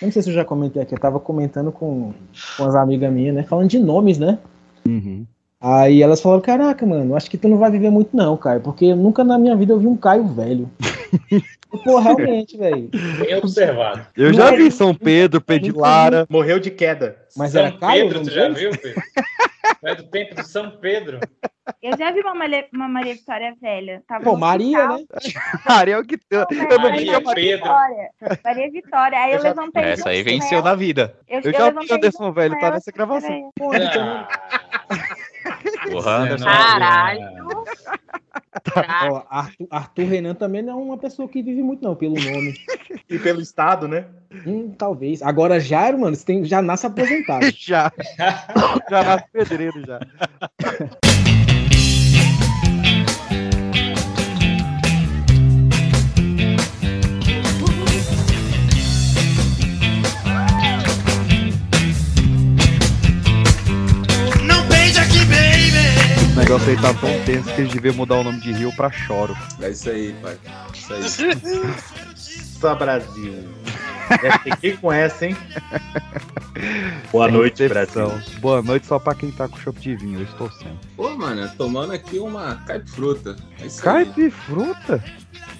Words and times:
não 0.00 0.12
sei 0.12 0.22
se 0.22 0.30
eu 0.30 0.34
já 0.34 0.44
comentei 0.44 0.82
aqui, 0.82 0.94
eu 0.94 0.98
tava 0.98 1.18
comentando 1.18 1.72
com, 1.72 2.12
com 2.56 2.64
as 2.64 2.74
amigas 2.74 3.12
minhas, 3.12 3.34
né? 3.34 3.42
Falando 3.42 3.68
de 3.68 3.78
nomes, 3.78 4.18
né? 4.18 4.38
Uhum. 4.86 5.26
Aí 5.60 6.02
elas 6.02 6.20
falaram, 6.20 6.40
caraca, 6.40 6.86
mano, 6.86 7.16
acho 7.16 7.28
que 7.28 7.36
tu 7.36 7.48
não 7.48 7.58
vai 7.58 7.70
viver 7.70 7.90
muito 7.90 8.16
não, 8.16 8.36
Caio, 8.36 8.60
porque 8.60 8.94
nunca 8.94 9.24
na 9.24 9.36
minha 9.36 9.56
vida 9.56 9.72
eu 9.72 9.78
vi 9.78 9.88
um 9.88 9.96
Caio 9.96 10.26
velho. 10.28 10.70
Pô, 11.84 11.98
realmente, 11.98 12.56
velho. 12.56 12.88
Bem 13.18 13.34
observado. 13.36 14.06
Eu 14.16 14.32
já 14.32 14.52
vi 14.52 14.70
São 14.70 14.94
Pedro, 14.94 15.40
Pedilara. 15.40 16.26
Morreu 16.30 16.58
de 16.58 16.70
queda. 16.70 17.16
Mas 17.36 17.52
São 17.52 17.60
era 17.60 17.72
Caio? 17.72 18.04
Pedro, 18.04 18.22
tu 18.22 18.30
já 18.30 18.48
viu, 18.48 18.70
Pedro? 18.70 19.02
É 19.84 19.94
do 19.94 20.02
tempo 20.10 20.34
do 20.34 20.42
São 20.44 20.70
Pedro. 20.78 21.20
Eu 21.82 21.96
já 21.98 22.10
vi 22.10 22.20
uma, 22.20 22.34
Maria- 22.34 22.66
uma 22.72 22.88
Maria 22.88 23.14
Vitória 23.14 23.54
velha. 23.60 24.02
Tava 24.08 24.24
Pô, 24.24 24.32
no 24.32 24.38
Maria, 24.38 24.90
hospital. 24.90 24.98
né? 24.98 25.60
Ariel 25.68 26.04
que 26.04 26.18
eu 26.30 26.46
não 26.50 26.78
Maria 26.78 26.98
tinha 27.04 27.20
Maria 27.20 27.34
Pedro. 27.34 27.64
Vitória. 27.66 28.10
Maria 28.44 28.70
Vitória. 28.70 29.18
Aí 29.18 29.30
eu, 29.32 29.36
Eu 29.36 29.42
já- 29.42 29.48
levantei. 29.50 29.82
Essa 29.84 30.08
aí 30.08 30.22
venceu 30.22 30.62
na 30.62 30.74
vida. 30.74 31.16
Eu, 31.28 31.40
Eu 31.40 31.44
eu 31.44 31.52
já 31.52 31.58
vi 31.58 31.64
levantei 31.74 31.96
Anderson 31.96 32.32
velho, 32.32 32.58
tá 32.58 32.70
nessa 32.70 32.90
gravação. 32.90 33.52
Porra, 35.90 36.10
Anderson. 36.16 36.44
Caralho. 36.46 37.64
Ó, 39.10 39.22
Arthur, 39.28 39.66
Arthur 39.70 40.04
Renan 40.04 40.34
também 40.34 40.62
não 40.62 40.72
é 40.72 40.76
uma 40.76 40.98
pessoa 40.98 41.28
que 41.28 41.42
vive 41.42 41.62
muito 41.62 41.82
não, 41.82 41.94
pelo 41.94 42.14
nome. 42.14 42.54
E 43.10 43.18
pelo 43.18 43.40
estado, 43.40 43.88
né? 43.88 44.04
Hum, 44.46 44.70
talvez. 44.76 45.22
Agora 45.22 45.58
Jairo, 45.58 45.98
mano, 45.98 46.14
você 46.14 46.26
tem, 46.26 46.44
já 46.44 46.60
nasce 46.60 46.86
aposentado. 46.86 47.46
Já. 47.56 47.90
Já 48.90 49.02
nasce 49.02 49.24
pedreiro 49.32 49.82
já. 49.86 49.98
Negócio 66.38 66.70
aí 66.70 66.76
tá 66.80 66.94
tão 66.94 67.24
tenso 67.24 67.52
que 67.52 67.60
eles 67.60 67.72
deviam 67.72 67.94
mudar 67.94 68.16
o 68.16 68.24
nome 68.24 68.40
de 68.40 68.52
Rio 68.52 68.72
pra 68.76 68.90
Choro. 68.90 69.36
É 69.60 69.70
isso 69.70 69.90
aí, 69.90 70.14
pai. 70.22 70.38
Isso 70.72 71.24
aí. 71.24 71.34
Só 72.16 72.74
Brasil. 72.74 73.44
É, 74.22 74.38
fiquei 74.38 74.76
com 74.76 74.92
essa, 74.92 75.26
hein? 75.26 75.36
Boa 77.12 77.26
Sem 77.26 77.34
noite, 77.34 77.62
exceção. 77.62 78.08
Brasil. 78.08 78.40
Boa 78.40 78.62
noite 78.62 78.86
só 78.86 78.98
pra 78.98 79.14
quem 79.14 79.30
tá 79.30 79.46
com 79.46 79.56
chopp 79.58 79.78
de 79.78 79.94
vinho, 79.94 80.20
eu 80.20 80.24
estou 80.24 80.50
sendo. 80.50 80.78
Pô, 80.96 81.10
mano, 81.10 81.48
tomando 81.56 81.92
aqui 81.92 82.18
uma 82.18 82.56
caipifruta. 82.66 83.36
É. 83.60 83.68
Caipifruta? 83.80 85.04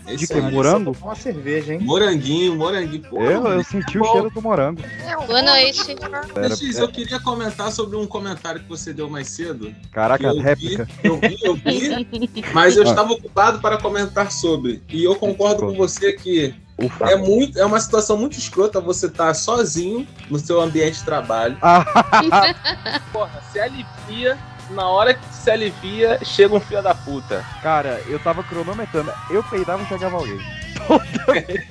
É 0.09 0.17
De 0.17 0.27
que? 0.27 0.33
aí. 0.33 0.41
Morango? 0.53 0.97
Uma 1.03 1.15
cerveja, 1.15 1.75
hein? 1.75 1.81
Moranguinho, 1.81 2.57
moranguinho. 2.57 3.03
Pô, 3.11 3.23
Eu, 3.23 3.47
eu 3.47 3.63
senti 3.65 3.99
bom. 3.99 4.07
o 4.07 4.13
cheiro 4.13 4.31
do 4.31 4.41
morango. 4.43 4.81
Boa 5.27 5.43
noite. 5.43 5.97
Era- 6.35 6.57
X, 6.57 6.79
eu 6.79 6.89
queria 6.89 7.21
comentar 7.21 7.71
sobre 7.71 7.97
um 7.97 8.07
comentário 8.07 8.61
que 8.61 8.69
você 8.69 8.93
deu 8.93 9.09
mais 9.11 9.29
cedo. 9.29 9.75
Caraca, 9.93 10.25
Eu 10.27 10.35
vi. 10.35 10.41
réplica. 10.41 10.89
Eu 11.05 11.17
vi, 11.19 11.39
eu 11.43 11.55
vi, 11.55 12.45
mas 12.55 12.77
eu 12.77 12.85
estava 12.85 13.13
ocupado 13.13 13.61
para 13.61 13.77
comentar 13.79 14.33
sobre. 14.33 14.83
E 14.89 15.05
eu 15.05 15.15
concordo 15.15 15.61
com 15.67 15.75
você 15.75 16.13
que 16.15 16.55
Ufa. 16.81 17.11
é, 17.11 17.17
muito, 17.17 17.59
é 17.59 17.65
uma 17.67 17.79
situação 17.81 18.17
muito 18.17 18.39
escrota 18.39 18.81
você 18.81 19.07
estar 19.07 19.35
sozinho 19.35 20.07
no 20.31 20.39
seu 20.39 20.61
ambiente 20.61 20.99
de 21.01 21.05
trabalho. 21.05 21.57
Porra, 23.13 23.43
se 23.53 23.61
alivia, 23.61 24.39
na 24.71 24.89
hora 24.89 25.15
que 25.15 25.35
se 25.35 25.51
alivia, 25.51 26.19
chega 26.25 26.55
um 26.55 26.61
filho 26.61 26.83
da 26.83 26.95
puta. 26.95 27.45
Cara, 27.63 28.03
eu 28.07 28.19
tava 28.19 28.43
cronometrando. 28.43 29.13
Eu 29.31 29.43
peidava 29.45 29.83
e 29.83 29.87
chegava 29.87 30.17
alguém. 30.17 30.39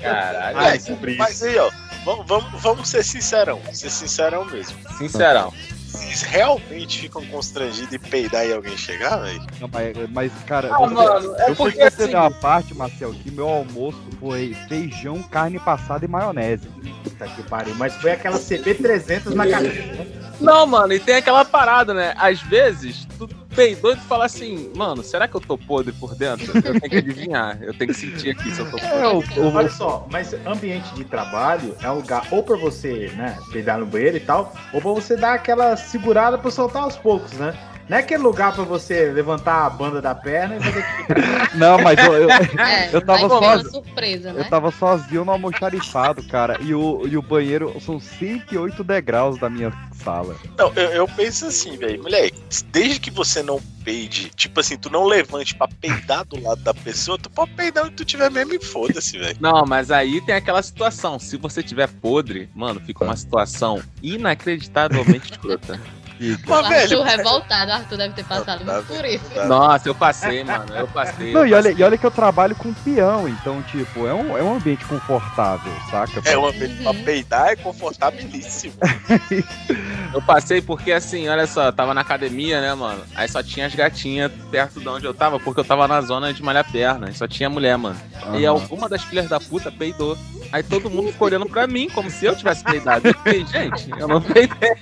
Caralho. 0.02 0.58
Ai, 0.58 0.80
Mas, 1.02 1.18
mas 1.18 1.44
aí, 1.44 1.58
ó, 1.58 1.70
vamos, 2.06 2.26
vamos, 2.28 2.62
vamos 2.62 2.90
ser 2.90 3.04
sincerão. 3.04 3.62
Ser 3.72 3.90
sincerão 3.90 4.46
mesmo. 4.46 4.78
Sincerão. 4.98 5.54
Vocês 5.88 6.22
realmente 6.22 7.00
ficam 7.00 7.26
constrangidos 7.28 7.90
de 7.90 7.98
peidar 7.98 8.46
e 8.46 8.54
alguém 8.54 8.78
chegar, 8.78 9.18
velho? 9.18 9.42
Não, 9.60 9.70
mas, 9.72 9.96
mas, 10.12 10.32
cara, 10.46 10.70
Ah, 10.72 10.78
você, 10.80 10.94
mano, 10.94 11.36
é 11.38 11.50
eu 11.50 11.56
porque 11.56 11.90
fui 11.90 12.04
assim. 12.06 12.14
uma 12.14 12.30
parte, 12.30 12.76
Marcel, 12.76 13.14
que 13.14 13.32
meu 13.32 13.48
almoço 13.48 13.98
foi 14.20 14.54
feijão, 14.68 15.24
carne 15.24 15.58
passada 15.60 16.06
e 16.06 16.08
maionese. 16.08 16.68
Puta 17.04 17.28
que 17.30 17.42
pariu. 17.44 17.74
Mas 17.76 17.96
foi 17.96 18.12
aquela 18.12 18.38
CB300 18.38 19.34
na 19.34 19.48
cabeça. 19.50 20.27
Não, 20.40 20.68
mano, 20.68 20.94
e 20.94 21.00
tem 21.00 21.16
aquela 21.16 21.44
parada, 21.44 21.94
né? 21.94 22.14
Às 22.18 22.42
vezes, 22.42 23.08
tu 23.18 23.28
peidou 23.56 23.92
e 23.92 23.96
tu 23.96 24.04
fala 24.04 24.26
assim, 24.26 24.72
mano, 24.76 25.02
será 25.04 25.28
que 25.28 25.36
eu 25.36 25.42
tô 25.42 25.58
podre 25.58 25.92
por 25.94 26.14
dentro? 26.14 26.52
Eu 26.56 26.80
tenho 26.80 26.90
que 26.90 26.98
adivinhar, 26.98 27.58
eu 27.62 27.74
tenho 27.74 27.92
que 27.92 28.00
sentir 28.00 28.30
aqui 28.32 28.52
se 28.52 28.60
eu 28.60 28.70
tô 28.70 28.78
podre. 28.78 28.88
É, 28.88 29.08
o, 29.08 29.48
o, 29.48 29.56
Olha 29.56 29.70
só, 29.70 30.08
mas 30.12 30.34
ambiente 30.46 30.94
de 30.94 31.04
trabalho 31.04 31.76
é 31.82 31.90
um 31.90 31.96
lugar 31.96 32.28
ou 32.30 32.44
pra 32.44 32.56
você, 32.56 33.12
né, 33.16 33.38
peidar 33.52 33.80
no 33.80 33.86
banheiro 33.86 34.18
e 34.18 34.22
tal, 34.22 34.54
ou 34.72 34.80
pra 34.80 34.92
você 34.92 35.18
dar 35.18 35.34
aquela 35.34 35.76
segurada 35.76 36.38
pra 36.38 36.52
soltar 36.52 36.84
aos 36.84 36.96
poucos, 36.96 37.32
né? 37.34 37.58
Não 37.90 37.98
é 37.98 38.02
aquele 38.02 38.22
lugar 38.22 38.54
pra 38.54 38.64
você 38.64 39.12
levantar 39.12 39.66
a 39.66 39.70
banda 39.70 40.02
da 40.02 40.14
perna 40.14 40.58
e 40.58 40.60
fazer 40.60 40.86
Não, 41.56 41.78
mas 41.82 41.98
eu, 42.04 42.14
eu, 42.14 42.30
É, 42.30 42.90
Eu 42.94 43.02
tava 43.02 43.30
sozinho. 43.30 43.72
surpresa, 43.72 44.30
eu 44.30 44.34
né? 44.36 44.44
tava 44.50 44.72
sozinho 44.72 45.24
no 45.24 45.32
almoxarifado, 45.32 46.22
cara. 46.28 46.58
E 46.62 46.74
o, 46.76 47.08
e 47.08 47.18
o 47.18 47.22
banheiro 47.22 47.74
são 47.80 48.00
108 48.00 48.84
degraus 48.84 49.40
da 49.40 49.50
minha 49.50 49.72
sala. 50.04 50.36
Não, 50.58 50.72
eu, 50.76 50.90
eu 50.92 51.08
penso 51.08 51.48
assim, 51.48 51.78
velho, 51.78 52.04
moleque, 52.04 52.38
desde 52.72 53.00
que 53.00 53.10
você 53.10 53.42
não 53.42 53.60
peide, 53.84 54.30
tipo 54.36 54.60
assim, 54.60 54.78
tu 54.78 54.90
não 54.90 55.06
levante 55.06 55.56
pra 55.56 55.68
peidar 55.68 56.26
do 56.26 56.42
lado 56.42 56.62
da 56.62 56.74
pessoa, 56.74 57.18
tu 57.18 57.30
pode 57.30 57.52
peidar 57.52 57.86
onde 57.86 57.96
tu 57.96 58.04
tiver 58.06 58.30
mesmo 58.30 58.54
e 58.54 58.60
foda-se, 58.60 59.18
velho. 59.18 59.38
Não, 59.40 59.66
mas 59.66 59.92
aí 59.92 60.20
tem 60.22 60.36
aquela 60.36 60.62
situação. 60.62 61.18
Se 61.18 61.38
você 61.38 61.64
tiver 61.64 61.88
podre, 61.88 62.50
mano, 62.54 62.82
fica 62.82 63.04
uma 63.06 63.16
situação 63.16 63.82
inacreditavelmente 64.04 65.32
escrota. 65.32 65.80
O 66.20 66.50
Mas, 66.50 66.66
Arthur 66.66 66.70
velho, 66.70 67.04
revoltado, 67.04 67.72
o 67.72 67.74
Arthur 67.74 67.98
deve 67.98 68.14
ter 68.14 68.26
passado 68.26 68.66
Tá 68.66 68.74
muito 68.74 68.88
por 68.88 69.06
isso. 69.06 69.48
Nossa, 69.48 69.88
eu 69.90 69.96
passei, 69.96 70.44
mano. 70.44 70.76
Eu 70.76 70.88
passei. 70.88 71.34
Não, 71.34 71.42
eu 71.42 71.48
e 71.48 71.54
olha, 71.54 71.64
passei. 71.64 71.76
e 71.78 71.84
olha 71.84 71.98
que 71.98 72.06
eu 72.06 72.12
trabalho 72.12 72.56
com 72.56 72.74
peão, 72.74 73.28
então, 73.28 73.62
tipo, 73.64 74.08
é 74.08 74.14
um, 74.14 74.38
é 74.38 74.42
um 74.44 74.56
ambiente 74.56 74.86
confortável, 74.86 75.72
saca? 75.92 76.22
é 76.26 76.38
uma 76.38 76.52
vez 76.52 76.72
pra 76.82 76.94
peidar 76.94 77.48
é 77.50 77.56
confortabilíssimo. 77.56 78.74
Eu 80.14 80.22
passei 80.22 80.62
porque 80.62 80.92
assim, 80.92 81.28
olha 81.28 81.46
só, 81.46 81.66
eu 81.66 81.74
tava 81.74 81.94
na 81.94 82.02
academia, 82.02 82.62
né, 82.62 82.74
mano? 82.74 83.04
Aí 83.14 83.28
só 83.28 83.44
tinha 83.44 83.66
as 83.66 83.76
gatinhas 83.76 84.32
perto 84.50 84.80
de 84.80 84.88
onde 84.88 85.06
eu 85.06 85.14
tava, 85.14 85.40
porque 85.40 85.60
eu 85.60 85.66
tava 85.66 85.88
na 85.88 86.02
zona 86.02 86.34
de 86.34 86.42
malhar 86.42 86.70
perna. 86.72 87.10
E 87.10 87.14
só 87.14 87.28
tinha 87.28 87.50
mulher, 87.50 87.78
mano. 87.78 88.00
E 88.34 88.46
Aham. 88.46 88.50
alguma 88.50 88.88
das 88.88 89.04
filhas 89.04 89.28
da 89.28 89.40
puta 89.40 89.72
peidou. 89.72 90.18
Aí 90.52 90.64
todo 90.64 90.90
mundo 90.90 91.12
ficou 91.12 91.28
olhando 91.28 91.46
pra 91.46 91.68
mim, 91.68 91.90
como 91.90 92.10
se 92.10 92.26
eu 92.26 92.36
tivesse 92.36 92.64
peidado. 92.64 93.08
Eu 93.08 93.14
fiquei, 93.16 93.46
gente, 93.46 93.92
eu 94.00 94.08
não 94.08 94.22
peidei. 94.22 94.78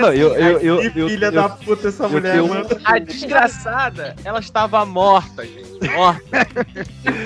Não, 0.00 0.12
eu, 0.12 0.34
eu, 0.34 0.60
eu, 0.60 0.90
Que 0.92 0.98
eu, 1.00 1.08
filha 1.08 1.26
eu- 1.26 1.32
da 1.32 1.48
puta 1.48 1.88
essa 1.88 2.04
eu 2.04 2.08
mulher, 2.10 2.42
mano. 2.42 2.68
A 2.84 2.98
desgraçada, 2.98 4.14
ela 4.24 4.38
estava 4.40 4.84
morta, 4.84 5.44
gente. 5.44 5.66
Morta. 5.94 6.46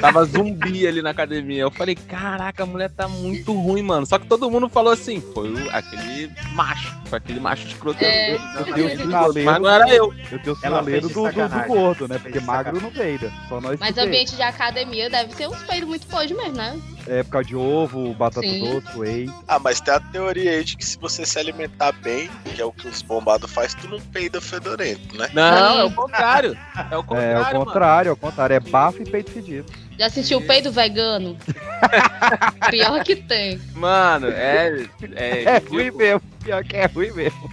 Tava 0.00 0.24
zumbi 0.24 0.86
ali 0.86 1.00
na 1.02 1.10
academia. 1.10 1.62
Eu 1.62 1.70
falei, 1.70 1.94
caraca, 1.94 2.62
a 2.62 2.66
mulher 2.66 2.90
tá 2.90 3.06
muito 3.06 3.52
ruim, 3.52 3.82
mano. 3.82 4.04
Só 4.06 4.18
que 4.18 4.26
todo 4.26 4.50
mundo 4.50 4.68
falou 4.68 4.92
assim, 4.92 5.20
foi 5.32 5.50
o- 5.52 5.70
aquele 5.70 6.30
macho. 6.52 6.94
Foi 7.06 7.18
aquele 7.18 7.40
macho 7.40 7.66
escroto. 7.68 8.02
É. 8.04 8.34
eu 8.34 8.74
tenho 8.74 8.86
o 8.86 8.90
sinaleiro, 8.96 9.50
Mas 9.50 9.62
não 9.62 9.68
era 9.70 9.88
eu. 9.88 10.12
eu 10.32 10.38
tenho 10.38 10.56
o 10.56 10.58
Ela 10.62 10.78
sinaleiro 10.78 11.08
do, 11.08 11.14
do, 11.30 11.48
do 11.48 11.66
gordo, 11.66 12.08
né? 12.08 12.18
Porque 12.18 12.40
magro 12.40 12.80
não 12.80 12.90
peida. 12.90 13.32
Só 13.48 13.60
nós 13.60 13.78
Mas 13.78 13.94
peida. 13.94 14.02
ambiente 14.08 14.34
de 14.34 14.42
academia 14.42 15.08
deve 15.10 15.34
ser 15.34 15.48
uns 15.48 15.62
peidos 15.62 15.88
muito 15.88 16.06
podres 16.06 16.36
mesmo, 16.36 16.54
né? 16.56 16.78
É 17.06 17.22
por 17.22 17.30
causa 17.30 17.48
de 17.48 17.56
ovo, 17.56 18.12
batata 18.14 18.46
Sim. 18.46 18.60
doce, 18.80 18.98
whey. 18.98 19.30
Ah, 19.48 19.58
mas 19.58 19.80
tem 19.80 19.94
a 19.94 20.00
teoria 20.00 20.52
aí 20.52 20.64
de 20.64 20.76
que 20.76 20.84
se 20.84 20.98
você 20.98 21.24
se 21.26 21.38
alimentar 21.38 21.92
bem, 21.92 22.28
que 22.54 22.60
é 22.60 22.64
o 22.64 22.72
que 22.72 22.86
os 22.88 23.02
bombados 23.02 23.50
faz, 23.50 23.74
tu 23.74 23.88
não 23.88 24.00
peida 24.00 24.40
fedorento, 24.40 25.16
né? 25.16 25.28
Não, 25.32 25.78
é 25.80 25.84
o 25.84 25.90
contrário. 25.90 26.56
É 26.90 26.96
o 26.96 27.00
É, 27.00 27.02
contrário, 27.02 27.36
ao 27.38 27.44
mano. 27.52 27.64
contrário, 27.64 28.10
ao 28.12 28.16
contrário. 28.16 28.54
É 28.56 28.60
bafo 28.60 29.02
e 29.02 29.06
peito 29.10 29.30
fedido. 29.32 29.66
Já 29.98 30.06
assistiu 30.06 30.38
o 30.38 30.46
peido 30.46 30.70
vegano? 30.72 31.36
Pior 32.70 33.02
que 33.04 33.16
tem. 33.16 33.60
Mano, 33.74 34.28
é. 34.28 34.86
É, 35.14 35.42
É 35.44 35.58
ruim 35.58 35.90
mesmo. 35.90 36.22
Pior 36.42 36.64
que 36.64 36.76
é 36.76 36.86
ruim 36.86 37.10
mesmo. 37.12 37.50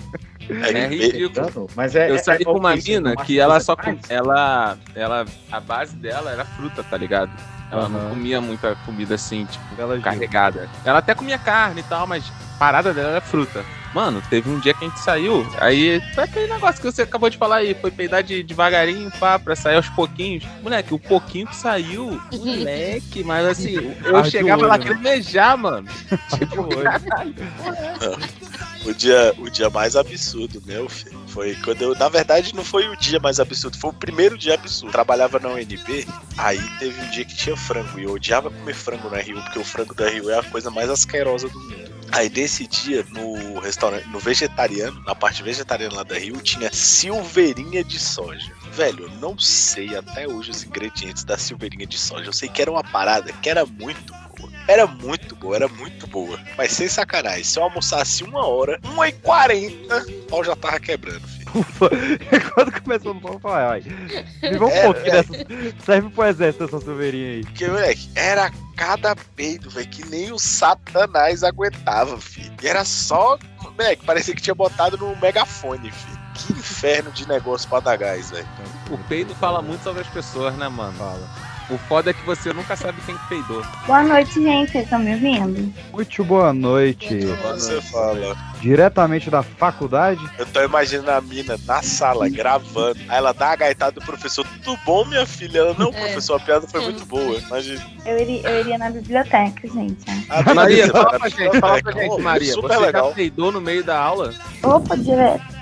É 0.49 0.87
ridículo. 0.87 1.67
Mas 1.75 1.93
é, 1.95 2.09
Eu 2.09 2.15
é- 2.15 2.19
saí 2.19 2.41
é 2.41 2.45
com 2.45 2.53
uma 2.57 2.75
mina 2.75 3.15
que 3.17 3.37
ela 3.39 3.59
só 3.59 3.75
ela, 4.07 4.77
ela, 4.95 5.25
a 5.51 5.59
base 5.59 5.95
dela 5.97 6.31
era 6.31 6.45
fruta, 6.45 6.83
tá 6.83 6.95
ligado? 6.95 7.31
Ela 7.69 7.89
não 7.89 7.99
Aham. 7.99 8.09
comia 8.09 8.39
muita 8.39 8.75
comida 8.85 9.15
assim, 9.15 9.45
tipo, 9.45 9.63
Ela 9.77 9.99
carregada. 9.99 10.69
Ela 10.85 10.99
até 10.99 11.13
comia 11.13 11.37
carne 11.37 11.81
e 11.81 11.83
tal, 11.83 12.07
mas 12.07 12.23
a 12.55 12.57
parada 12.57 12.93
dela 12.93 13.09
era 13.11 13.21
fruta. 13.21 13.65
Mano, 13.93 14.21
teve 14.29 14.49
um 14.49 14.59
dia 14.59 14.73
que 14.73 14.85
a 14.85 14.87
gente 14.87 14.99
saiu, 14.99 15.45
aí 15.59 16.01
foi 16.13 16.25
aquele 16.25 16.47
negócio 16.53 16.79
que 16.81 16.91
você 16.91 17.01
acabou 17.01 17.29
de 17.29 17.37
falar 17.37 17.57
aí, 17.57 17.73
foi 17.73 17.89
peidar 17.89 18.21
de 18.21 18.43
devagarinho, 18.43 19.09
pá, 19.19 19.39
pra 19.39 19.55
sair 19.55 19.75
aos 19.75 19.89
pouquinhos. 19.89 20.43
Moleque, 20.61 20.93
o 20.93 20.99
pouquinho 20.99 21.47
que 21.47 21.55
saiu, 21.55 22.21
moleque, 22.31 23.23
mas 23.23 23.45
assim, 23.47 23.95
eu 24.05 24.17
Arde 24.17 24.29
chegava 24.31 24.61
olho, 24.61 24.69
lá 24.69 24.77
né? 24.77 24.83
querendo 24.83 25.01
mejar, 25.01 25.57
mano. 25.57 25.87
Tipo, 26.37 26.63
hoje. 26.63 26.87
O 28.85 28.93
dia, 28.93 29.33
o 29.37 29.49
dia 29.49 29.69
mais 29.69 29.95
absurdo, 29.95 30.61
meu 30.65 30.87
filho. 30.87 31.19
Foi 31.27 31.55
quando 31.55 31.81
eu. 31.81 31.95
Na 31.95 32.09
verdade, 32.09 32.55
não 32.55 32.63
foi 32.63 32.87
o 32.87 32.95
dia 32.95 33.19
mais 33.19 33.39
absurdo, 33.39 33.77
foi 33.77 33.89
o 33.89 33.93
primeiro 33.93 34.37
dia 34.37 34.53
absurdo. 34.53 34.91
Trabalhava 34.91 35.39
na 35.39 35.49
UNB, 35.49 36.07
aí 36.37 36.61
teve 36.79 37.01
um 37.01 37.09
dia 37.09 37.25
que 37.25 37.35
tinha 37.35 37.57
frango. 37.57 37.99
E 37.99 38.03
eu 38.03 38.13
odiava 38.13 38.49
comer 38.49 38.73
frango 38.73 39.09
na 39.09 39.17
Rio, 39.17 39.41
porque 39.41 39.59
o 39.59 39.63
frango 39.63 39.93
da 39.93 40.09
Rio 40.09 40.29
é 40.29 40.39
a 40.39 40.43
coisa 40.43 40.71
mais 40.71 40.89
asquerosa 40.89 41.49
do 41.49 41.59
mundo. 41.59 41.97
Aí 42.11 42.29
desse 42.29 42.65
dia, 42.65 43.05
no 43.09 43.59
restaurante, 43.59 44.07
no 44.07 44.19
vegetariano, 44.19 45.03
na 45.03 45.13
parte 45.13 45.43
vegetariana 45.43 45.97
lá 45.97 46.03
da 46.03 46.17
Rio, 46.17 46.37
tinha 46.41 46.71
silveirinha 46.71 47.83
de 47.83 47.99
soja. 47.99 48.51
Velho, 48.71 49.05
eu 49.05 49.09
não 49.19 49.37
sei 49.37 49.95
até 49.95 50.27
hoje 50.27 50.51
os 50.51 50.63
ingredientes 50.63 51.23
da 51.23 51.37
silveirinha 51.37 51.85
de 51.85 51.97
soja. 51.97 52.25
Eu 52.25 52.33
sei 52.33 52.47
que 52.47 52.61
era 52.61 52.71
uma 52.71 52.83
parada 52.83 53.33
que 53.33 53.49
era 53.49 53.65
muito 53.65 54.13
boa. 54.39 54.51
Era 54.67 54.85
muito 54.87 55.35
boa, 55.35 55.55
era 55.55 55.67
muito 55.67 56.07
boa. 56.07 56.39
Mas 56.57 56.71
sem 56.73 56.87
sacanagem, 56.87 57.43
se 57.43 57.57
eu 57.59 57.63
almoçasse 57.63 58.23
uma 58.23 58.45
hora, 58.45 58.79
1h40, 58.83 60.07
o 60.09 60.23
pau 60.27 60.43
já 60.43 60.55
tava 60.55 60.79
quebrando, 60.79 61.27
filho. 61.27 61.37
Ufa, 61.55 61.89
quando 62.53 62.81
começou 62.81 63.13
no 63.13 63.21
pau, 63.21 63.39
falar, 63.39 63.71
ai, 63.73 63.81
me 63.81 64.57
vê 64.57 64.63
um 64.63 64.67
É, 64.69 64.83
pouquinho 64.83 65.07
é. 65.07 65.11
dessa. 65.11 65.33
Serve 65.85 66.09
pro 66.09 66.25
exército 66.25 66.63
essa 66.65 66.79
silveirinha 66.79 67.29
aí. 67.29 67.43
Porque, 67.45 67.67
moleque, 67.67 68.09
era 68.15 68.51
cada 68.75 69.15
peido, 69.35 69.69
velho, 69.69 69.87
que 69.87 70.05
nem 70.07 70.31
o 70.31 70.37
satanás 70.37 71.43
aguentava, 71.43 72.19
filho. 72.19 72.53
E 72.61 72.67
era 72.67 72.83
só, 72.85 73.37
moleque, 73.61 74.05
parecia 74.05 74.35
que 74.35 74.41
tinha 74.41 74.53
botado 74.55 74.97
no 74.97 75.15
megafone, 75.17 75.89
filho. 75.91 76.17
Que 76.35 76.53
inferno 76.53 77.11
de 77.11 77.27
negócio 77.27 77.67
pra 77.67 77.79
dar 77.79 77.95
gás, 77.97 78.29
velho. 78.29 78.47
O 78.91 78.97
peido 79.05 79.33
fala 79.35 79.59
muito 79.61 79.81
sobre 79.83 80.01
as 80.01 80.07
pessoas, 80.07 80.53
né, 80.55 80.67
mano? 80.67 80.93
Fala. 80.97 81.46
O 81.69 81.77
foda 81.77 82.11
é 82.11 82.13
que 82.13 82.25
você 82.25 82.53
nunca 82.53 82.77
sabe 82.77 82.97
quem 83.05 83.17
que 83.17 83.27
peidou. 83.27 83.61
Boa 83.85 84.01
noite, 84.01 84.41
gente. 84.41 84.71
Vocês 84.71 84.85
estão 84.85 84.99
me 84.99 85.13
ouvindo? 85.13 85.73
Muito 85.91 86.23
boa 86.23 86.53
noite. 86.53 87.19
Quando 87.41 87.59
você 87.59 87.81
fala, 87.81 88.37
Diretamente 88.61 89.29
da 89.29 89.43
faculdade. 89.43 90.21
eu 90.39 90.45
tô 90.45 90.63
imaginando 90.63 91.11
a 91.11 91.19
mina 91.21 91.57
na 91.65 91.81
sala, 91.83 92.29
gravando. 92.29 92.97
Aí 93.09 93.17
ela 93.17 93.33
dá 93.33 93.51
a 93.51 93.55
gaitada 93.57 93.91
do 93.91 94.01
professor, 94.01 94.47
tudo 94.63 94.79
bom, 94.85 95.03
minha 95.05 95.25
filha? 95.25 95.59
Ela, 95.59 95.75
não, 95.77 95.89
É. 95.89 95.91
professor, 95.91 96.35
a 96.35 96.39
piada 96.39 96.65
foi 96.67 96.81
muito 96.81 97.05
boa. 97.05 97.37
Imagina. 97.37 97.85
Eu 98.05 98.17
iria, 98.17 98.49
eu 98.49 98.59
iria 98.61 98.77
na 98.77 98.89
biblioteca, 98.89 99.67
gente. 99.67 100.05
Ah, 100.29 100.53
Maria, 100.53 100.87
fala 100.87 101.19
pra 101.19 101.29
gente, 101.29 101.59
fala 101.59 101.81
pra 101.81 101.91
É, 101.91 102.03
gente, 102.09 102.21
Maria. 102.21 102.53
Super 102.53 102.67
Você 102.69 102.77
legal. 102.85 103.09
já 103.09 103.15
peidou 103.15 103.51
no 103.51 103.59
meio 103.59 103.83
da 103.83 103.99
aula? 103.99 104.33
Opa, 104.63 104.95
direto. 104.95 105.56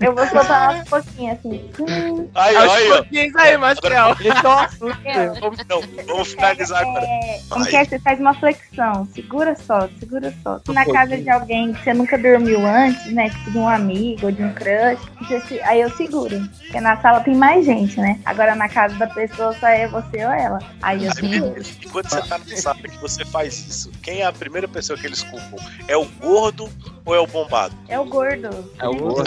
Eu 0.00 0.14
vou 0.14 0.26
soltar 0.26 0.74
umas 0.74 0.88
pouquinhos 0.88 1.38
assim. 1.38 1.70
Aí, 2.34 2.56
Aos 2.56 2.72
aí, 2.72 3.32
aí, 3.36 3.56
Marcel. 3.56 3.84
Vamos, 5.40 5.58
não, 5.68 5.80
vamos 6.06 6.32
finalizar 6.32 6.82
agora. 6.82 7.04
É, 7.04 7.40
como 7.48 7.62
Vai. 7.62 7.70
que 7.70 7.76
é? 7.76 7.84
Você 7.84 7.98
faz 7.98 8.20
uma 8.20 8.34
flexão. 8.34 9.08
Segura 9.14 9.54
só, 9.54 9.88
segura 9.98 10.34
só. 10.42 10.60
Na 10.72 10.84
casa 10.84 11.16
de 11.16 11.30
alguém 11.30 11.72
que 11.72 11.82
você 11.82 11.94
nunca 11.94 12.18
dormiu 12.18 12.64
antes, 12.66 13.12
né? 13.12 13.30
Tipo 13.30 13.50
de 13.52 13.58
um 13.58 13.68
amigo 13.68 14.26
ou 14.26 14.32
de 14.32 14.42
um 14.42 14.52
crush. 14.52 14.98
aí 15.62 15.80
eu 15.80 15.90
seguro. 15.90 16.38
Porque 16.58 16.80
na 16.80 17.00
sala 17.00 17.20
tem 17.20 17.34
mais 17.34 17.64
gente, 17.64 17.98
né? 17.98 18.18
Agora 18.24 18.54
na 18.54 18.68
casa 18.68 18.94
da 18.96 19.06
pessoa 19.06 19.52
só 19.58 19.68
é 19.68 19.86
você 19.88 20.24
ou 20.24 20.32
ela. 20.32 20.58
Aí 20.82 21.04
eu 21.04 21.10
Aí, 21.10 21.30
seguro. 21.30 21.62
E 21.80 21.88
quando 21.88 22.10
você 22.10 22.22
tá 22.22 22.38
na 22.38 22.56
sala 22.56 22.78
que 22.82 22.98
você 22.98 23.24
faz 23.24 23.54
isso, 23.54 23.90
quem 24.02 24.20
é 24.20 24.26
a 24.26 24.32
primeira 24.32 24.63
pessoa 24.68 24.98
que 24.98 25.06
eles 25.06 25.22
culpam? 25.22 25.56
É 25.88 25.96
o 25.96 26.04
gordo 26.20 26.68
ou 27.04 27.14
é 27.14 27.20
o 27.20 27.26
bombado? 27.26 27.74
É 27.88 27.98
o 27.98 28.04
gordo. 28.04 28.48
É 28.78 28.88
o 28.88 28.94
gordo. 28.94 29.22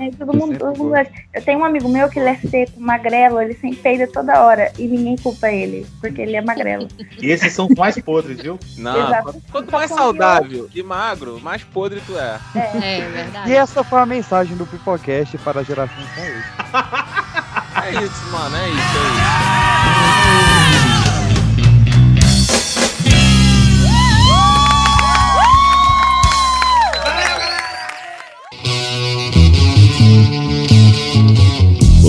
É, 0.00 0.10
todo 0.18 0.34
mundo, 0.36 0.58
todo 0.58 0.76
mundo 0.78 0.94
acha. 0.94 1.10
Eu 1.34 1.42
tenho 1.42 1.58
um 1.60 1.64
amigo 1.64 1.88
meu 1.88 2.08
que 2.08 2.18
ele 2.18 2.30
é 2.30 2.36
seco, 2.36 2.80
magrelo, 2.80 3.40
ele 3.42 3.54
sempre 3.54 3.76
peida 3.76 4.06
toda 4.06 4.42
hora 4.42 4.72
e 4.78 4.86
ninguém 4.86 5.16
culpa 5.16 5.50
ele, 5.50 5.86
porque 6.00 6.22
ele 6.22 6.36
é 6.36 6.40
magrelo. 6.40 6.88
E 7.20 7.30
esses 7.30 7.52
são 7.52 7.66
os 7.66 7.74
mais 7.76 7.98
podres, 8.00 8.40
viu? 8.40 8.58
Não, 8.76 9.06
Exato. 9.06 9.42
quanto 9.52 9.70
mais 9.72 9.90
saudável 9.90 10.68
e 10.74 10.82
magro, 10.82 11.40
mais 11.40 11.62
podre 11.64 12.00
tu 12.06 12.18
é. 12.18 12.38
É 12.54 12.98
E 12.98 13.00
verdade. 13.10 13.52
essa 13.54 13.84
foi 13.84 14.00
a 14.00 14.06
mensagem 14.06 14.56
do 14.56 14.66
Pipocast 14.66 15.36
para 15.38 15.60
a 15.60 15.62
geração 15.62 15.96
saúde. 16.14 16.44
É 17.86 17.90
isso, 18.02 18.26
mano, 18.30 18.56
é 18.56 18.68
isso, 18.68 18.78
é 18.78 19.08
isso. 20.62 20.67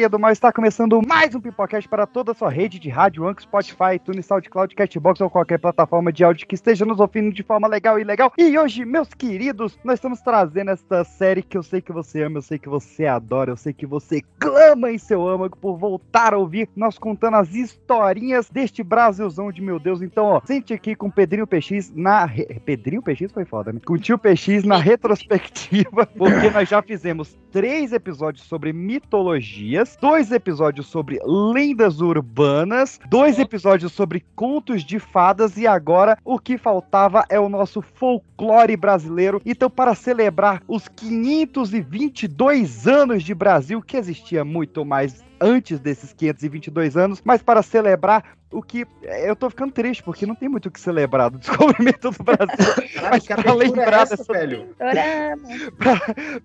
Galerinha 0.00 0.08
do 0.08 0.18
mal, 0.18 0.30
está 0.30 0.50
começando 0.50 0.98
mais 1.06 1.34
um 1.34 1.40
Pipocast 1.42 1.86
para 1.86 2.06
toda 2.06 2.32
a 2.32 2.34
sua 2.34 2.48
rede 2.48 2.78
de 2.78 2.88
rádio, 2.88 3.28
Anchor, 3.28 3.42
Spotify, 3.42 3.96
iTunes, 3.96 4.24
SoundCloud, 4.24 4.74
Castbox 4.74 5.20
ou 5.20 5.28
qualquer 5.28 5.58
plataforma 5.58 6.10
de 6.10 6.24
áudio 6.24 6.46
que 6.46 6.54
esteja 6.54 6.86
nos 6.86 6.98
ouvindo 6.98 7.30
de 7.34 7.42
forma 7.42 7.68
legal 7.68 7.98
e 7.98 8.04
legal. 8.04 8.32
E 8.38 8.56
hoje, 8.58 8.86
meus 8.86 9.12
queridos, 9.12 9.78
nós 9.84 9.96
estamos 9.96 10.22
trazendo 10.22 10.70
esta 10.70 11.04
série 11.04 11.42
que 11.42 11.58
eu 11.58 11.62
sei 11.62 11.82
que 11.82 11.92
você 11.92 12.22
ama, 12.22 12.38
eu 12.38 12.42
sei 12.42 12.58
que 12.58 12.68
você 12.68 13.04
adora, 13.04 13.50
eu 13.50 13.58
sei 13.58 13.74
que 13.74 13.84
você 13.84 14.22
clama 14.38 14.90
em 14.90 14.96
seu 14.96 15.28
âmago 15.28 15.58
por 15.58 15.76
voltar 15.76 16.32
a 16.32 16.38
ouvir, 16.38 16.66
nós 16.74 16.96
contando 16.98 17.36
as 17.36 17.54
historinhas 17.54 18.48
deste 18.48 18.82
Brasilzão 18.82 19.52
de 19.52 19.60
meu 19.60 19.78
Deus. 19.78 20.00
Então, 20.00 20.24
ó, 20.24 20.40
sente 20.46 20.72
aqui 20.72 20.94
com 20.94 21.08
o 21.08 21.12
Pedrinho 21.12 21.46
PX 21.46 21.92
na... 21.94 22.24
re- 22.24 22.46
Pedrinho 22.64 23.02
PX 23.02 23.32
foi 23.32 23.44
foda, 23.44 23.70
né? 23.70 23.80
Com 23.84 23.94
o 23.94 23.98
tio 23.98 24.16
PX 24.18 24.64
na 24.64 24.78
retrospectiva, 24.80 26.06
porque 26.06 26.48
nós 26.48 26.68
já 26.70 26.80
fizemos 26.80 27.36
três 27.52 27.92
episódios 27.92 28.46
sobre 28.46 28.72
mitologias, 28.72 29.89
dois 29.96 30.30
episódios 30.32 30.86
sobre 30.86 31.18
lendas 31.24 32.00
urbanas, 32.00 33.00
dois 33.08 33.38
episódios 33.38 33.92
sobre 33.92 34.24
contos 34.34 34.84
de 34.84 34.98
fadas 34.98 35.56
e 35.56 35.66
agora 35.66 36.18
o 36.24 36.38
que 36.38 36.58
faltava 36.58 37.24
é 37.28 37.38
o 37.38 37.48
nosso 37.48 37.80
folclore 37.80 38.76
brasileiro. 38.76 39.40
Então, 39.44 39.70
para 39.70 39.94
celebrar 39.94 40.62
os 40.66 40.88
522 40.88 42.86
anos 42.86 43.22
de 43.22 43.34
Brasil, 43.34 43.80
que 43.82 43.96
existia 43.96 44.44
muito 44.44 44.84
mais 44.84 45.24
antes 45.40 45.80
desses 45.80 46.12
522 46.12 46.96
anos, 46.96 47.22
mas 47.24 47.42
para 47.42 47.62
celebrar 47.62 48.24
o 48.52 48.62
que 48.62 48.86
eu 49.02 49.36
tô 49.36 49.48
ficando 49.48 49.72
triste 49.72 50.02
porque 50.02 50.26
não 50.26 50.34
tem 50.34 50.48
muito 50.48 50.66
o 50.66 50.70
que 50.70 50.80
celebrar 50.80 51.30
do 51.30 51.38
descobrimento 51.40 52.10
do 52.10 52.22
Brasil. 52.24 52.74
Caralho, 52.94 53.10
Mas 53.10 53.26
que 53.26 53.34
pra 53.34 53.50
é 53.50 53.54
lembrar 53.54 54.02
essa, 54.02 54.16
dessa- 54.16 54.32
velho? 54.32 54.68
Chorando. 54.78 55.72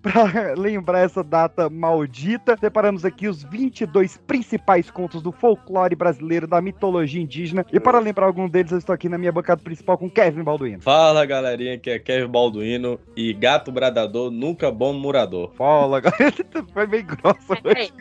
Pra 0.02 0.54
lembrar 0.56 1.00
essa 1.00 1.22
data 1.24 1.68
maldita, 1.68 2.56
separamos 2.58 3.04
aqui 3.04 3.28
os 3.28 3.42
22 3.42 4.16
principais 4.18 4.90
contos 4.90 5.20
do 5.22 5.32
folclore 5.32 5.94
brasileiro, 5.96 6.46
da 6.46 6.60
mitologia 6.60 7.20
indígena. 7.20 7.64
E 7.72 7.80
para 7.80 7.98
lembrar 7.98 8.26
algum 8.26 8.48
deles, 8.48 8.72
eu 8.72 8.78
estou 8.78 8.94
aqui 8.94 9.08
na 9.08 9.18
minha 9.18 9.32
bancada 9.32 9.60
principal 9.62 9.98
com 9.98 10.08
Kevin 10.10 10.42
Balduino. 10.42 10.80
Fala 10.82 11.24
galerinha, 11.26 11.74
aqui 11.74 11.90
é 11.90 11.98
Kevin 11.98 12.28
Balduino 12.30 13.00
e 13.16 13.32
gato 13.32 13.72
bradador 13.72 14.30
nunca 14.30 14.70
bom 14.70 14.92
murador. 14.92 15.52
Fala, 15.54 16.00
galera. 16.00 16.34
Foi 16.72 16.86
bem 16.86 17.04
grossa. 17.04 17.54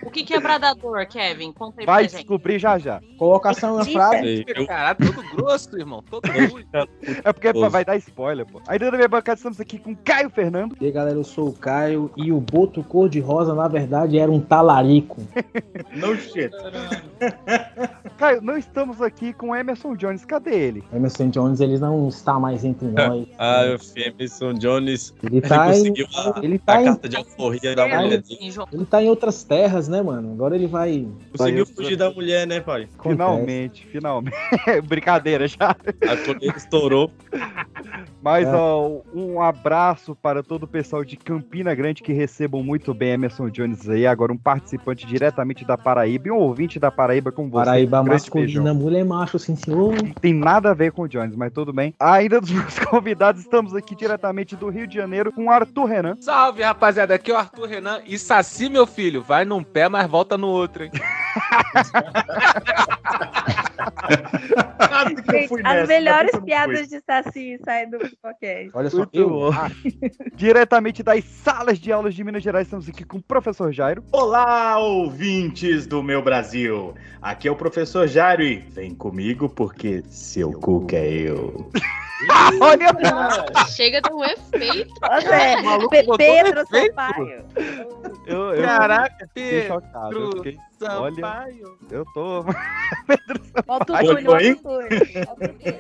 O 0.04 0.10
que, 0.12 0.24
que 0.24 0.34
é 0.34 0.40
bradador, 0.40 1.08
Kevin? 1.08 1.52
Conta 1.52 1.82
aí 1.82 1.86
Vai 1.86 2.04
pra 2.04 2.10
gente. 2.10 2.20
descobrir 2.20 2.60
já 2.60 2.78
já. 2.78 3.02
Colocação 3.18 3.78
frase. 3.96 4.46
Caralho, 4.68 4.98
todo 5.00 5.36
grosso, 5.36 5.78
irmão. 5.78 6.04
Todo. 6.10 6.22
É 7.24 7.34
porque 7.34 7.54
Nossa. 7.54 7.70
vai 7.70 7.86
dar 7.86 7.98
spoiler, 7.98 8.46
pô. 8.46 8.62
Ainda 8.68 8.92
na 8.92 8.98
minha 8.98 9.08
bancada 9.08 9.38
estamos 9.38 9.60
aqui 9.60 9.78
com 9.78 9.96
Caio 9.96 10.30
Fernando. 10.30 10.76
E 10.80 10.86
aí, 10.86 10.92
galera, 10.92 11.18
eu 11.18 11.24
sou 11.24 11.50
o 11.50 11.54
Caio 11.54 12.12
e 12.18 12.32
o 12.32 12.40
boto 12.40 12.84
cor-de-rosa, 12.84 13.54
na 13.54 13.68
verdade, 13.68 14.18
era 14.18 14.32
um 14.32 14.40
talarico. 14.40 15.22
No 15.96 16.16
shit. 16.18 16.52
Caio, 18.18 18.42
não 18.42 18.58
estamos 18.58 19.02
aqui 19.02 19.34
com 19.34 19.56
Emerson 19.56 19.96
Jones. 19.96 20.26
Cadê 20.26 20.54
ele? 20.56 20.84
Emerson 20.94 21.30
Jones, 21.30 21.60
ele 21.60 21.78
não 21.78 22.08
está 22.10 22.40
mais 22.40 22.64
entre 22.64 22.88
nós. 22.92 23.28
ah, 23.38 23.66
eu 23.66 23.80
fui 23.80 24.04
Emerson 24.04 24.54
Jones, 24.54 25.14
Ele 25.24 25.38
ele 25.38 25.42
tá, 25.48 25.68
em, 25.68 25.80
conseguiu 25.80 26.08
a, 26.16 26.40
ele 26.44 26.56
a 26.56 26.60
tá 26.60 26.82
em, 26.82 26.86
carta 26.86 27.10
de 27.10 27.16
alforria 27.18 27.76
da 27.76 27.88
mulher 27.88 28.22
dele. 28.22 28.54
ele 28.72 28.86
tá 28.86 29.02
em 29.04 29.10
outras 29.10 29.44
terras, 29.44 29.88
né, 29.88 30.02
mano? 30.02 30.32
Agora 30.34 30.56
ele 30.56 30.68
vai. 30.68 31.08
Conseguiu 31.38 31.66
Vai, 31.66 31.76
fugir 31.76 31.96
da 31.96 32.10
mulher, 32.12 32.48
né, 32.48 32.60
pai? 32.60 32.88
Finalmente, 33.02 33.85
finalmente. 33.86 34.36
Brincadeira 34.86 35.48
já. 35.48 35.72
A 35.72 36.18
colher 36.26 36.56
estourou. 36.56 37.12
Mas, 38.22 38.48
É. 38.48 38.52
ó, 38.52 39.02
um 39.14 39.42
abraço 39.42 40.16
para 40.16 40.42
todo 40.42 40.64
o 40.64 40.68
pessoal 40.68 41.04
de 41.06 41.16
Campina 41.16 41.74
Grande 41.76 42.02
que 42.04 42.12
recebam 42.12 42.64
muito 42.64 42.94
bem 42.94 43.12
Emerson 43.12 43.50
Jones 43.50 43.88
aí. 43.90 44.06
Agora, 44.08 44.34
um 44.34 44.38
participante 44.38 45.06
diretamente 45.06 45.64
da 45.66 45.78
Paraíba 45.78 46.28
e 46.28 46.32
um 46.32 46.38
ouvinte 46.38 46.80
da 46.80 46.90
Paraíba 46.92 47.32
com 47.32 47.50
você. 47.50 47.66
Paraíba 47.66 48.04
masculina, 48.04 48.74
mulher 48.74 49.06
macho, 49.06 49.38
sim, 49.38 49.56
senhor. 49.56 49.94
Não 49.96 50.12
tem 50.14 50.34
nada 50.34 50.72
a 50.72 50.74
ver 50.74 50.92
com 50.92 51.04
o 51.04 51.08
Jones, 51.08 51.36
mas 51.36 51.52
tudo 51.54 51.72
bem. 51.72 51.94
Ainda 52.00 52.42
dos 52.42 52.52
meus 52.52 52.80
convidados, 52.90 53.42
estamos 53.42 53.76
aqui 53.76 53.96
diretamente 53.96 54.56
do 54.56 54.70
Rio 54.70 54.88
de 54.88 54.96
Janeiro 54.96 55.32
com 55.32 55.46
o 55.46 55.52
Arthur 55.52 55.86
Renan. 55.86 56.18
Salve, 56.20 56.64
rapaziada. 56.64 57.14
Aqui 57.16 57.32
é 57.32 57.36
o 57.36 57.38
Arthur 57.38 57.68
Renan. 57.68 58.02
E 58.06 58.18
Saci, 58.18 58.70
meu 58.70 58.88
filho, 58.88 59.22
vai 59.22 59.46
num 59.46 59.64
pé, 59.64 59.88
mas 59.88 60.10
volta 60.10 60.38
no 60.38 60.48
outro, 60.48 60.84
hein? 60.84 60.92
Gente, 65.32 65.62
as 65.64 65.88
melhores 65.88 66.40
piadas 66.40 66.88
de 66.88 67.02
Saci 67.02 67.60
saem 67.64 67.90
do 67.90 68.00
Pipocast. 68.00 68.72
Olha 68.74 68.90
só, 68.90 68.98
Muito 68.98 69.18
eu. 69.18 69.30
bom. 69.30 69.52
Diretamente 70.36 71.04
das 71.04 71.24
salas 71.26 71.80
de 71.80 71.92
aulas 71.92 72.16
de 72.16 72.24
Minas 72.24 72.44
Gerais, 72.44 72.68
estamos 72.68 72.88
aqui 72.88 73.04
com 73.04 73.18
o 73.18 73.22
professor 73.22 73.72
Jairo. 73.72 74.04
Olá, 74.12 74.78
ouvintes 74.78 75.86
do 75.88 76.02
meu 76.02 76.22
Brasil. 76.22 76.94
Aqui 77.22 77.48
é 77.48 77.52
o 77.52 77.56
professor 77.56 78.08
Jairo 78.08 78.44
e 78.44 78.58
vem 78.58 78.94
comigo 78.94 79.50
porque 79.50 80.04
seu 80.08 80.52
cuca 80.52 80.96
é 80.96 81.12
eu. 81.12 81.70
Olha, 82.62 82.88
Chega 83.68 84.02
de 84.02 84.14
um 84.14 84.24
efeito. 84.24 84.94
Nossa, 85.02 86.18
Pedro. 86.18 86.64
Sampaio. 86.68 87.46
eu, 88.26 88.54
eu 88.54 88.64
Caraca, 88.64 89.28
fiquei 89.34 89.68
chocado. 89.68 90.18
Eu 90.18 90.42
Pedro 90.42 90.62
fiquei, 90.80 90.96
olha, 90.96 91.16
Sampaio. 91.16 91.78
eu 91.92 92.06
tô. 92.14 92.44
Volta 93.66 93.94
o 93.94 94.00
Túlio, 94.00 94.32
o. 94.64 95.76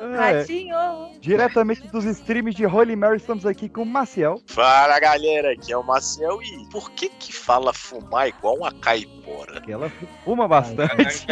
É, 0.00 0.38
Ratinho. 0.38 0.76
diretamente 1.20 1.88
dos 1.88 2.04
streams 2.04 2.54
de 2.54 2.64
Holy 2.64 2.94
Mary, 2.94 3.16
estamos 3.16 3.44
aqui 3.44 3.68
com 3.68 3.82
o 3.82 3.86
Maciel. 3.86 4.40
Fala 4.46 5.00
galera, 5.00 5.50
aqui 5.52 5.72
é 5.72 5.76
o 5.76 5.82
Maciel 5.82 6.40
e 6.40 6.70
por 6.70 6.92
que 6.92 7.08
que 7.08 7.32
fala 7.32 7.72
fumar 7.72 8.28
igual 8.28 8.54
uma 8.58 8.70
caipora? 8.70 9.60
Que 9.60 9.72
ela 9.72 9.90
fuma 10.24 10.46
bastante. 10.46 11.26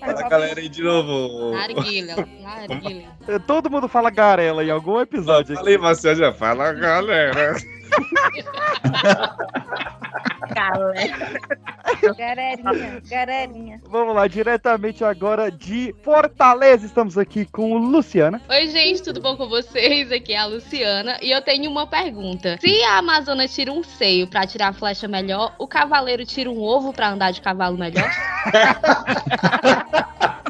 Fala 0.00 0.28
galera 0.28 0.58
aí 0.60 0.68
de 0.68 0.82
novo. 0.82 1.52
Narguilha, 1.52 2.16
narguilha. 2.40 3.16
Todo 3.46 3.70
mundo 3.70 3.88
fala 3.88 4.10
garela 4.10 4.64
em 4.64 4.70
algum 4.70 5.00
episódio. 5.00 5.54
aqui. 5.54 5.62
Falei, 5.62 5.78
Marcelo, 5.78 6.16
já 6.16 6.32
fala 6.32 6.72
galera. 6.72 7.54
Galera. 10.54 11.40
Galerinha, 12.16 13.02
galerinha. 13.08 13.80
Vamos 13.88 14.14
lá, 14.14 14.26
diretamente 14.26 15.04
agora 15.04 15.50
de 15.50 15.94
Fortaleza, 16.02 16.84
estamos 16.84 17.16
aqui 17.16 17.46
com 17.46 17.72
o 17.72 17.78
Luciana. 17.78 18.40
Oi, 18.48 18.68
gente, 18.68 19.02
tudo 19.02 19.20
bom 19.20 19.36
com 19.36 19.48
vocês? 19.48 20.10
Aqui 20.10 20.32
é 20.32 20.38
a 20.38 20.46
Luciana 20.46 21.18
e 21.22 21.30
eu 21.30 21.40
tenho 21.42 21.70
uma 21.70 21.86
pergunta. 21.86 22.58
Se 22.60 22.82
a 22.82 22.98
Amazona 22.98 23.48
tira 23.48 23.72
um 23.72 23.82
seio 23.82 24.26
pra 24.26 24.46
tirar 24.46 24.68
a 24.68 24.72
flecha 24.72 25.08
melhor, 25.08 25.54
o 25.58 25.66
cavaleiro 25.66 26.26
tira 26.26 26.50
um 26.50 26.60
ovo 26.60 26.92
pra 26.92 27.10
andar 27.10 27.30
de 27.30 27.40
cavalo 27.40 27.78
melhor? 27.78 28.10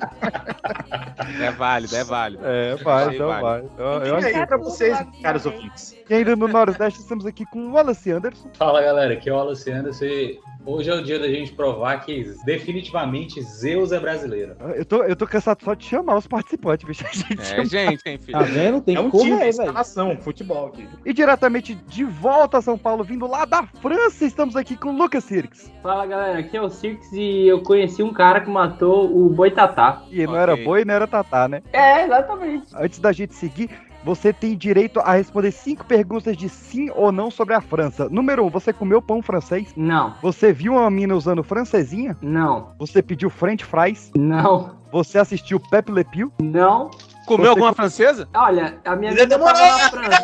É 1.41 1.51
válido, 1.51 1.97
é 1.97 2.05
válido. 2.05 2.43
É, 2.47 2.77
vai, 2.77 3.15
então 3.15 3.29
vai. 3.29 3.41
válido. 3.43 3.71
Eu, 3.79 4.21
E 4.21 4.25
aí 4.25 4.47
pra 4.47 4.57
vocês, 4.57 4.99
caros 5.23 5.47
ouvintes. 5.47 5.97
que 6.07 6.15
ainda 6.15 6.35
no 6.37 6.49
Nordeste 6.49 7.01
estamos 7.01 7.27
aqui 7.27 7.45
com 7.47 7.59
o 7.67 7.73
Wallace 7.73 8.11
Anderson. 8.11 8.49
Fala 8.59 8.83
galera, 8.83 9.15
aqui 9.15 9.29
é 9.29 9.33
o 9.33 9.37
Wallace 9.37 9.71
Anderson 9.71 10.05
e 10.05 10.41
hoje 10.65 10.91
é 10.91 10.95
o 10.95 11.03
dia 11.03 11.19
da 11.19 11.29
gente 11.29 11.53
provar 11.53 11.99
que 12.05 12.25
definitivamente 12.45 13.41
Zeus 13.43 13.93
é 13.93 13.99
brasileiro. 14.01 14.55
Eu 14.75 14.85
tô, 14.85 15.03
eu 15.05 15.17
tô 15.17 15.27
cansado 15.27 15.63
só 15.63 15.75
de 15.75 15.85
chamar 15.85 16.17
os 16.17 16.27
participantes, 16.27 16.87
bicho. 16.87 17.05
A 17.13 17.13
gente 17.13 17.41
É 17.53 17.65
gente, 17.65 18.03
hein, 18.07 18.19
filho? 18.19 18.39
Tá 18.39 18.45
vendo? 18.45 18.81
Tem 18.81 18.97
É 18.97 19.01
um 19.01 19.11
time, 19.11 19.31
correr, 19.31 19.37
velho. 19.39 19.49
instalação, 19.51 20.17
futebol 20.19 20.67
aqui. 20.67 20.89
E 21.05 21.13
diretamente 21.13 21.75
de 21.75 22.05
volta 22.05 22.59
a 22.59 22.63
São 22.63 22.79
Paulo, 22.79 23.03
vindo 23.05 23.27
lá 23.27 23.45
da 23.45 23.65
França, 23.65 24.25
estamos 24.25 24.57
aqui 24.57 24.77
com 24.77 24.91
o 24.91 24.97
Lucas 24.97 25.25
Sirks. 25.25 25.71
Fala 25.83 26.07
galera, 26.07 26.39
aqui 26.39 26.57
é 26.57 26.63
o 26.63 26.69
Six 26.71 27.13
e 27.13 27.47
eu 27.49 27.63
conheci 27.63 28.03
um 28.03 28.13
cara 28.13 28.41
que 28.41 28.51
matou 28.51 29.05
o 29.15 29.29
Boitatá. 29.29 30.03
E 30.11 30.25
não 30.27 30.33
Ok. 30.35 30.43
era 30.43 30.57
boi, 30.57 30.85
não 30.85 30.95
era 30.95 31.07
tatá, 31.13 31.47
né? 31.47 31.63
É, 31.73 32.05
exatamente. 32.05 32.67
Antes 32.75 32.99
da 32.99 33.13
gente 33.13 33.35
seguir, 33.35 33.71
você 34.05 34.33
tem 34.33 34.57
direito 34.57 34.99
a 34.99 35.13
responder 35.13 35.53
cinco 35.53 35.85
perguntas 35.85 36.37
de 36.37 36.49
sim 36.49 36.91
ou 36.97 37.13
não 37.13 37.31
sobre 37.31 37.55
a 37.55 37.61
França. 37.61 38.09
Número 38.09 38.45
um, 38.45 38.49
você 38.51 38.73
comeu 38.73 39.01
pão 39.01 39.23
francês? 39.23 39.73
Não, 39.77 40.15
Você 40.21 40.53
viu 40.53 40.73
uma 40.73 40.91
mina 40.91 41.15
usando 41.15 41.45
francesinha? 41.45 42.17
não, 42.21 42.73
Você 42.79 43.01
pediu 43.03 43.31
french 43.31 43.65
fries? 43.65 44.11
não, 44.17 44.77
Você 44.91 45.19
assistiu 45.19 45.61
Pepe 45.61 45.93
Le 45.93 46.03
Pew? 46.05 46.33
não. 46.43 46.91
Comeu 47.25 47.45
Você 47.45 47.51
alguma 47.51 47.69
com- 47.69 47.77
francesa? 47.77 48.29
Olha, 48.35 48.79
a 48.85 48.97
minha 48.97 49.13
Já 49.13 49.23
vida 49.23 49.39
tava 49.39 49.53
demorou. 49.53 49.79
na 49.79 49.89
França. 49.91 50.23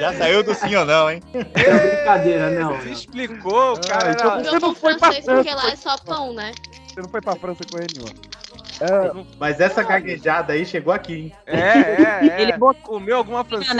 Já 0.00 0.12
saiu 0.14 0.42
do 0.42 0.52
sim 0.52 0.74
ou 0.74 0.84
não, 0.84 1.08
hein? 1.08 1.22
É 1.32 1.88
brincadeira, 1.96 2.50
não. 2.50 2.74
Você 2.74 2.84
não. 2.86 2.92
explicou, 2.92 3.74
o 3.74 3.80
cara 3.88 4.10
então 4.10 4.32
era... 4.32 4.42
você 4.44 4.50
não 4.50 4.60
pão 4.60 4.74
foi 4.74 4.96
pra 4.98 5.12
francês 5.12 5.24
porque 5.24 5.48
França. 5.50 5.66
lá 5.66 5.72
é 5.72 5.76
só 5.76 5.96
pão, 6.04 6.32
né? 6.34 6.50
Você 6.96 7.02
não 7.02 7.10
foi 7.10 7.20
pra 7.20 7.36
França 7.36 7.62
com 7.70 7.76
ele, 7.76 7.88
nenhuma. 7.94 8.14
É, 8.80 9.36
Mas 9.38 9.60
essa 9.60 9.82
gaguejada 9.82 10.54
aí 10.54 10.64
chegou 10.64 10.94
aqui, 10.94 11.14
hein? 11.14 11.32
É, 11.44 11.58
é, 11.58 12.28
é. 12.32 12.40
Ele 12.40 12.56
botou 12.56 12.80
Comeu 12.84 13.18
alguma 13.18 13.44
francesa? 13.44 13.74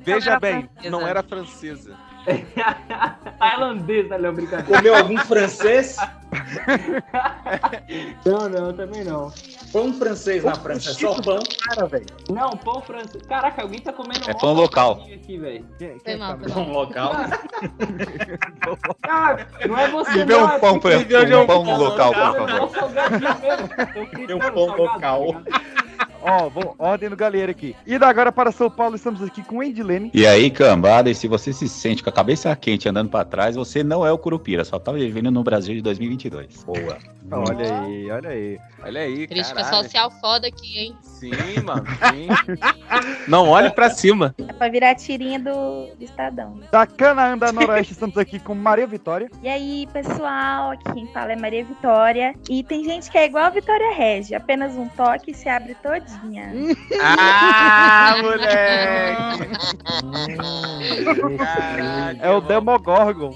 Veja 0.00 0.40
bem, 0.40 0.62
francesa. 0.62 0.90
não 0.90 1.06
era 1.06 1.22
francesa. 1.22 1.96
Tailandês, 3.38 4.08
tá, 4.08 4.16
Léo? 4.16 4.32
Brincadeira. 4.32 4.76
Comeu 4.76 4.94
algum 4.94 5.16
francês? 5.18 5.96
Não, 8.24 8.48
não, 8.48 8.72
também 8.72 9.04
não. 9.04 9.32
Pão 9.72 9.92
francês 9.94 10.42
na 10.44 10.54
França 10.54 10.90
é 10.90 10.94
só 10.94 11.14
pão. 11.22 11.38
Cara, 11.68 11.86
velho. 11.86 12.06
Não, 12.30 12.50
pão 12.56 12.80
francês. 12.82 13.22
Caraca, 13.26 13.62
alguém 13.62 13.80
tá 13.80 13.92
comendo 13.92 14.28
É 14.28 14.34
pão 14.34 14.52
local. 14.52 15.06
aqui, 15.14 15.38
velho. 15.38 15.64
Foi 16.04 16.16
mal, 16.16 16.36
tá- 16.36 16.48
foi 16.48 16.48
mal. 16.48 16.64
Pão 16.64 16.72
local. 16.72 17.12
Ah, 19.08 19.36
não 19.66 19.78
é 19.78 19.88
você, 19.88 20.10
Me 20.10 20.24
vê 20.24 20.34
não. 20.34 20.44
um 20.44 20.48
é 20.50 20.58
pão, 20.58 20.80
pra, 20.80 20.98
um 21.38 21.46
pão 21.46 21.76
local, 21.78 22.12
por 22.12 22.20
favor. 22.22 22.50
um 22.50 22.68
mesmo. 23.40 24.26
Tem 24.26 24.34
um 24.34 24.38
pão 24.40 24.66
salgado, 24.66 24.82
local. 24.82 25.42
Ó, 26.22 26.48
vamos, 26.48 26.74
ordem 26.78 27.08
no 27.08 27.16
galera 27.16 27.50
aqui. 27.50 27.74
E 27.86 27.98
da 27.98 28.08
agora 28.08 28.32
para 28.32 28.52
São 28.52 28.70
Paulo, 28.70 28.96
estamos 28.96 29.22
aqui 29.22 29.42
com 29.42 29.62
Endilene. 29.62 30.10
E 30.12 30.26
aí, 30.26 30.50
cambada, 30.50 31.10
e 31.10 31.14
se 31.14 31.28
você 31.28 31.52
se 31.52 31.68
sente 31.68 32.02
com 32.02 32.10
a 32.10 32.12
cabeça 32.12 32.54
quente 32.56 32.88
andando 32.88 33.10
pra 33.10 33.24
trás, 33.24 33.56
você 33.56 33.82
não 33.82 34.06
é 34.06 34.12
o 34.12 34.18
Curupira, 34.18 34.64
só 34.64 34.78
tá 34.78 34.92
vivendo 34.92 35.30
no 35.30 35.42
Brasil 35.42 35.74
de 35.74 35.82
2022. 35.82 36.64
Boa. 36.64 36.98
Olha 37.30 37.80
aí, 37.80 38.10
olha 38.10 38.30
aí. 38.30 38.58
Olha 38.82 39.00
aí, 39.00 39.26
Crítica 39.26 39.62
caralho. 39.62 39.82
social 39.82 40.10
foda 40.20 40.46
aqui, 40.46 40.78
hein? 40.78 40.96
Sim, 41.02 41.30
mano, 41.64 41.84
sim. 42.12 42.28
Não 43.26 43.48
olhe 43.48 43.70
pra 43.70 43.90
cima. 43.90 44.34
É 44.38 44.52
pra 44.52 44.68
virar 44.68 44.94
tirinha 44.94 45.38
do, 45.38 45.86
do 45.96 46.04
Estadão. 46.04 46.60
Da 46.70 46.86
Canaã 46.86 47.36
da 47.36 47.50
Noroeste, 47.50 47.94
estamos 47.94 48.16
aqui 48.16 48.38
com 48.38 48.54
Maria 48.54 48.86
Vitória. 48.86 49.28
E 49.42 49.48
aí, 49.48 49.88
pessoal, 49.92 50.70
aqui 50.70 50.92
quem 50.92 51.06
fala 51.08 51.32
é 51.32 51.36
Maria 51.36 51.64
Vitória. 51.64 52.34
E 52.48 52.62
tem 52.62 52.84
gente 52.84 53.10
que 53.10 53.18
é 53.18 53.26
igual 53.26 53.44
a 53.44 53.50
Vitória 53.50 53.94
Regia, 53.94 54.36
apenas 54.36 54.74
um 54.74 54.88
toque 54.88 55.34
se 55.34 55.48
abre 55.48 55.74
Ah, 57.02 58.14
moleque! 58.22 59.56
É 62.20 62.30
o 62.30 62.40
Demogorgon. 62.40 63.34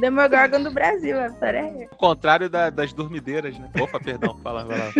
Demogorgon 0.00 0.62
do 0.62 0.70
Brasil, 0.70 1.18
a 1.20 1.28
Vitória 1.28 1.62
Regia. 1.62 1.88
O 1.92 1.96
contrário 1.96 2.48
da- 2.50 2.70
das 2.70 2.92
dormideiras, 2.92 3.58
né? 3.58 3.68
Opa, 3.80 3.98
perdão, 4.00 4.36
fala, 4.42 4.64
vai 4.64 4.78
lá. 4.78 4.86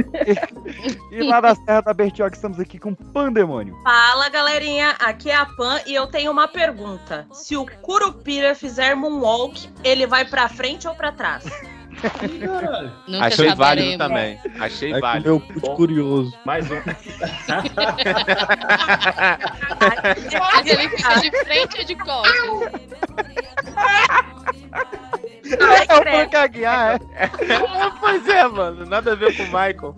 E 1.13 1.23
lá 1.23 1.41
da 1.41 1.55
Serra 1.55 1.81
da 1.83 1.95
Bertioga, 1.95 2.35
estamos 2.35 2.59
aqui 2.61 2.79
com 2.79 2.95
Pandemônio. 2.95 3.77
Fala, 3.83 4.29
galerinha. 4.29 4.91
Aqui 5.01 5.31
é 5.31 5.37
a 5.37 5.47
Pan 5.47 5.81
e 5.87 5.95
eu 5.95 6.07
tenho 6.07 6.31
uma 6.33 6.49
pergunta. 6.49 7.27
Se 7.33 7.57
o 7.57 7.65
Curupira 7.83 8.55
fizer 8.55 8.95
moonwalk, 8.95 9.69
ele 9.85 10.07
vai 10.07 10.25
pra 10.25 10.49
frente 10.49 10.87
ou 10.89 10.95
pra 10.95 11.13
trás? 11.13 11.45
Nunca 13.07 13.27
Achei 13.27 13.55
válido 13.55 13.99
também. 13.99 14.39
Achei 14.61 14.93
É 14.93 15.01
válido. 15.01 15.29
meu 15.29 15.41
puto 15.41 15.71
curioso. 15.75 16.33
Mais 16.45 16.69
um. 16.71 16.75
Mas 20.41 20.67
ele 20.67 20.89
fica 20.91 21.21
de 21.21 21.31
frente 21.45 21.79
ou 21.79 21.85
de 21.85 21.95
costas? 21.97 22.35
É 22.37 22.51
o. 22.51 22.71
Frank 26.03 26.35
Aguiar, 26.37 27.01
é. 27.15 27.29
pois 28.01 28.29
é, 28.29 28.49
mano. 28.49 28.85
Nada 28.85 29.13
a 29.13 29.15
ver 29.15 29.37
com 29.37 29.45
o 29.45 29.47
Michael. 29.47 29.95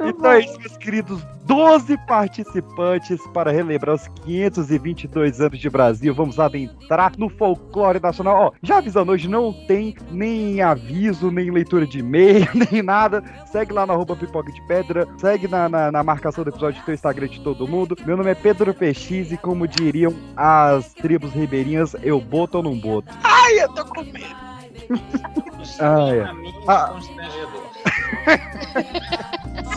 Então 0.00 0.30
é 0.30 0.40
isso, 0.40 0.58
meus 0.60 0.76
queridos. 0.76 1.22
12 1.44 1.98
participantes 2.06 3.18
para 3.34 3.50
relembrar 3.50 3.96
os 3.96 4.06
522 4.24 5.40
anos 5.40 5.58
de 5.58 5.68
Brasil. 5.68 6.14
Vamos 6.14 6.38
adentrar 6.38 7.12
no 7.18 7.28
folclore 7.28 7.98
nacional. 8.00 8.36
Ó, 8.36 8.52
já 8.62 8.78
avisando, 8.78 9.10
hoje 9.12 9.28
não 9.28 9.52
tem 9.66 9.81
nem 10.10 10.60
aviso, 10.62 11.30
nem 11.30 11.50
leitura 11.50 11.86
de 11.86 11.98
e-mail, 12.00 12.46
nem 12.70 12.82
nada. 12.82 13.22
Segue 13.46 13.72
lá 13.72 13.82
arroba 13.82 14.14
pipoca 14.16 14.52
de 14.52 14.60
pedra. 14.66 15.06
Segue 15.18 15.48
na, 15.48 15.68
na, 15.68 15.90
na 15.92 16.02
marcação 16.02 16.44
do 16.44 16.50
episódio 16.50 16.80
do 16.80 16.84
teu 16.84 16.94
Instagram 16.94 17.28
de 17.28 17.40
todo 17.40 17.66
mundo. 17.66 17.96
Meu 18.06 18.16
nome 18.16 18.30
é 18.30 18.34
Pedro 18.34 18.72
PX 18.72 19.32
e 19.32 19.36
como 19.36 19.66
diriam 19.66 20.14
as 20.36 20.92
tribos 20.94 21.32
ribeirinhas, 21.32 21.94
eu 22.02 22.20
boto 22.20 22.58
ou 22.58 22.62
não 22.64 22.78
boto? 22.78 23.12
Ai, 23.22 23.60
eu 23.60 23.68
tô 23.70 23.84
com 23.84 24.02
medo. 24.02 24.42
Ah, 25.78 26.08
é. 26.10 26.18
Extremamente 26.18 26.58
Ah. 26.66 26.92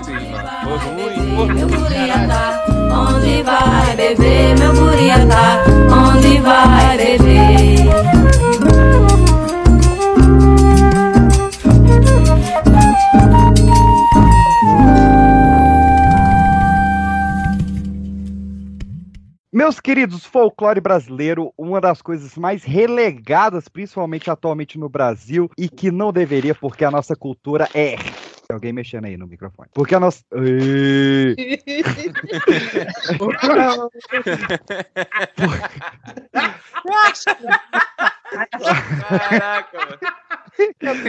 Sim, 0.03 0.31
mano. 0.31 0.49
Ruim, 0.77 1.53
Meu 1.53 1.67
buriatá, 1.67 2.65
onde 2.91 3.43
vai 3.43 3.95
beber? 3.95 4.59
Meu 4.59 4.73
buriatá, 4.73 5.63
onde 5.91 6.39
vai 6.39 6.97
beber? 6.97 8.94
Meus 19.55 19.79
queridos, 19.79 20.25
folclore 20.25 20.81
brasileiro, 20.81 21.53
uma 21.57 21.79
das 21.79 22.01
coisas 22.01 22.35
mais 22.35 22.65
relegadas, 22.65 23.69
principalmente 23.69 24.29
atualmente 24.29 24.77
no 24.77 24.89
Brasil, 24.89 25.49
e 25.57 25.69
que 25.69 25.89
não 25.89 26.11
deveria, 26.11 26.53
porque 26.53 26.83
a 26.83 26.91
nossa 26.91 27.15
cultura 27.15 27.69
é. 27.73 27.95
Tem 27.95 27.95
Alguém 28.51 28.73
mexendo 28.73 29.05
aí 29.05 29.15
no 29.15 29.25
microfone. 29.25 29.69
Porque 29.73 29.95
a 29.95 29.99
nossa. 30.01 30.25
Caraca, 39.07 39.77
mano. 39.77 39.97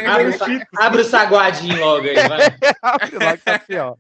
Abre, 0.09 0.33
sa- 0.33 0.67
abre 0.79 1.01
o 1.03 1.05
saguadinho 1.05 1.79
logo 1.79 2.07
aí, 2.07 2.15
vai. 2.15 2.41
Abre 2.83 3.11
que 3.11 3.45
tá 3.45 3.55
aqui, 3.55 3.77
ó. 3.77 3.95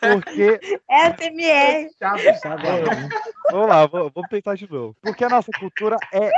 Porque. 0.00 0.60
SMR. 0.88 1.90
Vamos 3.50 3.68
lá, 3.68 3.86
vou- 3.86 4.10
vamos 4.14 4.28
tentar 4.30 4.54
de 4.54 4.70
novo. 4.70 4.96
Porque 5.02 5.24
a 5.24 5.28
nossa 5.28 5.50
cultura 5.58 5.96
é 6.12 6.30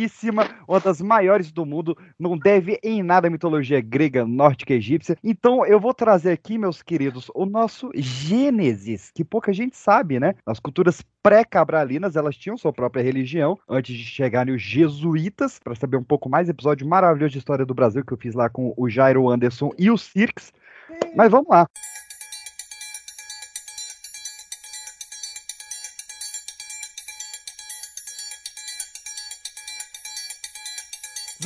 riquíssima, 0.00 0.48
uma 0.66 0.80
das 0.80 1.00
maiores 1.00 1.52
do 1.52 1.66
mundo, 1.66 1.96
não 2.18 2.38
deve 2.38 2.78
em 2.82 3.02
nada 3.02 3.28
à 3.28 3.30
mitologia 3.30 3.80
grega, 3.80 4.24
nórdica 4.24 4.72
egípcia. 4.72 5.16
Então 5.22 5.66
eu 5.66 5.78
vou 5.78 5.92
trazer 5.92 6.32
aqui, 6.32 6.56
meus 6.56 6.82
queridos, 6.82 7.30
o 7.34 7.44
nosso 7.44 7.90
Gênesis, 7.94 9.10
que 9.14 9.24
pouca 9.24 9.52
gente 9.52 9.76
sabe, 9.76 10.18
né? 10.18 10.34
As 10.46 10.58
culturas 10.58 11.02
pré-cabralinas, 11.22 12.16
elas 12.16 12.36
tinham 12.36 12.56
sua 12.56 12.72
própria 12.72 13.02
religião, 13.02 13.58
antes 13.68 13.94
de 13.94 14.04
chegarem 14.04 14.54
os 14.54 14.62
jesuítas, 14.62 15.58
para 15.62 15.74
saber 15.74 15.98
um 15.98 16.04
pouco 16.04 16.28
mais, 16.28 16.48
episódio 16.48 16.88
maravilhoso 16.88 17.32
de 17.32 17.38
história 17.38 17.66
do 17.66 17.74
Brasil 17.74 18.04
que 18.04 18.12
eu 18.12 18.18
fiz 18.18 18.34
lá 18.34 18.48
com 18.48 18.72
o 18.76 18.88
Jairo 18.88 19.28
Anderson 19.28 19.70
e 19.78 19.90
o 19.90 19.98
Cirques. 19.98 20.52
Mas 21.14 21.30
vamos 21.30 21.48
lá. 21.48 21.66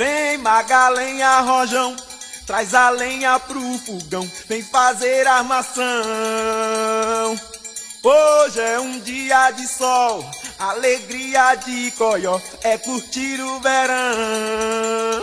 Vem 0.04 0.36
Magalenha 0.36 1.40
Rojão, 1.40 1.96
traz 2.46 2.74
a 2.74 2.90
lenha 2.90 3.40
pro 3.40 3.58
fogão, 3.78 4.30
vem 4.46 4.62
fazer 4.62 5.26
armação. 5.26 5.82
Hoje 8.02 8.60
é 8.60 8.78
um 8.78 9.00
dia 9.00 9.50
de 9.52 9.66
sol, 9.66 10.22
alegria 10.58 11.54
de 11.54 11.90
coió, 11.92 12.38
é 12.62 12.76
curtir 12.76 13.40
o 13.40 13.58
verão. 13.60 15.22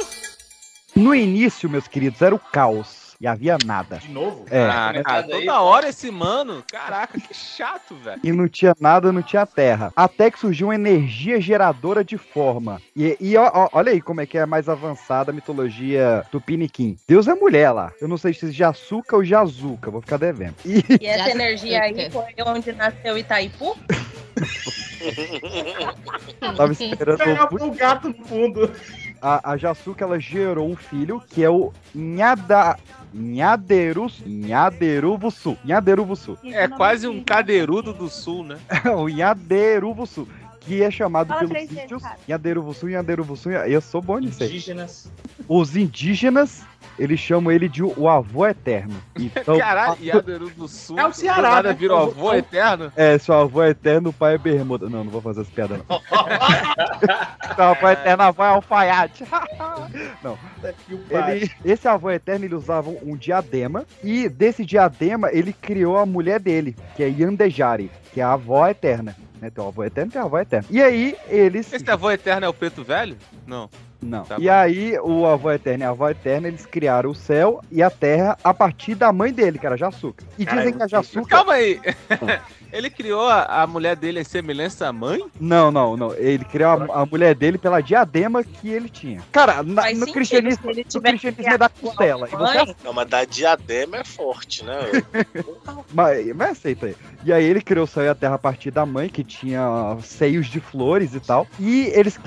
No 0.96 1.14
início, 1.14 1.70
meus 1.70 1.88
queridos, 1.88 2.20
era 2.20 2.34
o 2.34 2.40
caos. 2.40 3.01
E 3.22 3.28
havia 3.28 3.56
nada. 3.64 3.98
De 4.00 4.10
novo? 4.10 4.46
É. 4.50 4.64
Ah, 4.66 4.92
cara, 5.06 5.22
toda 5.22 5.62
hora 5.62 5.90
esse 5.90 6.10
mano. 6.10 6.64
Caraca, 6.72 7.20
que 7.20 7.32
chato, 7.36 7.94
velho. 7.94 8.20
E 8.24 8.32
não 8.32 8.48
tinha 8.48 8.74
nada, 8.80 9.12
não 9.12 9.22
tinha 9.22 9.46
terra. 9.46 9.94
Até 9.96 10.32
que 10.32 10.40
surgiu 10.40 10.70
uma 10.70 10.76
energia 10.76 11.40
geradora 11.40 12.04
de 12.04 12.18
forma. 12.18 12.82
E, 12.96 13.16
e 13.22 13.38
ó- 13.38 13.52
ó, 13.54 13.70
olha 13.74 13.92
aí 13.92 14.02
como 14.02 14.22
é 14.22 14.26
que 14.26 14.40
é 14.40 14.46
mais 14.48 14.68
avançada 14.68 15.30
a 15.30 15.34
mitologia 15.36 16.26
do 16.32 16.42
Piniquim. 16.42 16.98
Deus 17.08 17.28
é 17.28 17.36
mulher 17.36 17.70
lá. 17.72 17.92
Eu 18.02 18.08
não 18.08 18.18
sei 18.18 18.34
se 18.34 18.50
é 18.50 18.52
Jaçuca 18.52 19.16
ou 19.16 19.24
Jazuca, 19.24 19.92
vou 19.92 20.02
ficar 20.02 20.18
devendo. 20.18 20.56
E 20.66 20.84
E 21.00 21.06
essa 21.06 21.30
energia 21.30 21.84
aí 21.84 22.10
foi 22.10 22.24
onde 22.44 22.72
nasceu 22.74 23.20
Itaipu? 23.20 23.78
tava 26.58 26.72
esperando 26.72 27.22
Era 27.22 27.48
o 27.66 27.72
gato 27.72 28.10
no 28.10 28.16
fundo. 28.26 28.72
a, 29.22 29.52
a 29.52 29.58
Jaçuca, 29.58 30.04
ela 30.06 30.20
gerou 30.20 30.68
um 30.68 30.76
filho 30.76 31.22
que 31.30 31.44
é 31.44 31.50
o 31.52 31.72
Nhada... 31.94 32.80
Nhaderus, 33.14 34.22
Nhaderuvuçu. 34.26 35.58
Nhaderuvuçu. 35.64 36.38
É 36.44 36.68
quase 36.68 37.08
um 37.08 37.24
cadeirudo 37.24 37.94
do 37.94 38.10
sul, 38.10 38.44
né? 38.44 38.58
o 38.96 39.08
Nhaderuvuçu. 39.08 40.28
Que 40.62 40.84
é 40.84 40.92
chamado 40.92 41.28
Fala 41.28 41.40
pelos 41.40 41.52
três 41.52 41.72
índios 41.72 42.04
cara. 42.04 42.18
Nhaderuvuçu, 42.28 42.88
Nhaderuvuçu. 42.88 43.50
Eu 43.50 43.82
sou 43.82 44.02
bom 44.02 44.20
nisso 44.20 44.44
aí. 44.44 44.50
Indígenas. 44.50 45.12
Os 45.48 45.76
indígenas, 45.76 46.64
eles 47.00 47.20
chamam 47.20 47.52
ele 47.52 47.68
de 47.68 47.84
o 47.84 48.08
avô 48.08 48.48
eterno. 48.48 48.96
Então, 49.22 49.58
Caralho, 49.58 49.98
sul. 50.68 51.00
É 51.00 51.06
o 51.06 51.14
Ceará, 51.14 51.64
né? 51.64 51.74
virou 51.74 51.98
avô 51.98 52.34
eterno. 52.34 52.92
É, 52.96 53.18
seu 53.18 53.36
avô 53.36 53.64
eterno, 53.64 54.10
o 54.10 54.14
pai 54.14 54.36
é 54.36 54.38
bermuda. 54.38 54.90
Não, 54.90 55.04
não 55.04 55.12
vou 55.12 55.22
fazer 55.22 55.42
essa 55.42 55.52
piada, 55.52 55.78
não. 55.78 56.02
seu 57.56 57.64
avô 57.64 57.88
eterno, 57.88 58.24
avô 58.24 58.44
é 58.44 58.48
alfaiate. 58.48 59.24
não. 60.24 60.38
Ele, 61.10 61.52
esse 61.64 61.88
avô 61.88 62.10
eterno, 62.10 62.46
ele 62.46 62.56
usava 62.56 62.90
um 62.90 63.16
diadema. 63.16 63.86
E 64.04 64.28
desse 64.30 64.66
diadema, 64.66 65.30
ele 65.32 65.54
criou 65.54 65.98
a 65.98 66.06
mulher 66.06 66.40
dele, 66.40 66.76
que 66.96 67.04
é 67.04 67.10
Yandejari, 67.10 67.92
que 68.14 68.22
é 68.22 68.24
a 68.24 68.34
avó 68.34 68.68
eterna. 68.68 69.16
Né? 69.42 69.50
Tem 69.50 69.64
o 69.64 69.68
avô 69.68 69.84
eterno, 69.84 70.12
tem 70.12 70.22
a 70.22 70.26
avó 70.26 70.40
eterna. 70.40 70.68
E 70.70 70.82
aí, 70.82 71.18
eles... 71.28 71.74
Esse 71.74 71.90
avô 71.90 72.12
eterno 72.12 72.46
é 72.46 72.50
o 72.50 72.54
preto 72.54 72.84
velho? 72.84 73.18
Não. 73.48 73.68
Não. 74.00 74.24
Tá 74.24 74.38
e 74.38 74.46
bom. 74.46 74.52
aí, 74.52 75.00
o 75.00 75.26
avô 75.26 75.52
eterno 75.52 75.84
e 75.84 75.88
a 75.88 75.90
avó 75.90 76.10
eterna, 76.10 76.48
eles 76.48 76.66
criaram 76.66 77.10
o 77.10 77.16
céu 77.16 77.60
e 77.72 77.82
a 77.82 77.90
terra 77.90 78.38
a 78.44 78.54
partir 78.54 78.94
da 78.94 79.12
mãe 79.12 79.34
dele, 79.34 79.58
que 79.58 79.66
era 79.66 79.76
Jaçuca. 79.76 80.24
E 80.38 80.46
dizem 80.46 80.74
que 80.74 80.84
a 80.84 80.88
Jaçuca... 80.88 81.28
Calma 81.28 81.54
aí. 81.54 81.82
Ele 82.72 82.90
criou 82.90 83.28
a, 83.28 83.64
a 83.64 83.68
mulher 83.68 83.96
dele 83.96 84.20
em 84.20 84.24
semelhança 84.24 84.88
à 84.88 84.94
mãe? 84.94 85.24
Não, 85.40 85.72
não, 85.72 85.98
não. 85.98 86.14
Ele 86.16 86.44
criou 86.46 86.70
a, 86.72 87.02
a 87.02 87.06
mulher 87.06 87.36
dele 87.36 87.58
pela 87.58 87.82
diadema 87.82 88.44
que 88.44 88.70
ele 88.70 88.90
tinha. 88.90 89.22
Cara, 89.32 89.62
na- 89.64 89.82
Faz 89.82 89.94
no 89.98 90.06
sentido, 90.06 90.14
cristianismo, 90.14 90.70
ele 90.72 90.86
no 90.94 91.02
cristianismo 91.02 91.54
é 91.54 91.58
da 91.58 91.70
costela. 91.70 92.28
Você 92.28 92.76
Não, 92.84 92.94
mas 92.94 93.08
da 93.10 93.26
diadema 93.26 93.98
é 93.98 94.04
forte, 94.04 94.64
né? 94.64 94.78
Mas, 95.94 96.34
mas 96.36 96.52
aceita 96.52 96.86
aí. 96.86 96.96
E 97.26 97.34
aí 97.34 97.44
ele 97.44 97.62
criou 97.62 97.84
o 97.84 97.88
céu 97.88 98.04
e 98.04 98.08
a 98.08 98.16
terra 98.16 98.36
a 98.36 98.40
partir 98.40 98.72
da 98.72 98.86
mãe, 98.86 99.10
que 99.10 99.24
tinha 99.24 99.98
seios 100.02 100.48
de 100.48 100.60
flores 100.62 101.14
e 101.14 101.20
tal. 101.20 101.46
E 101.60 101.88
eles 101.94 102.18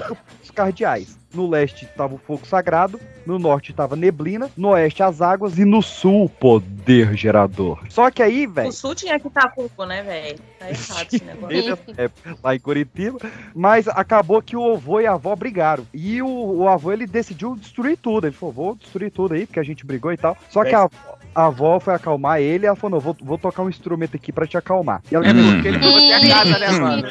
cardeais. 0.54 1.18
No 1.34 1.50
leste 1.50 1.84
estava 1.84 2.14
o 2.14 2.18
fogo 2.18 2.46
sagrado, 2.46 3.00
no 3.26 3.38
norte 3.38 3.72
estava 3.72 3.96
neblina, 3.96 4.48
no 4.56 4.68
oeste 4.68 5.02
as 5.02 5.20
águas 5.20 5.58
e 5.58 5.64
no 5.64 5.82
sul 5.82 6.26
o 6.26 6.28
poder 6.28 7.16
gerador. 7.16 7.80
Só 7.88 8.08
que 8.10 8.22
aí, 8.22 8.46
velho. 8.46 8.68
O 8.68 8.72
sul 8.72 8.94
tinha 8.94 9.18
que 9.18 9.26
estar 9.26 9.48
cuco, 9.48 9.84
né, 9.84 10.02
velho? 10.02 10.38
Tá 10.58 10.70
errado 10.70 11.06
esse 11.12 11.24
negócio. 11.24 11.78
É, 11.96 12.10
lá 12.42 12.54
em 12.54 12.60
Curitiba, 12.60 13.18
mas 13.54 13.88
acabou 13.88 14.40
que 14.40 14.56
o 14.56 14.74
avô 14.74 15.00
e 15.00 15.06
a 15.06 15.14
avó 15.14 15.34
brigaram. 15.34 15.84
E 15.92 16.22
o, 16.22 16.28
o 16.28 16.68
avô 16.68 16.92
ele 16.92 17.06
decidiu 17.06 17.56
destruir 17.56 17.96
tudo. 17.96 18.28
Ele 18.28 18.36
falou: 18.36 18.52
vou 18.52 18.74
destruir 18.76 19.10
tudo 19.10 19.34
aí, 19.34 19.44
porque 19.44 19.60
a 19.60 19.64
gente 19.64 19.84
brigou 19.84 20.12
e 20.12 20.16
tal. 20.16 20.36
Só 20.48 20.62
que 20.62 20.74
a, 20.74 20.88
a 21.34 21.46
avó 21.46 21.80
foi 21.80 21.94
acalmar 21.94 22.40
ele 22.40 22.64
e 22.64 22.68
ela 22.68 22.76
falou: 22.76 22.96
não, 22.96 23.00
vou, 23.00 23.16
vou 23.20 23.38
tocar 23.38 23.62
um 23.62 23.68
instrumento 23.68 24.14
aqui 24.16 24.32
pra 24.32 24.46
te 24.46 24.56
acalmar. 24.56 25.02
E 25.10 25.14
ela 25.16 25.26
É 25.26 25.32
porque 25.32 25.68
ele 25.68 25.78
pegou 25.80 25.98
a 25.98 26.28
casa, 26.28 26.58
né, 26.58 26.70
mano? 26.70 27.08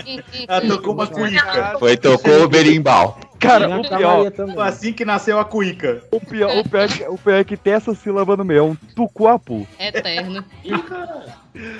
Ela 0.47 0.62
tocou 0.62 0.93
uma 0.93 1.08
cuíca. 1.08 1.75
Foi, 1.77 1.97
tocou 1.97 2.43
o 2.43 2.47
berimbau. 2.47 3.19
Cara, 3.43 3.79
o 3.79 3.84
pior, 3.84 4.32
assim 4.65 4.93
que 4.93 5.03
nasceu 5.06 5.39
a 5.39 5.45
cuíca. 5.45 6.01
o 6.12 6.19
pior, 6.19 6.58
o 6.58 6.67
pior, 6.67 6.84
é 6.84 6.88
que- 6.88 7.03
o 7.08 7.17
pior 7.17 7.36
é 7.39 7.43
que 7.43 7.56
tem 7.58 7.73
essa 7.73 7.93
sílaba 7.93 8.36
no 8.38 8.43
meio, 8.45 8.60
é 8.60 8.63
um 8.63 8.75
tucuapu. 8.95 9.67
Eterno. 9.79 10.43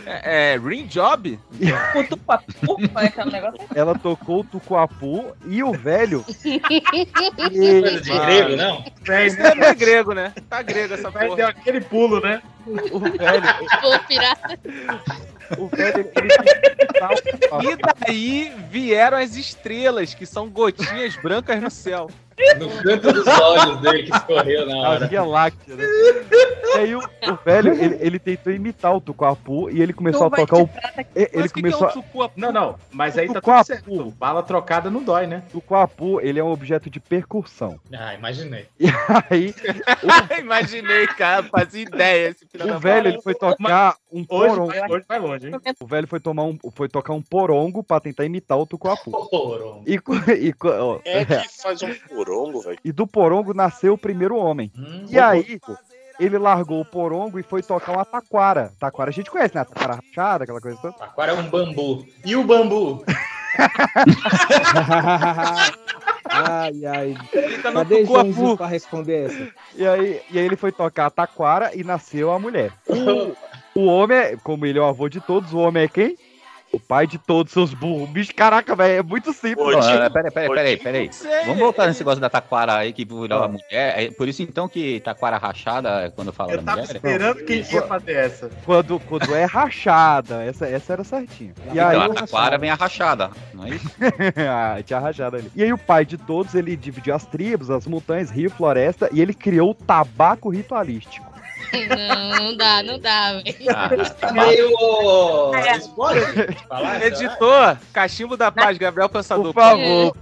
É, 0.06 0.54
é 0.54 0.58
ring 0.60 0.84
job? 0.86 1.39
O 1.95 2.04
tupapu, 2.04 2.78
é 2.99 3.06
aquele 3.08 3.32
negócio. 3.32 3.60
Ela 3.73 3.97
tocou 3.97 4.41
o 4.41 4.43
tucuapu 4.43 5.26
e 5.47 5.63
o 5.63 5.71
velho. 5.71 6.23
Coisa 7.43 8.02
de 8.02 8.12
grego, 8.19 8.56
não? 8.56 8.84
Isso 9.26 9.38
não 9.56 9.63
é 9.67 9.73
grego, 9.73 10.13
né? 10.13 10.32
Tá 10.49 10.62
grego 10.62 10.93
essa 10.93 11.10
Vai 11.10 11.26
porra. 11.26 11.38
deu 11.38 11.47
aquele 11.47 11.82
pulo, 11.82 12.19
né? 12.21 12.41
O 12.67 12.99
velho, 12.99 13.43
Pô, 13.82 13.99
pirata. 14.08 14.60
O 15.57 15.67
velho, 15.67 16.09
o 17.51 17.63
E 17.63 17.77
daí 18.05 18.53
vieram 18.69 19.17
as 19.17 19.35
estrelas, 19.35 20.13
que 20.13 20.25
são 20.25 20.49
gotinhas 20.49 21.15
brancas 21.17 21.61
no 21.61 21.69
céu. 21.69 22.09
No 22.60 22.69
canto 22.84 23.13
dos 23.13 23.28
olhos 23.28 23.82
dele 23.82 24.04
que 24.04 24.15
escorreu 24.15 24.65
na 24.65 24.76
A 24.76 24.89
hora. 24.89 25.08
Via 25.08 25.24
Láctea, 25.24 25.76
né? 25.76 25.84
E 25.84 26.78
aí 26.80 26.96
o, 26.96 27.00
o 27.00 27.36
velho, 27.46 27.74
ele, 27.74 27.98
ele 28.00 28.19
tentou 28.19 28.52
imitar 28.52 28.96
o 28.96 29.02
Tucuapu 29.02 29.69
e 29.69 29.82
ele 29.82 29.93
começou 29.93 30.30
Tu 30.30 30.34
a 30.34 30.38
tocar 30.46 30.56
de 30.58 30.63
o. 30.63 30.69
Ele 31.15 31.30
Mas 31.36 31.52
o 31.52 31.54
que, 31.54 31.62
que 31.62 31.67
é 31.67 31.72
começou 31.72 31.84
um 31.88 31.89
a. 31.89 31.93
tucuapu? 31.93 32.39
Não, 32.39 32.52
não. 32.52 32.76
Mas 32.91 33.17
aí 33.17 33.28
tá 33.28 33.36
Tucuapu. 33.36 33.65
tudo 33.65 33.76
certo. 33.76 34.12
Bala 34.12 34.43
trocada 34.43 34.89
não 34.89 35.04
dói, 35.04 35.28
né? 35.28 35.43
O 35.50 35.52
Tucuapu, 35.54 36.19
ele 36.22 36.39
é 36.39 36.43
um 36.43 36.52
objeto 36.52 36.89
de 36.89 37.00
percussão. 37.00 37.80
Ah, 37.93 38.13
imaginei. 38.15 38.67
E 38.80 38.88
aí, 39.30 39.54
Imaginei, 40.39 41.08
cara, 41.08 41.43
fazia 41.43 41.84
ideia 41.84 42.30
esse 42.30 42.46
filho 42.48 42.76
o 42.76 42.80
velho, 42.80 43.08
ele 43.10 43.22
foi 43.22 43.34
tocar 43.36 43.96
um 44.12 44.26
Hoje, 44.30 44.50
porongo. 44.50 44.67
vai, 44.72 44.91
hoje 44.91 45.06
vai 45.08 45.19
longe, 45.19 45.48
hein? 45.48 45.54
O 45.80 45.86
velho 45.88 46.08
foi, 46.08 46.19
tomar 46.19 46.43
um, 46.43 46.58
foi 46.74 46.88
tocar 46.88 47.13
um 47.13 47.22
porongo 47.22 47.84
pra 47.84 48.00
tentar 48.00 48.26
imitar 48.26 48.58
o 48.58 48.65
Tucuapu. 48.65 49.12
Porongo. 49.30 49.84
E, 49.88 49.96
e, 50.50 50.54
ó, 50.63 51.00
é 51.06 51.26
que 51.26 51.48
faz 51.62 51.82
um 51.82 51.93
porongo, 51.93 52.22
velho? 52.25 52.79
e 52.83 52.91
do 52.91 53.05
porongo 53.07 53.53
nasceu 53.53 53.93
o 53.93 53.97
primeiro 53.97 54.36
homem. 54.38 54.71
Hum, 54.77 55.05
E 55.09 55.19
aí, 55.19 55.59
pô, 55.59 55.75
ele 56.19 56.38
largou 56.38 56.79
o 56.81 56.86
porongo 56.86 57.39
e 57.39 57.43
foi 57.43 57.62
tocar 57.63 57.91
uma 57.93 58.05
taquara. 58.05 58.71
Taquara 58.79 59.09
a 59.09 59.13
gente 59.13 59.29
conhece, 59.31 59.55
né? 59.55 59.62
A 59.62 59.65
taquara 59.65 59.95
rachada, 59.95 60.43
aquela 60.43 60.62
coisa 60.62 60.77
toda. 60.81 60.95
Agora 60.99 61.31
é 61.31 61.36
um 61.36 61.49
bambu. 61.49 62.05
E 62.25 62.36
o 62.36 62.43
bambu? 62.43 63.03
Ai, 66.25 66.86
ai. 66.86 67.17
tá 67.62 67.69
no 67.71 67.77
Cadê? 67.79 68.05
Joãozinho 68.05 68.57
pra 68.57 68.67
responder 68.67 69.25
essa? 69.25 69.49
E 69.75 69.86
aí, 69.86 70.21
e 70.31 70.39
aí 70.39 70.45
ele 70.45 70.55
foi 70.55 70.71
tocar 70.71 71.07
a 71.07 71.09
taquara 71.12 71.71
e 71.75 71.83
nasceu 71.83 72.31
a 72.31 72.39
mulher. 72.39 72.71
O, 73.75 73.81
o 73.81 73.86
homem, 73.88 74.15
é, 74.15 74.38
como 74.43 74.67
ele 74.67 74.77
é 74.77 74.81
o 74.81 74.86
avô 74.86 75.09
de 75.09 75.19
todos, 75.19 75.51
o 75.51 75.57
homem 75.57 75.83
é 75.86 75.88
quem? 75.88 76.15
O 76.73 76.79
pai 76.79 77.05
de 77.05 77.19
todos, 77.19 77.53
seus 77.53 77.71
burros. 77.71 78.09
Bicho, 78.09 78.33
caraca, 78.33 78.75
velho, 78.75 78.99
é 78.99 79.03
muito 79.03 79.31
simples. 79.31 79.86
Peraí, 79.86 80.31
peraí, 80.31 80.49
peraí, 80.49 80.77
peraí. 80.77 81.09
Vamos 81.45 81.59
voltar 81.59 81.86
nesse 81.86 81.99
negócio 81.99 82.19
da 82.19 82.31
taquara 82.31 82.77
aí 82.77 82.91
que 82.91 83.05
virou 83.05 83.43
a 83.43 83.47
mulher. 83.47 84.03
É 84.03 84.09
por 84.09 84.27
isso 84.27 84.41
então 84.41 84.67
que 84.67 84.99
taquara 85.01 85.38
rachada, 85.38 86.12
quando 86.15 86.33
fala 86.33 86.57
da 86.57 86.71
mulher. 86.71 86.86
Esperando 86.86 87.45
que 87.45 87.53
ele 87.53 87.67
ia 87.71 87.81
fazer 87.83 88.13
essa. 88.13 88.49
Quando, 88.65 88.99
quando 89.01 89.36
é 89.36 89.45
rachada, 89.45 90.43
essa, 90.43 90.65
essa 90.67 90.93
era 90.93 91.03
certinha. 91.03 91.53
E 91.71 91.79
aí, 91.79 91.95
então, 91.95 92.12
a 92.12 92.15
taquara 92.15 92.57
vem 92.57 92.71
a 92.71 92.75
rachada, 92.75 93.29
não 93.53 93.65
é 93.65 93.69
isso? 93.69 93.91
ah, 94.49 94.81
tinha 94.81 94.99
rachada 94.99 95.38
ali. 95.38 95.51
E 95.55 95.62
aí 95.62 95.71
o 95.71 95.77
pai 95.77 96.03
de 96.03 96.17
todos, 96.17 96.55
ele 96.55 96.75
dividiu 96.75 97.13
as 97.13 97.23
tribos, 97.23 97.69
as 97.69 97.86
montanhas, 97.86 98.31
rio, 98.31 98.49
floresta, 98.49 99.09
e 99.12 99.21
ele 99.21 99.36
criou 99.36 99.69
o 99.69 99.75
tabaco 99.75 100.49
ritualístico. 100.49 101.33
Não, 101.89 102.30
não 102.43 102.58
dá, 102.58 102.84
não 102.84 102.99
dá, 102.99 103.34
velho. 103.34 104.34
Meio. 104.34 105.54
É. 105.63 105.78
Spoiler? 105.78 106.58
Falar 106.67 106.95
essa 107.02 107.23
Editor, 107.23 107.78
cachimbo 107.93 108.36
da 108.38 108.52
paz, 108.52 108.78
Gabriel 108.78 109.10
Pensador. 109.10 109.54
Por 109.54 109.62
favor. 109.62 110.15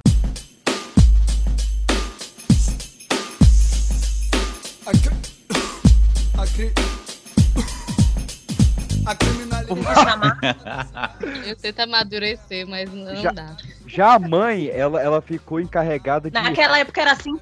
Eu 11.45 11.56
tento 11.56 11.80
amadurecer, 11.80 12.67
mas 12.67 12.91
não 12.91 13.15
Já- 13.15 13.32
dá. 13.32 13.56
Já 13.88 14.13
a 14.13 14.19
mãe, 14.19 14.69
ela, 14.69 15.01
ela 15.01 15.21
ficou 15.21 15.60
encarregada 15.60 16.30
de. 16.30 16.34
Naquela 16.34 16.80
época 16.80 17.01
era 17.01 17.12
assim. 17.13 17.38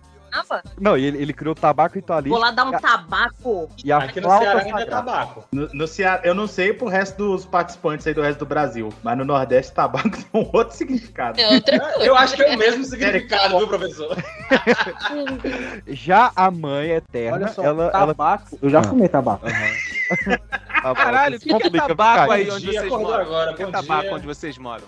Não, 0.80 0.98
ele, 0.98 1.18
ele 1.22 1.34
criou 1.34 1.54
o 1.54 1.56
tabaco 1.56 1.96
ritualístico. 1.96 2.36
Vou 2.36 2.44
lá 2.44 2.52
dar 2.52 2.65
um 2.65 2.72
tabaco. 2.72 3.70
E 3.84 3.92
a 3.92 3.98
Aqui 4.00 4.22
no 4.22 4.30
Ceará 4.30 4.62
ainda 4.62 4.82
é 4.82 4.86
tabaco. 4.86 5.46
No, 5.52 5.68
no 5.74 5.88
Ceará, 5.88 6.22
eu 6.24 6.34
não 6.36 6.48
sei 6.48 6.74
pro 6.74 6.88
resto 6.88 7.18
dos 7.18 7.46
participantes 7.46 8.06
aí 8.08 8.13
do 8.13 8.22
resto 8.22 8.39
do 8.39 8.46
Brasil, 8.46 8.89
mas 9.04 9.18
no 9.18 9.26
Nordeste 9.26 9.74
tabaco 9.74 10.10
tem 10.12 10.26
um 10.34 10.50
outro 10.54 10.76
significado. 10.76 11.39
É 11.39 11.48
outra 11.56 11.80
coisa. 11.80 12.06
Eu 12.06 12.15
acho 12.15 12.36
que 12.36 12.42
é 12.44 12.56
o 12.56 12.58
mesmo 12.58 12.84
significado, 12.86 13.58
viu, 13.58 13.68
professor? 13.68 14.15
Já 15.88 16.32
a 16.36 16.50
mãe 16.52 16.92
eterna, 16.92 17.38
Olha 17.38 17.48
só, 17.50 17.63
ela, 17.63 17.84
ela. 17.84 17.92
tabaco. 17.92 18.58
Eu 18.62 18.70
já 18.70 18.80
Ah. 18.80 18.84
fumei 18.84 19.08
tabaco. 19.08 19.46
Bom, 19.46 20.96
Caralho, 20.96 21.38
o 21.38 21.39
que, 21.39 21.60
que 21.70 21.78
é 21.78 21.82
tabaco 21.82 22.32
aí 22.32 22.50
onde 22.50 22.70
Dia 22.70 22.82
vocês 22.82 22.92
moram? 22.92 23.22
agora, 23.22 23.52
o 23.52 23.56
que 23.56 23.63
é 23.63 23.68
tabaco 23.68 24.15
onde 24.15 24.26
vocês 24.26 24.58
moram? 24.58 24.84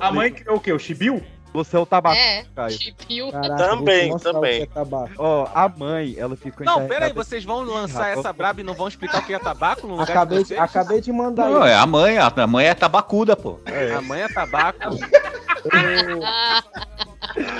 A 0.00 0.12
mãe 0.12 0.32
criou 0.32 0.56
o 0.56 0.60
quê? 0.60 0.72
O 0.72 0.78
chibiu? 0.78 1.22
Você 1.54 1.76
é 1.76 1.78
o 1.78 1.86
tabaco, 1.86 2.16
É, 2.16 2.44
Caio. 2.54 2.70
chipiu. 2.72 3.30
Caraca, 3.30 3.56
Também, 3.56 4.18
também. 4.18 4.60
o 4.60 4.62
é 4.64 4.66
tabaco. 4.66 5.12
Ó, 5.16 5.46
a 5.54 5.68
mãe, 5.68 6.16
ela 6.18 6.36
ficou 6.36 6.66
Não, 6.66 6.72
encarregada- 6.72 6.94
pera 6.94 7.06
aí, 7.06 7.12
vocês 7.12 7.44
vão 7.44 7.62
lançar 7.62 8.08
essa 8.10 8.32
braba 8.32 8.60
e 8.60 8.64
não 8.64 8.74
vão 8.74 8.88
explicar 8.88 9.22
o 9.22 9.24
que 9.24 9.32
é 9.32 9.38
tabaco 9.38 9.86
no 9.86 9.92
lugar 9.94 10.10
Acabei, 10.10 10.38
de 10.38 10.48
vocês? 10.48 10.60
acabei 10.60 11.00
de 11.00 11.12
mandar 11.12 11.48
Não, 11.48 11.62
aí. 11.62 11.70
é 11.70 11.74
a 11.76 11.86
mãe, 11.86 12.18
a 12.18 12.26
a 12.34 12.46
mãe 12.48 12.66
é 12.66 12.74
tabacuda, 12.74 13.36
pô. 13.36 13.60
A 13.96 14.00
mãe 14.02 14.22
é 14.22 14.28
tabaco. 14.28 14.78
Eu- 14.82 14.98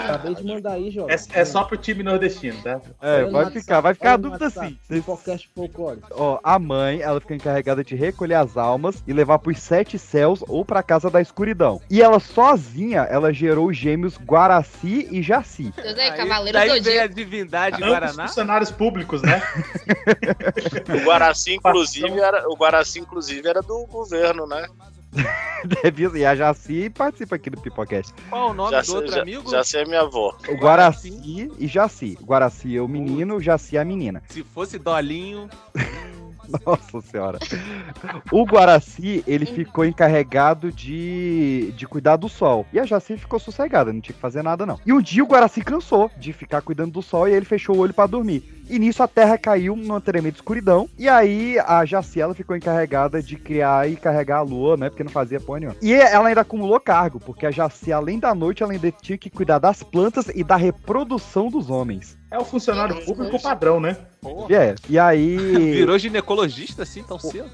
Acabei 0.05 0.35
de 0.35 0.45
mandar 0.45 0.73
aí, 0.73 0.91
Jota. 0.91 1.13
É, 1.13 1.41
é 1.41 1.45
só 1.45 1.65
pro 1.65 1.77
time 1.77 2.03
nordestino, 2.03 2.61
tá? 2.63 2.81
É, 3.01 3.23
Olha 3.25 3.31
vai 3.31 3.51
ficar, 3.51 3.81
vai 3.81 3.95
ficar 3.95 4.11
a 4.11 4.13
olha 4.13 4.19
no 4.23 4.29
dúvida 4.31 4.47
assim. 4.47 4.79
no 4.89 5.03
podcast 5.03 5.51
folclore. 5.55 6.01
Ó, 6.13 6.39
a 6.45 6.59
mãe, 6.59 7.01
ela 7.01 7.21
fica 7.21 7.35
encarregada 7.35 7.83
de 7.83 7.97
recolher 7.97 8.35
as 8.35 8.57
almas 8.57 9.03
e 9.07 9.13
levar 9.13 9.39
pros 9.39 9.59
sete 9.59 9.99
céus 9.99 10.45
ou 10.49 10.65
pra 10.65 10.83
casa 10.83 11.11
da 11.11 11.21
escuridão. 11.21 11.81
E 11.91 12.03
ela 12.03 12.21
sozinha, 12.21 13.01
ela 13.03 13.33
gerou 13.33 13.69
os 13.69 13.77
gêmeos 13.85 14.17
Guaraci 14.17 15.09
e 15.11 15.23
Jaci. 15.23 15.73
Deus 15.77 15.99
aí, 15.99 16.11
Aí, 16.11 16.17
Cavaleiro 16.17 16.59
daí 16.59 16.69
Zodíaco. 16.71 16.85
vem 16.91 16.99
a 17.01 17.07
divindade 17.07 17.77
Ambos 17.77 17.89
Guaraná. 17.89 18.27
funcionários 18.29 18.71
públicos, 18.71 19.21
né? 19.23 19.43
O 20.89 21.05
Guaraci, 21.05 21.55
inclusive, 21.55 22.19
era, 22.19 22.49
o 22.49 22.57
Guaraci, 22.57 23.01
inclusive, 23.01 23.47
era 23.47 23.61
do 23.61 23.87
governo, 23.87 24.47
né? 24.47 24.67
Deve- 25.83 26.19
E 26.19 26.25
a 26.27 26.35
Jaci 26.35 26.89
participa 26.91 27.37
aqui 27.37 27.51
do 27.51 27.61
Pipocast. 27.61 28.13
Qual 28.31 28.51
o 28.51 28.55
nome 28.55 28.71
Já, 28.73 28.81
do 28.83 28.95
outro 28.97 29.13
já, 29.13 29.21
amigo? 29.23 29.65
sei 29.65 29.83
a 29.83 29.87
minha 29.87 30.01
avó. 30.01 30.35
O 30.49 30.55
Guaraci 30.57 31.51
e 31.59 31.67
Jaci. 31.69 32.17
O 32.21 32.25
Guaraci 32.25 32.77
é 32.77 32.81
o 32.81 32.89
menino, 32.89 33.37
o 33.37 33.41
Jaci 33.41 33.77
é 33.77 33.81
a 33.81 33.85
menina. 33.85 34.23
Se 34.31 34.43
fosse 34.43 34.79
Dolinho. 34.79 35.49
Nossa 36.65 37.01
senhora. 37.09 37.39
O 38.31 38.45
Guaraci, 38.45 39.23
ele 39.27 39.47
ficou 39.47 39.85
encarregado 39.85 40.71
de, 40.73 41.73
de 41.77 41.87
cuidar 41.87 42.17
do 42.17 42.29
sol. 42.29 42.67
E 42.73 42.79
a 42.79 42.85
Jaci 42.85 43.17
ficou 43.17 43.39
sossegada, 43.39 43.93
não 43.93 44.01
tinha 44.01 44.15
que 44.15 44.21
fazer 44.21 44.43
nada 44.43 44.67
não. 44.67 44.79
E 44.85 44.93
um 44.93 45.01
dia 45.01 45.23
o 45.23 45.27
Guaraci 45.27 45.63
cansou 45.63 46.11
de 46.17 46.33
ficar 46.33 46.63
cuidando 46.63 46.93
do 46.93 47.03
sol 47.03 47.29
e 47.29 47.33
ele 47.33 47.45
fechou 47.45 47.77
o 47.77 47.79
olho 47.79 47.95
pra 47.95 48.07
dormir. 48.07 48.64
E 48.69 48.79
nisso 48.79 49.03
a 49.03 49.09
terra 49.09 49.37
caiu 49.37 49.77
numa 49.77 50.01
tremenda 50.01 50.37
escuridão. 50.37 50.89
E 50.99 51.09
aí 51.09 51.59
a 51.59 51.85
Jaci, 51.85 52.21
ela 52.21 52.35
ficou 52.35 52.57
encarregada 52.57 53.23
de 53.23 53.37
criar 53.37 53.89
e 53.89 53.97
carregar 53.97 54.39
a 54.39 54.43
lua, 54.43 54.77
né? 54.77 54.89
Porque 54.89 55.05
não 55.05 55.11
fazia 55.11 55.41
porra 55.41 55.61
nenhuma. 55.61 55.77
E 55.83 55.93
ela 55.93 56.29
ainda 56.29 56.41
acumulou 56.41 56.81
cargo, 56.81 57.21
porque 57.21 57.47
a 57.47 57.51
Jaci, 57.51 57.93
além 57.93 58.19
da 58.19 58.35
noite, 58.35 58.63
ela 58.63 58.73
ainda 58.73 58.91
tinha 58.91 59.19
que 59.19 59.31
cuidar 59.31 59.59
das 59.59 59.83
plantas 59.83 60.29
e 60.35 60.43
da 60.43 60.57
reprodução 60.57 61.49
dos 61.49 61.71
homens. 61.71 62.17
É 62.35 62.39
o 62.39 62.45
funcionário 62.45 63.01
público 63.05 63.41
padrão, 63.41 63.79
né? 63.79 63.97
E 64.49 64.55
é, 64.55 64.75
e 64.89 64.99
aí... 64.99 65.37
Virou 65.71 65.97
ginecologista 65.97 66.83
assim 66.83 67.03
tão 67.05 67.17
cedo? 67.17 67.49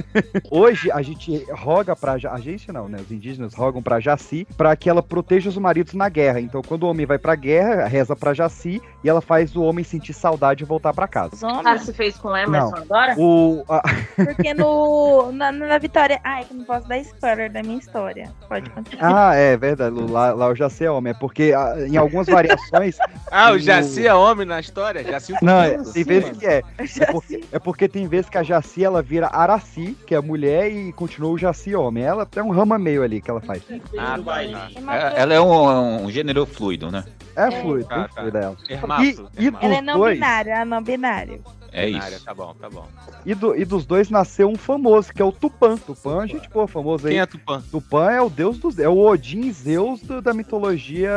Hoje 0.50 0.90
a 0.90 1.00
gente 1.00 1.42
roga 1.52 1.96
pra. 1.96 2.14
A 2.14 2.38
gente 2.38 2.70
não, 2.70 2.86
né? 2.86 2.98
Os 3.00 3.10
indígenas 3.10 3.54
rogam 3.54 3.82
pra 3.82 3.98
Jaci 3.98 4.46
pra 4.56 4.76
que 4.76 4.90
ela 4.90 5.02
proteja 5.02 5.48
os 5.48 5.56
maridos 5.56 5.94
na 5.94 6.08
guerra. 6.10 6.40
Então, 6.40 6.60
quando 6.60 6.82
o 6.82 6.88
homem 6.88 7.06
vai 7.06 7.18
pra 7.18 7.34
guerra, 7.34 7.86
reza 7.86 8.14
pra 8.14 8.34
Jaci 8.34 8.82
e 9.02 9.08
ela 9.08 9.22
faz 9.22 9.56
o 9.56 9.62
homem 9.62 9.84
sentir 9.84 10.12
saudade 10.12 10.55
e 10.62 10.66
voltar 10.66 10.92
pra 10.94 11.06
casa. 11.08 11.46
Homens. 11.46 11.82
se 11.82 11.92
fez 11.92 12.16
com 12.16 12.28
o 12.28 12.36
Emerson 12.36 12.70
Não. 12.70 12.78
agora? 12.82 13.14
O, 13.18 13.64
a- 13.68 13.82
Porque 14.16 14.54
no, 14.54 15.30
na, 15.32 15.52
na 15.52 15.78
Vitória. 15.78 16.20
Ai, 16.24 16.44
que 16.44 16.52
eu 16.52 16.58
não 16.58 16.64
posso 16.64 16.88
dar 16.88 16.98
spoiler 16.98 17.50
da 17.52 17.62
minha 17.62 17.78
história. 17.78 18.30
Pode 18.48 18.68
continuar. 18.70 19.30
ah, 19.30 19.34
é 19.34 19.56
verdade. 19.56 19.96
Lá, 20.10 20.32
lá 20.32 20.48
o 20.48 20.54
Jaci 20.54 20.84
é 20.84 20.90
homem. 20.90 21.10
É 21.12 21.14
porque 21.14 21.52
ah, 21.56 21.74
em 21.86 21.96
algumas 21.96 22.26
variações. 22.26 22.96
Ah, 23.30 23.52
o 23.52 23.58
Jaci 23.58 24.06
é 24.06 24.14
homem 24.14 24.46
na 24.46 24.60
história? 24.60 25.02
Jaci 25.02 25.34
Não, 25.42 25.60
é, 25.60 25.78
tem 25.92 26.04
vezes 26.04 26.36
que 26.38 26.46
é. 26.46 26.62
É 26.78 27.06
porque, 27.12 27.44
é 27.52 27.58
porque 27.58 27.88
tem 27.88 28.06
vezes 28.06 28.30
que 28.30 28.38
a 28.38 28.42
Jaci 28.42 28.84
ela 28.84 29.02
vira 29.02 29.28
Araci, 29.32 29.96
que 30.06 30.14
é 30.14 30.20
mulher, 30.20 30.70
e 30.70 30.92
continua 30.92 31.30
o 31.30 31.38
Jaci 31.38 31.74
homem. 31.74 32.04
Ela 32.04 32.24
tem 32.24 32.42
um 32.42 32.50
rama 32.50 32.78
meio 32.78 33.02
ali 33.02 33.20
que 33.20 33.30
ela 33.30 33.40
faz. 33.40 33.62
Ah, 33.98 34.16
tá, 34.24 34.34
tá. 34.80 34.96
É- 34.96 35.20
ela 35.22 35.34
é 35.34 35.40
um, 35.40 36.04
um 36.04 36.10
gênero 36.10 36.46
fluido, 36.46 36.90
né? 36.90 37.04
É 37.34 37.50
fluido, 37.60 37.88
Tá, 37.88 37.96
bem 37.98 38.06
tá. 38.08 38.14
fluido 38.20 38.38
ela. 38.38 38.56
Hermato, 38.70 39.02
E, 39.02 39.44
e. 39.46 39.52
Ela 39.60 39.74
é 39.76 39.80
não 39.82 39.98
dois. 39.98 40.18
Binário, 40.46 40.62
é 40.62 40.64
não 40.64 40.82
binário. 40.82 41.42
É 41.76 41.88
isso. 41.88 42.24
Tá 42.24 42.32
bom, 42.34 42.54
tá 42.58 42.68
bom. 42.70 42.86
E, 43.24 43.34
do- 43.34 43.54
e 43.54 43.64
dos 43.64 43.84
dois 43.86 44.08
nasceu 44.10 44.48
um 44.48 44.56
famoso, 44.56 45.12
que 45.12 45.20
é 45.20 45.24
o 45.24 45.30
Tupã. 45.32 45.76
Tupã, 45.76 46.22
a 46.22 46.26
gente, 46.26 46.48
pô, 46.48 46.66
famoso 46.66 47.06
aí. 47.06 47.12
Quem 47.14 47.20
é 47.20 47.26
Tupã? 47.26 47.62
Tupã 47.70 48.10
é 48.10 48.20
o 48.20 48.30
deus 48.30 48.58
dos. 48.58 48.78
É 48.78 48.88
o 48.88 48.98
Odin 48.98 49.52
Zeus 49.52 50.00
do- 50.00 50.20
da 50.22 50.32
mitologia 50.32 51.10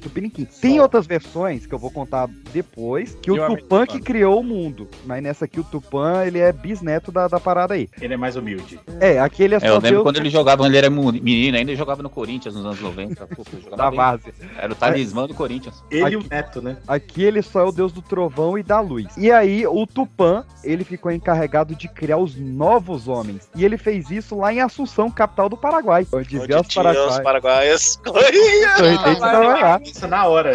tupiniquim. 0.00 0.44
Tem 0.60 0.80
outras 0.80 1.06
versões 1.06 1.66
que 1.66 1.74
eu 1.74 1.78
vou 1.78 1.90
contar 1.90 2.28
depois, 2.52 3.16
que 3.20 3.30
o 3.30 3.46
Tupã 3.46 3.86
que 3.86 4.00
criou 4.00 4.40
o 4.40 4.44
mundo. 4.44 4.88
Mas 5.04 5.22
nessa 5.22 5.44
aqui, 5.44 5.60
o 5.60 5.64
Tupã, 5.64 6.24
ele 6.24 6.38
é 6.38 6.52
bisneto 6.52 7.10
da, 7.12 7.28
da 7.28 7.38
parada 7.40 7.74
aí. 7.74 7.88
Ele 8.00 8.14
é 8.14 8.16
mais 8.16 8.36
humilde. 8.36 8.80
É, 9.00 9.18
aqui 9.20 9.42
ele 9.42 9.54
é 9.54 9.56
É, 9.58 9.60
só 9.60 9.66
eu 9.66 9.74
lembro 9.74 9.88
Deus 9.90 10.02
quando 10.02 10.16
ele 10.18 10.30
jogava, 10.30 10.62
quando 10.62 10.70
ele 10.70 10.78
era 10.78 10.90
menino 10.90 11.56
ainda, 11.56 11.70
ele 11.70 11.76
jogava 11.76 12.02
no 12.02 12.10
Corinthians 12.10 12.54
nos 12.54 12.64
anos 12.64 12.80
90. 12.80 13.26
Pô, 13.26 13.42
da 13.76 13.90
base. 13.90 14.32
Era 14.56 14.72
o 14.72 14.76
talismã 14.76 15.26
do 15.26 15.34
Corinthians. 15.34 15.82
Ele 15.90 16.00
e 16.02 16.04
Aqui- 16.04 16.16
o 16.16 16.24
Neto, 16.28 16.62
né? 16.62 16.76
Aqui 16.86 17.22
ele 17.22 17.42
só 17.42 17.60
é 17.60 17.64
o 17.64 17.72
deus 17.72 17.92
do 17.92 18.02
trovão 18.02 18.56
e 18.58 18.62
da 18.62 18.80
luz. 18.80 19.06
E 19.16 19.30
aí, 19.30 19.66
o 19.66 19.81
Tupã, 19.86 20.44
ele 20.62 20.84
ficou 20.84 21.10
encarregado 21.10 21.74
de 21.74 21.88
criar 21.88 22.18
os 22.18 22.36
novos 22.36 23.08
homens. 23.08 23.48
E 23.54 23.64
ele 23.64 23.76
fez 23.76 24.10
isso 24.10 24.36
lá 24.36 24.52
em 24.52 24.60
Assunção, 24.60 25.10
capital 25.10 25.48
do 25.48 25.56
Paraguai. 25.56 26.06
Onde 26.12 26.38
Onde 26.38 26.54
os 26.54 26.66
tinha 26.68 26.80
os 27.10 27.18
paraguaios. 27.18 27.96
Paraguai. 27.96 29.82
Isso 29.82 30.06
na 30.06 30.26
hora. 30.26 30.52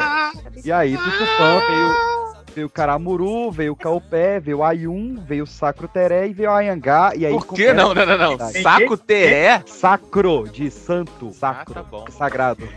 E 0.64 0.72
aí, 0.72 0.96
do 0.96 1.04
Tupã 1.04 1.60
veio, 1.68 2.37
veio 2.58 2.66
o 2.68 2.72
Caramuru, 2.72 3.52
veio 3.52 3.74
o 3.74 3.76
Caupé, 3.76 4.40
veio 4.40 4.58
o 4.58 4.64
Ayum, 4.64 5.16
veio 5.28 5.44
o 5.44 5.48
Sacro 5.48 5.88
Teré 5.88 6.28
e 6.28 6.34
veio 6.34 6.50
o 6.50 6.54
Ayangá. 6.54 7.12
E 7.16 7.24
aí 7.24 7.32
Por 7.32 7.54
que 7.54 7.72
não? 7.72 7.94
Não, 7.94 8.04
não, 8.04 8.18
não. 8.18 8.50
Saco 8.50 8.98
teré? 8.98 9.62
Sacro, 9.68 10.50
de 10.50 10.72
santo, 10.72 11.32
sacro, 11.34 11.74
Ah, 11.80 11.84
tá 11.84 11.84
bom. 11.84 12.06
sagrado. 12.10 12.68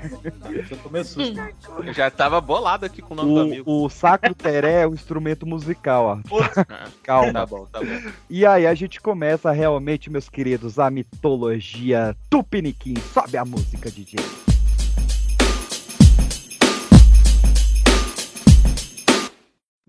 Eu 0.70 0.76
tomei 0.82 1.02
susto. 1.02 1.40
Eu 1.82 1.94
já 1.94 2.10
tava 2.10 2.42
bolado 2.42 2.84
aqui 2.84 3.00
com 3.00 3.14
o 3.14 3.16
nome 3.16 3.32
do 3.34 3.40
amigo. 3.40 3.70
O, 3.70 3.86
o 3.86 3.88
Sacro 3.88 4.34
Teré 4.34 4.82
é 4.82 4.86
um 4.86 4.92
instrumento 4.92 5.46
musical, 5.46 6.22
ó. 6.30 6.38
Ah, 6.68 6.86
Calma. 7.02 7.32
Tá 7.32 7.46
bom, 7.46 7.64
tá 7.64 7.80
bom. 7.80 8.10
E 8.28 8.44
aí 8.44 8.66
a 8.66 8.74
gente 8.74 9.00
começa 9.00 9.50
realmente, 9.50 10.10
meus 10.10 10.28
queridos, 10.28 10.78
a 10.78 10.90
mitologia 10.90 12.14
Tupiniquim. 12.28 12.96
Sobe 13.14 13.38
a 13.38 13.46
música, 13.46 13.90
DJ. 13.90 14.49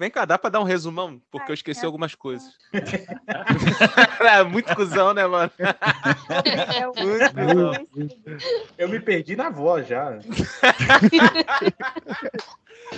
Vem 0.01 0.09
cá, 0.09 0.25
dá 0.25 0.35
pra 0.35 0.49
dar 0.49 0.59
um 0.59 0.63
resumão? 0.63 1.21
Porque 1.29 1.51
eu 1.51 1.53
esqueci 1.53 1.85
algumas 1.85 2.15
coisas. 2.15 2.57
é 4.19 4.41
muito 4.43 4.75
cuzão, 4.75 5.13
né, 5.13 5.27
mano? 5.27 5.51
muito 6.97 7.29
cuzão. 7.29 7.87
Eu 8.79 8.89
me 8.89 8.99
perdi 8.99 9.35
na 9.35 9.51
voz 9.51 9.87
já. 9.87 10.13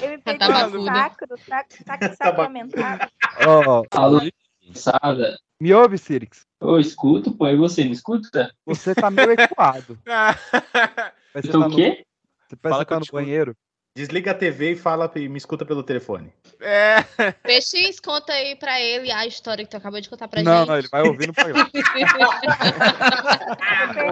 Eu 0.01 0.11
me 0.11 0.17
perdi 0.17 0.39
Tá 0.39 0.69
no 0.69 0.85
sacro, 0.85 1.37
saco, 1.45 1.73
saco 1.85 2.15
sacramentado. 2.15 3.11
Ó, 3.45 3.83
Sada. 4.73 5.37
Me 5.59 5.73
ouve, 5.73 5.97
Sirix? 5.97 6.47
Eu 6.61 6.79
escuto, 6.79 7.35
pô, 7.35 7.49
e 7.49 7.57
você 7.57 7.83
me 7.83 7.91
escuta? 7.91 8.55
Você 8.65 8.95
tá 8.95 9.11
meio 9.11 9.31
ecoado. 9.31 9.99
Mas 11.35 11.43
Eu 11.43 11.51
tô 11.51 11.59
o 11.65 11.67
no- 11.67 11.75
quê? 11.75 12.05
Você 12.47 12.55
parece 12.55 12.79
que 12.79 12.85
tá 12.85 12.99
no 13.01 13.05
banheiro. 13.11 13.57
Desliga 13.95 14.32
a 14.32 14.34
TV 14.34 14.71
e 14.71 14.75
fala 14.75 15.12
e 15.15 15.29
me 15.29 15.38
escuta 15.38 15.63
pelo 15.63 15.84
telefone. 15.84 16.34
É. 16.60 17.03
PX, 17.43 17.99
conta 17.99 18.34
aí 18.34 18.56
pra 18.56 18.82
ele 18.82 19.12
a 19.12 19.27
história 19.27 19.63
que 19.63 19.69
tu 19.69 19.77
acabou 19.77 20.01
de 20.01 20.10
contar 20.10 20.27
pra 20.27 20.41
Não, 20.41 20.60
gente. 20.60 20.67
não, 20.67 20.77
ele 20.79 20.88
vai 20.91 21.03
ouvir 21.03 21.27
no 21.27 21.34
programa. 21.36 21.69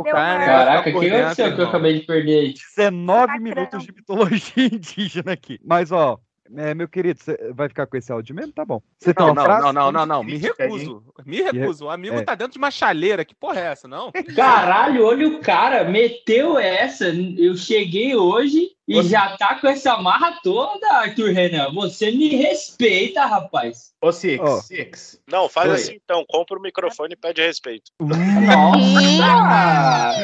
Caraca, 0.03 0.89
o 0.89 0.99
que 0.99 1.07
aconteceu 1.09 1.55
que 1.55 1.61
eu 1.61 1.67
acabei 1.67 1.99
de 1.99 2.05
perder 2.05 2.39
aí? 2.39 2.53
19 2.77 3.39
minutos 3.39 3.83
de 3.83 3.91
mitologia 3.91 4.65
indígena 4.71 5.31
aqui. 5.33 5.59
Mas, 5.65 5.91
ó, 5.91 6.19
é, 6.57 6.73
meu 6.75 6.87
querido, 6.87 7.19
você 7.23 7.51
vai 7.53 7.67
ficar 7.67 7.87
com 7.87 7.97
esse 7.97 8.11
áudio 8.11 8.35
mesmo? 8.35 8.51
Tá 8.53 8.63
bom. 8.63 8.81
Você 8.99 9.13
tem 9.15 9.25
Não, 9.25 9.31
uma 9.33 9.35
não, 9.41 9.45
frase? 9.45 9.63
não, 9.63 9.73
não, 9.73 9.91
não, 9.91 10.05
não. 10.05 10.23
Me 10.23 10.37
recuso. 10.37 11.03
Me 11.25 11.41
recuso. 11.41 11.85
O 11.85 11.89
amigo 11.89 12.17
É. 12.17 12.23
tá 12.23 12.35
dentro 12.35 12.53
de 12.53 12.57
uma 12.59 12.69
chaleira. 12.69 13.25
Que 13.25 13.33
porra 13.33 13.59
é 13.61 13.65
essa, 13.71 13.87
não? 13.87 14.11
Caralho, 14.35 15.05
olha 15.05 15.27
o 15.27 15.39
cara, 15.39 15.85
meteu 15.85 16.59
essa. 16.59 17.05
Eu 17.07 17.55
cheguei 17.55 18.15
hoje 18.15 18.69
e 18.91 19.03
já 19.03 19.35
tá 19.37 19.55
com 19.55 19.67
essa 19.67 19.97
marra 19.97 20.37
toda, 20.43 20.87
Arthur 20.93 21.31
Renan. 21.33 21.71
Você 21.73 22.11
me 22.11 22.35
respeita, 22.35 23.25
rapaz. 23.25 23.91
Ô, 24.03 24.11
Six, 24.11 24.43
Ó. 24.43 24.59
Six. 24.61 25.21
Não, 25.29 25.47
faz 25.47 25.69
Oi. 25.69 25.75
assim 25.75 25.99
então, 26.03 26.25
compra 26.27 26.57
o 26.57 26.61
microfone 26.61 27.13
e 27.13 27.15
pede 27.15 27.41
respeito. 27.41 27.91
Nossa! 27.99 29.21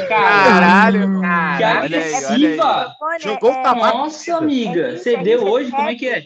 Caralho, 0.08 1.16
Que 1.16 1.22
cara. 1.22 1.82
Olha 1.84 2.00
aí, 2.00 2.16
agressiva! 2.16 2.94
Jogou 3.20 3.52
é- 3.52 3.60
o 3.60 3.64
tabaco. 3.64 3.98
Nossa, 4.00 4.38
amiga. 4.38 4.88
é 4.94 4.98
Você 4.98 5.18
deu 5.18 5.48
é 5.48 5.50
hoje? 5.50 5.72
Como 5.72 5.90
é 5.90 5.96
que 5.96 6.10
é? 6.10 6.26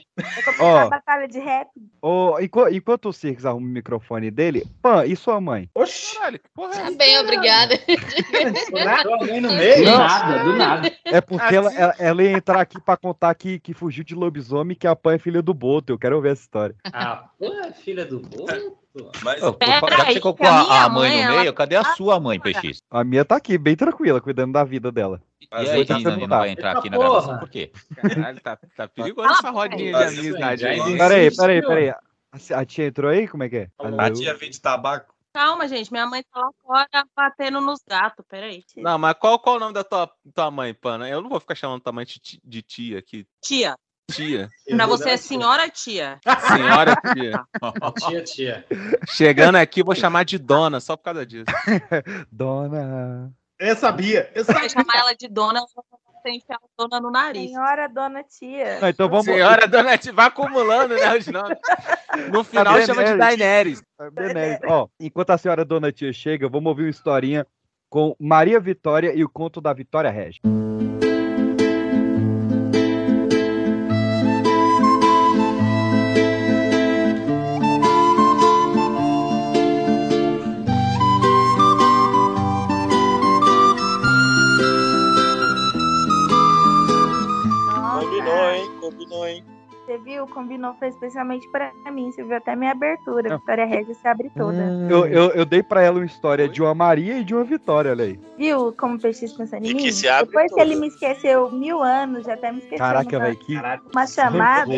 Ó. 0.59 0.77
a 0.79 0.89
batalha 0.89 1.27
de 1.27 1.39
rap. 1.39 1.67
Enqu- 2.41 2.69
enquanto 2.71 3.09
o 3.09 3.13
Cirques 3.13 3.45
arruma 3.45 3.65
o 3.65 3.69
microfone 3.69 4.31
dele, 4.31 4.63
Pan, 4.81 5.05
e 5.05 5.15
sua 5.15 5.39
mãe? 5.41 5.69
Oxi! 5.75 6.15
Caralho, 6.15 6.39
que 6.39 6.49
porra 6.53 6.73
é 6.75 6.83
Tá 6.83 6.91
bem, 6.91 7.19
obrigada. 7.19 7.79
Do 8.69 9.91
nada, 9.95 10.43
do 10.43 10.53
nada. 10.55 10.91
É 11.05 11.21
porque 11.21 11.55
ela, 11.55 11.73
ela, 11.73 11.95
ela 11.99 12.23
entrar 12.31 12.61
aqui 12.61 12.79
pra 12.81 12.97
contar 12.97 13.33
que, 13.35 13.59
que 13.59 13.73
fugiu 13.73 14.03
de 14.03 14.15
lobisomem 14.15 14.75
que 14.75 14.87
a 14.87 14.95
Pan 14.95 15.15
é 15.15 15.19
filha 15.19 15.41
do 15.41 15.53
Boto. 15.53 15.93
Eu 15.93 15.97
quero 15.99 16.19
ver 16.21 16.33
essa 16.33 16.41
história. 16.41 16.75
Ah, 16.91 17.25
porra, 17.37 17.71
filha 17.73 18.05
do 18.05 18.19
Boto. 18.19 18.77
Mas, 19.23 19.39
já 19.39 19.53
que 20.05 20.13
você 20.13 20.19
colocou 20.19 20.45
a 20.45 20.83
a, 20.83 20.89
mãe 20.89 21.09
mãe, 21.09 21.23
no 21.23 21.31
ela- 21.31 21.39
meio, 21.41 21.53
cadê 21.53 21.77
a 21.77 21.83
sua 21.95 22.19
mãe, 22.19 22.37
PX? 22.39 22.81
A 22.91 23.03
minha 23.05 23.23
tá 23.23 23.37
aqui, 23.37 23.57
bem 23.57 23.75
tranquila, 23.75 24.19
cuidando 24.19 24.51
da 24.51 24.63
vida 24.65 24.91
dela. 24.91 25.21
E 25.39 25.47
aí, 25.69 25.85
Tá 25.85 25.97
não 25.99 26.27
vai 26.27 26.49
entrar 26.49 26.77
aqui 26.77 26.89
na 26.89 26.97
Porra. 26.97 27.09
gravação, 27.09 27.39
por 27.39 27.49
quê? 27.49 27.71
Caralho, 27.95 28.41
tá, 28.41 28.57
tá 28.75 28.87
perigoso 28.87 29.29
essa 29.29 29.49
rodinha 29.49 29.91
de 30.09 30.19
amizade 30.19 30.67
aí. 30.67 30.97
Peraí, 30.97 31.35
peraí, 31.35 31.61
peraí. 31.61 31.89
A, 31.89 31.99
a 32.55 32.65
tia 32.65 32.85
entrou 32.87 33.09
aí? 33.11 33.27
Como 33.27 33.43
é 33.43 33.49
que 33.49 33.55
é? 33.57 33.67
A 33.97 34.09
tia 34.11 34.33
vem 34.35 34.49
de 34.49 34.59
tabaco. 34.59 35.13
Calma, 35.33 35.67
gente. 35.67 35.91
Minha 35.91 36.05
mãe 36.05 36.23
tá 36.23 36.39
lá 36.39 36.49
fora 36.61 37.05
batendo 37.15 37.61
nos 37.61 37.79
gatos. 37.87 38.25
Peraí. 38.27 38.63
Não, 38.77 38.97
mas 38.97 39.15
qual, 39.19 39.39
qual 39.39 39.55
o 39.55 39.59
nome 39.59 39.73
da 39.73 39.83
tua, 39.83 40.11
tua 40.33 40.51
mãe, 40.51 40.73
Pana? 40.73 41.07
Eu 41.09 41.21
não 41.21 41.29
vou 41.29 41.39
ficar 41.39 41.55
chamando 41.55 41.81
tua 41.81 41.93
mãe 41.93 42.05
de 42.05 42.19
ti- 42.19 42.41
de 42.43 42.61
tia 42.61 42.99
aqui. 42.99 43.25
Tia. 43.41 43.75
Tia. 44.11 44.49
Pra 44.75 44.85
você 44.87 45.11
é 45.11 45.17
senhora 45.17 45.69
tia. 45.69 46.19
Senhora 46.47 46.95
tia. 47.13 47.45
Tia, 48.09 48.23
tia. 48.23 48.65
Chegando 49.07 49.55
aqui, 49.55 49.81
vou 49.83 49.95
chamar 49.95 50.25
de 50.25 50.37
dona, 50.37 50.81
só 50.81 50.97
por 50.97 51.03
causa 51.03 51.25
disso. 51.25 51.45
Dona. 52.29 53.31
Eu 53.57 53.75
sabia. 53.75 54.29
Eu 54.35 54.43
Se 54.43 54.51
você 54.51 54.69
chamar 54.69 54.95
ela 54.97 55.13
de 55.13 55.27
dona, 55.29 55.61
você 56.21 56.29
enfiar 56.29 56.57
a 56.57 56.67
dona 56.77 56.99
no 56.99 57.11
nariz. 57.11 57.49
Senhora, 57.49 57.87
dona 57.87 58.23
tia. 58.23 58.79
Não, 58.79 58.89
então 58.89 59.09
vamos. 59.09 59.25
Senhora 59.25 59.67
dona 59.67 59.97
tia, 59.97 60.13
vai 60.13 60.27
acumulando, 60.27 60.95
né, 60.95 61.17
os 61.17 61.27
nomes. 61.27 61.57
No 62.31 62.43
final 62.43 62.75
Tá 62.75 62.85
chama 62.85 63.03
de 63.03 63.15
Daenerys. 63.15 63.83
Daenerys. 63.97 64.33
Daenerys. 64.33 64.59
Ó, 64.67 64.87
enquanto 64.99 65.31
a 65.31 65.37
senhora 65.37 65.65
Dona 65.65 65.91
Tia 65.91 66.11
chega, 66.11 66.49
vamos 66.49 66.69
ouvir 66.69 66.83
uma 66.83 66.89
historinha 66.89 67.47
com 67.89 68.15
Maria 68.19 68.59
Vitória 68.59 69.13
e 69.13 69.23
o 69.23 69.29
conto 69.29 69.59
da 69.59 69.73
Vitória 69.73 70.09
Regia. 70.09 70.41
Você 89.91 89.97
viu? 89.97 90.25
Combinou, 90.25 90.73
foi 90.75 90.87
especialmente 90.87 91.45
pra 91.49 91.69
mim. 91.91 92.09
Você 92.13 92.23
viu 92.23 92.37
até 92.37 92.55
minha 92.55 92.71
abertura. 92.71 93.37
Vitória 93.37 93.65
Regia 93.65 93.93
se 93.93 94.07
abre 94.07 94.31
toda. 94.37 94.57
Eu, 94.89 95.05
eu, 95.05 95.31
eu 95.31 95.45
dei 95.45 95.61
pra 95.61 95.81
ela 95.81 95.97
uma 95.99 96.05
história 96.05 96.47
de 96.47 96.61
uma 96.61 96.73
Maria 96.73 97.17
e 97.19 97.25
de 97.25 97.35
uma 97.35 97.43
Vitória, 97.43 97.91
olha 97.91 98.05
aí. 98.05 98.17
Viu 98.37 98.71
como 98.71 98.95
o 98.95 98.99
PX 98.99 99.33
pensando 99.33 99.65
em 99.65 99.73
mim? 99.73 99.83
que 99.83 99.91
Depois 99.91 100.43
que 100.45 100.49
toda. 100.51 100.61
ele 100.61 100.75
me 100.77 100.87
esqueceu 100.87 101.51
mil 101.51 101.83
anos, 101.83 102.25
já 102.25 102.35
até 102.35 102.53
me 102.53 102.59
esqueceu. 102.59 102.77
Caraca, 102.77 103.19
velho, 103.19 103.35
que. 103.35 103.57
Uma 103.93 104.07
chamada. 104.07 104.71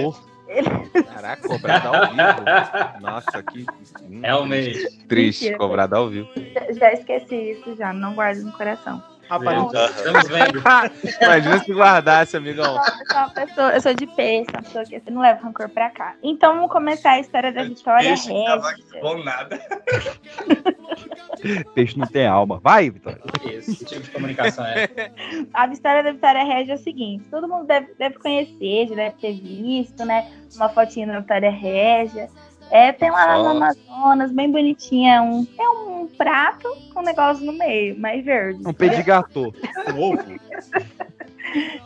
Caraca, 1.13 1.47
cobrado 1.47 1.88
ao 1.89 1.93
vivo. 2.10 3.02
Nossa, 3.02 3.43
que. 3.43 3.65
Realmente. 4.10 5.06
Triste, 5.08 5.56
cobrado 5.58 5.95
ao 5.95 6.10
vivo. 6.10 6.28
Já- 6.56 6.71
Já 6.71 6.93
esqueci 6.93 7.52
isso, 7.52 7.76
já. 7.76 7.93
Não 7.93 8.15
guardo 8.15 8.39
no 8.39 8.52
coração. 8.54 9.02
Rapaz, 9.30 9.96
Estamos 9.96 10.28
vendo. 10.28 10.60
Imagina 11.22 11.60
se 11.60 11.74
guardasse, 11.74 12.38
amigão. 12.38 12.76
Eu 12.76 13.30
pessoa, 13.30 13.72
eu 13.72 13.82
sou 13.82 13.94
de 13.94 14.08
peixe, 14.08 14.50
uma 14.52 14.62
pessoa 14.62 14.86
que 14.86 15.12
não 15.12 15.22
leva 15.22 15.42
rancor 15.42 15.70
pra 15.70 15.90
cá. 15.90 16.16
Então 16.22 16.56
vamos 16.56 16.72
começar 16.72 17.12
a 17.12 17.20
história 17.20 17.52
da 17.52 17.64
Vitória 17.64 18.10
Peixe, 18.10 18.46
cavaco, 18.46 18.80
bom 19.02 19.24
nada. 19.24 19.60
Peixe 21.74 21.98
não 21.98 22.08
tem 22.08 22.28
alma. 22.28 22.60
Vai, 22.64 22.90
Vitória. 22.90 23.22
Esse 23.46 23.86
tipo 23.86 24.02
de 24.02 24.12
comunicação 24.12 24.66
é. 24.66 24.90
A 25.54 25.68
história 25.68 26.04
da 26.04 26.12
Vitória 26.12 26.44
Regia 26.44 26.74
é 26.74 26.78
o 26.78 26.80
seguinte: 26.80 27.26
todo 27.30 27.48
mundo 27.48 27.66
deve, 27.66 27.94
deve 27.96 28.18
conhecer, 28.20 28.88
já 28.90 28.96
deve 28.96 29.16
ter 29.18 29.34
visto, 29.34 30.06
né? 30.06 30.32
Uma 30.56 30.70
fotinha 30.70 31.08
da 31.08 31.20
Vitória 31.20 31.52
Regia. 31.52 32.30
É, 32.74 32.92
tem 32.92 33.12
lá 33.12 33.38
no. 33.38 33.50
Amazonas, 33.50 34.32
bem 34.32 34.52
bonitinha. 34.52 35.22
Um, 35.22 35.46
é 35.60 35.70
um 35.70 36.08
prato 36.18 36.68
com 36.94 37.02
um 37.02 37.04
negócio 37.04 37.46
no 37.46 37.54
meio, 37.54 37.98
mais 38.00 38.26
verde. 38.26 38.68
Um 38.68 38.74
pedigatô. 38.74 39.54
Um 39.96 40.02
ovo. 40.02 40.24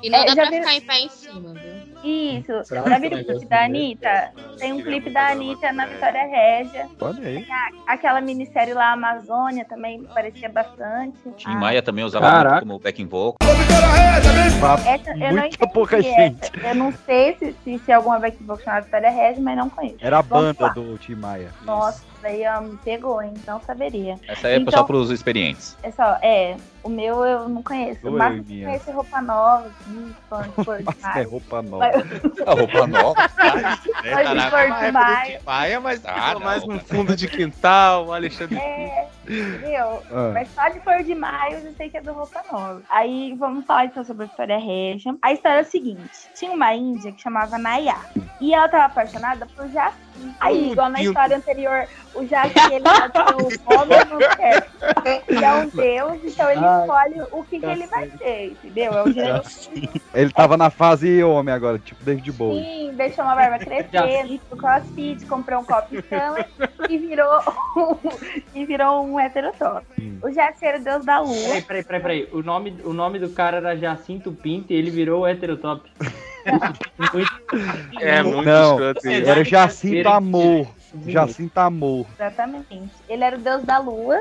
E 0.02 0.10
não 0.10 0.20
É, 0.20 0.26
dá 0.28 0.36
já 0.36 0.42
pra 0.44 0.52
vi- 0.52 0.58
ficar 0.60 0.76
em 0.76 0.82
pé 0.82 1.00
em 1.02 1.10
cima, 1.10 1.54
viu? 1.54 1.74
Isso. 2.38 2.64
Será 2.64 2.88
Já 2.88 3.00
viram 3.00 3.20
o 3.20 3.26
clipe 3.26 3.46
da 3.48 3.58
de 3.58 3.64
Anitta? 3.66 4.32
Tem 4.58 4.72
um 4.72 4.82
clipe 4.82 5.10
da 5.10 5.28
Anitta 5.32 5.74
na 5.74 5.86
Vitória 5.88 6.22
Regia. 6.26 6.88
Olha 7.02 7.28
aí. 7.28 7.46
A- 7.52 7.94
aquela 7.94 8.22
minissérie 8.22 8.74
lá, 8.74 8.94
Amazônia, 8.94 9.66
também 9.66 10.04
parecia 10.04 10.48
bastante. 10.48 11.18
Tim 11.36 11.50
Maia 11.56 11.82
também 11.82 12.06
usava 12.06 12.28
Caraca. 12.30 12.50
muito 12.56 12.68
como 12.68 12.80
backing 12.80 13.08
vocal. 13.08 13.38
Essa, 13.98 15.12
eu 15.12 15.18
não 15.34 15.42
Muita 15.42 15.68
pouca 15.68 15.98
essa. 15.98 16.04
gente. 16.10 16.52
Eu 16.64 16.76
não 16.76 16.94
sei 17.06 17.36
se, 17.38 17.56
se, 17.64 17.80
se 17.80 17.92
alguma 17.92 18.20
back 18.20 18.38
vocal 18.44 18.64
chamada 18.64 18.86
Vitória 18.86 19.10
Regia, 19.10 19.42
mas 19.44 19.58
não 19.58 19.70
conheço. 19.70 19.98
Era 20.02 20.20
a 20.20 20.22
Vamos 20.22 20.56
banda 20.58 20.64
lá. 20.68 20.70
do 20.74 20.98
Tim 20.98 21.16
Maia. 21.16 21.50
Nossa, 21.64 22.02
daí 22.28 22.46
ó, 22.46 22.62
me 22.62 22.78
pegou, 22.78 23.22
hein? 23.22 23.34
Não 23.46 23.62
saberia. 23.62 24.20
Essa 24.28 24.48
aí 24.48 24.56
é 24.56 24.58
Então, 24.58 24.74
só 24.74 24.84
pros 24.84 25.10
experientes. 25.10 25.78
É 25.82 25.92
só, 25.92 26.18
é, 26.22 26.58
o 26.84 26.90
meu 26.90 27.24
eu 27.26 27.48
não 27.48 27.64
conheço. 27.64 28.08
Oi, 28.08 28.20
que 28.44 28.54
minha. 28.54 28.68
conheço 28.68 28.90
é 28.90 28.94
roupa 28.94 29.22
nova, 29.22 29.68
assim, 29.68 30.16
fã 30.30 30.42
de 30.44 30.66
cor 30.66 30.78
de 30.78 30.84
Nossa, 30.84 31.20
é 31.20 31.24
roupa 31.24 31.62
nova. 31.62 31.86
A 32.46 32.54
roupa 32.54 32.88
nova. 32.88 33.30
Fã 33.30 34.36
de 34.36 34.50
cor 34.50 34.80
de 34.86 34.92
maio. 34.92 35.40
Maia, 35.46 35.80
mas 35.80 36.02
Ah, 36.06 36.40
mais 36.40 36.64
um 36.64 36.80
fundo 36.80 37.16
de 37.16 37.28
quintal, 37.28 38.12
Alexandre. 38.14 38.58
É, 38.58 39.08
entendeu? 39.24 40.04
Ah. 40.12 40.32
Mas 40.34 40.50
só 40.54 40.68
de 40.70 40.80
cor 40.82 41.04
de 41.04 41.16
maio 41.16 41.58
eu 41.58 41.74
sei 41.74 41.90
que 41.90 41.98
é 41.98 42.02
do 42.02 42.12
Roupa 42.14 42.44
Nova. 42.52 42.82
Aí 42.90 43.36
vamos 43.40 43.66
falar 43.66 43.86
então 43.86 44.04
sobre 44.04 44.26
a 44.26 44.28
Vitória 44.28 44.58
Regia. 44.58 45.16
A 45.22 45.32
história 45.32 45.60
é 45.60 45.62
o 45.62 45.66
seguinte: 45.66 46.12
tinha 46.36 46.52
uma 46.52 46.74
índia 46.74 47.12
que 47.12 47.22
chamava 47.22 47.58
Nayá. 47.58 48.00
E 48.40 48.54
ela 48.54 48.68
tava 48.68 48.86
apaixonada 48.86 49.46
por 49.56 49.68
Jaci. 49.70 50.07
Aí, 50.40 50.72
igual 50.72 50.90
na 50.90 51.02
história 51.02 51.38
anterior, 51.38 51.88
o 52.14 52.26
Jaci 52.26 52.54
ele 52.72 52.84
ser 52.88 53.70
o 53.70 53.74
homem. 53.74 53.98
Ele 55.28 55.46
é 55.46 55.54
um 55.54 55.70
deus, 55.70 56.20
então 56.24 56.52
ele 56.52 56.64
Ai, 56.64 56.82
escolhe 56.82 57.22
o 57.32 57.44
que, 57.44 57.60
que 57.60 57.66
ele 57.66 57.88
vai 57.88 58.10
ser, 58.18 58.52
entendeu? 58.52 58.94
É 58.94 59.04
o 59.04 59.12
gênero 59.12 59.44
Ele 60.14 60.32
tava 60.32 60.58
na 60.58 60.70
fase 60.70 61.24
homem 61.24 61.54
agora, 61.54 61.80
tipo 61.80 62.04
David 62.04 62.32
Bowie. 62.32 62.64
Sim, 62.64 62.94
deixou 62.96 63.24
uma 63.24 63.36
barba 63.36 63.60
crescer, 63.60 64.40
no 64.50 64.58
crossfit, 64.58 65.26
comprou 65.26 65.62
um 65.62 65.64
copo 65.64 65.96
Stanley 65.96 66.46
e 66.90 66.98
virou, 66.98 67.42
e 68.54 68.66
virou 68.66 69.06
um 69.06 69.20
heterotop. 69.20 69.86
O 70.22 70.32
Jaci 70.32 70.66
era 70.66 70.80
o 70.80 70.84
deus 70.84 71.06
da 71.06 71.20
lua. 71.20 71.36
Peraí, 71.36 71.62
peraí, 71.62 71.84
peraí, 71.84 72.02
peraí. 72.02 72.30
O 72.32 72.42
nome, 72.42 72.78
o 72.84 72.94
nome 72.94 73.20
do 73.20 73.30
cara 73.30 73.58
era 73.58 73.76
Jacinto 73.76 74.32
Pinto 74.32 74.74
e 74.74 74.76
ele 74.76 74.90
virou 74.90 75.22
o 75.22 75.28
heterotop. 75.28 75.90
É 78.00 78.24
muito 78.24 78.44
Não, 78.44 78.72
escroto 78.74 79.08
era 79.08 79.44
Jacinto 79.44 80.10
Amor. 80.10 80.68
Jacinto 81.08 81.58
Amor. 81.60 82.06
Exatamente. 82.16 82.90
Ele 83.08 83.24
era 83.24 83.36
o 83.36 83.40
deus 83.40 83.64
da 83.64 83.78
lua, 83.78 84.20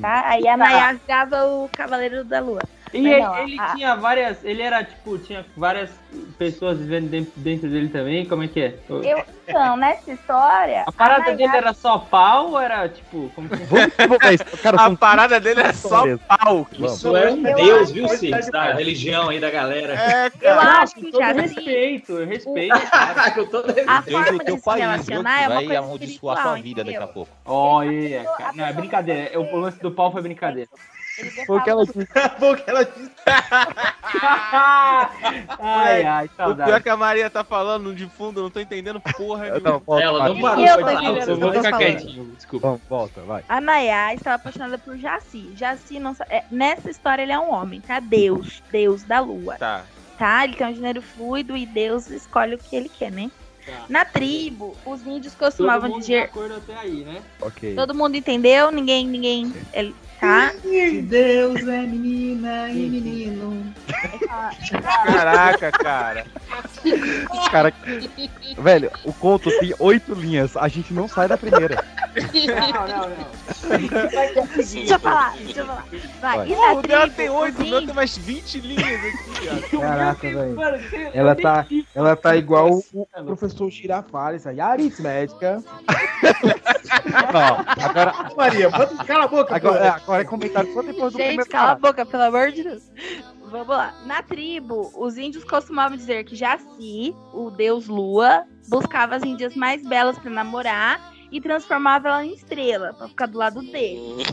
tá? 0.00 0.28
Aí 0.28 0.46
a 0.46 0.56
Nayá 0.56 0.92
virava 0.92 1.46
o 1.46 1.68
cavaleiro 1.72 2.24
da 2.24 2.40
lua. 2.40 2.60
E 2.92 2.98
ele, 2.98 3.20
não, 3.20 3.38
ele 3.38 3.60
a- 3.60 3.74
tinha 3.74 3.94
várias. 3.96 4.44
Ele 4.44 4.62
era, 4.62 4.82
tipo, 4.84 5.18
tinha 5.18 5.44
várias 5.56 5.90
pessoas 6.38 6.78
vivendo 6.78 7.08
dentro, 7.10 7.32
dentro 7.36 7.68
dele 7.68 7.88
também? 7.88 8.26
Como 8.26 8.42
é 8.42 8.48
que 8.48 8.60
é? 8.60 8.74
Eu, 8.88 9.24
então, 9.46 9.76
nessa 9.76 10.12
história. 10.12 10.84
A 10.86 10.92
parada 10.92 11.20
Nayá- 11.22 11.36
dele 11.36 11.56
era 11.56 11.72
só 11.72 11.98
pau 11.98 12.50
ou 12.50 12.60
era, 12.60 12.88
tipo. 12.88 13.30
Como 13.34 13.48
que... 13.48 13.56
a 14.76 14.96
parada 14.96 15.40
dele 15.40 15.60
é 15.60 15.72
só 15.72 16.04
pau. 16.26 16.66
Isso 16.72 17.16
é 17.16 17.30
um 17.30 17.42
deus, 17.42 17.90
viu, 17.90 18.08
Cid? 18.08 18.50
Da 18.50 18.72
religião 18.72 19.28
aí 19.28 19.40
da 19.40 19.50
galera. 19.50 19.94
É, 19.94 20.30
Eu 20.40 20.60
acho 20.60 20.94
que 20.94 21.10
já 21.10 21.32
respeito, 21.32 22.12
eu 22.12 22.26
respeito. 22.26 22.76
Com 23.34 23.44
todo 23.46 23.74
A 23.86 24.02
forma 24.02 24.32
do 24.32 24.38
teu 24.38 24.58
país, 24.58 24.80
viu? 24.82 24.90
relacionar 24.90 25.42
é 25.42 25.48
uma 25.48 25.54
Vai 25.62 25.76
amaldiçoar 25.76 26.38
a 26.38 26.42
sua 26.42 26.54
vida 26.56 26.84
daqui 26.84 26.96
a 26.96 27.06
pouco. 27.06 27.30
Olha, 27.44 28.24
cara. 28.38 28.52
Não, 28.54 28.64
é 28.64 28.72
brincadeira. 28.72 29.40
O 29.40 29.56
lance 29.56 29.80
do 29.80 29.90
pau 29.90 30.10
foi 30.12 30.22
brincadeira. 30.22 30.68
Porque 31.46 31.68
ela 31.70 31.84
disse. 31.84 32.08
Porque 32.38 32.70
ela 32.70 32.84
disse. 32.84 33.10
ai, 35.58 36.02
ai, 36.04 36.24
O 36.26 36.28
pior 36.28 36.36
saudade. 36.46 36.72
é 36.72 36.80
que 36.80 36.88
a 36.88 36.96
Maria 36.96 37.30
tá 37.30 37.44
falando 37.44 37.94
de 37.94 38.06
fundo, 38.08 38.40
eu 38.40 38.44
não 38.44 38.50
tô 38.50 38.60
entendendo 38.60 39.00
porra 39.16 39.50
nenhuma. 39.50 39.78
volta, 39.78 40.02
Ela 40.04 40.28
não 40.28 40.40
parou, 40.40 40.64
Eu 40.64 40.76
tô 40.78 40.82
coitada. 40.84 41.04
entendendo, 41.04 41.28
Eu 41.30 41.36
vou 41.38 41.48
eu 41.48 41.52
tô 41.54 41.58
ficar 41.62 41.70
falando. 41.78 41.96
quietinho, 41.96 42.24
desculpa. 42.36 42.66
Vamos, 42.68 42.82
volta, 42.88 43.20
vai. 43.22 43.44
A 43.48 43.60
Nayá 43.60 44.14
estava 44.14 44.36
apaixonada 44.36 44.78
por 44.78 44.96
Jaci. 44.96 45.52
Jaci, 45.56 45.98
não, 45.98 46.14
é, 46.28 46.44
nessa 46.50 46.90
história, 46.90 47.22
ele 47.22 47.32
é 47.32 47.38
um 47.38 47.52
homem, 47.52 47.80
tá? 47.80 48.00
Deus. 48.00 48.62
Deus 48.70 49.02
da 49.02 49.20
lua. 49.20 49.56
Tá. 49.56 49.84
Tá? 50.18 50.44
Ele 50.44 50.54
tem 50.56 50.66
um 50.66 50.74
gênero 50.74 51.00
fluido 51.02 51.56
e 51.56 51.64
Deus 51.64 52.08
escolhe 52.10 52.54
o 52.54 52.58
que 52.58 52.74
ele 52.74 52.88
quer, 52.88 53.10
né? 53.12 53.30
Na 53.86 54.02
tribo, 54.02 54.74
os 54.86 55.06
índios 55.06 55.34
Todo 55.34 55.44
costumavam 55.50 55.90
mundo 55.90 56.00
de 56.00 56.06
dizer. 56.06 56.22
acordo 56.22 56.54
até 56.56 56.74
aí, 56.74 57.04
né? 57.04 57.20
Ok. 57.42 57.74
Todo 57.74 57.94
mundo 57.94 58.14
entendeu? 58.16 58.70
Ninguém, 58.70 59.06
ninguém. 59.06 59.52
Ele, 59.74 59.94
tá? 60.20 60.52
Deus 61.04 61.66
é 61.66 61.82
menina 61.82 62.68
e 62.70 62.88
menino. 62.88 63.74
Caraca, 65.06 65.72
cara. 65.72 66.26
Cara, 67.50 67.72
velho, 68.58 68.90
o 69.04 69.12
conto 69.12 69.50
tem 69.58 69.74
oito 69.78 70.14
linhas. 70.14 70.56
A 70.56 70.68
gente 70.68 70.92
não 70.92 71.08
sai 71.08 71.28
da 71.28 71.36
primeira. 71.36 71.84
Não, 72.16 72.88
não, 72.88 73.08
não. 73.08 74.56
Deixa 74.56 74.94
eu 74.94 74.98
falar, 75.00 75.34
deixa 75.36 75.60
eu 75.60 75.66
falar. 75.66 75.84
Vai. 76.20 76.36
Vai. 76.38 76.48
E 76.48 76.76
O 76.76 76.82
dela 76.82 77.10
tem 77.10 77.28
oito, 77.28 77.62
o 77.62 77.66
meu 77.66 77.84
tem 77.84 77.94
mais 77.94 78.16
20 78.16 78.60
linhas 78.60 79.04
aqui, 79.04 79.46
cara. 79.46 79.88
Caraca, 79.88 80.28
velho. 80.30 80.56
Ela 81.12 81.34
tá, 81.34 81.66
ela 81.94 82.16
tá 82.16 82.36
igual 82.36 82.70
o 82.92 83.06
professor 83.24 83.70
Girafales 83.70 84.46
aí. 84.46 84.60
Aritmética. 84.60 85.62
Não, 87.32 87.64
agora, 87.84 88.12
Maria, 88.36 88.70
cala 89.06 89.24
a 89.24 89.28
boca. 89.28 89.54
agora, 89.54 90.00
agora 90.08 90.22
é 90.22 90.24
comentário 90.24 90.72
só 90.72 90.80
depois 90.80 91.12
do 91.12 91.18
Gente, 91.18 91.26
primeiro 91.28 91.50
cala 91.50 91.72
a 91.72 91.74
boca, 91.74 92.06
pelo 92.06 92.22
amor 92.22 92.50
de 92.50 92.62
Deus. 92.62 92.90
Vamos 93.50 93.68
lá. 93.68 93.94
Na 94.06 94.22
tribo, 94.22 94.90
os 94.96 95.18
índios 95.18 95.44
costumavam 95.44 95.96
dizer 95.96 96.24
que 96.24 96.34
Jaci, 96.34 97.14
o 97.32 97.50
deus 97.50 97.86
lua, 97.88 98.44
buscava 98.68 99.16
as 99.16 99.22
índias 99.22 99.54
mais 99.54 99.86
belas 99.86 100.18
pra 100.18 100.30
namorar 100.30 101.14
e 101.30 101.40
transformava 101.40 102.08
ela 102.08 102.24
em 102.24 102.32
estrela, 102.34 102.92
pra 102.94 103.08
ficar 103.08 103.26
do 103.26 103.38
lado 103.38 103.60
dele. 103.60 104.24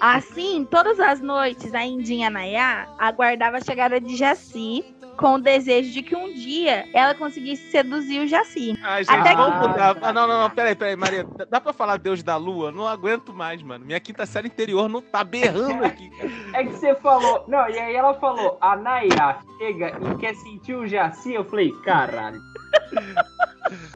Assim, 0.00 0.66
todas 0.70 0.98
as 1.00 1.20
noites, 1.20 1.74
a 1.74 1.84
indinha 1.84 2.30
Nayá 2.30 2.88
aguardava 2.98 3.58
a 3.58 3.60
chegada 3.60 4.00
de 4.00 4.16
Jaci 4.16 4.84
com 5.16 5.34
o 5.34 5.40
desejo 5.40 5.92
de 5.92 6.02
que 6.02 6.16
um 6.16 6.32
dia 6.34 6.88
ela 6.92 7.14
conseguisse 7.14 7.70
seduzir 7.70 8.20
o 8.20 8.26
Jaci. 8.26 8.76
Ai, 8.82 9.04
gente, 9.04 9.14
Até 9.16 9.30
que- 9.30 9.36
mudar. 9.40 9.96
Ah, 10.02 10.12
não, 10.12 10.26
não, 10.26 10.40
não, 10.42 10.50
peraí, 10.50 10.74
peraí, 10.74 10.96
Maria. 10.96 11.24
Dá- 11.36 11.46
Dá 11.48 11.60
pra 11.60 11.72
falar 11.72 11.98
Deus 11.98 12.20
da 12.22 12.36
Lua? 12.36 12.72
Não 12.72 12.86
aguento 12.88 13.32
mais, 13.32 13.62
mano. 13.62 13.84
Minha 13.84 14.00
quinta 14.00 14.26
série 14.26 14.48
interior 14.48 14.88
não 14.88 15.00
tá 15.00 15.22
berrando 15.22 15.84
aqui. 15.84 16.10
É 16.52 16.64
que 16.64 16.70
você 16.72 16.94
falou. 16.96 17.44
Não, 17.46 17.68
e 17.68 17.78
aí 17.78 17.94
ela 17.94 18.14
falou, 18.14 18.58
a 18.60 18.74
Nayá 18.76 19.38
chega 19.58 19.92
e 20.10 20.16
quer 20.16 20.34
sentir 20.34 20.74
o 20.74 20.86
Jaci. 20.86 21.34
Eu 21.34 21.44
falei, 21.44 21.70
caralho. 21.84 22.40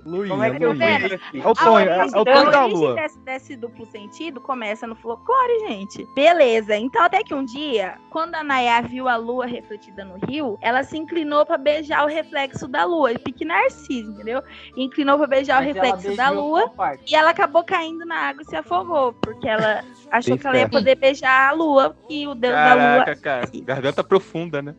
Luinha, 0.05 0.31
Como 0.31 0.43
é 0.43 0.51
que 0.51 0.65
eu 0.65 0.75
fiz 0.75 1.13
aqui? 1.13 1.41
É 1.41 1.47
o 1.47 1.55
Tonho, 1.55 1.89
é, 1.89 1.99
é 1.99 2.05
o 2.05 2.25
Tonho 2.25 2.51
da 2.51 2.59
a 2.59 2.65
origem 2.65 2.81
Lua. 2.81 2.95
desse, 2.95 3.19
desse 3.21 3.57
duplo 3.57 3.87
sentido 3.87 4.41
começa 4.41 4.87
no 4.87 4.95
folclore, 4.97 5.69
gente. 5.69 6.07
Beleza. 6.15 6.77
Então, 6.77 7.03
até 7.03 7.23
que 7.23 7.35
um 7.35 7.45
dia, 7.45 7.97
quando 8.11 8.35
a 8.35 8.43
Nayá 8.43 8.81
viu 8.81 9.09
a 9.09 9.17
lua 9.17 9.47
refletida 9.47 10.05
no 10.05 10.19
rio, 10.27 10.59
ela 10.61 10.83
se 10.83 10.97
inclinou 10.97 11.45
pra 11.45 11.59
beijar 11.59 12.05
o 12.05 12.09
reflexo 12.09 12.67
da 12.69 12.85
lua. 12.85 13.11
Pique 13.19 13.45
Narciso, 13.45 14.13
entendeu? 14.13 14.43
Inclinou 14.77 15.19
pra 15.19 15.27
beijar 15.27 15.63
Mas 15.63 15.71
o 15.71 15.73
reflexo 15.75 16.17
da 16.17 16.31
lua. 16.31 16.71
E 17.07 17.15
ela 17.15 17.31
acabou 17.31 17.65
caindo 17.65 18.05
na 18.05 18.29
água 18.29 18.43
e 18.43 18.47
se 18.47 18.57
afogou, 18.57 19.13
porque 19.15 19.49
ela 19.49 19.85
achou 20.11 20.35
Bem 20.35 20.39
que 20.39 20.47
ela 20.47 20.59
ia 20.59 20.69
poder 20.69 20.95
beijar 20.97 21.49
a 21.51 21.53
lua, 21.53 21.97
que 22.09 22.27
o 22.27 22.35
deus 22.35 22.55
da 22.55 22.75
lua. 22.75 23.05
Caraca, 23.05 23.17
cara. 23.17 23.51
Garganta 23.65 24.05
profunda, 24.05 24.63
né? 24.63 24.75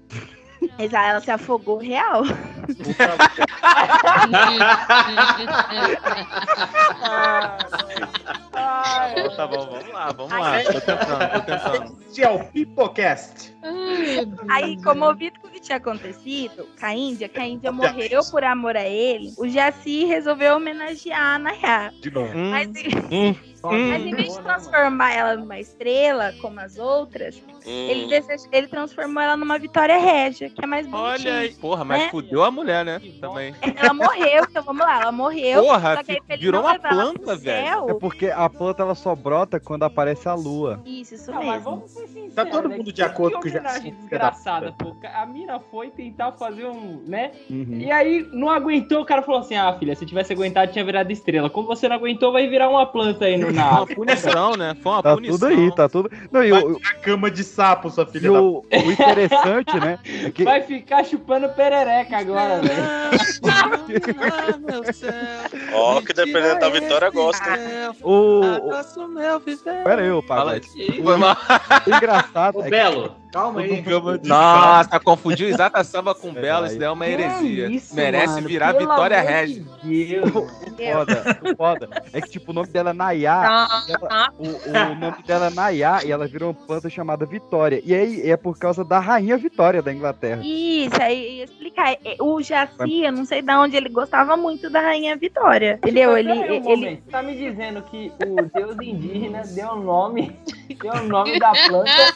Exato, 0.78 1.10
ela 1.10 1.22
se 1.22 1.32
afogou 1.32 1.78
real. 1.78 2.24
Então 9.15 9.36
tá 9.36 9.48
bom, 9.48 9.65
vamos 9.65 9.93
lá, 9.93 10.12
vamos 10.12 10.32
lá. 10.32 10.63
Tô 10.63 10.74
tentando, 10.74 11.32
tô 11.32 11.41
tentando. 11.41 11.98
Este 12.08 12.24
é 12.24 12.30
o 12.30 12.43
Pipocast. 12.45 13.56
Aí, 14.50 14.82
comovido 14.82 15.39
com 15.41 15.48
o 15.48 15.52
que 15.52 15.60
tinha 15.60 15.78
acontecido 15.78 16.67
com 16.80 16.86
a 16.86 16.93
Índia, 16.93 17.28
que 17.30 17.39
a 17.39 17.45
Índia 17.48 17.72
morreu 17.72 18.22
por 18.32 18.43
amor 18.43 18.76
a 18.78 18.86
ele, 18.88 19.34
o 19.38 19.48
Jaci 19.48 20.06
resolveu 20.06 20.56
homenagear 20.56 21.36
a 21.36 21.39
Nayá. 21.39 21.91
De 22.02 22.10
novo. 22.12 22.32
Hum, 22.36 22.52
Mas, 22.52 22.67
hum, 23.12 23.36
mas 23.62 24.06
em 24.06 24.15
vez 24.15 24.34
de 24.38 24.41
transformar 24.41 25.13
ela 25.13 25.36
numa 25.36 25.60
estrela, 25.60 26.34
como 26.41 26.60
as 26.62 26.78
outras, 26.78 27.41
ele, 27.65 28.08
dese- 28.08 28.48
ele 28.54 28.67
transformou 28.67 29.22
ela 29.22 29.36
numa 29.36 29.60
Vitória 29.60 29.98
Régia, 30.00 30.50
que 30.50 30.63
é 30.63 30.67
mais 30.67 30.88
bonitinha. 30.88 31.32
Olha 31.34 31.39
aí. 31.39 31.54
Porra, 31.56 31.84
mas 31.84 32.04
né? 32.04 32.10
fudeu 32.10 32.43
a 32.43 32.50
mulher, 32.52 32.86
né? 32.86 33.02
Também. 33.19 33.54
Ela 33.76 33.93
morreu, 33.93 34.45
então 34.50 34.63
vamos 34.63 34.82
lá, 34.86 35.02
ela 35.02 35.12
morreu. 35.12 35.62
Porra, 35.63 35.95
só 35.98 36.04
que 36.04 36.22
aí, 36.30 36.38
virou 36.38 36.62
uma 36.62 36.80
planta, 36.80 37.36
velho. 37.36 37.89
É 37.89 37.93
porque 37.95 38.28
a 38.28 38.50
planta 38.50 38.82
ela 38.84 38.95
só 38.95 39.13
brota 39.13 39.60
quando 39.60 39.84
aparece 39.84 40.30
a 40.30 40.34
lua. 40.34 40.82
Isso, 40.86 41.15
isso 41.15 41.30
Não, 41.32 41.43
mas 41.43 41.56
mesmo. 41.58 41.63
vamos 41.72 41.91
ser 41.91 42.08
sinceros. 42.08 42.34
Tá 42.36 42.45
todo 42.45 42.69
né? 42.69 42.78
mundo 42.78 42.88
de 42.93 42.93
Que 42.93 43.02
acordo 43.02 43.39
com 43.39 43.48
homenagem 43.49 43.91
Jaci. 43.91 43.91
desgraçada, 44.01 44.73
pô. 44.77 44.95
A 45.13 45.25
mina 45.25 45.59
foi 45.59 45.89
tentar 45.89 46.31
fazer 46.33 46.65
um, 46.65 47.03
né? 47.05 47.31
Uhum. 47.49 47.77
E 47.79 47.91
aí 47.91 48.27
não 48.31 48.49
aguentou, 48.49 49.01
o 49.01 49.05
cara 49.05 49.21
falou 49.21 49.41
assim: 49.41 49.55
"Ah, 49.55 49.73
filha, 49.77 49.95
se 49.95 50.05
tivesse 50.05 50.33
aguentado 50.33 50.71
tinha 50.71 50.83
virado 50.85 51.12
estrela. 51.12 51.49
Como 51.49 51.67
você 51.67 51.88
não 51.88 51.95
aguentou, 51.95 52.31
vai 52.31 52.47
virar 52.47 52.69
uma 52.69 52.85
planta 52.85 53.25
aí 53.25 53.38
no 53.38 53.51
na 53.53 53.69
Uma 53.81 53.88
punição, 53.88 54.51
né? 54.55 54.75
Foi 54.81 54.91
uma 54.91 55.03
Tá 55.03 55.13
punição. 55.15 55.38
tudo 55.39 55.45
aí, 55.47 55.75
tá 55.75 55.89
tudo. 55.89 56.09
Não, 56.31 56.43
e, 56.43 56.51
o, 56.51 56.79
A 56.89 56.93
cama 56.95 57.29
de 57.31 57.43
sapo, 57.43 57.89
sua 57.89 58.03
e 58.03 58.07
filha 58.12 58.31
da 58.31 58.41
o, 58.41 58.59
o 58.59 58.91
interessante, 58.91 59.79
né? 59.79 59.99
É 60.25 60.31
que 60.31 60.43
Vai 60.43 60.62
ficar 60.62 61.03
chupando 61.03 61.49
perereca 61.49 62.17
agora, 62.17 62.59
velho. 62.62 62.83
Ó, 65.73 66.01
que 66.01 66.13
dependendo 66.13 66.59
da 66.59 66.69
vitória, 66.69 67.09
gosta. 67.09 67.45
o. 68.03 68.39
O 68.39 69.83
Pera 69.83 70.01
aí, 70.01 70.12
ô 70.12 70.21
Fala. 70.21 70.59
Foi 71.03 71.17
mal. 71.17 71.35
O 71.85 71.95
engraçado 71.95 72.57
Ô, 72.57 72.62
é 72.62 72.63
que 72.65 72.69
Belo, 72.69 73.15
calma 73.32 73.62
aí. 73.62 73.84
Nossa, 74.24 75.00
confundiu 75.00 75.48
Exata 75.50 75.84
Samba 75.84 76.13
com 76.15 76.34
Belo, 76.34 76.65
isso 76.65 76.78
daí 76.78 76.88
é 76.88 76.92
uma 76.92 77.08
heresia. 77.08 77.68
isso, 77.70 77.96
Merece 77.96 78.36
mano, 78.36 78.48
virar 78.48 78.74
Vitória 78.74 79.20
Regia. 79.22 79.63
de 79.84 80.20
foda, 80.94 81.39
o 81.44 81.56
foda. 81.56 81.89
É 82.13 82.22
que, 82.22 82.30
tipo, 82.30 82.52
o 82.52 82.54
nome 82.54 82.68
dela 82.70 82.89
é 82.89 82.94
Nayá. 82.94 83.68
Ah, 83.70 83.84
ela- 83.88 84.34
o, 84.38 84.48
o 84.48 84.96
nome 84.96 85.24
dela 85.26 85.48
é 85.48 85.50
Nayá 85.50 86.00
e 86.06 86.12
ela 86.12 86.28
virou 86.28 86.50
uma 86.52 86.65
planta 86.68 86.89
chamada 86.89 87.26
Vitória. 87.26 87.82
E 87.86 87.94
aí 87.94 88.30
é 88.30 88.36
por 88.38 88.58
causa 88.58 88.84
da 88.84 89.00
rainha 89.00 89.38
Vitória 89.38 89.82
da 89.82 89.94
Inglaterra. 89.94 90.42
Isso, 90.44 91.02
aí 91.02 91.38
ia 91.38 91.44
explicar. 91.46 91.92
É, 91.94 92.15
O 92.20 92.42
Jaci, 92.42 93.04
eu 93.04 93.12
não 93.12 93.26
sei 93.26 93.42
de 93.42 93.52
onde 93.54 93.76
ele 93.78 93.89
gostava 93.89 94.36
muito 94.36 94.70
da 94.70 94.80
Rainha 94.82 95.15
Vitória. 95.15 95.80
Entendeu? 95.84 96.18
Ele, 96.18 96.32
um 96.32 96.44
ele, 96.44 96.60
momento, 96.62 97.04
Tá 97.10 97.22
me 97.22 97.36
dizendo 97.36 97.82
que 97.84 98.12
o 98.26 98.42
deus 98.58 98.76
indígena 98.82 99.44
deu 99.46 99.70
o 99.70 99.76
nome, 99.82 100.36
deu 100.82 100.94
o 100.94 101.04
nome 101.04 101.39
da 101.39 101.52
planta 101.52 102.13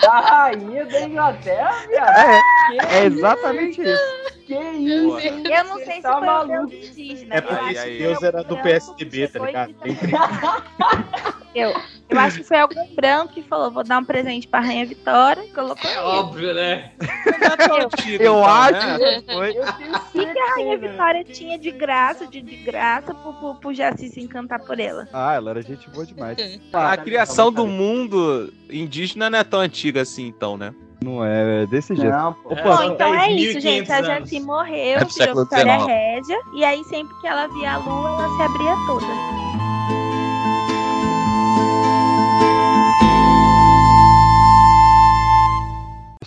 da 0.00 0.20
rainha 0.20 0.47
da 0.56 1.00
Inglaterra, 1.02 1.86
viado? 1.88 2.18
É, 2.18 2.40
Que 2.70 2.94
é 2.94 3.04
exatamente 3.04 3.80
isso. 3.82 4.02
Que 4.46 4.54
isso? 4.54 5.18
eu 5.18 5.64
não 5.64 5.76
sei 5.76 5.96
se 5.96 6.02
Tá 6.02 6.16
foi 6.18 6.26
maluco. 6.26 6.62
o 6.62 6.66
deus 6.66 6.88
indígena. 6.90 7.34
É 7.34 7.38
eu 7.38 7.42
porque 7.42 7.74
esse 7.74 7.98
Deus 7.98 8.22
era 8.22 8.42
do 8.44 8.56
PSDB, 8.58 9.28
tá 9.28 9.44
ligado? 9.46 9.74
Eu, 11.54 11.74
eu 12.10 12.18
acho 12.18 12.38
que 12.38 12.44
foi 12.44 12.58
algum 12.58 12.94
branco 12.94 13.32
que 13.32 13.42
falou: 13.42 13.70
vou 13.70 13.82
dar 13.82 13.98
um 13.98 14.04
presente 14.04 14.46
pra 14.46 14.60
Rainha 14.60 14.86
Vitória. 14.86 15.42
Colocou 15.54 15.90
É 15.90 15.94
ele. 15.94 16.02
óbvio, 16.02 16.54
né? 16.54 16.92
Eu 18.20 18.44
acho 18.44 18.98
né? 18.98 19.22
que 19.22 19.32
foi. 19.32 19.56
Eu 19.56 19.62
O 19.62 20.10
que, 20.12 20.26
que 20.26 20.38
a 20.38 20.54
Rainha. 20.54 20.78
Vitória 20.78 21.24
tinha 21.24 21.58
de 21.58 21.70
graça, 21.70 22.26
de, 22.26 22.40
de 22.40 22.56
graça, 22.56 23.14
pro, 23.14 23.32
pro, 23.34 23.54
pro 23.54 23.74
Jaci 23.74 24.08
se 24.08 24.20
encantar 24.20 24.60
por 24.60 24.78
ela? 24.78 25.08
Ah, 25.12 25.34
ela 25.34 25.50
era 25.50 25.62
gente 25.62 25.88
boa 25.90 26.06
demais. 26.06 26.38
A 26.72 26.96
criação 26.96 27.50
do 27.50 27.66
mundo 27.66 28.52
indígena 28.70 29.30
não 29.30 29.38
é 29.38 29.44
tão 29.44 29.60
antiga 29.60 30.02
assim, 30.02 30.26
então, 30.26 30.56
né? 30.56 30.74
Não 31.02 31.24
é, 31.24 31.62
é 31.62 31.66
desse 31.66 31.94
jeito. 31.94 32.10
Não, 32.10 32.36
Ô, 32.44 32.56
Bom, 32.56 32.82
então 32.82 33.14
é 33.14 33.30
isso, 33.30 33.58
10.500 33.58 33.60
gente. 33.60 33.92
A. 33.92 34.02
Jaci 34.02 34.40
morreu, 34.40 34.98
É 34.98 35.04
virou 35.04 35.44
Vitória. 35.44 35.76
Régia, 35.86 36.38
e 36.54 36.64
aí 36.64 36.82
sempre 36.84 37.14
que 37.20 37.26
ela 37.26 37.46
via 37.46 37.74
a 37.74 37.78
lua, 37.78 38.10
ela 38.10 38.36
se 38.36 38.42
abria 38.42 38.74
toda. 38.86 39.47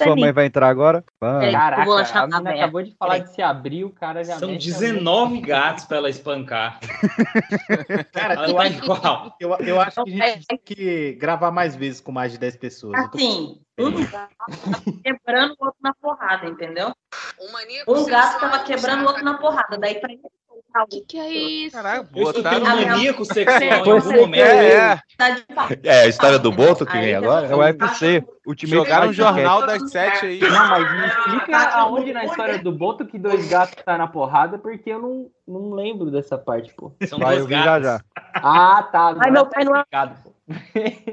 Sua 0.04 0.16
mãe 0.16 0.32
vai 0.32 0.46
entrar 0.46 0.68
agora? 0.68 1.04
Vai. 1.20 1.52
Caraca, 1.52 1.86
vou 1.86 1.98
achar 1.98 2.24
a 2.24 2.28
menina 2.28 2.40
aberto. 2.50 2.60
acabou 2.60 2.84
de 2.84 2.96
falar 2.98 3.20
que 3.22 3.30
se 3.30 3.42
abriu, 3.42 3.88
o 3.88 3.92
cara 3.92 4.24
já 4.24 4.38
São 4.38 4.50
mexe 4.50 4.70
a 4.72 4.80
19 4.80 5.42
gatos 5.42 5.86
pra 5.86 5.98
ela 5.98 6.10
espancar. 6.10 6.80
Cara, 8.12 8.34
Ela 8.34 8.48
eu 8.50 8.56
tá 8.56 8.62
acho, 8.64 8.84
igual. 8.84 9.36
eu, 9.40 9.56
eu 9.60 9.82
acho 9.82 10.04
que 10.04 10.22
a 10.22 10.28
gente 10.30 10.46
tem 10.48 10.58
que 10.58 11.14
gravar 11.14 11.52
mais 11.52 11.76
vezes 11.76 12.02
com 12.02 12.12
mais 12.12 12.32
de 12.32 12.38
10 12.38 12.56
pessoas. 12.58 12.94
Assim, 13.06 13.60
um 13.80 13.92
gato 14.06 14.36
tava 14.38 14.82
quebrando 15.04 15.56
o 15.60 15.66
outro 15.66 15.80
na 15.82 15.94
porrada, 15.94 16.46
entendeu? 16.48 16.94
Um 17.88 18.06
gato 18.06 18.40
tava 18.40 18.60
quebrando 18.64 19.04
o 19.04 19.08
outro 19.08 19.24
na 19.24 19.38
porrada. 19.38 19.78
Daí 19.78 19.96
pra 20.00 20.12
ele 20.12 20.22
o 20.84 20.88
que, 20.88 21.02
que 21.02 21.20
é 21.20 21.30
isso? 21.30 21.78
Escutei 21.78 22.24
Botaram 22.24 22.60
um 22.66 22.86
maníaco 22.88 23.26
sexual 23.26 23.62
em 23.62 23.84
Foi 23.84 23.92
algum 23.94 24.12
momento. 24.14 24.34
querer. 24.46 25.02
Tá 25.18 25.30
de 25.32 25.42
papo. 25.44 25.74
É 25.84 26.02
a 26.02 26.08
história 26.08 26.40
do 26.40 26.52
Boto 26.52 26.86
que 26.86 26.98
vem 26.98 27.16
agora? 27.16 27.48
É 27.48 27.56
o 27.56 27.60
UFC. 27.60 28.24
Ultimate 28.46 28.76
Jogaram 28.76 29.08
um 29.08 29.14
Fighting 29.14 29.22
jornal 29.22 29.66
das 29.68 29.92
sete 29.92 30.26
aí. 30.26 30.40
Não, 30.40 30.68
mas 30.70 30.92
me 31.00 31.08
explica 31.08 31.58
aonde 31.76 32.12
na 32.14 32.26
história 32.26 32.58
do 32.60 32.72
Boto 32.72 33.06
que 33.06 33.20
dois 33.20 33.48
gatos 33.48 33.84
tá 33.84 33.98
na 33.98 34.08
porrada, 34.08 34.58
porque 34.58 34.90
eu 34.90 35.00
não, 35.00 35.28
não 35.48 35.72
lembro 35.74 36.10
dessa 36.10 36.38
parte, 36.38 36.74
pô. 36.76 36.92
São 37.08 37.20
Vai, 37.20 37.38
eu 37.40 37.46
vi 37.46 37.54
já 37.54 37.80
já. 37.80 38.02
Ah, 38.36 38.88
tá. 38.92 39.10
agora 39.10 39.32
meu 39.32 39.46
tá 39.46 39.50
pai 39.52 39.64
não 39.64 39.76
é-. 39.76 39.86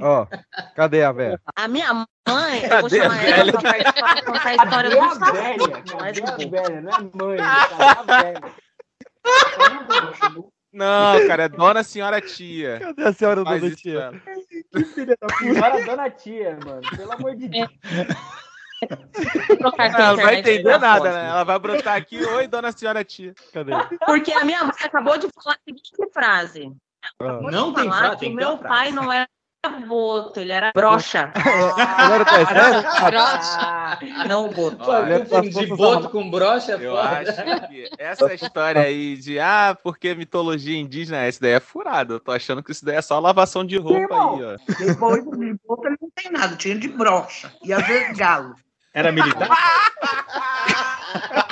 Ó, 0.00 0.26
cadê 0.74 1.02
a 1.04 1.12
velha? 1.12 1.40
A 1.54 1.68
minha 1.68 1.92
mãe, 1.92 2.62
eu 2.64 2.80
vou 2.80 2.90
Cadê 2.90 3.00
a 3.00 3.02
chamar 3.02 3.24
ela 3.24 3.44
velha? 3.60 3.92
pra 3.92 4.22
contar 4.22 4.48
a 4.48 4.54
história 4.54 4.90
Cadê 4.90 5.00
do 5.00 5.14
Saci. 5.14 5.32
velha? 5.32 5.82
Não 5.86 6.04
é 6.04 6.12
Cadê 6.12 6.20
do 6.20 6.28
a 6.28 6.30
Boto. 6.32 6.50
velha? 6.50 6.80
Não 6.80 6.90
é 6.90 7.36
mãe, 7.36 7.36
cadê 7.38 7.84
a 7.84 8.02
velha? 8.22 8.40
Não, 10.72 11.26
cara, 11.26 11.44
é 11.44 11.48
Dona 11.48 11.82
Senhora 11.82 12.20
Tia. 12.20 12.78
Cadê 12.80 13.02
a 13.04 13.12
senhora 13.12 13.42
Faz 13.44 13.60
dona 13.60 13.72
isso 13.72 13.82
tia? 13.82 14.22
Que 14.72 14.84
filha 14.84 15.16
da 15.20 15.26
puta. 15.26 15.38
Senhora 15.38 15.84
Dona 15.84 16.10
Tia, 16.10 16.58
mano. 16.64 16.82
Pelo 16.96 17.12
amor 17.12 17.36
de 17.36 17.48
Deus. 17.48 17.68
Trocar 19.58 19.86
Ela 19.86 20.16
não 20.16 20.16
vai 20.22 20.36
entender 20.36 20.62
na 20.62 20.78
nada, 20.78 21.04
foto. 21.10 21.14
né? 21.14 21.28
Ela 21.28 21.44
vai 21.44 21.58
brotar 21.58 21.96
aqui, 21.96 22.22
oi, 22.22 22.46
Dona 22.46 22.70
Senhora 22.70 23.02
Tia. 23.02 23.34
Cadê? 23.52 23.72
Porque 24.04 24.32
a 24.32 24.44
minha 24.44 24.62
mãe 24.62 24.74
acabou 24.82 25.18
de 25.18 25.26
falar 25.42 25.56
a 25.56 25.58
seguinte 25.64 25.90
frase. 26.12 26.72
Ah. 27.20 27.40
Não 27.50 27.72
tem 27.72 27.90
frase, 27.90 28.14
que 28.14 28.20
tem 28.20 28.34
meu 28.34 28.58
frase. 28.58 28.68
pai 28.68 28.92
não 28.92 29.10
era 29.12 29.28
boto, 29.86 30.40
ele 30.40 30.52
era 30.52 30.72
brocha. 30.74 31.32
Ele 31.38 32.12
era 32.12 32.24
do 32.24 32.34
exército? 32.34 32.88
Ah, 33.60 33.98
Não 34.28 34.46
o 34.46 34.52
boto. 34.52 34.92
É 34.92 35.40
de 35.40 35.66
boto 35.66 36.10
com 36.10 36.30
brocha 36.30 36.72
é 36.72 36.86
Eu 36.86 36.98
acho 36.98 37.32
que 37.68 37.88
essa 37.98 38.34
história 38.34 38.82
aí 38.82 39.16
de, 39.16 39.38
ah, 39.38 39.76
porque 39.82 40.14
mitologia 40.14 40.78
indígena, 40.78 41.24
essa 41.24 41.40
daí 41.40 41.52
é 41.52 41.60
furada. 41.60 42.14
Eu 42.14 42.20
tô 42.20 42.32
achando 42.32 42.62
que 42.62 42.72
isso 42.72 42.84
daí 42.84 42.96
é 42.96 43.02
só 43.02 43.18
lavação 43.18 43.64
de 43.64 43.76
roupa 43.76 44.14
aí, 44.14 44.44
ó. 44.44 44.56
Depois 44.78 45.24
de 45.24 45.54
boto 45.66 45.86
ele 45.86 45.96
não 46.00 46.10
tem 46.14 46.32
nada, 46.32 46.56
tinha 46.56 46.78
de 46.78 46.88
brocha. 46.88 47.52
E 47.64 47.72
às 47.72 47.86
vezes 47.86 48.16
galo. 48.16 48.54
Era 48.92 49.12
militar? 49.12 49.48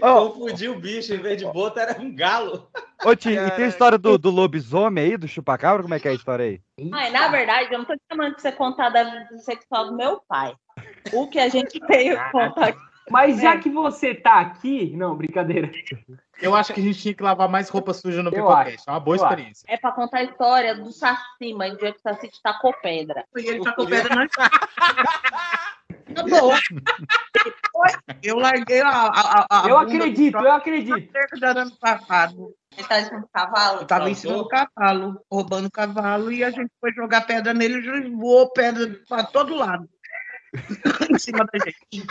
Confundi 0.00 0.68
o 0.68 0.78
bicho, 0.78 1.14
em 1.14 1.18
vez 1.18 1.38
de 1.38 1.44
boto 1.44 1.78
era 1.78 2.00
um 2.00 2.14
galo. 2.14 2.68
Ô, 3.04 3.14
Tim, 3.14 3.30
e 3.32 3.50
tem 3.52 3.64
a 3.66 3.68
história 3.68 3.98
do, 3.98 4.16
do 4.16 4.30
lobisomem 4.30 5.04
aí, 5.04 5.16
do 5.16 5.28
chupacabra? 5.28 5.82
Como 5.82 5.94
é 5.94 6.00
que 6.00 6.08
é 6.08 6.12
a 6.12 6.14
história 6.14 6.44
aí? 6.44 6.60
Mas, 6.90 7.12
na 7.12 7.28
verdade, 7.28 7.72
eu 7.72 7.78
não 7.78 7.84
tô 7.84 7.94
te 7.94 8.02
chamando 8.10 8.32
pra 8.32 8.42
você 8.42 8.52
contar 8.52 8.88
da 8.88 9.04
vida 9.04 9.38
sexual 9.38 9.86
do 9.86 9.96
meu 9.96 10.20
pai. 10.28 10.54
O 11.12 11.28
que 11.28 11.38
a 11.38 11.48
gente 11.48 11.78
veio 11.86 12.18
contar 12.30 12.68
aqui. 12.68 12.94
Mas 13.10 13.40
já 13.40 13.58
que 13.58 13.68
você 13.68 14.14
tá 14.14 14.40
aqui. 14.40 14.94
Não, 14.96 15.14
brincadeira. 15.14 15.70
Eu 16.40 16.54
acho 16.54 16.72
que 16.72 16.80
a 16.80 16.82
gente 16.82 16.98
tinha 16.98 17.14
que 17.14 17.22
lavar 17.22 17.48
mais 17.48 17.68
roupa 17.68 17.92
suja 17.92 18.22
no 18.22 18.30
Pipocast. 18.30 18.82
É 18.86 18.90
uma 18.90 19.00
boa 19.00 19.16
Eu 19.16 19.24
acho. 19.24 19.32
experiência. 19.32 19.66
É 19.68 19.76
pra 19.76 19.92
contar 19.92 20.18
a 20.18 20.24
história 20.24 20.74
do 20.74 20.90
Saci, 20.90 21.52
mas 21.54 21.74
o 21.74 21.76
dia 21.76 21.92
que 21.92 21.98
o 21.98 22.02
Saci 22.02 22.30
tacou 22.42 22.72
pedra. 22.82 23.24
E 23.36 23.46
ele 23.46 23.62
tacou 23.62 23.86
pedra 23.86 24.14
na 24.14 24.26
Tá 26.14 26.22
bom. 26.22 26.52
Eu 28.22 28.36
larguei 28.36 28.80
a. 28.80 28.88
a, 28.88 29.46
a 29.50 29.68
Eu 29.68 29.76
acredito, 29.78 30.38
do 30.38 30.46
eu 30.46 30.52
acredito. 30.52 31.10
ano 31.42 31.76
passado. 31.76 32.54
Ele 32.76 32.86
tá 32.86 33.00
em 33.00 33.04
cima 33.04 33.20
do 33.20 33.28
cavalo. 33.28 33.80
Eu 33.80 33.86
tava 33.86 34.10
em 34.10 34.14
cima 34.14 34.34
do 34.34 34.48
cavalo, 34.48 35.20
roubando 35.30 35.66
o 35.66 35.70
cavalo, 35.70 36.32
e 36.32 36.42
a 36.42 36.50
gente 36.50 36.70
foi 36.80 36.92
jogar 36.92 37.22
pedra 37.22 37.52
nele 37.52 37.78
e 37.78 38.10
voou 38.10 38.50
pedra 38.50 38.98
pra 39.08 39.24
todo 39.24 39.54
lado. 39.54 39.88
em 41.10 41.18
cima 41.18 41.44
da 41.44 41.58
gente. 41.64 42.06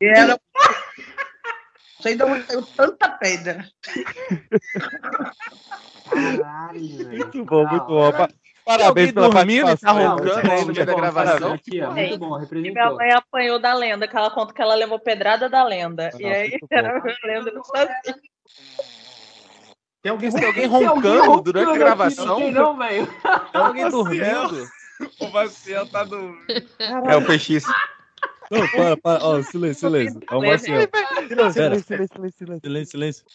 E 0.00 0.06
era. 0.06 0.28
Não 0.28 0.38
sei 2.00 2.16
de 2.16 2.22
onde 2.22 2.46
saiu 2.46 2.62
tanta 2.62 3.08
pedra. 3.10 3.68
Muito 7.10 7.44
bom, 7.44 7.66
muito 7.66 7.86
bom. 7.86 8.28
Pa- 8.66 8.78
Parabéns 8.78 9.12
pela 9.12 9.28
dormindo 9.28 9.70
e 9.70 9.76
tá 9.76 9.92
roncando 9.92 10.50
aí 10.50 10.64
no 10.64 10.72
meio 10.72 10.86
da 10.86 10.94
gravação? 10.94 11.56
Tia, 11.56 11.88
muito 11.88 12.18
bom, 12.18 12.26
E 12.26 12.28
minha 12.30 12.40
representou. 12.40 12.96
mãe 12.96 13.12
apanhou 13.12 13.60
da 13.60 13.72
lenda, 13.72 14.08
que 14.08 14.16
ela 14.16 14.28
conta 14.28 14.52
que 14.52 14.60
ela 14.60 14.74
levou 14.74 14.98
pedrada 14.98 15.48
da 15.48 15.62
lenda. 15.62 16.10
e 16.18 16.26
aí 16.26 16.58
era 16.68 16.98
a 16.98 17.26
lenda 17.26 17.52
do. 17.52 17.62
Tem 20.02 20.10
alguém, 20.10 20.30
Tem 20.32 20.44
alguém 20.44 20.68
Tem 20.68 20.86
alguém 20.86 20.90
roncando 21.18 21.42
durante 21.42 21.68
a 21.68 21.70
aqui, 21.70 21.78
gravação? 21.78 22.26
Não 22.26 22.36
tem 22.36 22.52
não, 22.52 22.76
velho. 22.76 23.06
Tem 23.06 23.60
alguém 23.60 23.88
dormindo? 23.88 24.68
O 25.20 25.28
Maciel 25.28 25.86
tá 25.86 26.04
dormindo. 26.04 26.46
É 26.80 27.16
o 27.16 27.22
PX. 27.26 27.66
Não, 28.50 28.66
para, 28.66 28.96
para. 28.96 29.24
Ó, 29.26 29.42
silêncio, 29.42 29.80
silêcio. 29.90 30.20
Ó, 30.30 30.38
o 30.38 30.46
Marcelo. 30.46 30.88
Silêncio, 31.52 31.52
silêncio, 31.52 32.08
silêncio, 32.08 32.60
silêncio. 32.62 32.90
Silêncio, 32.90 33.26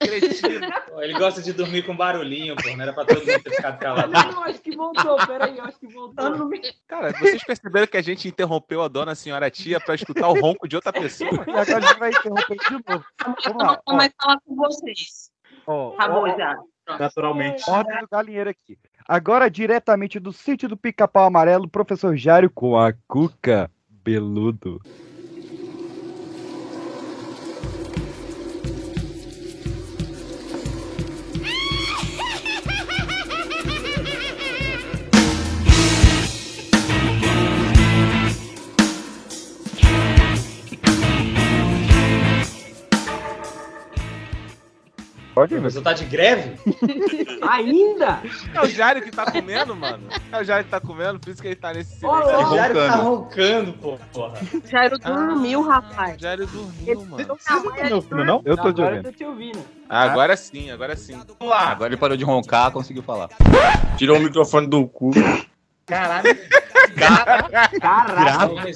Ele 0.00 1.18
gosta 1.18 1.42
de 1.42 1.52
dormir 1.52 1.84
com 1.84 1.94
barulhinho, 1.94 2.56
pô. 2.56 2.70
Não 2.74 2.82
era 2.82 2.92
pra 2.92 3.04
todo 3.04 3.18
mundo 3.18 3.42
ter 3.42 3.50
ficado 3.50 3.78
calado. 3.78 4.10
Não, 4.12 4.44
acho 4.44 4.60
que 4.60 4.74
voltou, 4.74 5.16
peraí, 5.26 5.58
eu 5.58 5.64
acho 5.64 5.78
que 5.78 5.86
voltou. 5.88 6.50
Cara, 6.88 7.12
vocês 7.12 7.44
perceberam 7.44 7.86
que 7.86 7.96
a 7.96 8.02
gente 8.02 8.26
interrompeu 8.26 8.82
a 8.82 8.88
Dona 8.88 9.14
Senhora 9.14 9.50
Tia 9.50 9.78
pra 9.78 9.94
escutar 9.94 10.28
o 10.28 10.40
ronco 10.40 10.66
de 10.66 10.76
outra 10.76 10.92
pessoa? 10.92 11.30
E 11.46 11.50
agora 11.50 11.76
a 11.76 11.80
gente 11.80 11.98
vai 11.98 12.10
interromper 12.10 12.56
de 12.56 12.72
novo. 12.72 13.04
Vamos 13.22 13.44
Eu 13.44 13.56
lá. 13.56 13.64
não 13.64 13.78
vou 13.86 13.96
mais 13.96 14.12
falar 14.20 14.40
com 14.40 14.56
vocês. 14.56 15.30
Acabou 15.62 16.22
ó, 16.22 16.36
já. 16.36 16.56
Naturalmente. 16.98 17.68
Ordem 17.68 18.00
do 18.00 18.08
galinheiro 18.10 18.50
aqui. 18.50 18.78
Agora, 19.06 19.50
diretamente 19.50 20.18
do 20.18 20.32
sítio 20.32 20.68
do 20.68 20.76
Pica-Pau 20.76 21.26
Amarelo, 21.26 21.68
professor 21.68 22.16
Jário 22.16 22.50
com 22.50 22.78
a 22.78 22.92
Cuca 23.06 23.70
Beludo. 23.88 24.80
Pode 45.40 45.54
ir, 45.54 45.60
Você 45.60 45.80
tá 45.80 45.94
de 45.94 46.04
greve? 46.04 46.52
Ainda? 47.40 48.20
É 48.54 48.60
o 48.60 48.66
Jário 48.66 49.00
que 49.00 49.10
tá 49.10 49.24
comendo, 49.30 49.74
mano. 49.74 50.06
É 50.30 50.38
o 50.38 50.44
Jário 50.44 50.66
que 50.66 50.70
tá 50.70 50.78
comendo, 50.78 51.18
por 51.18 51.30
isso 51.30 51.40
que 51.40 51.48
ele 51.48 51.56
tá 51.56 51.72
nesse 51.72 51.98
silêncio. 51.98 52.28
Olá. 52.28 52.50
O 52.50 52.54
Jário 52.54 52.74
tá 52.74 52.96
roncando. 52.96 53.72
pô. 53.72 53.98
Porra. 54.12 54.38
Jairo 54.70 54.98
dormiu, 54.98 55.62
rapaz. 55.62 56.16
O 56.16 56.20
Jário 56.20 56.46
dormiu, 56.46 57.06
mano. 57.06 57.16
Vocês 57.16 57.26
não 57.26 57.36
estão 57.36 57.62
me 57.62 57.92
ouvindo, 57.94 58.24
não? 58.26 58.42
Eu 58.44 58.54
tô 58.54 58.70
te 58.70 58.82
Agora 58.82 58.96
eu 58.96 58.96
ouvindo. 58.98 59.02
tô 59.04 59.12
te 59.12 59.24
ouvindo. 59.24 59.58
Ah, 59.88 60.02
agora 60.02 60.36
sim, 60.36 60.70
agora 60.70 60.94
sim. 60.94 61.18
Agora 61.40 61.88
ele 61.88 61.96
parou 61.96 62.18
de 62.18 62.24
roncar, 62.24 62.70
conseguiu 62.70 63.02
falar. 63.02 63.30
Tirou 63.96 64.18
o 64.18 64.20
microfone 64.20 64.66
do 64.66 64.86
cu. 64.86 65.10
Caralho. 65.86 66.38
Caraca. 67.80 68.66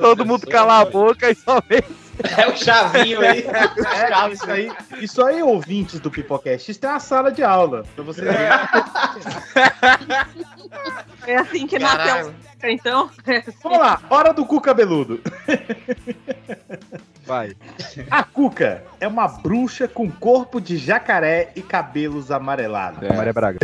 Todo 0.00 0.26
mundo 0.26 0.48
calar 0.48 0.82
a 0.82 0.84
boca 0.84 1.30
e 1.30 1.34
só 1.36 1.60
vem. 1.68 1.80
É 2.36 2.46
o 2.46 2.56
chavinho 2.56 3.20
aí. 3.20 3.46
É, 3.46 4.32
isso 4.32 4.50
aí, 4.50 4.72
isso 5.00 5.24
aí, 5.24 5.42
ouvintes 5.42 6.00
do 6.00 6.10
Pipocast, 6.10 6.70
isso 6.70 6.84
é 6.84 6.88
uma 6.88 7.00
sala 7.00 7.32
de 7.32 7.42
aula. 7.42 7.84
Pra 7.94 8.04
vocês 8.04 8.26
verem. 8.26 8.48
É 11.26 11.36
assim 11.36 11.66
que 11.66 11.78
nasceu. 11.78 12.34
Então, 12.64 13.10
Vamos 13.62 13.78
lá, 13.78 14.00
hora 14.10 14.32
do 14.32 14.44
cu 14.44 14.60
cabeludo. 14.60 15.20
Vai. 17.24 17.54
A 18.10 18.24
Cuca 18.24 18.82
é 18.98 19.06
uma 19.06 19.28
bruxa 19.28 19.86
com 19.86 20.10
corpo 20.10 20.60
de 20.60 20.76
jacaré 20.76 21.52
e 21.54 21.62
cabelos 21.62 22.30
amarelados. 22.30 23.02
É. 23.02 23.14
Maria 23.14 23.32
Braga. 23.32 23.58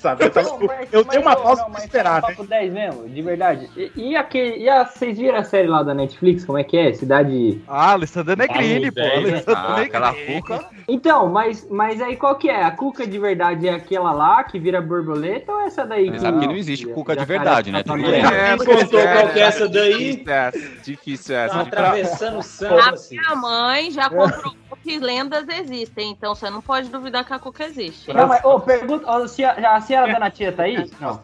Sabe? 0.00 0.24
Eu, 0.24 0.30
tava- 0.30 0.58
eu 0.92 1.04
tenho 1.04 1.22
uma 1.22 1.36
pausa 1.36 1.64
pra 1.64 1.80
esperar, 1.84 2.14
né? 2.22 2.28
Papo 2.28 2.44
10 2.46 2.72
mesmo, 2.72 3.08
de 3.08 3.22
verdade. 3.22 3.68
E, 3.76 3.92
e 3.94 4.16
aquele. 4.16 4.58
E 4.58 4.68
a, 4.68 4.84
vocês 4.84 5.18
viram 5.18 5.38
a 5.38 5.44
série 5.44 5.68
lá 5.68 5.82
da 5.82 5.94
Netflix? 5.94 6.44
Como 6.44 6.58
é 6.58 6.64
que 6.64 6.76
é? 6.76 6.92
Cidade. 6.92 7.62
Ah, 7.68 7.92
Alessandra 7.92 8.36
Negrini, 8.36 8.90
pô. 8.90 9.00
Alessandra 9.00 9.54
Ah, 9.58 9.68
Negrini. 9.76 9.86
aquela 9.86 10.14
cuca. 10.14 10.68
Então, 10.88 11.28
mas, 11.28 11.66
mas 11.70 12.00
aí 12.00 12.16
qual 12.16 12.36
que 12.36 12.48
é? 12.48 12.62
A 12.64 12.70
cuca 12.70 13.06
de 13.06 13.18
verdade 13.18 13.68
é 13.68 13.72
aquela 13.74 14.12
lá 14.12 14.44
que 14.44 14.58
vira 14.58 14.80
borboleta 14.80 15.50
ou 15.52 15.60
essa 15.62 15.84
daí? 15.86 16.18
Sabe 16.18 16.40
que 16.40 16.46
não 16.46 16.56
existe 16.56 16.86
cuca 16.86 17.16
de 17.16 17.24
verdade, 17.24 17.70
né? 17.72 17.82
Tudo 17.82 18.02
bem. 18.02 18.22
É, 18.24 18.56
contou 18.56 19.00
qual 19.02 19.28
que 19.32 19.38
é 19.40 19.42
essa 19.42 19.68
daí? 19.68 19.94
Difícil 20.16 20.32
essa. 20.32 20.58
Difícil 20.84 21.36
essa. 21.36 21.54
Tá 21.54 21.60
atravessando 21.62 22.38
o 22.38 22.42
samba, 22.42 22.80
A 22.82 22.90
assim. 22.90 23.16
minha 23.18 23.34
mãe 23.34 23.90
já 23.90 24.08
comprovou 24.10 24.54
que 24.82 24.98
lendas 24.98 25.46
existem, 25.48 26.10
então 26.10 26.34
você 26.34 26.50
não 26.50 26.60
pode 26.60 26.88
duvidar 26.90 27.24
que 27.24 27.32
a 27.32 27.38
cuca 27.38 27.64
existe. 27.64 28.12
Não, 28.12 28.26
mas, 28.26 28.44
ô, 28.44 28.60
pergunta. 28.60 29.04
ó, 29.08 29.26
se 29.26 29.42
a, 29.44 29.76
já- 29.88 30.02
a 30.02 30.04
senhora 30.04 30.12
Dona 30.12 30.30
Tia 30.30 30.52
tá 30.52 30.62
aí? 30.64 30.90
Não. 31.00 31.22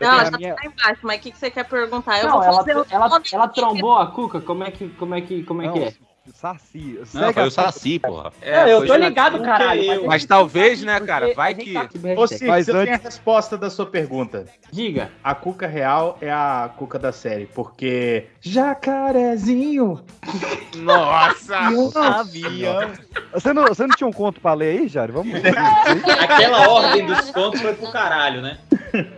Não, 0.00 0.10
a 0.10 0.24
já 0.24 0.30
minha- 0.32 0.54
tá 0.54 0.66
embaixo, 0.66 1.00
mas 1.02 1.18
o 1.18 1.22
que, 1.22 1.30
que 1.30 1.38
você 1.38 1.50
quer 1.50 1.64
perguntar? 1.64 2.18
Eu 2.18 2.26
Não, 2.26 2.32
vou 2.34 2.42
ela, 2.42 2.56
fazer 2.56 2.70
ela, 2.90 3.22
ela 3.32 3.48
trombou 3.48 3.98
a 3.98 4.06
cuca? 4.08 4.40
Como 4.40 4.64
é 4.64 4.70
que, 4.70 4.88
como 4.90 5.14
é 5.14 5.20
que, 5.20 5.42
como 5.44 5.62
é, 5.62 5.68
que 5.70 5.78
é? 5.78 5.94
Saci. 6.34 7.00
Não, 7.14 7.32
foi 7.32 7.42
o 7.46 7.50
Saci, 7.50 7.98
porra. 7.98 8.32
Não, 8.44 8.68
eu 8.68 8.86
tô 8.86 8.94
ligado, 8.94 9.32
Saci. 9.38 9.44
caralho. 9.44 10.06
Mas 10.06 10.24
talvez, 10.24 10.80
né, 10.82 11.00
cara? 11.00 11.34
Vai 11.34 11.54
que. 11.54 11.74
Ô, 12.16 12.26
Cid, 12.26 12.46
Mas 12.46 12.68
eu 12.68 12.76
antes- 12.76 12.84
tenho 12.86 13.00
a 13.00 13.04
resposta 13.04 13.58
da 13.58 13.68
sua 13.68 13.86
pergunta. 13.86 14.46
Diga. 14.70 15.10
A 15.22 15.34
cuca 15.34 15.66
real 15.66 16.16
é 16.20 16.30
a 16.30 16.70
cuca 16.76 16.98
da 16.98 17.10
série, 17.12 17.46
porque 17.46 18.26
jacarezinho. 18.40 20.00
Nossa! 20.76 21.56
Avião. 22.20 22.92
Você 23.32 23.52
não, 23.52 23.64
você 23.64 23.86
não 23.86 23.96
tinha 23.96 24.06
um 24.06 24.12
conto 24.12 24.40
pra 24.40 24.54
ler 24.54 24.78
aí, 24.80 24.88
Jário? 24.88 25.14
Vamos 25.14 25.32
ver. 25.40 25.54
Aquela 26.20 26.68
ordem 26.68 27.06
dos 27.06 27.30
contos 27.30 27.60
foi 27.60 27.74
pro 27.74 27.90
caralho, 27.90 28.40
né? 28.42 28.58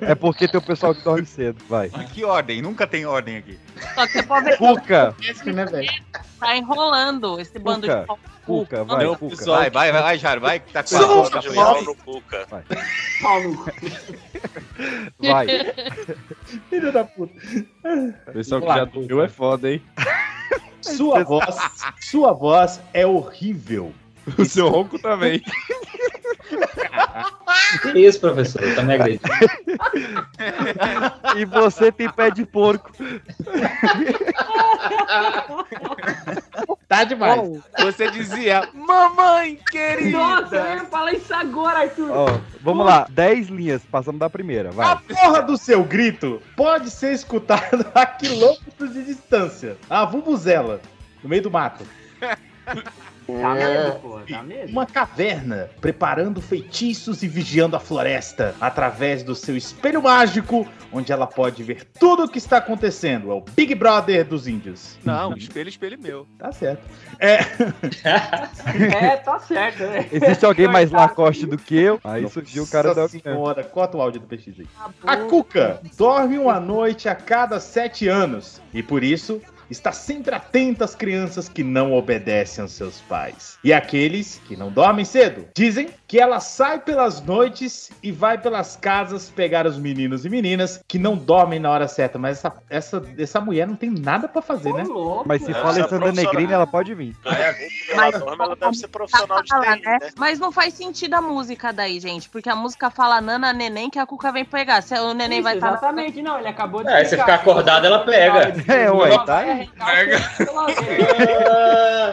É 0.01 0.15
porque 0.15 0.47
tem 0.49 0.59
o 0.59 0.63
pessoal 0.65 0.95
que 0.95 1.03
dorme 1.03 1.27
cedo, 1.27 1.63
vai. 1.69 1.89
Que 1.91 2.25
ordem? 2.25 2.63
Nunca 2.63 2.87
tem 2.87 3.05
ordem 3.07 3.37
aqui. 3.37 3.59
Só 3.95 4.07
que 4.07 4.13
você 4.13 4.23
pode 4.23 4.45
ver 4.47 4.59
Cuca. 4.59 5.15
Esse, 5.21 5.53
né, 5.53 5.65
velho? 5.65 5.91
tá 6.39 6.57
enrolando 6.57 7.41
esse 7.41 7.59
bando 7.59 7.87
Cuca. 7.87 8.01
de 8.01 8.07
pau. 8.07 8.19
Cuca, 8.45 8.85
vai, 8.85 9.05
Não, 9.05 9.17
Cuca. 9.17 9.45
Vai, 9.45 9.71
vai, 9.71 9.93
vai, 9.93 10.03
vai, 10.03 10.19
Jário, 10.19 10.43
vai, 10.43 10.61
que 10.61 10.73
tá 10.73 10.83
com 10.83 10.97
a 10.97 11.41
de 11.41 11.55
pau 11.55 11.83
no 11.83 11.95
Cuca. 11.97 12.47
Pau 13.23 13.43
no 13.43 13.57
cu. 13.57 13.71
Vai. 15.21 15.47
Filho 16.69 16.93
da 16.93 17.05
puta. 17.05 17.33
Pessoal 18.33 18.61
que 18.61 18.67
já 18.67 18.85
dormiu 18.85 19.23
é 19.23 19.29
foda, 19.29 19.71
hein? 19.71 19.83
Sua 20.83 21.23
voz, 21.23 21.57
sua 22.01 22.33
voz 22.33 22.81
é 22.93 23.07
horrível. 23.07 23.93
O 24.39 24.45
seu 24.45 24.69
ronco 24.69 24.99
também. 24.99 25.43
Que 27.93 27.99
isso, 27.99 28.21
professor? 28.21 28.63
Tá 28.75 28.83
me 28.83 28.95
agredindo. 28.95 29.23
E 31.37 31.45
você 31.45 31.91
tem 31.91 32.11
pé 32.11 32.31
de 32.31 32.45
porco. 32.45 32.91
Tá 36.89 37.05
demais. 37.05 37.61
Você 37.79 38.11
dizia, 38.11 38.69
mamãe 38.73 39.59
querida. 39.71 40.19
Nossa, 40.19 40.57
eu 40.57 40.77
ia 40.77 40.85
falar 40.85 41.13
isso 41.13 41.35
agora, 41.35 41.81
Arthur. 41.81 42.11
Ó, 42.11 42.41
vamos 42.61 42.87
lá, 42.87 43.07
10 43.11 43.49
linhas, 43.49 43.83
passamos 43.85 44.21
da 44.21 44.31
primeira, 44.31 44.69
A 44.69 44.73
vai. 44.73 44.99
porra 44.99 45.43
do 45.43 45.57
seu 45.57 45.83
grito 45.83 46.41
pode 46.57 46.91
ser 46.91 47.13
escutado 47.13 47.87
a 47.95 48.07
quilômetros 48.07 48.93
de 48.93 49.05
distância. 49.05 49.77
A 49.89 50.05
vuvuzela, 50.05 50.81
no 51.23 51.29
meio 51.29 51.43
do 51.43 51.51
mato. 51.51 51.85
Tá 53.27 53.55
mesmo, 53.55 54.01
pô, 54.01 54.21
tá 54.29 54.43
mesmo. 54.43 54.71
Uma 54.71 54.87
caverna, 54.87 55.71
preparando 55.81 56.41
feitiços 56.41 57.23
e 57.23 57.29
vigiando 57.29 57.77
a 57.77 57.81
floresta 57.81 58.55
através 58.61 59.23
do 59.23 59.35
seu 59.35 59.57
espelho 59.57 60.03
mágico, 60.03 60.67
onde 60.93 61.13
ela 61.13 61.27
pode 61.27 61.63
ver 61.63 61.85
tudo 61.99 62.25
o 62.25 62.29
que 62.29 62.39
está 62.39 62.59
acontecendo. 62.59 63.31
É 63.31 63.35
o 63.35 63.41
Big 63.41 63.75
Brother 63.75 64.25
dos 64.25 64.47
índios. 64.47 64.99
Não, 65.05 65.35
espelho, 65.37 65.69
espelho 65.69 65.99
meu. 65.99 66.27
Tá 66.39 66.53
certo. 66.53 66.83
É, 67.19 67.39
É, 68.95 69.17
tá 69.17 69.39
certo, 69.39 69.85
né? 69.85 70.09
Existe 70.11 70.45
alguém 70.45 70.69
mais 70.69 70.91
Lacoste 70.91 71.47
do 71.47 71.57
que 71.57 71.77
eu? 71.77 72.01
Aí 72.05 72.29
surgiu 72.29 72.65
o 72.65 72.67
cara 72.67 72.95
da 72.95 73.03
Nossa 73.03 73.19
senhora, 73.19 73.65
corta 73.65 73.97
o 73.97 74.03
áudio 74.03 74.21
do 74.21 74.27
PX 74.27 74.61
aí. 74.61 74.67
A 75.07 75.17
Cuca 75.17 75.81
dorme 75.97 76.39
uma 76.39 76.59
noite 76.61 77.09
a 77.09 77.15
cada 77.15 77.61
sete 77.61 78.09
anos 78.09 78.61
e 78.73 78.83
por 78.83 79.03
isso 79.03 79.41
está 79.75 79.93
sempre 79.93 80.35
atenta 80.35 80.85
às 80.85 80.95
crianças 80.95 81.49
que 81.49 81.63
não 81.63 81.93
obedecem 81.93 82.63
aos 82.63 82.73
seus 82.73 83.01
pais. 83.03 83.59
E 83.63 83.73
aqueles 83.73 84.41
que 84.47 84.57
não 84.57 84.71
dormem 84.71 85.05
cedo. 85.05 85.47
Dizem 85.55 85.89
que 86.15 86.21
ela 86.21 86.39
sai 86.39 86.79
pelas 86.79 87.21
noites 87.21 87.91
e 88.01 88.13
vai 88.13 88.39
pelas 88.39 88.77
casas 88.77 89.31
pegar 89.31 89.67
os 89.67 89.77
meninos 89.77 90.25
e 90.25 90.31
meninas 90.31 90.81
que 90.87 90.97
não 90.97 91.17
dormem 91.17 91.59
na 91.59 91.69
hora 91.69 91.89
certa. 91.89 92.21
Mas 92.21 92.39
essa, 92.39 92.53
essa, 92.71 93.03
essa 93.19 93.41
mulher 93.41 93.67
não 93.67 93.75
tem 93.75 93.91
nada 93.91 94.29
pra 94.29 94.41
fazer, 94.41 94.73
né? 94.75 94.85
Mas 95.27 95.43
se 95.43 95.53
for 95.53 95.59
é 95.59 95.63
Alessandra 95.63 95.99
profissional. 95.99 96.33
Negrini, 96.35 96.53
ela 96.53 96.69
pode 96.69 96.95
vir. 96.95 97.17
Ela 97.25 98.13
dorme, 98.13 98.45
ela 98.45 98.55
deve 98.55 98.75
ser 98.75 98.87
profissional 98.87 99.43
de 99.43 99.49
Fala, 99.49 99.77
TI, 99.77 99.83
né? 99.83 99.99
né? 100.01 100.11
Mas 100.17 100.39
não 100.39 100.53
faz 100.53 100.75
sentido 100.75 101.15
a 101.15 101.21
música 101.21 101.73
daí, 101.73 101.99
gente. 101.99 102.29
Porque 102.29 102.49
a 102.49 102.55
música 102.55 102.91
fala 102.91 103.21
nana, 103.21 103.53
neném, 103.53 103.91
que 103.91 103.99
a 103.99 104.07
cuca 104.07 104.31
vem 104.31 104.45
pegar. 104.45 104.85
Se 104.85 104.97
o 104.97 105.15
neném 105.15 105.41
Isso, 105.41 105.45
vai 105.45 105.57
estar. 105.57 105.71
Exatamente, 105.71 106.23
não, 106.23 106.39
ele 106.39 106.47
acabou 106.47 106.85
de. 106.85 106.91
É, 106.91 106.95
aí 106.95 107.07
você 107.07 107.19
ficar 107.19 107.35
acordado, 107.35 107.87
ela 107.87 108.05
pega. 108.05 108.55
É, 108.73 108.89
ué, 108.89 109.19
tá 109.25 109.39
aí. 109.39 109.69
Ah, 109.81 109.95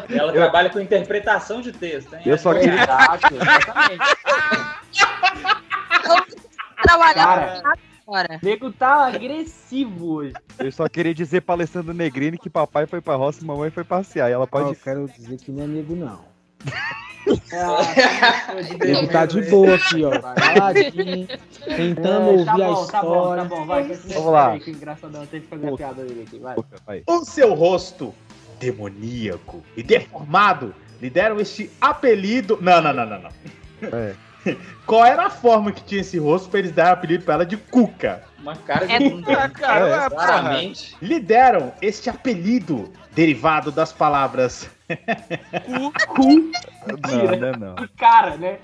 Ela 0.10 0.34
trabalha 0.34 0.72
com 0.72 0.80
interpretação 0.80 1.62
de 1.62 1.72
texto, 1.72 2.16
hein? 2.16 2.22
Eu 2.26 2.36
só 2.40 2.52
queria. 2.56 2.82
Trabalhar 6.84 7.14
Cara. 7.14 7.62
agora. 8.06 8.40
O 8.42 8.46
nego 8.46 8.72
tá 8.74 9.08
agressivo 9.08 10.14
hoje. 10.16 10.34
Eu 10.60 10.72
só 10.72 10.88
queria 10.90 11.14
dizer 11.14 11.42
pra 11.42 11.56
Alessandra 11.56 11.94
Negrini 11.94 12.38
que 12.38 12.50
papai 12.50 12.86
foi 12.86 13.00
pra 13.02 13.16
roça 13.16 13.42
e 13.42 13.46
mamãe 13.46 13.70
foi 13.70 13.84
passear. 13.84 14.30
E 14.30 14.34
ela 14.34 14.46
pode. 14.48 14.70
Eu 14.70 14.76
quero 14.76 15.08
dizer 15.08 15.38
que 15.38 15.52
não 15.52 15.64
é 15.64 15.68
nego, 15.68 15.96
não. 15.96 16.20
Ah, 17.54 18.56
Ele 18.84 19.08
tá 19.08 19.28
de 19.28 19.44
boa 19.44 19.76
aqui, 19.76 20.04
ó. 20.04 20.10
Caladinho, 20.10 21.28
tentando 21.66 22.42
É, 22.42 22.44
tá 22.46 22.56
ouvir 22.56 22.64
a 22.64 22.68
bom, 22.68 22.86
tá 22.88 23.02
bom, 23.04 23.12
história. 23.12 23.44
tá 23.44 23.50
bom, 23.50 23.66
vai. 23.68 23.84
Vamos 23.84 24.32
lá. 24.32 24.60
Que 24.60 24.72
engraçadão, 24.72 25.26
tem 25.28 25.42
que 25.42 25.48
fazer 25.48 25.70
a 25.72 25.78
piada 25.78 26.04
dele 26.04 26.26
aqui, 26.28 26.40
vai. 26.40 26.56
Vai. 26.84 27.04
O 27.06 27.24
seu 27.24 27.54
rosto 27.54 28.12
demoníaco 28.60 29.64
e 29.78 29.84
deformado 29.84 30.74
lhe 31.00 31.12
deram 31.12 31.40
este 31.40 31.70
apelido. 31.80 32.58
Não, 32.60 32.82
não, 32.82 32.92
não, 32.92 33.06
não, 33.06 33.22
não. 33.22 33.30
É. 33.82 34.14
Qual 34.88 35.06
era 35.06 35.28
a 35.28 35.30
forma 35.30 35.72
que 35.72 35.84
tinha 35.84 36.02
esse 36.02 36.18
rosto 36.18 36.50
pra 36.50 36.60
eles 36.60 36.72
darem 36.72 36.94
apelido 36.94 37.24
pra 37.24 37.36
ela 37.36 37.46
de 37.46 37.56
Cuca? 37.58 38.24
Uma 38.40 38.56
cara 38.56 38.88
de 38.88 38.94
É- 38.94 39.00
bunda. 39.10 39.50
cara, 39.50 40.06
É, 40.06 40.10
claramente. 40.10 40.96
Lhe 41.00 41.20
deram 41.20 41.72
este 41.80 42.10
apelido 42.10 42.92
derivado 43.12 43.72
das 43.72 43.94
palavras 43.94 44.68
cu, 46.08 46.24
Não, 46.28 47.38
não, 47.40 47.52
não. 47.60 47.76
Que 47.76 47.88
cara, 47.90 48.38
né? 48.38 48.58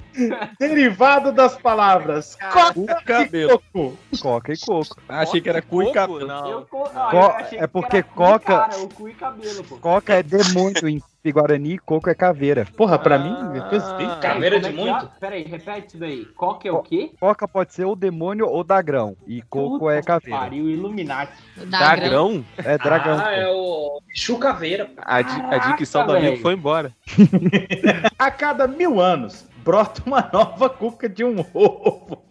derivado 0.59 1.31
das 1.31 1.55
palavras 1.55 2.35
coca 2.51 2.73
Cu, 2.73 3.35
e 3.35 3.47
coco. 3.47 3.97
Coca 4.19 4.53
e 4.53 4.57
coco. 4.57 4.97
Achei 5.07 5.41
que 5.41 5.49
era 5.49 5.61
cu 5.61 5.83
e 5.83 5.85
Coco? 5.85 5.93
cabelo. 5.95 6.27
Não. 6.27 6.49
Eu, 6.49 6.61
co- 6.65 6.89
ah, 6.95 7.09
eu 7.13 7.21
é 7.21 7.43
que 7.43 7.67
porque 7.67 8.01
cu 8.03 8.13
coca- 8.15 8.39
Cara, 8.67 8.77
o 8.79 8.89
cu 8.89 9.07
e 9.09 9.13
cabelo, 9.13 9.63
pô. 9.63 9.77
Coca 9.77 10.15
é 10.15 10.23
demônio 10.23 10.87
em 10.89 11.01
Guarani 11.31 11.75
e 11.75 11.77
coco 11.77 12.09
é 12.09 12.15
caveira. 12.15 12.65
Porra, 12.75 12.97
pra 12.99 13.17
mim, 13.19 13.33
Ah. 13.37 13.67
coisa 13.69 13.93
bem 13.95 14.07
Peraí, 14.07 14.21
Caveira 14.21 14.59
de 14.59 14.67
é 14.67 14.71
que 14.71 14.79
é? 14.79 14.83
muito? 14.83 15.11
Peraí, 15.19 15.43
repete 15.43 15.87
isso 15.87 15.97
daí. 15.97 16.25
Coca 16.25 16.67
é 16.67 16.71
o 16.71 16.81
quê? 16.81 17.11
Coca 17.19 17.47
pode 17.47 17.73
ser 17.73 17.85
ou 17.85 17.95
demônio 17.95 18.47
ou 18.47 18.63
dagrão. 18.63 19.15
E 19.27 19.41
coco 19.43 19.79
Puta 19.79 19.93
é 19.93 20.01
caveira. 20.01 20.39
Pariu, 20.39 20.69
Illuminati. 20.69 21.31
Dagrão? 21.65 22.43
É 22.57 22.77
dragão. 22.77 23.19
Ah, 23.23 23.31
é 23.31 23.47
o 23.49 24.01
Chu 24.13 24.37
Caveira. 24.37 24.89
A, 24.97 25.21
di 25.21 25.41
a 25.41 25.57
dicção 25.75 26.05
do 26.05 26.15
amigo 26.15 26.37
foi 26.37 26.53
embora. 26.53 26.91
A 28.17 28.31
cada 28.31 28.67
mil 28.67 28.99
anos 28.99 29.45
brota 29.63 30.01
uma 30.05 30.29
nova 30.33 30.69
cuca 30.69 31.07
de 31.09 31.23
um 31.23 31.43
ovo. 31.53 32.23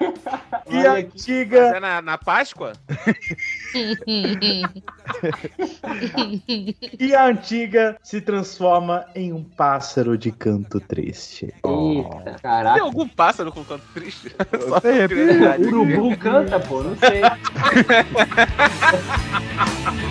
e 0.70 0.86
a 0.86 0.92
antiga 0.94 1.60
Mas 1.66 1.74
é 1.74 1.80
na, 1.80 2.02
na 2.02 2.18
Páscoa? 2.18 2.72
e 6.98 7.14
a 7.14 7.26
antiga 7.26 7.96
se 8.02 8.20
transforma 8.20 9.06
em 9.14 9.32
um 9.32 9.42
pássaro 9.42 10.18
de 10.18 10.30
canto 10.32 10.80
triste. 10.80 11.54
Eita, 11.64 12.20
Tem 12.24 12.34
caraca. 12.42 12.82
algum 12.82 13.08
pássaro 13.08 13.52
com 13.52 13.64
canto 13.64 13.84
triste? 13.94 14.34
Só 14.68 14.80
Tem, 14.80 15.06
curiosidade. 15.08 15.62
Urubu 15.64 16.16
canta, 16.16 16.58
pô, 16.60 16.82
não 16.82 16.96
sei. 16.96 17.20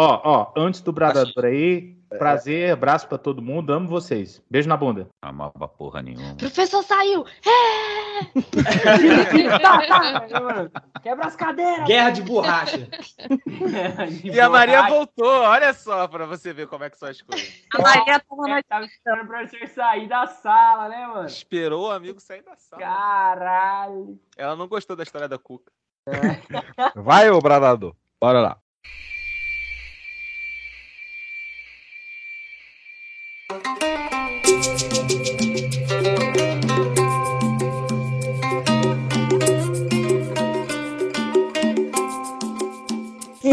Ó, 0.00 0.20
ó, 0.22 0.52
antes 0.56 0.80
do 0.80 0.92
bradador 0.92 1.44
aí, 1.44 1.98
Prazer, 2.08 2.72
abraço 2.72 3.06
pra 3.06 3.18
todo 3.18 3.42
mundo, 3.42 3.70
amo 3.70 3.86
vocês. 3.86 4.40
Beijo 4.48 4.68
na 4.68 4.76
bunda. 4.76 5.08
Amava 5.20 5.68
porra 5.68 6.00
nenhuma. 6.00 6.36
Professor 6.36 6.82
saiu! 6.82 7.24
Tá, 9.60 9.86
tá. 9.86 10.70
Quebra 11.02 11.26
as 11.26 11.36
cadeiras. 11.36 11.86
Guerra 11.86 12.10
de 12.10 12.22
borracha. 12.22 12.88
E 14.24 14.40
a 14.40 14.48
Maria 14.48 14.88
voltou, 14.88 15.26
olha 15.26 15.74
só, 15.74 16.06
pra 16.06 16.24
você 16.26 16.52
ver 16.52 16.66
como 16.68 16.84
é 16.84 16.90
que 16.90 16.96
são 16.96 17.08
as 17.08 17.20
coisas. 17.20 17.62
A 17.74 17.82
Maria 17.82 18.20
tava, 18.20 18.42
na... 18.48 18.62
tava 18.62 18.84
esperando 18.84 19.24
o 19.24 19.26
professor 19.26 19.68
sair 19.68 20.08
da 20.08 20.26
sala, 20.26 20.88
né, 20.88 21.06
mano? 21.08 21.26
Esperou 21.26 21.88
o 21.88 21.90
amigo 21.90 22.20
sair 22.20 22.42
da 22.42 22.56
sala. 22.56 22.82
Caralho. 22.82 24.18
Ela 24.36 24.56
não 24.56 24.68
gostou 24.68 24.96
da 24.96 25.02
história 25.02 25.28
da 25.28 25.38
Cuca. 25.38 25.72
Vai, 26.94 27.28
ô 27.30 27.40
bradador. 27.40 27.94
Bora 28.20 28.40
lá. 28.40 28.58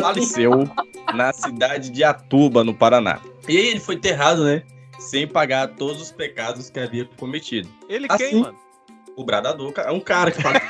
Faleceu 0.06 0.70
na 1.14 1.34
cidade 1.34 1.90
de 1.90 2.04
Atuba, 2.04 2.64
no 2.64 2.74
Paraná. 2.74 3.20
E 3.48 3.58
aí 3.58 3.68
ele 3.68 3.80
foi 3.80 3.96
enterrado, 3.96 4.44
né? 4.44 4.64
Sem 5.00 5.28
pagar 5.28 5.68
todos 5.76 6.02
os 6.02 6.12
pecados 6.12 6.70
que 6.70 6.80
havia 6.80 7.06
cometido. 7.18 7.70
Ele 7.90 8.08
Assim, 8.10 8.30
quem, 8.30 8.42
mano? 8.42 8.65
O 9.16 9.24
bradador, 9.24 9.72
cara. 9.72 9.90
É 9.90 9.92
um 9.92 10.00
cara 10.00 10.32
que 10.32 10.42
fala. 10.42 10.62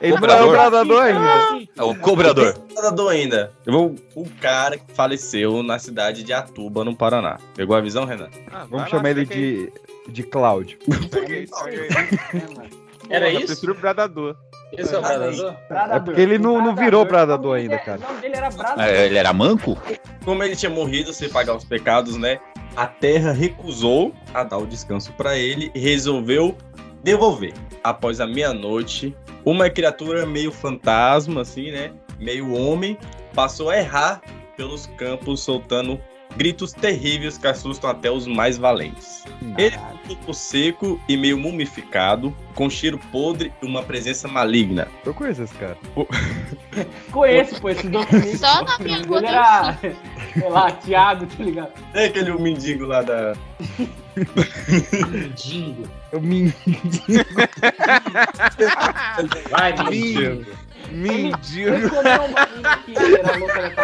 Ele 0.00 0.16
não 0.18 0.28
é 0.28 0.42
o 0.42 0.50
bradador 0.50 1.02
ainda. 1.02 1.68
É 1.76 1.82
o 1.82 1.94
cobrador. 1.94 2.54
O 2.70 2.74
bradador 2.74 3.12
ainda. 3.12 3.52
O, 3.66 3.94
o 4.14 4.28
cara 4.40 4.78
que 4.78 4.92
faleceu 4.92 5.62
na 5.62 5.78
cidade 5.78 6.22
de 6.22 6.32
Atuba, 6.32 6.84
no 6.84 6.94
Paraná. 6.94 7.38
Pegou 7.54 7.76
a 7.76 7.80
visão, 7.80 8.04
Renan? 8.04 8.28
Vamos 8.70 8.88
chamar 8.88 9.10
ele 9.10 9.24
de, 9.24 9.72
de 10.08 10.22
Cláudio. 10.22 10.78
Era 13.08 13.30
Eu 13.30 13.40
isso? 13.40 13.46
prefiro 13.48 13.72
o 13.72 13.76
bradador. 13.76 14.36
Esse 14.72 14.94
é 14.94 14.98
o 14.98 15.02
bradador? 15.02 15.56
É 15.70 16.00
porque 16.00 16.20
ele 16.20 16.38
não, 16.38 16.62
não 16.62 16.74
virou 16.74 17.04
bradador 17.04 17.56
ainda, 17.56 17.78
cara. 17.78 18.00
Era. 18.22 18.90
É, 18.90 19.06
ele 19.06 19.18
era 19.18 19.32
manco? 19.32 19.78
Como 20.24 20.42
ele 20.42 20.56
tinha 20.56 20.70
morrido 20.70 21.12
sem 21.12 21.28
pagar 21.28 21.54
os 21.54 21.64
pecados, 21.64 22.16
né? 22.16 22.40
A 22.76 22.86
terra 22.86 23.32
recusou 23.32 24.12
a 24.34 24.44
dar 24.44 24.58
o 24.58 24.66
descanso 24.66 25.10
para 25.14 25.38
ele 25.38 25.70
e 25.74 25.78
resolveu 25.78 26.54
devolver. 27.02 27.54
Após 27.82 28.20
a 28.20 28.26
meia-noite, 28.26 29.16
uma 29.44 29.70
criatura 29.70 30.26
meio 30.26 30.52
fantasma, 30.52 31.40
assim, 31.40 31.70
né? 31.70 31.92
Meio 32.18 32.52
homem, 32.52 32.98
passou 33.32 33.70
a 33.70 33.78
errar 33.78 34.20
pelos 34.56 34.86
campos 34.98 35.40
soltando 35.40 35.98
gritos 36.36 36.72
terríveis 36.72 37.38
que 37.38 37.46
assustam 37.46 37.90
até 37.90 38.10
os 38.10 38.26
mais 38.26 38.58
valentes. 38.58 39.24
Ele 39.56 39.76
ficou 40.06 40.34
seco 40.34 41.00
e 41.08 41.16
meio 41.16 41.38
mumificado, 41.38 42.34
com 42.54 42.68
cheiro 42.68 42.98
podre 43.10 43.52
e 43.62 43.66
uma 43.66 43.82
presença 43.82 44.28
maligna. 44.28 44.88
Eu 45.04 45.14
conheço 45.14 45.42
esse 45.42 45.54
cara. 45.54 45.76
Conheço, 47.10 47.60
pô, 47.60 47.70
esse 47.70 47.88
documento. 47.88 48.36
Só 48.38 48.62
na 48.64 48.78
minha 48.78 48.98
Ele 48.98 49.26
era, 49.26 49.78
sei 50.34 50.48
lá, 50.48 50.70
Thiago, 50.72 51.26
tá 51.26 51.44
ligado? 51.44 51.72
É 51.94 52.06
aquele 52.06 52.32
mendigo 52.34 52.86
lá 52.86 53.02
da. 53.02 53.34
Mendigo. 55.10 55.88
Eu 56.12 56.20
me. 56.20 56.52
Vai, 59.50 59.84
mendigo. 59.84 60.46
Mendigo. 60.90 61.90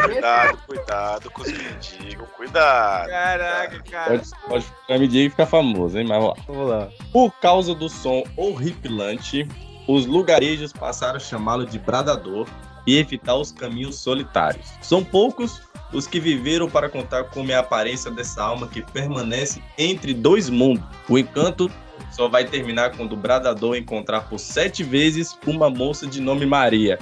Cuidado, 0.05 0.59
cuidado 0.67 1.31
com 1.31 1.43
os 1.43 1.53
mendigos, 1.53 2.29
cuidado. 2.37 3.09
Caraca, 3.09 3.83
cara. 3.91 4.19
Pode, 4.19 4.31
pode 4.49 4.65
ficar 4.65 4.99
mendigo 4.99 5.27
e 5.27 5.31
ficar 5.31 5.47
famoso, 5.47 5.99
hein? 5.99 6.07
Mas 6.07 6.23
vamos 6.23 6.39
lá. 6.39 6.45
Vamos 6.47 6.71
lá. 6.71 6.89
Por 7.13 7.31
causa 7.41 7.75
do 7.75 7.89
som 7.89 8.23
horripilante, 8.37 9.49
os 9.87 10.07
lugarejos 10.07 10.73
passaram 10.73 11.17
a 11.17 11.21
chamá-lo 11.21 11.67
de 11.67 11.79
bradador 11.79 12.47
e 12.87 12.99
evitar 12.99 13.37
os 13.37 13.53
caminhos 13.53 13.97
solitários. 13.97 14.67
São 14.81 15.05
poucos 15.05 15.63
os 15.93 16.07
que 16.07 16.19
viveram 16.19 16.71
para 16.71 16.89
contar 16.89 17.25
como 17.25 17.51
é 17.53 17.55
a 17.55 17.61
aparência 17.61 18.11
dessa 18.11 18.43
alma 18.43 18.67
que 18.67 18.83
permanece 18.93 19.63
entre 19.77 20.15
dois 20.15 20.49
mundos. 20.49 20.85
O 21.09 21.19
encanto 21.19 21.71
só 22.13 22.29
vai 22.29 22.45
terminar 22.45 22.97
quando 22.97 23.15
o 23.15 23.17
bradador 23.17 23.77
encontrar 23.77 24.29
por 24.29 24.39
sete 24.39 24.85
vezes 24.85 25.37
uma 25.47 25.69
moça 25.69 26.07
de 26.07 26.21
nome 26.21 26.47
Maria. 26.47 26.99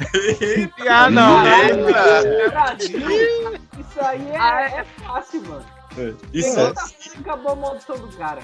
Ah, 0.88 1.10
não. 1.10 1.44
Isso 2.78 4.00
aí 4.00 4.28
é, 4.30 4.80
é 4.80 4.84
fácil, 5.02 5.42
mano. 5.42 5.64
E 6.32 6.42
só, 6.42 6.72
Acabou 7.18 7.52
a 7.52 7.56
maldição 7.56 7.98
do 7.98 8.08
cara. 8.16 8.40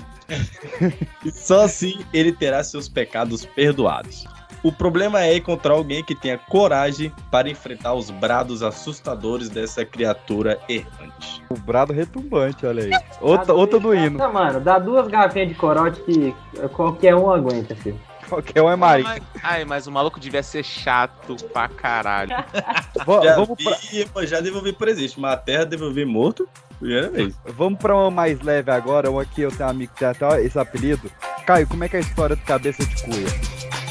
e 1.24 1.30
só 1.30 1.64
assim 1.64 2.04
ele 2.12 2.32
terá 2.32 2.62
seus 2.64 2.88
pecados 2.88 3.44
perdoados. 3.44 4.24
O 4.66 4.72
problema 4.72 5.22
é 5.22 5.36
encontrar 5.36 5.74
alguém 5.74 6.02
que 6.02 6.12
tenha 6.12 6.36
coragem 6.36 7.12
para 7.30 7.48
enfrentar 7.48 7.94
os 7.94 8.10
brados 8.10 8.64
assustadores 8.64 9.48
dessa 9.48 9.84
criatura 9.84 10.58
errante. 10.68 11.40
O 11.48 11.56
brado 11.56 11.92
retumbante, 11.92 12.66
olha 12.66 12.82
aí. 12.82 12.90
Outra, 13.20 13.54
outra 13.54 13.78
do 13.78 13.94
hino. 13.94 14.18
Não, 14.18 14.32
mano, 14.32 14.58
dá 14.58 14.80
duas 14.80 15.06
garrafinhas 15.06 15.50
de 15.50 15.54
corote 15.54 16.00
que 16.00 16.34
qualquer 16.72 17.14
um 17.14 17.30
aguenta, 17.30 17.76
filho. 17.76 18.00
Qualquer 18.28 18.60
um 18.60 18.68
é 18.68 18.74
marido. 18.74 19.08
Ai, 19.40 19.64
mas 19.64 19.86
o 19.86 19.92
maluco 19.92 20.18
devia 20.18 20.42
ser 20.42 20.64
chato 20.64 21.36
pra 21.52 21.68
caralho. 21.68 22.32
Já 23.22 23.36
vamos, 23.36 23.56
vi, 23.88 24.04
pra, 24.06 24.26
já 24.26 24.40
devolvi 24.40 24.72
presente, 24.72 25.20
mas 25.20 25.34
a 25.34 25.36
terra 25.36 25.64
devolvi 25.64 26.04
morto, 26.04 26.48
primeira 26.80 27.08
vez. 27.08 27.36
vamos 27.46 27.78
pra 27.78 27.94
uma 27.94 28.10
mais 28.10 28.40
leve 28.40 28.68
agora. 28.72 29.08
Uma 29.08 29.22
aqui 29.22 29.42
eu 29.42 29.52
tenho 29.52 29.68
um 29.68 29.70
amigo 29.70 29.92
que 29.92 30.00
tem 30.00 30.08
até 30.08 30.42
esse 30.42 30.58
apelido. 30.58 31.08
Caio, 31.46 31.68
como 31.68 31.84
é 31.84 31.88
que 31.88 31.94
é 31.94 32.00
a 32.00 32.02
história 32.02 32.34
do 32.34 32.42
cabeça 32.42 32.84
de 32.84 33.02
cuia? 33.04 33.85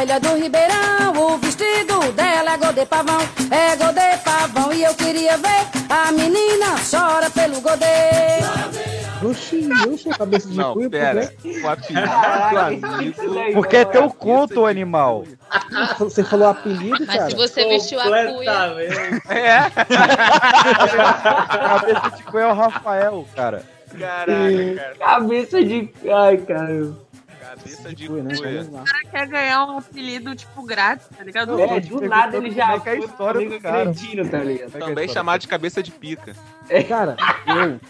Velha 0.00 0.18
do 0.18 0.34
Ribeirão, 0.34 1.12
o 1.14 1.36
vestido 1.36 2.10
dela 2.12 2.54
é 2.54 2.56
godê 2.56 2.86
pavão, 2.86 3.20
é 3.50 3.76
godê 3.76 4.16
pavão. 4.24 4.72
E 4.72 4.82
eu 4.82 4.94
queria 4.94 5.36
ver 5.36 5.66
a 5.90 6.10
menina 6.10 6.76
chora 6.90 7.28
pelo 7.28 7.60
godê. 7.60 8.40
Oxi, 9.22 9.68
oxi, 9.86 10.08
cabeça 10.08 10.48
de 10.48 10.56
Não, 10.56 10.72
cuia, 10.72 10.88
pera. 10.88 11.26
quê? 11.42 11.60
O 11.62 11.68
apelido 11.68 12.06
do 12.50 12.58
amigo. 12.58 13.52
Porque 13.52 13.76
é 13.76 13.84
teu 13.84 14.08
culto, 14.08 14.64
animal. 14.64 15.24
Você 15.98 16.24
falou 16.24 16.48
apelido, 16.48 17.04
Mas 17.06 17.16
cara? 17.16 17.30
se 17.30 17.36
você 17.36 17.68
vestiu 17.68 18.00
a 18.00 18.04
cuia. 18.04 19.20
É. 19.28 19.68
cabeça 21.68 22.16
de 22.16 22.22
cuia 22.22 22.44
é 22.44 22.46
o 22.46 22.54
Rafael, 22.54 23.26
cara. 23.36 23.62
Caraca, 23.98 24.74
cara. 24.76 24.94
Cabeça 24.98 25.62
de. 25.62 25.90
Ai, 26.10 26.38
cara. 26.38 26.92
Cabeça 27.60 27.94
de 27.94 28.06
Cuia, 28.06 28.22
né? 28.22 28.34
O 28.34 28.72
cara 28.72 29.04
quer 29.10 29.26
ganhar 29.28 29.66
um 29.66 29.78
apelido, 29.78 30.34
tipo, 30.34 30.62
grátis, 30.62 31.06
tá 31.16 31.22
ligado? 31.22 31.60
É, 31.60 31.80
do 31.80 32.00
nada 32.00 32.36
ele 32.36 32.50
já 32.50 32.66
como 32.66 32.76
é 32.76 32.80
que 32.80 32.88
é 32.88 32.92
a 32.92 32.96
história 32.96 33.48
do 33.48 33.60
cara. 33.60 33.84
cretino, 33.84 34.28
tá 34.28 34.38
ligado? 34.38 34.72
Também 34.72 35.08
chamado 35.08 35.40
de 35.40 35.48
cabeça 35.48 35.82
de 35.82 35.90
pica. 35.90 36.34
Cara, 36.88 37.16
eu, 37.46 37.80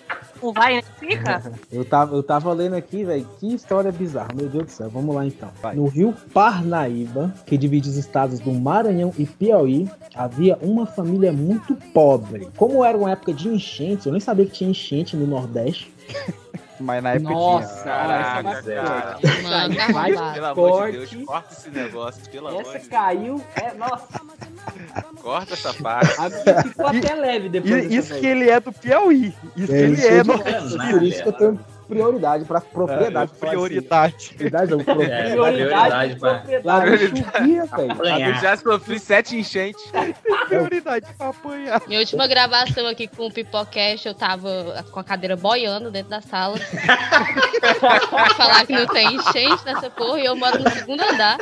Não 0.42 0.52
vai, 0.52 0.76
né? 0.76 0.82
Fica? 0.98 1.52
eu, 1.70 1.84
tava, 1.84 2.16
eu 2.16 2.22
tava 2.22 2.52
lendo 2.52 2.74
aqui, 2.74 3.04
velho, 3.04 3.28
que 3.38 3.54
história 3.54 3.92
bizarra, 3.92 4.30
meu 4.34 4.48
Deus 4.48 4.64
do 4.64 4.70
céu. 4.70 4.90
Vamos 4.90 5.14
lá 5.14 5.26
então. 5.26 5.50
No 5.74 5.86
rio 5.86 6.14
Parnaíba, 6.32 7.32
que 7.46 7.56
divide 7.56 7.88
os 7.88 7.96
estados 7.96 8.40
do 8.40 8.52
Maranhão 8.52 9.12
e 9.18 9.26
Piauí, 9.26 9.88
havia 10.14 10.56
uma 10.62 10.86
família 10.86 11.32
muito 11.32 11.74
pobre. 11.92 12.48
Como 12.56 12.84
era 12.84 12.96
uma 12.96 13.10
época 13.10 13.32
de 13.34 13.48
enchente, 13.48 14.06
eu 14.06 14.12
nem 14.12 14.20
sabia 14.20 14.46
que 14.46 14.52
tinha 14.52 14.70
enchente 14.70 15.16
no 15.16 15.26
Nordeste. 15.26 15.92
Mas 16.80 17.02
na 17.02 17.10
época 17.10 17.30
Nossa, 17.30 17.84
Caraca, 17.84 18.48
essa 18.50 18.72
é 18.72 18.74
cara. 18.76 19.18
Mano, 19.42 19.74
Essa 19.74 19.82
arrombado. 19.84 20.34
Pelo 20.34 20.46
amor 20.46 20.90
de 20.90 20.96
Forte. 20.98 21.16
Deus, 21.16 21.26
corta 21.26 21.52
esse 21.54 21.70
negócio, 21.70 22.30
pelo 22.30 22.48
amor 22.48 22.60
Essa 22.62 22.70
de 22.72 22.78
Deus. 22.78 22.88
caiu, 22.88 23.44
é, 23.56 23.74
nossa, 23.74 24.20
Corta 25.22 25.52
essa 25.54 25.74
parte. 25.74 26.14
a 26.18 26.62
ficou 26.62 26.86
até 26.86 27.14
leve 27.14 27.48
depois 27.48 27.84
E- 27.90 27.96
Isso 27.96 28.14
que 28.14 28.26
ele 28.26 28.48
é 28.48 28.58
do 28.60 28.72
Piauí. 28.72 29.34
Isso 29.56 29.66
que 29.66 29.72
É, 29.74 29.80
ele 29.82 29.92
isso 29.94 30.06
é 30.08 30.20
eu 30.20 30.24
do... 30.24 30.38
por 30.38 31.02
isso 31.02 31.22
que 31.22 31.28
eu 31.28 31.32
tenho, 31.32 31.60
prioridade 31.90 32.44
pra 32.44 32.60
propriedade. 32.60 33.32
É, 33.34 33.46
prioridade. 33.46 34.34
Prioridade 34.34 34.70
não, 34.70 34.78
pro- 34.84 35.02
É, 35.02 35.30
prioridade 35.30 36.16
pra- 36.18 36.42
Lá 36.64 36.86
não 36.86 36.96
chovia, 36.98 37.66
velho. 37.66 38.26
Eu 38.28 38.34
já 38.36 38.56
sofri 38.56 38.98
sete 38.98 39.36
enchentes. 39.36 39.82
Prioridade 40.48 41.06
pra 41.18 41.28
apanhar. 41.28 41.82
Minha 41.86 42.00
última 42.00 42.26
gravação 42.26 42.86
aqui 42.86 43.06
com 43.06 43.26
o 43.26 43.32
Pipocast, 43.32 44.06
eu 44.06 44.14
tava 44.14 44.84
com 44.90 45.00
a 45.00 45.04
cadeira 45.04 45.36
boiando 45.36 45.90
dentro 45.90 46.10
da 46.10 46.20
sala. 46.20 46.56
Falar 48.36 48.66
que 48.66 48.72
não 48.72 48.86
tem 48.86 49.14
enchente 49.16 49.64
nessa 49.64 49.90
porra 49.90 50.18
e 50.20 50.24
eu 50.26 50.36
moro 50.36 50.58
no 50.62 50.70
segundo 50.70 51.00
andar. 51.02 51.38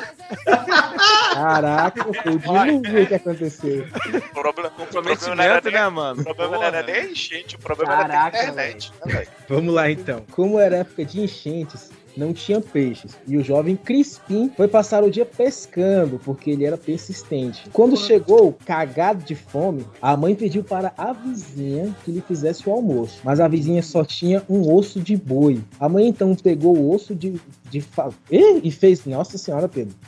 Caraca, 1.35 2.05
foi 2.23 2.35
o 2.35 2.39
dilúvio 2.39 3.07
que 3.07 3.15
aconteceu. 3.15 3.87
O 3.87 4.35
problema, 4.35 4.69
o 4.69 4.87
problema 4.87 5.17
Comprometimento, 5.19 5.35
não 5.37 5.45
era 5.45 5.61
nem, 5.63 5.73
né, 5.73 5.89
mano? 5.89 6.21
O 6.21 6.25
problema 6.25 6.57
não 6.57 6.65
era 6.65 6.83
nem 6.83 6.95
a 6.95 7.05
enchente, 7.07 7.57
o 7.57 7.59
problema 7.59 7.95
era 7.95 8.09
Caraca, 8.09 8.37
a 8.39 8.43
internet. 8.43 8.93
Né, 9.05 9.13
velho? 9.13 9.29
Vamos 9.49 9.75
lá 9.75 9.91
então. 9.91 10.25
Como 10.39 10.57
era 10.61 10.77
época 10.77 11.05
de 11.05 11.21
enchentes, 11.21 11.91
não 12.17 12.33
tinha 12.33 12.61
peixes. 12.61 13.19
E 13.27 13.37
o 13.37 13.43
jovem 13.43 13.75
Crispim 13.75 14.49
foi 14.57 14.69
passar 14.69 15.03
o 15.03 15.11
dia 15.11 15.27
pescando, 15.27 16.21
porque 16.25 16.53
ele 16.53 16.65
era 16.65 16.79
persistente. 16.79 17.69
Quando 17.73 17.97
chegou, 17.97 18.57
cagado 18.65 19.25
de 19.25 19.35
fome, 19.35 19.85
a 20.01 20.17
mãe 20.17 20.37
pediu 20.37 20.63
para 20.63 20.93
a 20.97 21.13
vizinha 21.13 21.93
que 22.05 22.13
lhe 22.13 22.21
fizesse 22.21 22.69
o 22.69 22.73
almoço. 22.73 23.19
Mas 23.25 23.41
a 23.41 23.49
vizinha 23.49 23.83
só 23.83 24.05
tinha 24.05 24.41
um 24.49 24.73
osso 24.73 25.01
de 25.01 25.17
boi. 25.17 25.61
A 25.81 25.89
mãe 25.89 26.07
então 26.07 26.33
pegou 26.37 26.77
o 26.77 26.95
osso 26.95 27.17
de. 27.17 27.35
de 27.69 27.81
fa... 27.81 28.11
E 28.31 28.71
fez. 28.71 29.05
Nossa 29.07 29.37
senhora, 29.37 29.69
Pedro. 29.69 29.97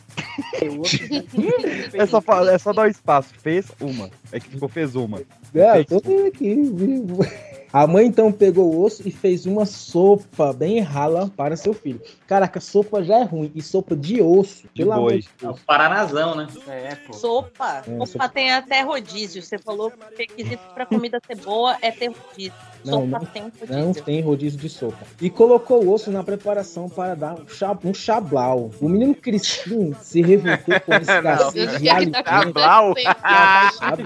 É 1.92 2.06
só, 2.06 2.22
é 2.48 2.56
só 2.56 2.72
dar 2.72 2.86
o 2.86 2.88
espaço. 2.88 3.34
Fez 3.42 3.66
uma. 3.80 4.08
É 4.30 4.38
que 4.38 4.48
ficou 4.48 4.68
fez 4.68 4.94
uma. 4.94 5.20
É, 5.52 5.80
eu 5.80 5.84
tô 5.84 6.00
vendo 6.00 6.26
aqui. 6.28 6.56
A 7.72 7.86
mãe 7.86 8.06
então 8.06 8.32
pegou 8.32 8.74
o 8.74 8.84
osso 8.84 9.06
e 9.06 9.12
fez 9.12 9.46
uma 9.46 9.64
sopa 9.64 10.52
bem 10.52 10.80
rala 10.80 11.30
para 11.36 11.56
seu 11.56 11.72
filho. 11.72 12.00
Caraca, 12.26 12.60
sopa 12.60 13.02
já 13.02 13.18
é 13.18 13.22
ruim. 13.22 13.52
E 13.54 13.62
sopa 13.62 13.94
de 13.94 14.20
osso. 14.20 14.64
pelo 14.74 14.92
amor 14.92 15.18
de 15.18 15.28
É 15.42 15.48
o 15.48 15.54
Paranazão, 15.54 16.34
né? 16.34 16.48
É, 16.66 16.96
pô. 16.96 17.12
Sopa. 17.12 17.84
É, 17.86 18.06
Sopa 18.06 18.28
tem 18.28 18.50
até 18.52 18.82
rodízio. 18.82 19.42
Você 19.42 19.56
falou 19.56 19.90
que 19.90 19.98
o 19.98 20.18
requisito 20.18 20.62
pra 20.74 20.84
comida 20.84 21.20
ser 21.24 21.36
boa 21.36 21.76
é 21.80 21.92
ter 21.92 22.08
rodízio. 22.08 22.52
Não, 22.84 23.02
Sopa 23.02 23.18
não, 23.18 23.26
tem 23.26 23.42
rodízio. 23.42 23.78
não 23.78 23.92
tem 23.92 24.20
rodízio 24.22 24.58
de 24.58 24.68
sopa. 24.68 24.98
E 25.20 25.28
colocou 25.30 25.84
o 25.84 25.92
osso 25.92 26.10
na 26.10 26.22
preparação 26.24 26.88
para 26.88 27.14
dar 27.14 27.34
um, 27.34 27.48
cha- 27.48 27.76
um 27.84 27.92
chablau. 27.94 28.70
O 28.80 28.88
menino 28.88 29.14
Crispim 29.14 29.94
se 30.00 30.22
revoltou 30.22 30.80
com 30.80 30.94
esse 30.96 31.10
escassez 31.10 31.78
de 31.80 31.88
alimento. 31.88 32.24
Chablau? 32.28 32.94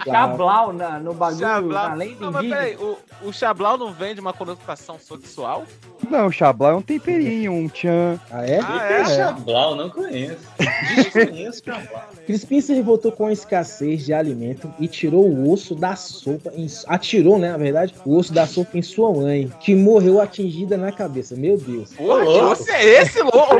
Chablau. 0.04 0.72
Na, 0.72 0.98
no 0.98 1.14
bagulho, 1.14 1.68
lenda 1.96 2.16
Não, 2.20 2.32
mas 2.32 2.44
indígena. 2.44 2.56
peraí, 2.56 2.76
o, 2.76 2.96
o 3.22 3.32
Chablau 3.32 3.76
não 3.78 3.92
vem 3.92 4.14
de 4.14 4.20
uma 4.20 4.32
conotação 4.32 4.98
sexual? 4.98 5.64
Não, 6.10 6.30
chablau 6.30 6.72
é 6.72 6.74
um 6.76 6.82
temperinho, 6.82 7.52
um 7.52 7.68
tchan. 7.68 8.18
Ah, 8.30 8.44
é? 8.46 8.60
Ah, 8.60 8.90
é? 8.90 9.04
Chablau, 9.04 9.74
não 9.74 9.88
conheço. 9.90 10.36
Desconheço 10.96 11.62
Chablau. 11.64 12.04
Crispim 12.26 12.60
se 12.60 12.74
revoltou 12.74 13.12
com 13.12 13.26
a 13.26 13.32
escassez 13.32 14.04
de 14.04 14.12
alimento 14.12 14.72
e 14.78 14.86
tirou 14.88 15.28
o 15.28 15.50
osso 15.52 15.74
da 15.74 15.96
sopa. 15.96 16.52
Em, 16.54 16.66
atirou, 16.86 17.38
né? 17.38 17.50
Na 17.50 17.56
verdade, 17.58 17.94
o 18.04 18.16
osso 18.16 18.32
da 18.32 18.46
sopa 18.46 18.63
em 18.72 18.82
sua 18.82 19.12
mãe, 19.12 19.50
que 19.60 19.74
morreu 19.74 20.20
atingida 20.20 20.76
na 20.76 20.92
cabeça. 20.92 21.34
Meu 21.36 21.56
Deus. 21.58 21.90
Ô, 21.98 22.16
louco. 22.16 22.48
Você 22.56 22.70
é 22.72 23.02
esse, 23.02 23.20
louco? 23.22 23.56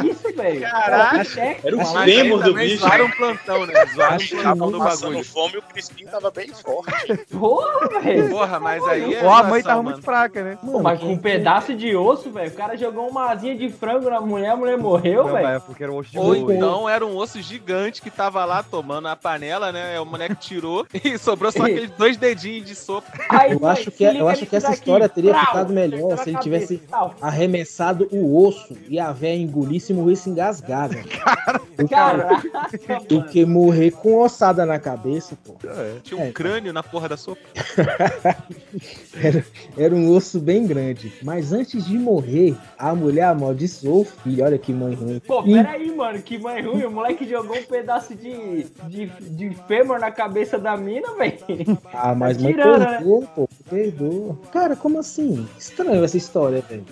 Que 0.00 0.06
isso, 0.10 0.34
velho? 0.34 0.60
Caraca. 0.62 1.20
Até- 1.22 1.60
Era 1.64 1.76
o 1.76 1.96
aí 1.98 2.28
do 2.30 2.38
também 2.40 2.68
bicho. 2.68 2.78
Zoaram 2.80 3.04
um 3.06 3.10
plantão, 3.10 3.66
né? 3.66 3.86
Zoaram 3.94 4.16
um 4.16 4.42
plantão 4.42 4.70
do 4.70 4.78
bagulho. 4.78 5.24
fome, 5.24 5.56
o 5.58 5.62
Crispim 5.62 6.04
tava 6.06 6.30
bem 6.30 6.48
forte. 6.48 7.16
Porra, 7.30 8.00
velho. 8.00 8.30
Porra, 8.30 8.60
mas 8.60 8.82
aí 8.84 9.14
é 9.14 9.24
Ou 9.24 9.30
a 9.30 9.42
mãe 9.42 9.62
tava 9.62 9.76
mano. 9.82 9.90
muito 9.90 10.02
fraca, 10.04 10.42
né? 10.42 10.58
Pô, 10.64 10.80
mas 10.80 11.00
com 11.00 11.12
um 11.12 11.18
pedaço 11.18 11.74
de 11.74 11.94
osso, 11.96 12.30
velho. 12.30 12.50
O 12.50 12.54
cara 12.54 12.76
jogou 12.76 13.08
uma 13.08 13.30
asinha 13.30 13.54
de 13.56 13.68
frango 13.70 14.08
na 14.10 14.20
mulher, 14.20 14.50
a 14.50 14.56
mulher 14.56 14.78
morreu, 14.78 15.24
velho. 15.28 15.46
é 15.46 15.58
porque 15.58 15.82
era 15.82 15.92
o 15.92 15.96
osso 15.96 16.10
de 16.10 16.18
Ou 16.18 16.34
boi. 16.44 16.56
então 16.56 16.88
era 16.88 17.04
um 17.04 17.16
osso 17.16 17.40
gigante 17.40 18.00
que 18.02 18.10
tava 18.10 18.44
lá 18.44 18.62
tomando 18.62 19.08
a 19.08 19.16
panela, 19.16 19.72
né? 19.72 19.98
O 20.00 20.04
moleque 20.06 20.36
tirou 20.36 20.86
e 21.04 21.18
sobrou 21.18 21.50
só 21.52 21.62
aqueles 21.64 21.90
dois 21.90 22.16
dedinhos 22.16 22.66
de 22.66 22.74
sopa. 22.74 23.06
Aí, 23.28 23.49
Eu 23.50 23.66
acho 23.66 23.90
que, 23.90 24.04
é, 24.04 24.20
eu 24.20 24.28
acho 24.28 24.46
que 24.46 24.56
essa 24.56 24.72
história 24.72 25.08
teria 25.08 25.34
ficado 25.38 25.72
melhor 25.72 26.16
se 26.18 26.30
ele 26.30 26.38
tivesse 26.38 26.80
arremessado 27.20 28.08
o 28.10 28.46
osso 28.46 28.76
e 28.88 28.98
a 28.98 29.12
véia 29.12 29.36
engolisse 29.36 29.92
e 29.92 29.96
morresse 29.96 30.30
engasgada. 30.30 30.96
Caraca, 31.88 32.42
Do 33.08 33.22
que 33.24 33.44
morrer 33.44 33.90
com 33.92 34.18
ossada 34.18 34.66
na 34.66 34.78
cabeça, 34.78 35.36
pô. 35.44 35.56
Tinha 36.02 36.20
um 36.20 36.26
É. 36.26 36.32
crânio 36.32 36.72
na 36.72 36.82
porra 36.82 37.08
da 37.08 37.16
sopa. 37.16 37.40
Era, 39.22 39.44
era 39.76 39.94
um 39.94 40.10
osso 40.14 40.38
bem 40.40 40.66
grande. 40.66 41.12
Mas 41.22 41.52
antes 41.52 41.84
de 41.86 41.98
morrer, 41.98 42.56
a 42.78 42.94
mulher 42.94 43.24
amaldiçoou 43.24 44.02
o 44.02 44.04
filho. 44.04 44.44
Olha 44.44 44.56
que 44.58 44.72
mãe 44.72 44.94
ruim. 44.94 45.20
Pô, 45.26 45.42
peraí, 45.42 45.94
mano, 45.94 46.22
que 46.22 46.38
mãe 46.38 46.62
ruim. 46.62 46.84
O 46.84 46.90
moleque 46.90 47.28
jogou 47.28 47.56
um 47.56 47.62
pedaço 47.62 48.14
de, 48.14 48.64
de, 48.88 49.06
de 49.06 49.50
fêmur 49.66 49.98
na 49.98 50.10
cabeça 50.10 50.58
da 50.58 50.76
mina, 50.76 51.12
velho. 51.14 51.36
Ah, 51.92 52.14
mas 52.14 52.36
Tá 52.36 52.42
mãe 52.44 52.52
tirando, 52.54 52.78
né? 52.80 52.86
perdoa, 52.98 53.39
pô. 53.46 53.48
Perdoa. 53.70 54.36
Cara, 54.52 54.76
como 54.76 54.98
assim? 54.98 55.46
Estranho 55.58 56.04
essa 56.04 56.16
história, 56.16 56.62
velho. 56.68 56.84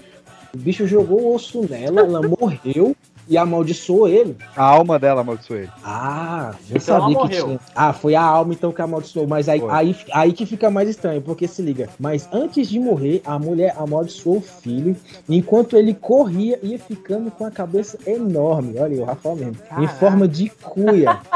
O 0.55 0.59
bicho 0.59 0.86
jogou 0.86 1.20
o 1.20 1.34
osso 1.34 1.66
nela, 1.68 2.01
ela 2.01 2.22
morreu 2.26 2.96
e 3.28 3.36
amaldiçoou 3.36 4.09
ele. 4.09 4.34
A 4.57 4.64
alma 4.64 4.99
dela 4.99 5.20
amaldiçoou 5.20 5.61
ele. 5.61 5.70
Ah, 5.84 6.55
eu 6.70 6.76
Então 6.78 6.80
sabia 7.01 7.14
que 7.16 7.22
morreu. 7.22 7.44
tinha. 7.44 7.61
Ah, 7.76 7.92
foi 7.92 8.14
a 8.14 8.22
alma 8.22 8.55
então 8.55 8.72
que 8.72 8.80
amaldiçoou. 8.80 9.26
Mas 9.26 9.46
aí, 9.51 9.61
Foi. 9.61 9.70
aí, 9.70 9.96
aí 10.14 10.32
que 10.32 10.46
fica 10.46 10.70
mais 10.70 10.88
estranho, 10.88 11.20
porque 11.20 11.46
se 11.46 11.61
liga. 11.61 11.90
Mas 12.01 12.26
antes 12.32 12.66
de 12.70 12.80
morrer, 12.80 13.20
a 13.26 13.38
mulher 13.38 13.74
amaldiçoou 13.76 14.38
o 14.38 14.40
filho, 14.40 14.96
enquanto 15.28 15.76
ele 15.76 15.92
corria, 15.92 16.59
ia 16.62 16.78
ficando 16.78 17.30
com 17.30 17.44
a 17.44 17.51
cabeça 17.51 17.99
enorme. 18.07 18.78
Olha 18.78 18.94
aí, 18.94 19.01
o 19.01 19.05
Rafael 19.05 19.36
mesmo. 19.36 19.53
Em 19.53 19.68
Caraca. 19.68 19.94
forma 19.96 20.26
de 20.26 20.49
cuia. 20.49 21.20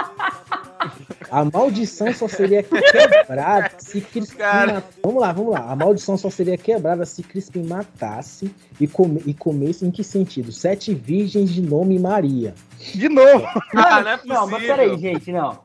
A 1.31 1.45
maldição 1.45 2.13
só 2.13 2.29
seria 2.29 2.63
quebrada 2.63 3.71
se 3.79 4.01
Crispim 4.01 4.37
Cara. 4.37 4.85
Vamos 5.03 5.21
lá, 5.21 5.33
vamos 5.33 5.53
lá. 5.53 5.71
A 5.71 5.77
maldição 5.77 6.17
só 6.17 6.29
seria 6.31 6.59
quebrada 6.59 7.05
se 7.07 7.23
Crispim 7.23 7.63
matasse 7.63 8.51
e, 8.81 8.87
come... 8.87 9.23
e 9.27 9.35
comesse 9.35 9.87
em 9.87 9.91
que 9.91 10.05
sentido? 10.05 10.53
Sete 10.53 10.95
virgens 10.95 11.51
de 11.51 11.63
nome 11.63 11.99
Maria. 11.99 12.55
De 12.95 13.09
novo! 13.09 13.47
Ah, 13.75 14.01
não 14.03 14.11
é 14.11 14.19
Não, 14.25 14.47
mas 14.47 14.51
possível. 14.51 14.77
peraí, 14.77 14.99
gente, 14.99 15.31
não. 15.33 15.59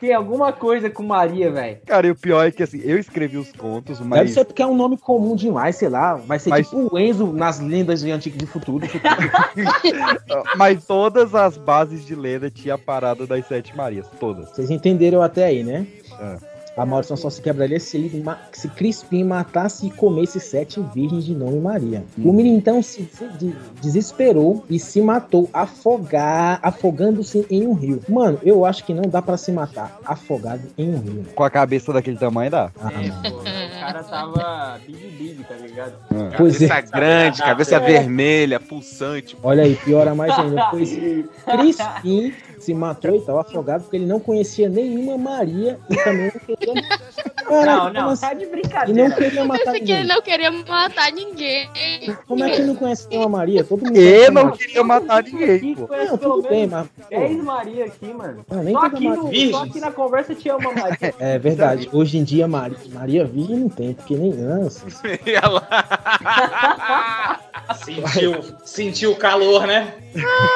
Tem 0.00 0.12
alguma 0.12 0.52
coisa 0.52 0.88
com 0.90 1.02
Maria, 1.02 1.50
velho. 1.50 1.78
Cara, 1.86 2.06
e 2.06 2.10
o 2.10 2.14
pior 2.16 2.46
é 2.46 2.50
que 2.50 2.62
assim, 2.62 2.80
eu 2.84 2.98
escrevi 2.98 3.36
os 3.36 3.50
contos, 3.52 3.98
Deve 3.98 4.08
mas. 4.08 4.32
ser 4.32 4.44
porque 4.44 4.62
é 4.62 4.66
um 4.66 4.76
nome 4.76 4.96
comum 4.96 5.34
demais, 5.34 5.76
sei 5.76 5.88
lá. 5.88 6.14
Vai 6.14 6.38
ser 6.38 6.50
Mas- 6.50 6.68
tipo 6.68 6.94
o 6.94 6.98
Enzo 6.98 7.32
nas 7.32 7.58
lendas 7.60 8.00
de 8.00 8.10
Antigo 8.10 8.36
de 8.38 8.46
Futuro. 8.46 8.86
Mas 10.56 10.84
todas 10.84 11.34
as 11.34 11.56
bases 11.56 12.04
de 12.04 12.14
lenda 12.14 12.50
tinha 12.50 12.74
a 12.74 12.78
parada 12.78 13.26
das 13.26 13.46
Sete 13.46 13.76
Marias. 13.76 14.06
Todas. 14.20 14.50
Vocês 14.50 14.70
entenderam 14.70 15.22
até 15.22 15.44
aí, 15.46 15.62
né? 15.64 15.86
É. 16.20 16.53
A 16.76 16.84
maldição 16.84 17.16
só 17.16 17.30
se 17.30 17.40
quebraria 17.40 17.78
se, 17.78 17.96
ele 17.96 18.24
se 18.52 18.68
Crispim 18.68 19.22
matasse 19.24 19.86
e 19.86 19.90
comesse 19.90 20.40
sete 20.40 20.80
virgens 20.94 21.24
de 21.24 21.34
nome 21.34 21.60
Maria. 21.60 22.02
O 22.18 22.32
menino 22.32 22.56
então 22.56 22.82
se 22.82 23.02
des- 23.02 23.38
de- 23.38 23.54
desesperou 23.80 24.64
e 24.68 24.78
se 24.78 25.00
matou 25.00 25.48
afogar, 25.52 26.58
afogando-se 26.62 27.46
em 27.50 27.66
um 27.66 27.74
rio. 27.74 28.00
Mano, 28.08 28.38
eu 28.42 28.64
acho 28.64 28.84
que 28.84 28.92
não 28.92 29.02
dá 29.02 29.22
pra 29.22 29.36
se 29.36 29.52
matar 29.52 29.98
afogado 30.04 30.62
em 30.76 30.90
um 30.94 30.98
rio. 30.98 31.24
Com 31.34 31.44
a 31.44 31.50
cabeça 31.50 31.92
daquele 31.92 32.16
tamanho 32.16 32.50
dá. 32.50 32.70
Ah, 32.80 32.90
Pô, 33.30 33.36
o 33.38 33.80
cara 33.80 34.02
tava 34.02 34.80
big 34.86 35.06
big, 35.16 35.44
tá 35.44 35.54
ligado? 35.54 35.94
É. 36.12 36.36
Cabeça 36.36 36.80
grande, 36.80 37.38
cabeça 37.42 37.78
vermelha, 37.80 38.58
pulsante. 38.58 39.36
Olha 39.42 39.62
aí, 39.62 39.76
piora 39.76 40.14
mais 40.14 40.36
ainda. 40.38 40.66
Pois 40.70 40.90
Crispim 41.46 42.32
se 42.58 42.72
matou 42.74 43.14
e 43.14 43.18
estava 43.18 43.40
afogado 43.42 43.82
porque 43.82 43.96
ele 43.96 44.06
não 44.06 44.18
conhecia 44.20 44.68
nenhuma 44.68 45.16
Maria 45.18 45.78
e 45.90 45.96
também 45.96 46.32
não 46.34 46.40
queria. 46.56 46.82
Cara, 47.44 47.66
Não, 47.76 47.92
não, 47.92 48.08
assim? 48.10 48.22
tá 48.22 48.32
de 48.32 48.44
E 48.44 48.46
brincadeira. 48.46 49.08
não 49.08 49.16
queria 49.16 49.44
matar 49.44 49.64
Pensei 49.64 49.80
que 49.80 49.92
ele 49.92 50.00
ninguém. 50.00 50.16
não 50.16 50.22
queria 50.22 50.50
matar 50.50 51.12
ninguém. 51.12 51.70
Como 52.26 52.42
é 52.44 52.50
que 52.50 52.62
não 52.62 52.74
conhece 52.74 53.06
nenhuma 53.10 53.28
Maria? 53.28 53.62
Todo 53.64 53.84
mundo 53.84 53.96
Eu 53.98 54.32
não 54.32 54.44
Maria. 54.44 54.58
queria 54.58 54.82
matar 54.84 55.22
ninguém, 55.24 55.74
pô. 55.74 55.88
Não, 55.94 56.16
tudo 56.16 56.48
bem, 56.48 56.66
mas. 56.66 56.86
pô, 56.88 57.02
10 57.10 57.36
Maria 57.44 57.84
aqui, 57.84 58.14
mano. 58.14 58.46
Não, 58.50 58.62
nem 58.62 58.72
Só 58.74 58.80
aqui, 58.86 59.08
no, 59.08 59.50
só 59.50 59.62
aqui 59.64 59.80
na 59.80 59.92
conversa 59.92 60.34
tinha 60.34 60.56
uma 60.56 60.72
Maria. 60.72 61.14
É 61.20 61.38
verdade. 61.38 61.88
Hoje 61.92 62.16
em 62.16 62.24
dia, 62.24 62.48
Maria, 62.48 62.78
Maria 62.92 63.24
Virgem 63.26 63.56
não 63.58 63.68
tem, 63.68 63.92
porque 63.92 64.16
nem. 64.16 64.32
Nossa. 64.44 64.86
E 65.26 65.34
ela... 65.34 65.68
Sentiu, 67.84 68.44
sentiu 68.64 69.12
o 69.12 69.16
calor, 69.16 69.66
né? 69.66 69.94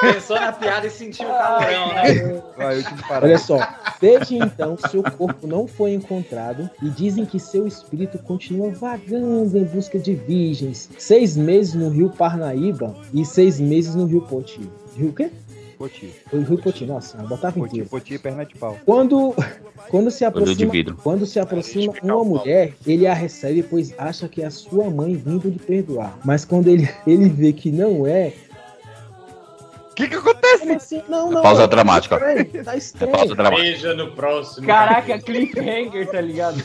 Pensou 0.00 0.36
na 0.36 0.52
piada 0.52 0.86
e 0.86 0.90
sentiu 0.90 1.26
o 1.26 1.32
calorão, 1.32 1.94
né? 1.94 2.42
Vai, 2.56 2.78
eu 2.78 2.82
tive 2.82 3.02
que 3.02 3.08
parar. 3.08 3.26
Olha 3.26 3.38
só, 3.38 3.58
desde 4.00 4.36
então 4.36 4.76
seu 4.90 5.02
corpo 5.02 5.46
não 5.46 5.66
foi 5.66 5.92
encontrado 5.92 6.68
e 6.82 6.88
dizem 6.90 7.24
que 7.24 7.40
seu 7.40 7.66
espírito 7.66 8.18
continua 8.18 8.70
vagando 8.70 9.56
em 9.56 9.64
busca 9.64 9.98
de 9.98 10.14
virgens. 10.14 10.88
Seis 10.98 11.36
meses 11.36 11.74
no 11.74 11.88
rio 11.88 12.10
Parnaíba 12.10 12.94
e 13.12 13.24
seis 13.24 13.58
meses 13.58 13.94
no 13.94 14.06
rio 14.06 14.22
Poti. 14.22 14.60
Rio 14.96 15.10
o 15.10 15.12
quê? 15.12 15.30
Poti. 15.78 16.12
O 16.32 16.40
Rio 16.40 16.58
Poti, 16.58 16.84
nossa, 16.84 17.16
eu 17.18 17.28
botava 17.28 17.54
Poti, 17.54 17.68
inteiro. 17.68 17.88
poti 17.88 18.14
e 18.14 18.18
perna 18.18 18.44
de 18.44 18.56
pau. 18.56 18.76
Quando, 18.84 19.34
quando 19.88 20.10
se 20.10 20.24
aproxima, 20.24 20.72
vidro. 20.72 20.98
quando 21.02 21.24
se 21.24 21.38
aproxima 21.38 21.94
uma 22.02 22.24
mulher, 22.24 22.74
ele 22.84 23.06
a 23.06 23.14
recebe 23.14 23.62
pois 23.62 23.94
acha 23.96 24.28
que 24.28 24.42
é 24.42 24.46
a 24.46 24.50
sua 24.50 24.90
mãe 24.90 25.14
vindo 25.14 25.48
lhe 25.48 25.58
perdoar. 25.58 26.18
Mas 26.24 26.44
quando 26.44 26.66
ele, 26.66 26.88
ele 27.06 27.28
vê 27.28 27.52
que 27.52 27.70
não 27.70 28.06
é. 28.06 28.32
O 29.92 29.94
que 29.94 30.08
que 30.08 30.16
acontece? 30.54 30.96
Assim? 30.96 31.02
Não, 31.08 31.30
não. 31.30 31.42
pausa 31.42 31.60
tá 31.62 31.66
dramática. 31.66 32.14
estranho, 32.16 32.64
Tá 32.64 32.76
estranho. 32.76 33.12
pausa 33.12 33.34
dramática. 33.34 33.62
Veja 33.70 33.94
no 33.94 34.12
próximo. 34.12 34.66
Caraca, 34.66 35.18
cliffhanger, 35.18 36.10
tá 36.10 36.20
ligado? 36.20 36.62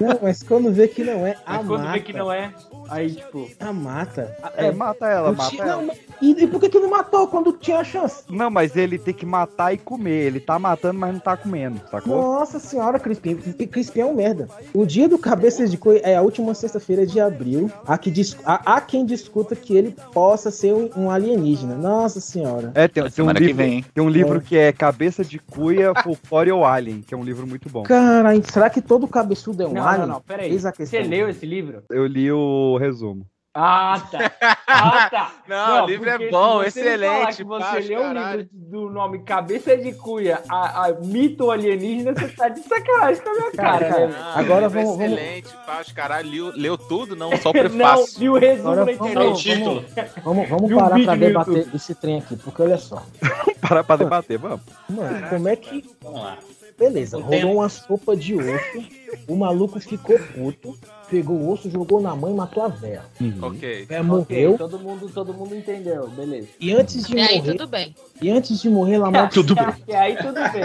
Não, 0.00 0.18
mas 0.22 0.42
quando 0.42 0.72
vê 0.72 0.88
que 0.88 1.04
não 1.04 1.26
é, 1.26 1.36
a 1.46 1.58
Aí 1.58 1.64
quando 1.64 1.80
mata. 1.82 1.92
vê 1.92 2.00
que 2.00 2.12
não 2.12 2.32
é, 2.32 2.52
aí 2.88 3.10
tipo. 3.14 3.48
A 3.60 3.72
mata. 3.72 4.36
É, 4.56 4.70
mata 4.72 5.06
ela, 5.06 5.32
mata 5.32 5.50
tinha- 5.50 5.62
ela. 5.64 5.82
não, 5.82 5.94
e, 6.20 6.44
e 6.44 6.46
por 6.46 6.60
que 6.60 6.68
que 6.68 6.78
não 6.78 6.90
matou 6.90 7.26
quando 7.28 7.52
tinha 7.52 7.78
a 7.78 7.84
chance? 7.84 8.22
Não, 8.28 8.50
mas 8.50 8.74
ele 8.76 8.98
tem 8.98 9.14
que 9.14 9.26
matar 9.26 9.72
e 9.72 9.78
comer. 9.78 10.26
Ele 10.26 10.40
tá 10.40 10.58
matando, 10.58 10.98
mas 10.98 11.12
não 11.12 11.20
tá 11.20 11.36
comendo, 11.36 11.80
sacou? 11.90 12.16
Nossa 12.16 12.58
senhora, 12.58 12.98
Crispim. 12.98 13.36
Crispim 13.36 14.00
é 14.00 14.06
um 14.06 14.14
merda. 14.14 14.48
O 14.74 14.84
dia 14.86 15.08
do 15.08 15.18
Cabeças 15.18 15.70
de 15.70 15.76
Coi 15.76 16.00
é 16.02 16.16
a 16.16 16.22
última 16.22 16.54
sexta-feira 16.54 17.06
de 17.06 17.20
abril. 17.20 17.70
Há, 17.86 17.96
que 17.98 18.12
há- 18.44 18.76
há 18.76 18.80
quem 18.80 19.04
discuta 19.04 19.54
que 19.54 19.76
ele 19.76 19.94
possa 20.12 20.50
ser 20.50 20.72
um, 20.74 20.90
um 20.96 21.10
alienígena. 21.10 21.74
Nossa 21.74 22.20
senhora. 22.20 22.72
É, 22.74 22.88
tem, 22.88 23.08
tem 23.10 23.24
um 23.32 23.34
que 23.34 23.40
livro, 23.46 23.56
vem, 23.56 23.82
tem 23.94 24.04
um 24.04 24.08
livro 24.08 24.38
É. 24.38 24.40
que 24.40 24.56
é 24.56 24.72
Cabeça 24.72 25.24
de 25.24 25.38
Cuia, 25.38 25.92
Folclore 26.02 26.50
ou 26.52 26.64
Alien, 26.64 27.02
que 27.02 27.14
é 27.14 27.16
um 27.16 27.24
livro 27.24 27.46
muito 27.46 27.68
bom. 27.68 27.82
Caralho, 27.82 28.42
será 28.50 28.68
que 28.70 28.80
todo 28.82 29.06
cabeçudo 29.08 29.62
é 29.62 29.66
um 29.66 29.72
Não, 29.72 29.82
não, 29.82 29.88
alien? 29.88 30.06
não, 30.08 30.20
peraí. 30.20 30.48
A 30.56 30.72
questão. 30.72 30.86
Você 30.86 31.02
leu 31.02 31.28
esse 31.28 31.44
livro? 31.46 31.82
Eu 31.90 32.06
li 32.06 32.30
o 32.32 32.76
resumo. 32.78 33.26
Ah, 33.58 34.02
tá. 34.10 34.32
Ah, 34.66 35.08
tá. 35.10 35.30
Não, 35.48 35.84
o 35.84 35.86
livro 35.86 36.08
é 36.10 36.30
bom, 36.30 36.62
se 36.64 36.70
você 36.72 36.80
excelente, 36.80 37.36
Que 37.36 37.44
pá, 37.44 37.58
você 37.58 37.80
leu 37.88 38.02
um 38.02 38.12
livro 38.12 38.48
do 38.52 38.90
nome 38.90 39.22
Cabeça 39.22 39.76
de 39.76 39.92
Cuia, 39.94 40.42
a, 40.48 40.86
a 40.86 40.92
mito 40.92 41.50
alienígena, 41.50 42.12
você 42.12 42.28
tá 42.28 42.48
de 42.48 42.60
sacanagem 42.60 43.22
com 43.22 43.30
a 43.30 43.32
minha 43.32 43.52
cara, 43.52 43.88
cara, 43.88 44.06
né? 44.08 44.14
Ah, 44.18 44.38
Agora 44.40 44.68
vamos- 44.68 44.96
vamos- 44.98 45.12
Excelente, 45.12 45.48
os 45.80 45.92
caralho, 45.92 46.30
leu, 46.30 46.52
leu 46.54 46.76
tudo, 46.78 47.16
não 47.16 47.30
só 47.38 47.50
o 47.50 47.52
Não, 47.54 47.60
prefácio. 47.62 48.18
viu 48.18 48.32
o 48.32 48.38
resumo 48.38 48.68
Agora 48.72 48.92
na 48.92 48.98
vamos- 48.98 49.10
internet. 49.10 49.32
o 49.32 49.36
título. 49.36 49.84
Vamos, 50.24 50.48
vamos 50.48 50.70
um 50.72 50.76
parar 50.76 51.00
pra 51.02 51.14
debater 51.16 51.54
YouTube. 51.56 51.76
esse 51.76 51.94
trem 51.94 52.18
aqui, 52.18 52.36
porque 52.36 52.62
olha 52.62 52.76
só. 52.78 53.02
Para 53.66 53.82
pra 53.82 53.96
debater, 53.96 54.38
vamos. 54.38 54.60
Mano, 54.88 55.28
como 55.28 55.48
é 55.48 55.56
que. 55.56 55.84
Vamos 56.02 56.20
lá. 56.20 56.36
Beleza, 56.78 57.16
O 57.16 57.20
rolou 57.22 57.38
tempo. 57.40 57.52
uma 57.54 57.68
sopa 57.70 58.14
de 58.16 58.34
osso. 58.34 58.84
O 59.26 59.34
maluco 59.34 59.80
ficou 59.80 60.18
puto, 60.18 60.76
pegou 61.10 61.36
o 61.36 61.50
osso, 61.52 61.70
jogou 61.70 62.00
na 62.02 62.14
mãe 62.14 62.32
e 62.32 62.36
matou 62.36 62.62
a 62.64 62.68
véia. 62.68 63.02
Ok. 63.40 63.86
Véia 63.86 64.00
Ok, 64.02 64.04
morreu. 64.04 64.58
todo 64.58 64.78
mundo, 64.78 65.08
todo 65.08 65.32
mundo 65.32 65.54
entendeu, 65.56 66.06
beleza. 66.08 66.48
E 66.60 66.72
antes 66.74 67.06
de 67.06 67.16
E 67.16 67.20
aí, 67.20 67.38
morrer. 67.38 67.52
tudo 67.52 67.66
bem. 67.66 67.94
E 68.20 68.30
antes 68.30 68.60
de 68.60 68.68
morrer, 68.68 68.94
ela 68.96 69.10
matou. 69.10 69.42
Tudo 69.44 69.54
bem. 69.54 69.74
E 69.88 69.94
aí 69.96 70.16
tudo 70.16 70.34
bem. 70.34 70.62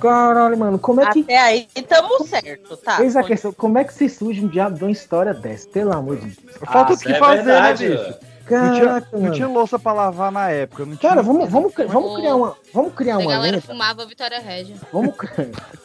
Caralho, 0.00 0.56
mano, 0.58 0.78
como 0.78 1.00
é 1.00 1.10
que. 1.12 1.20
Até 1.20 1.38
aí 1.38 1.66
tamo 1.88 2.24
certo, 2.26 2.76
tá? 2.76 3.02
Eis 3.02 3.16
a 3.16 3.22
questão, 3.22 3.52
como 3.52 3.78
é 3.78 3.84
que 3.84 3.92
se 3.94 4.08
surge 4.08 4.44
um 4.44 4.48
diabo 4.48 4.76
de 4.76 4.84
uma 4.84 4.90
história 4.90 5.34
dessa? 5.34 5.68
Pelo 5.68 5.92
amor 5.92 6.16
de 6.18 6.26
Deus. 6.30 6.56
Falta 6.70 6.92
o 6.92 6.94
isso 6.94 7.04
que 7.04 7.12
é 7.12 7.18
fazer, 7.18 7.42
verdade, 7.42 7.88
né, 7.88 7.96
bicho? 7.96 8.14
Não 8.50 8.72
tinha, 8.74 8.84
Caraca, 8.86 9.18
não 9.18 9.30
tinha 9.32 9.48
louça 9.48 9.78
pra 9.78 9.92
lavar 9.92 10.30
na 10.32 10.48
época. 10.50 10.84
Não 10.84 10.96
tinha... 10.96 11.10
Cara, 11.10 11.22
vamos, 11.22 11.48
vamos, 11.50 11.72
vamos 11.88 12.16
criar 12.16 12.36
uma. 12.36 12.56
Vamos 12.72 12.94
criar 12.94 13.14
A 13.14 13.18
uma 13.18 13.30
galera 13.30 13.52
lenda. 13.56 13.66
fumava 13.66 14.06
Vitória 14.06 14.38
Régia. 14.40 14.76
Vamos, 14.92 15.14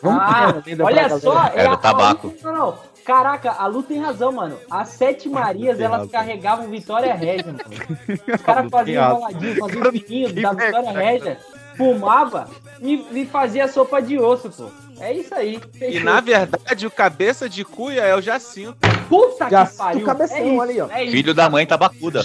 vamos 0.01 0.23
criar 0.33 0.49
Ah, 0.49 0.53
pra 0.75 0.85
olha 0.85 1.19
só, 1.19 1.45
é 1.47 1.59
Era 1.59 1.71
a- 1.71 1.75
do 1.75 1.81
tabaco. 1.81 2.33
Não, 2.43 2.53
não, 2.53 2.75
Caraca, 3.05 3.51
a 3.51 3.67
Lu 3.67 3.83
tem 3.83 4.01
razão, 4.01 4.31
mano. 4.33 4.57
As 4.69 4.89
sete 4.89 5.29
Marias, 5.29 5.79
elas 5.79 5.91
razão. 5.99 6.07
carregavam 6.09 6.67
Vitória 6.67 7.13
Régia, 7.13 7.45
mano. 7.45 7.59
Os 8.35 8.41
caras 8.41 8.69
faziam 8.69 9.05
enroladinho, 9.11 9.55
faziam 9.59 9.91
fininho 9.91 10.33
da 10.41 10.51
Vitória 10.53 10.91
Régia, 10.91 11.37
fumava 11.77 12.49
e, 12.81 13.05
e 13.13 13.25
fazia 13.25 13.67
sopa 13.69 14.01
de 14.01 14.19
osso, 14.19 14.49
pô. 14.49 14.65
É 14.99 15.13
isso 15.13 15.33
aí. 15.35 15.61
E 15.75 15.77
fechou. 15.77 16.03
na 16.03 16.19
verdade, 16.19 16.87
o 16.87 16.91
cabeça 16.91 17.47
de 17.47 17.63
cuia 17.63 18.01
é 18.01 18.15
o 18.15 18.21
Jacinto. 18.21 18.77
Puta 19.07 19.49
Já 19.49 19.65
que 19.65 19.77
pariu. 19.77 20.01
o 20.01 20.05
cabeção 20.05 20.37
é 20.37 20.47
isso, 20.47 20.61
ali, 20.61 20.81
ó. 20.81 20.87
É 20.91 21.03
isso, 21.03 21.11
Filho 21.11 21.33
da 21.33 21.49
mãe 21.49 21.65
tabacuda. 21.65 22.21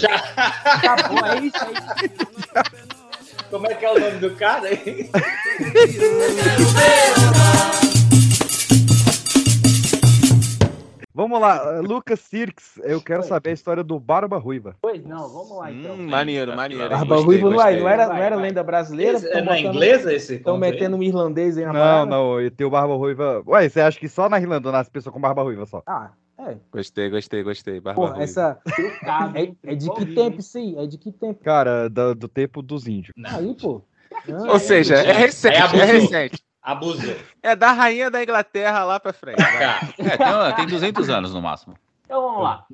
acabou, 0.65 1.25
é 1.25 1.39
isso 1.39 1.57
aí. 1.57 1.73
Como 3.49 3.67
é 3.67 3.73
que 3.75 3.85
é 3.85 3.91
o 3.91 3.99
nome 3.99 4.17
do 4.17 4.31
cara, 4.35 4.67
lá, 11.43 11.79
Lucas 11.81 12.19
Sirks, 12.19 12.79
eu 12.83 13.01
quero 13.01 13.23
saber 13.23 13.51
a 13.51 13.53
história 13.53 13.83
do 13.83 13.99
Barba 13.99 14.37
Ruiva. 14.37 14.75
Pois 14.81 15.03
não, 15.05 15.27
vamos 15.29 15.57
lá 15.57 15.71
então. 15.71 15.95
Hum, 15.95 16.07
maneiro, 16.09 16.55
maneiro. 16.55 16.89
Barba 16.89 17.05
Gostei, 17.15 17.25
Ruiva 17.25 17.49
não, 17.49 17.53
é, 17.53 17.63
gostei. 17.63 17.79
não 17.81 17.89
era, 17.89 18.07
não 18.07 18.15
era 18.15 18.35
vai. 18.35 18.45
lenda 18.47 18.63
brasileira? 18.63 19.17
Esse- 19.17 19.27
é 19.29 19.41
na 19.41 19.59
inglesa 19.59 20.13
esse? 20.13 20.35
Estão 20.35 20.57
metendo 20.57 20.95
um 20.97 21.03
irlandês 21.03 21.57
aí 21.57 21.65
na 21.65 21.73
Não, 21.73 21.79
parada? 21.79 22.05
não, 22.05 22.41
e 22.41 22.49
tem 22.49 22.65
o 22.65 22.69
Barba 22.69 22.95
Ruiva. 22.95 23.43
Ué, 23.45 23.69
você 23.69 23.81
acha 23.81 23.99
que 23.99 24.09
só 24.09 24.27
na 24.29 24.39
Irlanda 24.39 24.71
nasce 24.71 24.89
pessoa 24.89 25.13
com 25.13 25.19
Barba 25.21 25.43
Ruiva 25.43 25.65
só? 25.65 25.83
Ah, 25.85 26.11
é. 26.39 26.55
Gostei, 26.71 27.09
gostei, 27.09 27.43
gostei. 27.43 27.79
Barba 27.79 27.99
Porra, 28.01 28.13
Ruiva. 28.15 28.23
essa. 28.23 28.59
É, 29.35 29.71
é 29.71 29.75
de 29.75 29.89
que 29.91 30.05
tempo 30.07 30.39
isso 30.39 30.57
aí? 30.57 30.75
É 30.77 30.85
de 30.87 30.97
que 30.97 31.11
tempo? 31.11 31.43
Cara, 31.43 31.89
do, 31.89 32.15
do 32.15 32.27
tempo 32.27 32.61
dos 32.61 32.87
índios. 32.87 33.13
Aí, 33.25 33.55
pô. 33.61 33.81
Ah, 34.29 34.51
Ou 34.53 34.59
seja, 34.59 34.95
é 34.95 35.11
recente, 35.11 35.55
é 35.55 35.61
abusou. 35.61 35.85
recente. 35.87 36.43
Abusou. 36.63 37.15
É 37.41 37.55
da 37.57 37.73
rainha 37.73 38.09
da 38.09 38.23
Inglaterra 38.23 38.85
lá 38.85 38.97
pra 38.97 39.11
frente. 39.11 39.41
É, 39.41 40.53
tem, 40.53 40.55
tem 40.55 40.67
200 40.67 41.09
anos 41.09 41.33
no 41.33 41.41
máximo. 41.41 41.75
Então 42.05 42.21
vamos 42.21 42.43
lá. 42.43 42.65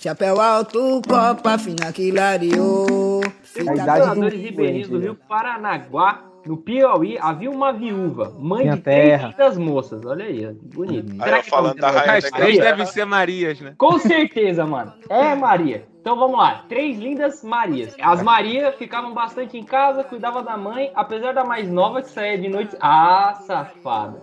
Chapéu 0.00 0.40
alto, 0.40 1.02
copa 1.08 1.58
fina 1.58 1.92
que 1.92 2.12
clareou. 2.12 3.20
Moradores 3.64 4.40
ribeirinhos 4.40 4.88
do 4.88 4.98
Rio 4.98 5.14
Paranaguá, 5.28 6.22
no 6.46 6.56
Piauí, 6.56 7.18
havia 7.20 7.50
uma 7.50 7.72
viúva, 7.72 8.32
mãe 8.38 8.64
Minha 8.64 8.76
de 8.76 8.82
três 8.82 9.08
terra. 9.08 9.28
lindas 9.28 9.58
moças. 9.58 10.04
Olha 10.04 10.24
aí, 10.24 10.46
bonito. 10.52 11.12
Aí 11.20 11.38
eu 11.38 11.42
falando 11.44 11.76
da 11.78 11.90
rainha 11.90 12.18
As 12.18 12.30
três 12.30 12.58
devem 12.58 12.86
ser 12.86 13.04
Marias, 13.04 13.60
né? 13.60 13.74
Com 13.76 13.98
certeza, 13.98 14.64
mano. 14.64 14.92
É 15.08 15.34
Maria. 15.34 15.86
Então 16.00 16.16
vamos 16.16 16.38
lá. 16.38 16.64
Três 16.68 16.98
lindas 16.98 17.42
Marias. 17.42 17.96
As 18.00 18.22
Maria 18.22 18.70
ficavam 18.70 19.12
bastante 19.12 19.58
em 19.58 19.64
casa, 19.64 20.04
cuidavam 20.04 20.44
da 20.44 20.56
mãe, 20.56 20.92
apesar 20.94 21.34
da 21.34 21.44
mais 21.44 21.68
nova 21.68 22.00
que 22.00 22.08
saía 22.10 22.38
de 22.38 22.48
noite. 22.48 22.76
Ah, 22.80 23.36
safada. 23.44 24.22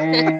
É, 0.00 0.38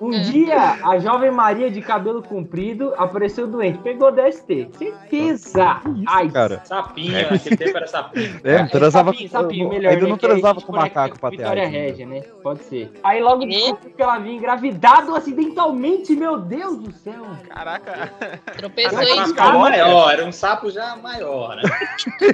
um 0.00 0.10
dia, 0.10 0.78
a 0.82 0.98
jovem 0.98 1.30
Maria 1.30 1.70
de 1.70 1.80
cabelo 1.80 2.22
comprido 2.22 2.94
apareceu 2.96 3.46
doente. 3.46 3.78
Pegou 3.78 4.10
DST. 4.10 4.70
Certeza. 4.76 5.80
Ai, 6.06 6.28
Cara, 6.30 6.62
Sapinho, 6.64 7.30
naquele 7.30 7.56
tempo 7.56 7.76
era 7.76 7.86
sapinho. 7.86 8.40
é, 8.44 8.58
não 8.58 8.68
transava 8.68 9.12
sapinho, 9.12 9.30
sapinho, 9.30 9.68
melhor, 9.68 9.90
ainda 9.90 10.02
né, 10.02 10.08
não 10.08 10.14
aí 10.14 10.20
transava 10.20 10.60
com 10.60 10.72
gente 10.72 10.82
macaco 10.82 11.20
pra 11.20 11.30
ter 11.30 11.36
Vitória 11.36 11.62
AIDS, 11.62 11.74
Régia, 11.74 12.06
né? 12.06 12.20
Pode 12.42 12.64
ser. 12.64 12.92
Aí 13.02 13.22
logo 13.22 13.46
descobriu 13.46 13.94
que 13.94 14.02
ela 14.02 14.14
havia 14.14 14.32
engravidado 14.32 15.14
acidentalmente, 15.14 16.14
meu 16.14 16.38
Deus 16.38 16.78
do 16.78 16.92
céu. 16.92 17.24
Caraca. 17.48 18.12
Tropeçou 18.56 18.98
um 18.98 19.02
em 19.02 19.26
sapo 19.34 19.58
maior, 19.58 20.12
era 20.12 20.24
um 20.24 20.32
sapo 20.32 20.70
já 20.70 20.96
maior, 20.96 21.56
né? 21.56 21.62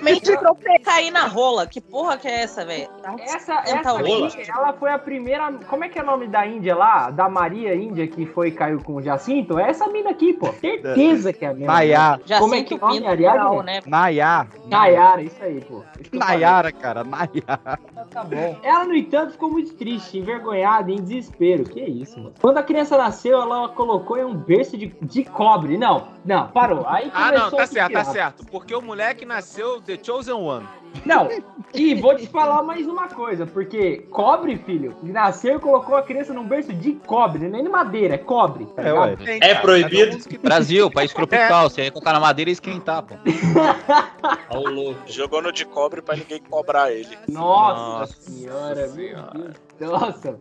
Mente 0.02 0.36
tropeçar 0.36 0.94
cair 0.94 1.10
na 1.10 1.26
rola. 1.26 1.66
Que 1.66 1.80
porra 1.80 2.16
que 2.16 2.28
é 2.28 2.42
essa, 2.42 2.64
velho? 2.64 2.88
Essa, 3.20 3.62
essa 3.66 3.90
rola. 3.90 4.28
aí, 4.28 4.46
ela 4.48 4.72
foi 4.74 4.92
a 4.92 4.98
primeira. 4.98 5.52
Como 5.68 5.84
é 5.84 5.88
que 5.88 5.98
é 5.98 6.02
o 6.02 6.06
nome 6.06 6.28
da 6.28 6.46
Índia 6.46 6.63
lá? 6.72 7.10
Da 7.10 7.28
Maria 7.28 7.74
Índia 7.74 8.06
que 8.06 8.24
foi 8.26 8.48
e 8.48 8.52
caiu 8.52 8.80
com 8.82 8.94
o 8.94 9.02
Jacinto? 9.02 9.58
É 9.58 9.68
essa 9.70 9.88
mina 9.88 10.10
aqui, 10.10 10.32
pô. 10.32 10.52
Certeza 10.52 11.32
que 11.32 11.44
é 11.44 11.48
a 11.48 11.54
mesma. 11.54 11.72
Nayá. 11.72 12.20
Já 12.24 12.38
Como 12.38 12.54
é 12.54 12.62
que 12.62 12.74
é 12.74 12.76
o 12.76 12.80
nome, 12.80 13.06
aliás, 13.06 13.40
real, 13.40 13.62
né? 13.62 13.74
né? 13.74 13.80
Nayá. 13.86 14.46
Nayara, 14.66 15.22
isso 15.22 15.42
aí, 15.42 15.60
pô. 15.60 15.82
Nayara, 16.12 16.70
cara, 16.72 17.02
Nayara. 17.04 17.78
Tá 18.10 18.22
bom. 18.22 18.56
Ela, 18.62 18.84
no 18.84 18.94
entanto, 18.94 19.32
ficou 19.32 19.50
muito 19.50 19.74
triste, 19.74 20.18
envergonhada, 20.18 20.90
em 20.90 21.02
desespero. 21.02 21.64
Que 21.64 21.80
isso, 21.80 22.18
mano. 22.18 22.32
Quando 22.40 22.58
a 22.58 22.62
criança 22.62 22.96
nasceu, 22.96 23.40
ela 23.40 23.66
a 23.66 23.68
colocou 23.68 24.16
em 24.16 24.24
um 24.24 24.34
berço 24.34 24.76
de, 24.76 24.94
de 25.02 25.24
cobre. 25.24 25.76
Não, 25.76 26.08
não, 26.24 26.48
parou. 26.48 26.86
Aí 26.86 27.10
Ah, 27.12 27.26
começou 27.26 27.50
não, 27.50 27.56
tá 27.56 27.62
a 27.62 27.66
certo, 27.66 27.92
tá 27.92 28.04
certo. 28.04 28.46
Porque 28.46 28.74
o 28.74 28.80
moleque 28.80 29.24
nasceu 29.24 29.80
The 29.80 29.98
Chosen 30.02 30.34
One. 30.34 30.66
Não, 31.04 31.28
e 31.74 31.94
vou 31.94 32.16
te 32.16 32.26
falar 32.26 32.62
mais 32.62 32.86
uma 32.86 33.08
coisa, 33.08 33.44
porque 33.46 34.06
cobre, 34.10 34.56
filho, 34.56 34.96
nasceu 35.02 35.56
e 35.56 35.60
colocou 35.60 35.96
a 35.96 36.02
criança 36.02 36.32
num 36.32 36.44
berço 36.46 36.72
de 36.72 36.92
cobre, 36.92 37.48
nem 37.48 37.62
de 37.62 37.68
madeira, 37.68 38.14
é 38.14 38.18
cobre. 38.18 38.66
Tá 38.66 38.82
É, 39.26 39.50
É 39.50 39.54
proibido? 39.56 40.16
Brasil, 40.40 40.90
país 40.90 41.12
tropical. 41.12 41.68
Você 41.68 41.82
ia 41.84 41.90
colocar 41.90 42.12
na 42.12 42.20
madeira 42.20 42.50
e 42.50 42.52
esquentar, 42.52 43.02
pô. 43.02 43.14
Louco. 44.74 45.00
Jogou 45.06 45.42
no 45.42 45.52
de 45.52 45.64
cobre 45.64 46.00
pra 46.00 46.16
ninguém 46.16 46.40
cobrar 46.40 46.90
ele. 46.92 47.16
Nossa, 47.28 47.80
Nossa 48.00 48.14
senhora, 48.20 48.74
meu 48.74 48.88
Senhora. 48.90 49.54
Deus. 49.78 49.90
Nossa. 49.92 50.38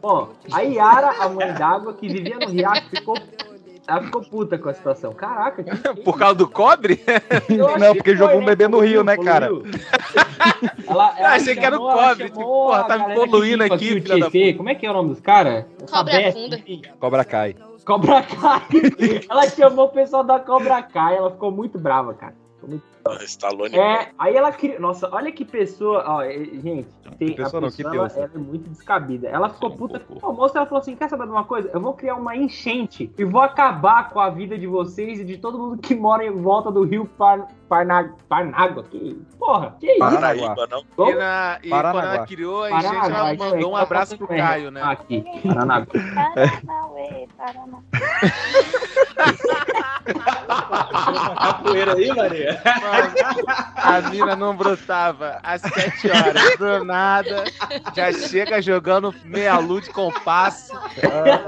Bom, 0.00 0.28
a 0.52 0.60
Yara, 0.60 1.10
a 1.20 1.28
mãe 1.28 1.52
d'água, 1.54 1.94
que 1.94 2.08
vivia 2.08 2.36
no 2.38 2.48
riacho, 2.48 2.88
ficou 2.90 3.16
Ela 3.88 4.02
ficou 4.02 4.22
puta 4.22 4.58
com 4.58 4.68
a 4.68 4.74
situação. 4.74 5.12
Caraca, 5.12 5.62
que 5.62 5.70
Por 6.02 6.18
causa 6.18 6.34
do 6.34 6.48
cobre? 6.48 7.00
Não, 7.78 7.94
porque 7.94 8.10
que 8.10 8.16
jogou 8.16 8.40
um 8.40 8.44
bebê 8.44 8.66
no 8.66 8.80
rio, 8.80 9.04
né, 9.04 9.16
cara? 9.16 9.48
Ela, 10.88 11.14
Eu 11.18 11.26
achei 11.26 11.54
que 11.54 11.64
era 11.64 11.78
o 11.78 11.88
ela 11.88 12.08
cobre, 12.08 12.24
tipo, 12.24 12.40
chamou 12.40 12.54
porra, 12.56 12.80
a 12.80 12.84
tá 12.84 12.98
me 12.98 13.04
que 13.06 13.14
poluindo 13.14 13.64
aqui, 13.64 13.74
o 13.74 14.02
filha 14.02 14.18
da 14.18 14.30
Tietê. 14.30 14.54
Como 14.54 14.68
é 14.68 14.74
que 14.74 14.86
é 14.86 14.90
o 14.90 14.94
nome 14.94 15.10
dos 15.10 15.20
caras? 15.20 15.64
Cobra 15.90 16.32
funda. 16.32 16.58
Cobra 16.98 17.24
cai. 17.24 17.56
Cobra 17.84 18.22
Kai. 18.22 18.62
ela 19.30 19.48
chamou 19.50 19.86
o 19.86 19.90
pessoal 19.90 20.24
da 20.24 20.40
Cobra 20.40 20.82
Kai, 20.82 21.16
ela 21.16 21.30
ficou 21.30 21.52
muito 21.52 21.78
brava, 21.78 22.14
cara. 22.14 22.34
Ficou 22.56 22.70
muito 22.70 22.84
Stallone. 23.24 23.76
É, 23.76 24.10
aí 24.18 24.36
ela 24.36 24.52
criou. 24.52 24.80
Nossa, 24.80 25.08
olha 25.12 25.32
que 25.32 25.44
pessoa. 25.44 26.04
Ó, 26.06 26.22
é, 26.22 26.32
gente, 26.32 26.88
tem, 27.18 27.34
pessoa 27.34 27.58
a 27.58 27.60
não, 27.62 27.70
que 27.70 27.76
pessoa 27.82 27.94
ela, 27.94 28.12
ela 28.14 28.30
é 28.34 28.38
muito 28.38 28.68
descabida. 28.70 29.28
Ela 29.28 29.48
ficou 29.48 29.70
puta. 29.70 30.00
Pô, 30.00 30.32
moça, 30.32 30.58
ela 30.58 30.66
falou 30.66 30.80
assim: 30.80 30.96
quer 30.96 31.08
saber 31.08 31.24
de 31.24 31.30
uma 31.30 31.44
coisa? 31.44 31.70
Eu 31.72 31.80
vou 31.80 31.94
criar 31.94 32.14
uma 32.16 32.36
enchente 32.36 33.12
e 33.16 33.24
vou 33.24 33.40
acabar 33.40 34.10
com 34.10 34.20
a 34.20 34.30
vida 34.30 34.58
de 34.58 34.66
vocês 34.66 35.20
e 35.20 35.24
de 35.24 35.38
todo 35.38 35.58
mundo 35.58 35.78
que 35.78 35.94
mora 35.94 36.24
em 36.24 36.30
volta 36.30 36.70
do 36.70 36.84
rio 36.84 37.06
Par, 37.16 37.48
Parna, 37.68 38.14
Parnágua. 38.28 38.84
Que, 38.84 39.20
porra, 39.38 39.76
que 39.78 39.90
isso? 39.90 39.98
Paranaíba, 39.98 40.66
não? 40.68 40.84
Como? 40.94 41.10
E, 41.10 41.14
na, 41.14 41.58
e 41.62 41.68
quando 41.68 41.98
ela 41.98 42.26
criou 42.26 42.62
a 42.62 42.70
enchente, 42.70 42.94
Paranaguá, 42.94 43.18
ela 43.18 43.34
isso 43.34 43.44
aí, 43.44 43.50
mandou 43.50 43.70
um 43.70 43.74
tá 43.74 43.82
abraço 43.82 44.18
pro 44.18 44.26
faltando 44.26 44.48
Caio, 44.48 44.70
né? 44.70 44.82
Aqui, 44.82 45.24
Paranaguá. 45.46 45.86
Paranauê, 46.14 47.28
Paraná. 47.36 47.78
Capoeira 51.36 51.94
aí, 51.94 52.14
Maria? 52.14 52.62
A 53.76 54.00
mina 54.10 54.34
não 54.36 54.54
brotava 54.56 55.38
às 55.42 55.60
7 55.62 56.10
horas, 56.10 56.56
do 56.58 56.84
nada, 56.84 57.44
já 57.94 58.12
chega 58.12 58.60
jogando 58.62 59.14
meia 59.24 59.58
lua 59.58 59.80
de 59.80 59.90
compasso, 59.90 60.72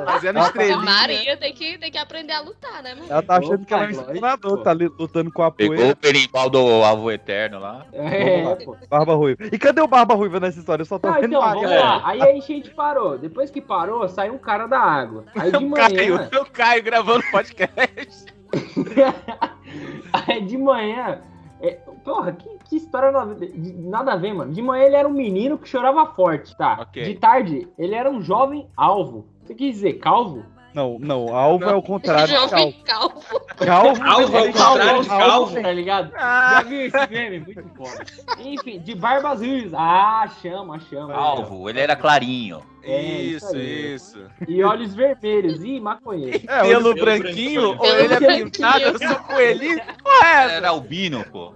fazendo 0.06 0.38
A 0.38 0.42
estrelinha. 0.46 0.76
Maria 0.78 1.36
tem 1.36 1.52
que, 1.52 1.78
tem 1.78 1.90
que 1.90 1.98
aprender 1.98 2.32
a 2.32 2.40
lutar, 2.40 2.82
né, 2.82 2.94
mano? 2.94 3.06
Ela 3.08 3.22
tá 3.22 3.36
achando 3.38 3.64
que 3.64 3.74
ela 3.74 3.84
é 3.84 3.86
um 3.86 3.90
explorador, 3.90 4.62
tá 4.62 4.70
ali 4.70 4.88
lutando 4.98 5.30
com 5.32 5.42
a 5.42 5.50
Pegou 5.50 5.76
poeira. 5.76 5.92
o 5.92 5.96
berimbau 5.96 6.50
do 6.50 6.58
Alvo 6.58 7.10
Eterno 7.10 7.58
lá. 7.58 7.84
É, 7.92 8.54
pô. 8.64 8.76
Barba 8.88 9.14
Ruiva. 9.14 9.44
E 9.50 9.58
cadê 9.58 9.80
o 9.80 9.86
Barba 9.88 10.14
Ruiva 10.14 10.38
nessa 10.40 10.58
história? 10.58 10.82
Eu 10.82 10.86
só 10.86 10.98
tô 10.98 11.08
Ah, 11.08 11.12
vendo 11.20 11.26
então, 11.36 11.40
vamos 11.40 11.70
lá. 11.70 12.02
Aí 12.04 12.22
a 12.22 12.32
enchente 12.36 12.70
parou. 12.70 13.18
Depois 13.18 13.50
que 13.50 13.60
parou, 13.60 14.08
saiu 14.08 14.34
um 14.34 14.38
cara 14.38 14.66
da 14.66 14.78
água. 14.78 15.24
Aí 15.36 15.50
de 15.50 15.56
O 15.68 15.68
manhã. 15.68 15.88
Caio, 15.88 16.42
o 16.42 16.46
Caio 16.50 16.82
gravando 16.82 17.22
podcast. 17.30 18.26
Aí 20.12 20.40
de 20.44 20.56
manhã. 20.56 21.20
É, 21.60 21.72
porra, 22.04 22.32
que, 22.32 22.48
que 22.68 22.76
história 22.76 23.10
nada, 23.10 23.34
de- 23.34 23.72
nada 23.78 24.12
a 24.12 24.16
ver, 24.16 24.32
mano. 24.34 24.52
De 24.52 24.62
manhã 24.62 24.84
ele 24.84 24.96
era 24.96 25.08
um 25.08 25.12
menino 25.12 25.58
que 25.58 25.68
chorava 25.68 26.06
forte, 26.14 26.56
tá? 26.56 26.78
Ok. 26.82 27.02
De 27.02 27.14
tarde, 27.14 27.68
ele 27.78 27.94
era 27.94 28.10
um 28.10 28.20
jovem 28.22 28.68
alvo. 28.76 29.26
Você 29.44 29.54
quis 29.54 29.74
dizer 29.74 29.94
calvo? 29.94 30.44
Não, 30.74 30.98
não, 30.98 31.34
alvo 31.34 31.64
é 31.64 31.74
o 31.74 31.82
contrário 31.82 32.26
de 32.28 32.34
calvo. 32.34 32.50
Jovem 32.50 32.72
calvo. 32.84 33.22
Calvo, 33.56 34.02
Alvo 34.04 34.36
é 34.36 34.42
o 34.42 34.52
contrário 34.52 35.02
de 35.02 35.08
calvo? 35.08 35.62
Tá 35.62 35.72
ligado? 35.72 36.10
Já 36.12 36.62
viu 36.62 36.80
esse 36.86 37.06
meme? 37.10 37.40
Muito 37.40 37.68
foda. 37.76 38.04
Enfim, 38.38 38.78
de 38.78 38.94
barbas 38.94 39.40
ruivas. 39.40 39.72
Ah, 39.74 40.30
chama, 40.40 40.78
chama. 40.88 41.14
Alvo, 41.14 41.68
ele 41.68 41.80
era 41.80 41.96
clarinho. 41.96 42.62
É, 42.82 43.02
isso 43.02 43.56
Isso, 43.56 43.58
isso. 43.58 44.30
E 44.46 44.62
olhos 44.62 44.94
vermelhos. 44.94 45.62
Ih, 45.64 45.80
maconheiro. 45.80 46.40
É, 46.48 46.60
Pelo 46.62 46.94
pelo 46.94 47.04
branquinho, 47.04 47.74
branquinho. 47.74 47.78
ou 47.78 47.86
ele 47.98 48.14
é 48.14 48.36
pintado, 48.44 48.80
eu 48.84 48.98
sou 48.98 49.16
coelhinho. 49.24 49.80
Porra, 50.02 50.52
era 50.52 50.68
albino, 50.68 51.24
pô. 51.30 51.52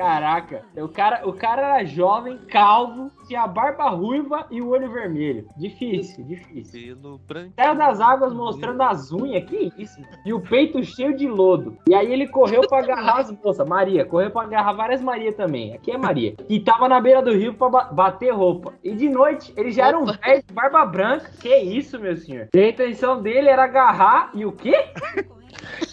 Caraca, 0.00 0.62
o 0.76 0.88
cara, 0.88 1.28
o 1.28 1.32
cara 1.32 1.62
era 1.76 1.84
jovem, 1.84 2.38
calvo, 2.48 3.10
tinha 3.26 3.42
a 3.42 3.46
barba 3.46 3.88
ruiva 3.90 4.46
e 4.50 4.60
o 4.62 4.68
olho 4.70 4.90
vermelho. 4.90 5.46
Difícil, 5.56 6.24
difícil. 6.24 6.96
Pelo 6.96 7.18
branquinho. 7.18 7.52
Saiu 7.56 7.74
das 7.76 8.00
águas 8.00 8.32
mostrando 8.32 8.80
as 8.82 9.12
unhas, 9.12 9.44
que 9.44 9.72
isso? 9.76 10.00
E 10.24 10.32
o 10.32 10.40
peito 10.40 10.82
cheio 10.82 11.16
de 11.16 11.28
lodo. 11.28 11.76
E 11.88 11.94
aí 11.94 12.12
ele 12.12 12.28
correu 12.28 12.62
pra 12.68 12.78
agarrar 12.78 13.20
as 13.20 13.30
moças. 13.30 13.68
Maria, 13.68 14.04
correu 14.04 14.30
pra 14.30 14.42
agarrar 14.42 14.72
várias 14.72 15.02
Maria 15.02 15.32
também. 15.32 15.74
Aqui 15.74 15.90
é 15.92 15.98
Maria. 15.98 16.34
E 16.48 16.58
tava 16.60 16.88
na 16.88 17.00
beira 17.00 17.22
do 17.22 17.32
rio 17.32 17.54
pra 17.54 17.68
ba- 17.68 17.84
bater 17.92 18.32
roupa. 18.32 18.72
E 18.82 18.94
de 18.94 19.08
noite, 19.08 19.52
ele 19.56 19.70
já 19.70 19.88
era 19.88 19.98
um 19.98 20.06
velho 20.06 20.42
de 20.46 20.52
barba 20.54 20.84
branca. 20.86 21.30
Que 21.40 21.54
isso, 21.56 21.98
meu 21.98 22.16
senhor? 22.16 22.48
E 22.54 22.58
a 22.58 22.68
intenção 22.68 23.20
dele 23.22 23.48
era 23.48 23.64
agarrar 23.64 24.30
e 24.34 24.44
o 24.46 24.52
quê? 24.52 24.74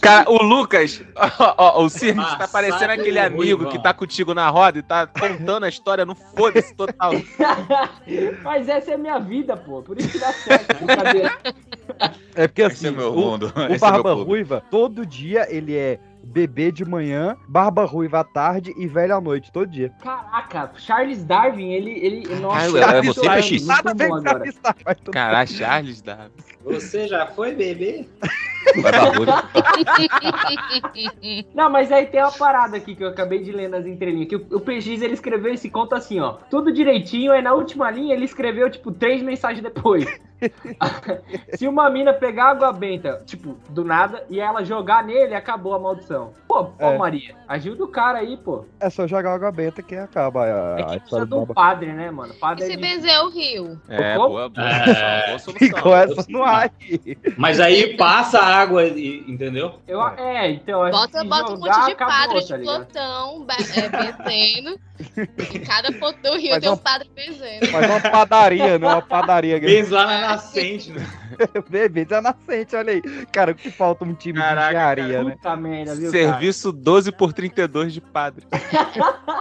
Cara, 0.01 0.29
o 0.29 0.41
Lucas, 0.43 1.01
ó, 1.39 1.53
ó, 1.57 1.83
o 1.83 1.89
Cirque 1.89 2.19
tá 2.38 2.47
parecendo 2.47 2.91
aquele 2.91 3.19
amigo 3.19 3.41
Ruivão. 3.63 3.69
que 3.71 3.79
tá 3.81 3.93
contigo 3.93 4.33
na 4.33 4.49
roda 4.49 4.79
e 4.79 4.83
tá 4.83 5.07
contando 5.07 5.63
a 5.65 5.69
história 5.69 6.05
no 6.05 6.15
foda-se 6.15 6.73
total. 6.75 7.11
Mas 8.43 8.69
essa 8.69 8.91
é 8.91 8.93
a 8.95 8.97
minha 8.97 9.19
vida, 9.19 9.55
pô. 9.57 9.81
Por 9.81 9.97
isso 9.99 10.09
que 10.09 10.19
dá 10.19 10.31
certo. 10.33 10.75
Brincadeira. 10.83 11.38
É 12.35 12.47
porque 12.47 12.61
Esse 12.63 12.88
assim, 12.88 12.95
é 12.95 12.97
meu 12.97 13.13
o, 13.13 13.15
mundo. 13.17 13.51
o 13.55 13.61
Esse 13.63 13.75
é 13.75 13.77
Barba 13.79 14.09
meu 14.09 14.15
clube. 14.17 14.29
Ruiva, 14.31 14.63
todo 14.69 15.05
dia 15.05 15.47
ele 15.49 15.75
é 15.75 15.99
bebê 16.23 16.71
de 16.71 16.83
manhã, 16.83 17.38
Barba 17.47 17.85
Ruiva 17.85 18.19
à 18.19 18.23
tarde 18.23 18.73
e 18.77 18.85
velho 18.88 19.15
à 19.15 19.21
noite, 19.21 19.51
todo 19.51 19.65
dia. 19.67 19.91
Caraca, 20.03 20.71
Charles 20.77 21.23
Darwin, 21.23 21.71
ele. 21.71 21.91
ele 21.91 22.35
nossa, 22.35 22.65
eu- 22.65 22.77
ele 22.77 22.83
é 22.85 23.01
você, 23.01 23.29
muito 23.29 23.65
Nada 23.65 23.93
bem 23.93 24.07
agora. 24.07 24.43
Caralho, 25.11 25.49
Charles 25.49 26.01
Davi. 26.01 26.31
Você 26.74 27.07
já 27.07 27.26
foi 27.28 27.53
bebê? 27.55 28.05
Não, 31.53 31.70
mas 31.70 31.91
aí 31.91 32.05
tem 32.05 32.22
uma 32.22 32.32
parada 32.32 32.78
aqui 32.78 32.95
que 32.95 33.03
eu 33.03 33.09
acabei 33.09 33.39
de 33.41 33.51
ler 33.51 33.70
nas 33.70 33.86
entrelinhas. 33.86 34.28
Que 34.28 34.36
o, 34.36 34.59
PX 34.59 35.01
ele 35.01 35.13
escreveu 35.13 35.53
esse 35.53 35.70
conto 35.70 35.95
assim, 35.95 36.20
ó. 36.20 36.34
Tudo 36.49 36.72
direitinho, 36.72 37.32
aí 37.32 37.41
na 37.41 37.53
última 37.53 37.89
linha 37.89 38.13
ele 38.13 38.26
escreveu, 38.26 38.70
tipo, 38.70 38.91
três 38.91 39.22
mensagens 39.22 39.61
depois. 39.63 40.05
Se 41.55 41.68
uma 41.68 41.89
mina 41.89 42.13
pegar 42.13 42.49
água 42.51 42.72
benta, 42.72 43.24
tipo, 43.26 43.57
do 43.70 43.84
nada, 43.84 44.24
e 44.30 44.39
ela 44.39 44.63
jogar 44.63 45.03
nele, 45.03 45.34
acabou 45.34 45.74
a 45.74 45.80
maldição. 45.80 46.32
Pô, 46.47 46.65
pô, 46.65 46.86
É. 46.86 46.97
Maria, 46.97 47.36
ajuda 47.47 47.84
o 47.84 47.88
cara 47.88 48.20
aí, 48.20 48.38
pô. 48.38 48.65
É 48.80 48.89
só 48.89 49.07
jogar 49.07 49.34
água 49.34 49.51
benta 49.51 49.82
que 49.82 49.95
acaba 49.95 50.43
a, 50.43 50.80
É 50.80 50.84
a 50.84 50.86
que 50.86 50.99
precisa 50.99 51.26
do 51.26 51.39
um 51.41 51.45
padre, 51.47 51.91
né, 51.91 52.11
mano? 52.11 52.34
E 52.34 52.38
Padre 52.38 52.65
é 52.65 52.68
se 52.68 52.76
de- 52.76 52.82
benzer 52.82 53.20
o 53.24 53.30
rio? 53.30 53.80
É, 53.89 54.15
Como? 54.15 54.30
boa, 54.30 54.49
boa, 54.49 54.68
É. 54.88 55.28
boa 55.28 55.39
solução. 55.39 55.68
Ficou 55.68 55.95
essa 55.95 56.26
no 56.30 56.43
ar. 56.43 56.57
Mas 57.38 57.60
aí 57.60 57.95
passa 57.97 58.39
a 58.39 58.45
água, 58.45 58.84
e- 58.86 59.24
entendeu? 59.28 59.76
Eu, 59.88 60.01
é, 60.08 60.51
então. 60.51 60.84
acho 60.84 60.97
Bota, 60.97 61.22
que 61.22 61.28
bota 61.28 61.51
um 61.53 61.58
monte 61.58 61.86
de 61.86 61.91
acabou, 61.91 62.14
padre 62.16 62.39
de 62.41 62.47
tá 62.47 62.58
ligado? 62.58 62.76
plantão, 62.86 63.47
é, 63.49 63.89
benzendo. 63.89 64.80
em 65.53 65.60
cada 65.60 65.91
ponto 65.91 66.20
do 66.22 66.38
rio 66.38 66.51
Mas 66.51 66.60
tem 66.64 66.72
um 66.72 66.78
padre 66.78 67.10
benzendo. 67.16 67.68
Faz 67.68 67.89
uma 67.89 67.99
padaria, 68.01 68.80
né? 68.80 68.88
Uma 68.88 69.01
padaria. 69.01 69.60
Fez 69.60 69.89
lá 69.89 70.05
na 70.08 70.22
nascente, 70.22 70.91
né? 70.91 71.05
Bebê 71.70 72.05
já 72.10 72.22
nascente, 72.22 72.76
olha 72.76 72.93
aí. 72.93 73.01
Cara, 73.32 73.51
o 73.51 73.55
que 73.55 73.70
falta 73.70 74.03
um 74.03 74.14
time 74.14 74.39
Caraca, 74.39 74.68
de 74.70 74.74
engenharia, 75.01 75.24
né? 75.24 75.32
Puta 75.36 75.55
merda, 75.55 75.95
viu, 75.95 76.12
cara? 76.12 76.24
Serviço 76.24 76.72
12 76.72 77.12
por 77.12 77.32
32 77.34 77.93
de 77.93 78.01
padre. 78.01 78.45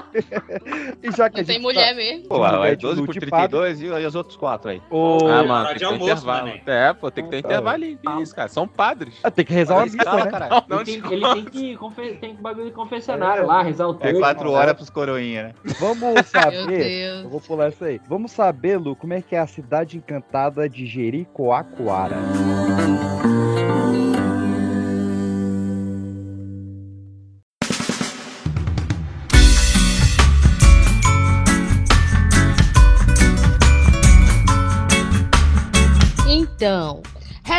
E 1.03 1.11
já 1.13 1.29
que 1.29 1.41
a 1.41 1.43
Não 1.43 1.47
tem 1.47 1.61
mulher 1.61 1.91
tá- 1.91 1.95
mesmo. 1.95 2.29
Pô, 2.29 2.47
Diverte 2.49 2.83
12 2.83 3.01
por 3.03 3.07
lute 3.09 3.21
32 3.21 3.81
e 3.83 3.87
e 3.87 4.07
os 4.07 4.15
outros 4.15 4.37
quatro 4.37 4.71
aí. 4.71 4.81
Ô, 4.91 5.19
Ah, 5.23 5.25
hora 5.37 5.45
mano, 5.45 5.69
tem 5.69 5.77
de 5.79 5.85
almoço, 5.85 6.05
intervalo. 6.13 6.47
mané. 6.49 6.63
É, 6.67 6.93
pô, 6.93 7.06
tem 7.11 7.25
que 7.25 7.31
ter 7.31 7.39
intervalinho. 7.39 7.99
Que 7.99 8.23
isso, 8.23 8.35
cara? 8.35 8.49
São 8.49 8.67
padres. 8.69 9.15
Ah, 9.23 9.31
tem 9.31 9.45
que 9.45 9.53
rezar 9.53 9.75
uma 9.77 9.85
missa, 9.85 9.97
cara, 9.99 10.25
né? 10.25 10.31
caralho. 10.31 10.65
Não 10.69 10.81
Ele 10.81 10.85
tem, 10.85 11.01
te 11.03 11.13
ele 11.15 11.35
tem 11.35 11.45
que 11.45 11.77
confe- 11.77 12.15
tem 12.21 12.37
que 12.37 12.43
bagulho 12.43 12.67
de 12.67 12.73
confessionário 12.73 13.43
É. 13.43 13.47
lá, 13.47 13.63
rezar 13.63 13.87
o 13.89 13.95
É 13.95 13.99
texto. 13.99 14.19
quatro 14.21 14.51
horas 14.53 14.75
pros 14.75 14.91
coroinha, 14.91 15.43
né? 15.45 15.55
Vamos 15.81 15.99
Meu 16.15 16.25
saber. 16.25 17.23
Eu 17.25 17.29
vou 17.31 17.41
pular 17.41 17.69
isso 17.69 17.85
aí. 17.85 18.01
Vamos 18.09 18.33
saber, 18.33 18.77
Lu, 18.79 18.95
como 18.97 19.13
é 19.15 19.21
que 19.23 19.35
é 19.35 19.39
a 19.39 19.47
cidade 19.47 19.97
encantada 19.97 20.69
de 20.69 20.87
Jericoacoara. 20.87 22.17
Então, 22.17 23.06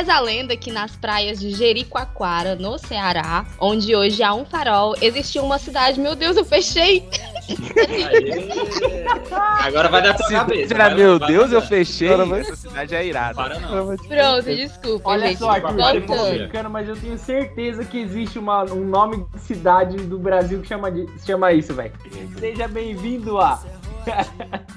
reza 0.08 0.14
a 0.16 0.20
lenda 0.22 0.56
que 0.56 0.72
nas 0.72 0.96
praias 0.96 1.38
de 1.40 1.52
Jericoacoara, 1.52 2.56
no 2.56 2.78
Ceará, 2.78 3.46
onde 3.60 3.94
hoje 3.96 4.24
há 4.24 4.34
um 4.34 4.46
farol, 4.46 4.96
existia 5.02 5.44
uma 5.44 5.60
cidade. 5.60 6.00
Meu 6.00 6.16
Deus, 6.16 6.38
eu 6.38 6.46
fechei! 6.46 7.08
Agora 9.64 9.90
vai 9.90 10.02
dar 10.02 10.14
pra 10.16 10.28
cabeça. 10.30 10.74
Vai- 10.76 10.96
meu 10.96 11.20
vai 11.20 11.28
Deus, 11.28 11.52
eu 11.52 11.60
dar. 11.62 11.68
fechei. 11.68 12.16
Vai- 12.16 12.40
Essa 12.42 12.56
cidade 12.56 12.96
é 12.96 13.06
irada. 13.06 13.36
Para 13.36 13.60
não. 13.60 13.70
Pronto, 13.98 14.44
desculpa, 14.46 15.10
Olha 15.10 15.28
gente. 15.28 15.40
só, 15.40 15.50
Arthur, 15.52 15.70
eu 15.96 16.06
tô 16.06 16.14
Voltando. 16.16 16.38
brincando, 16.38 16.70
mas 16.70 16.88
eu 16.88 16.96
tenho 16.96 17.18
certeza 17.18 17.84
que 17.86 17.98
existe 18.00 18.40
uma- 18.40 18.64
um 18.64 18.86
nome 18.86 19.26
de 19.34 19.40
cidade 19.42 19.98
do 19.98 20.18
Brasil 20.18 20.62
que 20.62 20.68
chama, 20.68 20.90
de- 20.92 21.08
chama 21.26 21.52
isso, 21.54 21.74
velho. 21.74 21.92
Seja 22.40 22.68
bem-vindo 22.68 23.38
a 23.40 23.60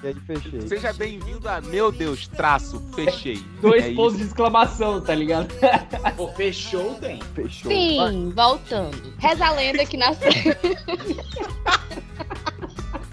E 0.02 0.06
aí, 0.06 0.14
fechei. 0.26 0.60
Seja 0.68 0.92
bem-vindo 0.92 1.48
a 1.48 1.60
Meu 1.60 1.92
Deus, 1.92 2.26
traço, 2.28 2.82
fechei. 2.94 3.42
dois 3.60 3.84
É 3.84 3.94
pontos 3.94 4.14
isso. 4.14 4.24
de 4.24 4.28
exclamação, 4.28 5.00
tá 5.00 5.14
ligado? 5.14 5.48
Pô, 6.16 6.28
fechou, 6.28 6.94
tem. 6.94 7.20
Fechou. 7.34 7.70
Sim, 7.70 8.32
voltando. 8.34 9.14
Reza 9.18 9.46
a 9.46 9.52
lenda 9.52 9.84
que 9.86 9.96
nas 9.96 10.18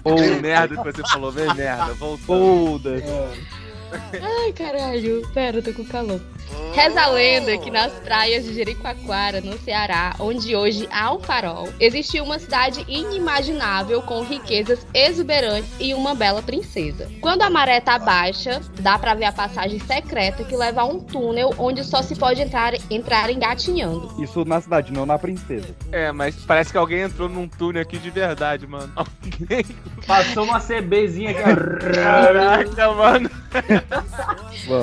Vem 0.04 0.40
merda 0.40 0.76
que 0.76 0.92
você 0.92 1.02
falou, 1.10 1.30
vem 1.30 1.52
merda. 1.54 1.92
Voltou. 1.94 2.68
Foda-se. 2.78 3.57
Ai, 4.12 4.52
caralho. 4.52 5.26
Pera, 5.32 5.58
eu 5.58 5.62
tô 5.62 5.72
com 5.72 5.84
calor. 5.84 6.20
Reza 6.72 7.00
a 7.00 7.08
lenda 7.08 7.58
que 7.58 7.70
nas 7.70 7.92
praias 7.92 8.44
de 8.44 8.54
Jericoacoara, 8.54 9.40
no 9.40 9.58
Ceará, 9.58 10.14
onde 10.20 10.54
hoje 10.54 10.88
há 10.92 11.12
um 11.12 11.18
farol, 11.18 11.68
existiu 11.80 12.24
uma 12.24 12.38
cidade 12.38 12.84
inimaginável 12.86 14.00
com 14.02 14.22
riquezas 14.22 14.86
exuberantes 14.94 15.70
e 15.80 15.92
uma 15.92 16.14
bela 16.14 16.40
princesa. 16.40 17.10
Quando 17.20 17.42
a 17.42 17.50
maré 17.50 17.80
tá 17.80 17.98
baixa, 17.98 18.60
dá 18.80 18.98
pra 18.98 19.14
ver 19.14 19.24
a 19.24 19.32
passagem 19.32 19.78
secreta 19.80 20.44
que 20.44 20.56
leva 20.56 20.82
a 20.82 20.84
um 20.84 21.00
túnel 21.00 21.52
onde 21.58 21.82
só 21.82 22.02
se 22.02 22.14
pode 22.14 22.40
entrar, 22.40 22.74
entrar 22.90 23.30
engatinhando. 23.30 24.22
Isso 24.22 24.44
na 24.44 24.60
cidade, 24.60 24.92
não 24.92 25.04
na 25.04 25.18
princesa. 25.18 25.74
É, 25.90 26.12
mas 26.12 26.36
parece 26.36 26.70
que 26.70 26.78
alguém 26.78 27.00
entrou 27.00 27.28
num 27.28 27.48
túnel 27.48 27.82
aqui 27.82 27.98
de 27.98 28.10
verdade, 28.10 28.66
mano. 28.66 28.92
Alguém. 28.96 29.64
Passou 30.06 30.44
uma 30.44 30.60
CBzinha 30.60 31.30
aqui. 31.30 31.94
Caraca, 31.94 32.92
mano. 32.92 33.30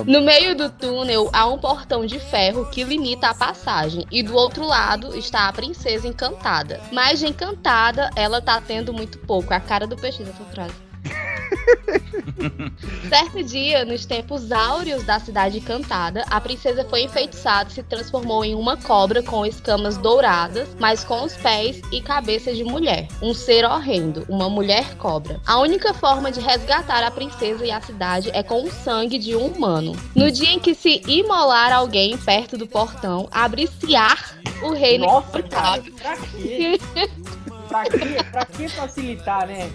No 0.05 0.21
meio 0.21 0.55
do 0.55 0.69
túnel 0.69 1.29
há 1.33 1.45
um 1.47 1.57
portão 1.57 2.05
de 2.05 2.19
ferro 2.19 2.65
que 2.65 2.83
limita 2.83 3.29
a 3.29 3.33
passagem, 3.33 4.05
e 4.11 4.23
do 4.23 4.35
outro 4.35 4.65
lado 4.65 5.17
está 5.17 5.47
a 5.47 5.53
princesa 5.53 6.07
encantada. 6.07 6.81
Mas 6.91 7.19
de 7.19 7.27
encantada, 7.27 8.09
ela 8.15 8.41
tá 8.41 8.61
tendo 8.61 8.93
muito 8.93 9.17
pouco. 9.19 9.53
É 9.53 9.57
a 9.57 9.59
cara 9.59 9.85
do 9.87 9.95
peixe 9.95 10.23
dessa 10.23 10.43
frase. 10.45 10.84
Certo 13.09 13.43
dia, 13.43 13.85
nos 13.85 14.05
tempos 14.05 14.51
áureos 14.51 15.03
da 15.03 15.19
cidade 15.19 15.59
encantada, 15.59 16.25
a 16.29 16.41
princesa 16.41 16.83
foi 16.85 17.03
enfeitiçada 17.03 17.69
e 17.69 17.73
se 17.73 17.83
transformou 17.83 18.43
em 18.43 18.55
uma 18.55 18.77
cobra 18.77 19.23
com 19.23 19.45
escamas 19.45 19.97
douradas, 19.97 20.67
mas 20.79 21.03
com 21.03 21.23
os 21.23 21.35
pés 21.35 21.81
e 21.91 22.01
cabeça 22.01 22.53
de 22.53 22.63
mulher. 22.63 23.07
Um 23.21 23.33
ser 23.33 23.65
horrendo, 23.65 24.25
uma 24.29 24.49
mulher 24.49 24.95
cobra. 24.97 25.39
A 25.45 25.59
única 25.59 25.93
forma 25.93 26.31
de 26.31 26.39
resgatar 26.39 27.03
a 27.03 27.11
princesa 27.11 27.65
e 27.65 27.71
a 27.71 27.81
cidade 27.81 28.29
é 28.33 28.43
com 28.43 28.63
o 28.63 28.71
sangue 28.71 29.17
de 29.17 29.35
um 29.35 29.47
humano. 29.47 29.95
No 30.15 30.31
dia 30.31 30.51
em 30.51 30.59
que 30.59 30.73
se 30.73 31.01
imolar 31.07 31.71
alguém 31.71 32.17
perto 32.17 32.57
do 32.57 32.67
portão, 32.67 33.27
abre-se-ar 33.31 34.35
o 34.61 34.71
reino 34.71 35.05
Nossa, 35.05 35.39
encantado. 35.39 35.91
Pra 35.91 36.17
quê? 36.17 36.79
Pra? 37.67 37.83
Pra 38.31 38.45
que 38.45 38.67
facilitar, 38.69 39.47
né? 39.47 39.69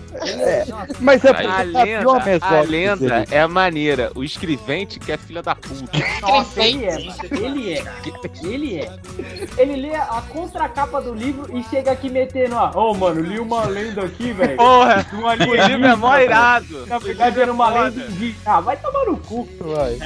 Nossa. 0.69 0.97
Mas 1.01 1.25
é 1.25 1.31
a 1.31 1.35
porque 1.35 1.63
lenda, 1.65 2.09
uma 2.09 2.25
mesóclise 2.25 2.55
a 2.55 2.63
lenda 2.63 3.25
é 3.31 3.47
maneira. 3.47 4.13
O 4.15 4.25
escrevente 4.25 4.99
que 4.99 5.13
é 5.13 5.17
filha 5.17 5.43
da 5.43 5.55
puta. 5.55 5.91
Nossa, 6.21 6.63
ele 6.63 6.85
é, 6.85 6.99
mano. 6.99 7.15
ele 7.31 7.73
é. 7.75 7.85
Ele 8.43 8.81
é. 8.81 8.99
Ele 9.59 9.77
lê 9.77 9.95
a 9.95 10.23
contracapa 10.29 11.01
do 11.01 11.15
livro 11.15 11.57
e 11.57 11.63
chega 11.65 11.93
aqui 11.93 12.09
metendo, 12.09 12.57
ó. 12.57 12.71
Ô, 12.91 12.95
mano, 12.95 13.21
li 13.21 13.39
uma 13.39 13.65
lenda 13.67 14.05
aqui, 14.05 14.33
velho. 14.33 14.57
Porra, 14.57 15.07
um 15.13 15.25
o 15.25 15.55
livro 15.67 15.87
é 15.87 15.97
mó 15.97 16.17
irado. 16.19 16.87
Na 16.87 16.99
verdade, 16.99 17.41
era 17.41 17.53
uma 17.53 17.69
lenda 17.69 18.09
de. 18.09 18.35
Ah, 18.45 18.61
vai 18.61 18.77
tomar 18.77 19.05
no 19.07 19.17
cu. 19.19 19.49
Vai. 19.61 19.99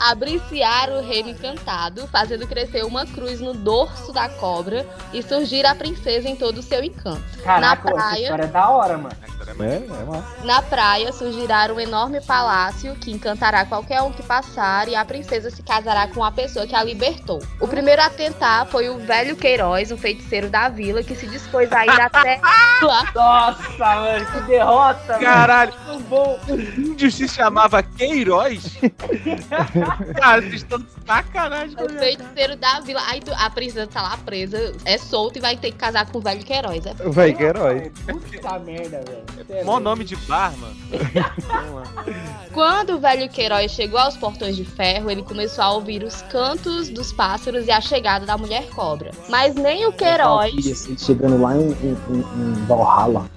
Abriciar 0.00 0.88
o 0.90 1.02
reino 1.02 1.28
encantado, 1.28 2.06
fazendo 2.08 2.46
crescer 2.46 2.86
uma 2.86 3.04
cruz 3.04 3.38
no 3.38 3.52
dorso 3.52 4.12
da 4.14 4.30
cobra 4.30 4.86
e 5.12 5.22
surgir 5.22 5.66
a 5.66 5.74
princesa 5.74 6.26
em 6.26 6.34
todo 6.34 6.56
o 6.58 6.62
seu 6.62 6.82
encanto. 6.82 7.22
Caraca, 7.44 7.60
Na 7.60 7.72
essa 7.72 7.82
praia, 8.08 8.22
história 8.22 8.44
é 8.44 8.46
da 8.46 8.70
hora, 8.70 8.96
mano. 8.96 9.14
É, 9.58 9.76
é 9.76 10.04
massa. 10.04 10.44
na 10.44 10.62
praia 10.62 11.12
surgirá 11.12 11.70
um 11.72 11.80
enorme 11.80 12.20
palácio 12.20 12.94
que 12.96 13.10
encantará 13.10 13.64
qualquer 13.64 14.00
um 14.02 14.12
que 14.12 14.22
passar 14.22 14.88
e 14.88 14.94
a 14.94 15.04
princesa 15.04 15.50
se 15.50 15.62
casará 15.62 16.08
com 16.08 16.24
a 16.24 16.30
pessoa 16.32 16.66
que 16.66 16.74
a 16.74 16.82
libertou. 16.82 17.42
O 17.60 17.66
primeiro 17.68 18.00
a 18.02 18.10
tentar 18.10 18.66
foi 18.66 18.88
o 18.88 18.98
velho 18.98 19.36
Queiroz, 19.36 19.90
um 19.92 19.96
feiticeiro 19.96 20.48
da 20.48 20.68
vila, 20.68 21.02
que 21.02 21.14
se 21.14 21.26
dispôs 21.26 21.70
a 21.72 21.84
ir 21.84 22.00
até 22.00 22.40
lá. 22.82 23.10
Nossa, 23.14 23.94
mano, 23.96 24.26
que 24.32 24.40
derrota, 24.42 25.18
Caralho, 25.18 25.72
mano. 25.86 26.00
bom. 26.00 26.38
o 26.48 26.54
índio 26.60 27.10
se 27.10 27.28
chamava 27.28 27.82
Queiroz? 27.82 28.76
Cara, 30.16 30.40
vocês 30.42 30.54
estão 30.54 30.78
de 30.78 30.86
sacanagem 31.06 31.76
O 31.78 31.88
feiticeiro 31.98 32.56
da 32.56 32.80
vila. 32.80 33.00
Aí 33.06 33.20
a 33.36 33.50
princesa 33.50 33.86
tá 33.86 34.02
lá 34.02 34.16
presa, 34.18 34.72
é 34.84 34.98
solta 34.98 35.38
e 35.38 35.40
vai 35.40 35.56
ter 35.56 35.72
que 35.72 35.78
casar 35.78 36.06
com 36.10 36.18
o 36.18 36.20
velho 36.20 36.42
Queiroz. 36.44 36.84
É 36.86 36.94
Vai, 37.10 37.32
que 37.32 37.42
herói. 37.42 37.92
Puta 38.06 38.58
merda, 38.60 39.02
velho. 39.06 39.39
É 39.48 39.64
Mó 39.64 39.78
nome 39.80 40.04
de 40.04 40.16
bar, 40.16 40.52
mano. 40.58 40.76
Quando 42.52 42.94
o 42.96 42.98
velho 42.98 43.28
Queiroz 43.28 43.70
chegou 43.70 43.98
aos 43.98 44.16
portões 44.16 44.56
de 44.56 44.64
ferro, 44.64 45.10
ele 45.10 45.22
começou 45.22 45.62
a 45.62 45.72
ouvir 45.72 46.02
os 46.02 46.20
cantos 46.22 46.88
dos 46.88 47.12
pássaros 47.12 47.66
e 47.66 47.70
a 47.70 47.80
chegada 47.80 48.26
da 48.26 48.36
mulher 48.36 48.68
cobra. 48.70 49.12
Mas 49.28 49.54
nem 49.54 49.86
o 49.86 49.92
Queiroz. 49.92 50.54
Assim, 50.66 50.98
chegando 50.98 51.40
lá 51.40 51.56
em, 51.56 51.70
em, 51.70 51.96
em- 52.10 52.66
Valhalla. 52.66 53.30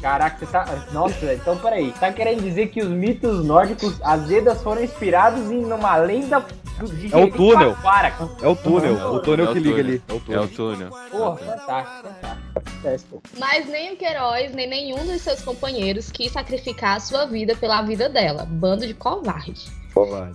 Caraca, 0.00 0.38
você 0.46 0.52
tá. 0.52 0.84
Nossa, 0.92 1.34
então 1.34 1.56
peraí. 1.58 1.92
Tá 1.92 2.12
querendo 2.12 2.42
dizer 2.42 2.68
que 2.68 2.82
os 2.82 2.88
mitos 2.88 3.44
nórdicos, 3.44 3.94
as 4.02 4.30
Edas 4.30 4.62
foram 4.62 4.82
inspirados 4.82 5.50
em 5.50 5.64
uma 5.64 5.96
lenda 5.96 6.44
de 6.82 7.12
É 7.12 7.16
o 7.16 7.30
túnel. 7.30 7.76
É 8.42 8.48
o 8.48 8.54
túnel. 8.56 8.94
O 9.14 9.20
túnel 9.20 9.50
É 9.50 9.52
que 9.52 9.58
liga 9.58 9.80
ali. 9.80 10.02
É 10.08 10.12
o 10.12 10.16
É 10.16 10.20
túnel. 10.20 10.42
o 10.42 10.48
túnel. 10.48 10.90
Porra, 11.10 11.36
fantástico, 11.36 12.08
fantástico. 12.64 13.22
Mas 13.38 13.66
nem 13.68 13.92
o 13.92 13.96
Queiroz, 13.96 14.52
nem 14.54 14.68
nenhum 14.68 15.04
dos 15.06 15.20
seus 15.26 15.42
companheiros 15.42 16.10
quis 16.10 16.32
sacrificar 16.32 16.96
a 16.96 17.00
sua 17.00 17.26
vida 17.26 17.54
pela 17.56 17.82
vida 17.82 18.08
dela. 18.08 18.44
Bando 18.48 18.86
de 18.86 18.94
covarde. 18.94 19.66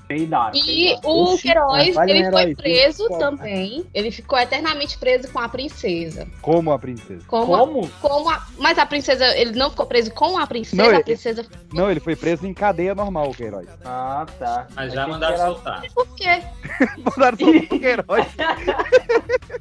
Peidado. 0.07 0.57
E 0.57 0.95
o 1.03 1.33
Oxi, 1.33 1.43
Queiroz, 1.43 1.95
ele 2.07 2.31
foi 2.31 2.55
preso 2.55 3.07
também. 3.19 3.85
Ele 3.93 4.09
ficou 4.09 4.39
eternamente 4.39 4.97
preso 4.97 5.31
com 5.31 5.37
a 5.37 5.47
princesa. 5.47 6.27
Como 6.41 6.71
a 6.71 6.79
princesa. 6.79 7.23
Como, 7.27 7.53
a- 7.53 7.59
Como? 7.59 7.87
como 8.01 8.29
a- 8.31 8.47
mas 8.57 8.79
a 8.79 8.87
princesa, 8.87 9.23
ele 9.37 9.51
não 9.51 9.69
ficou 9.69 9.85
preso 9.85 10.09
com 10.15 10.35
a 10.39 10.47
princesa, 10.47 10.81
Não, 10.81 10.89
a 10.89 10.93
ele- 10.95 11.03
princesa. 11.03 11.45
Não, 11.71 11.91
ele 11.91 11.99
foi 11.99 12.15
preso 12.15 12.47
em 12.47 12.55
cadeia 12.55 12.95
normal, 12.95 13.29
o 13.29 13.35
Queiroz. 13.35 13.67
Ah, 13.85 14.25
tá. 14.39 14.65
Mas 14.75 14.93
já 14.93 15.07
mandaram 15.07 15.37
soltar. 15.37 15.83
Por 15.93 16.07
quê? 16.15 16.41
Mandaram 17.05 17.37
soltar 17.37 17.63
o 17.63 17.79
Queiroz. 17.79 18.27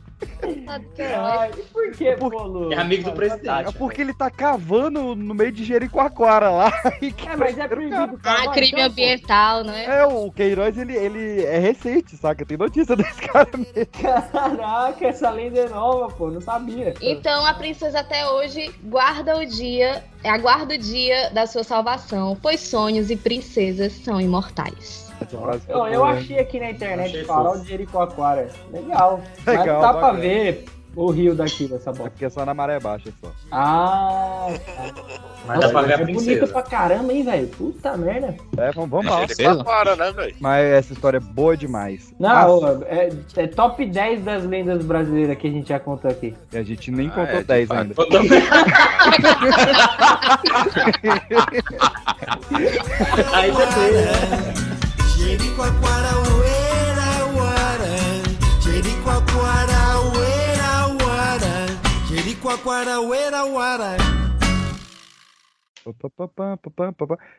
Ai, 1.16 1.50
e 1.56 1.62
por 1.62 1.90
que, 1.92 2.12
Polo? 2.16 2.72
É 2.72 2.76
amigo 2.76 3.04
do 3.04 3.12
presidente. 3.12 3.68
É 3.68 3.72
porque 3.72 4.00
ele 4.00 4.14
tá 4.14 4.30
cavando 4.30 5.14
no 5.14 5.34
meio 5.34 5.52
de 5.52 5.64
Jericoacoara 5.64 6.50
lá. 6.50 6.72
E 7.00 7.14
É, 7.26 7.36
mas 7.36 7.56
é 7.58 7.66
proibido, 7.66 8.18
Ah, 8.24 8.36
cara. 8.36 8.50
crime 8.52 8.82
ambiental, 8.82 9.64
né? 9.64 9.84
É, 9.86 10.04
o 10.04 10.30
Queiroz, 10.30 10.76
ele, 10.76 10.94
ele 10.96 11.42
é 11.44 11.58
recente, 11.58 12.16
saca? 12.16 12.44
Tem 12.44 12.56
notícia 12.58 12.94
desse 12.96 13.20
cara 13.22 13.48
mesmo. 13.56 13.86
Caraca, 14.02 15.06
essa 15.06 15.30
lenda 15.30 15.60
é 15.60 15.68
nova, 15.68 16.08
pô. 16.14 16.30
Não 16.30 16.40
sabia. 16.40 16.94
Então 17.00 17.44
a 17.46 17.54
princesa 17.54 18.00
até 18.00 18.26
hoje 18.28 18.70
guarda 18.84 19.38
o 19.38 19.46
dia, 19.46 20.04
aguarda 20.24 20.74
o 20.74 20.78
dia 20.78 21.30
da 21.30 21.46
sua 21.46 21.64
salvação, 21.64 22.36
pois 22.40 22.60
sonhos 22.60 23.10
e 23.10 23.16
princesas 23.16 23.92
são 23.92 24.20
imortais. 24.20 25.09
Não, 25.68 25.88
eu 25.88 26.04
achei 26.04 26.38
aqui 26.38 26.58
na 26.60 26.70
internet 26.70 27.08
Achei 27.10 27.24
farol 27.24 27.52
fofo. 27.52 27.64
de 27.64 27.68
Jericoacoara. 27.70 28.48
Legal. 28.72 29.20
Mas 29.46 29.58
Legal, 29.58 29.80
dá 29.82 29.94
pra 29.94 30.12
ver 30.12 30.64
o 30.96 31.08
rio 31.10 31.34
daqui 31.36 31.68
dessa 31.68 31.90
É 31.90 31.92
bosta. 31.92 32.10
porque 32.10 32.24
é 32.24 32.30
só 32.30 32.44
na 32.44 32.52
maré 32.52 32.80
baixa 32.80 33.12
só. 33.22 33.30
Ah, 33.52 34.48
Mas 35.46 35.60
dá 35.60 35.68
pra 35.68 35.82
ver 35.82 35.92
a 35.92 35.94
é 35.94 35.98
bonito 36.04 36.16
princesa. 36.24 36.46
pra 36.48 36.62
caramba, 36.62 37.12
hein, 37.12 37.22
velho? 37.24 37.46
Puta 37.48 37.96
merda. 37.96 38.34
É, 38.56 38.72
vamos, 38.72 38.90
vamos 38.90 39.06
lá. 39.06 39.24
Jericoacoara, 39.26 39.94
né, 39.94 40.10
velho? 40.10 40.34
Mas 40.40 40.64
essa 40.64 40.92
história 40.92 41.18
é 41.18 41.20
boa 41.20 41.56
demais. 41.56 42.12
Não, 42.18 42.82
é, 42.86 43.10
é 43.36 43.46
top 43.46 43.86
10 43.86 44.24
das 44.24 44.42
lendas 44.44 44.84
brasileiras 44.84 45.38
que 45.38 45.46
a 45.46 45.50
gente 45.50 45.68
já 45.68 45.78
contou 45.78 46.10
aqui. 46.10 46.34
e 46.52 46.58
a 46.58 46.62
gente 46.64 46.90
nem 46.90 47.06
Ah, 47.08 47.10
contou 47.10 47.36
é, 47.36 47.38
de 47.38 47.44
10 47.44 47.68
fato. 47.68 47.80
ainda. 47.80 47.94
Aí 53.32 53.50
depois. 53.52 53.90
Jericoacoara, 53.90 53.94
uera, 53.94 54.79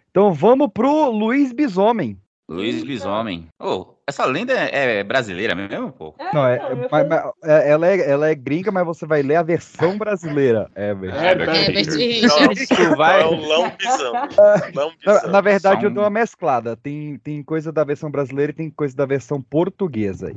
Então 0.09 0.33
vamos 0.33 0.69
pro 0.73 1.09
Luiz 1.09 1.53
Bisomem. 1.53 2.17
Luiz 2.49 2.83
Bisomem. 2.83 3.47
Ô, 3.59 3.95
essa 4.11 4.25
lenda 4.25 4.53
é 4.53 4.99
é 4.99 5.03
brasileira 5.03 5.55
mesmo, 5.55 5.91
pô? 5.91 6.13
Não, 6.33 6.47
é, 6.47 6.59
não, 6.59 6.87
mas- 6.91 7.07
é- 7.43 7.69
ela, 7.71 7.87
é, 7.87 8.09
ela 8.09 8.29
é 8.29 8.35
gringa, 8.35 8.71
mas 8.71 8.85
você 8.85 9.05
vai 9.05 9.21
ler 9.21 9.35
a 9.37 9.43
versão 9.43 9.97
brasileira. 9.97 10.69
É. 10.75 10.91
É, 10.91 11.31
Herbert 11.31 11.95
Richards. 11.97 12.67
Vai. 12.97 13.21
é 13.21 13.25
o 13.25 13.35
lambizão. 13.35 14.13
Na, 15.05 15.27
na 15.27 15.41
verdade, 15.41 15.85
eu 15.85 15.89
um- 15.89 15.93
dou 15.93 16.03
uma 16.03 16.09
mesclada. 16.09 16.75
Tem, 16.75 17.17
tem 17.23 17.41
coisa 17.43 17.71
da 17.71 17.83
versão 17.83 18.11
brasileira 18.11 18.51
e 18.51 18.55
tem 18.55 18.69
coisa 18.69 18.95
da 18.95 19.05
versão 19.05 19.41
portuguesa 19.41 20.27
aí. 20.27 20.35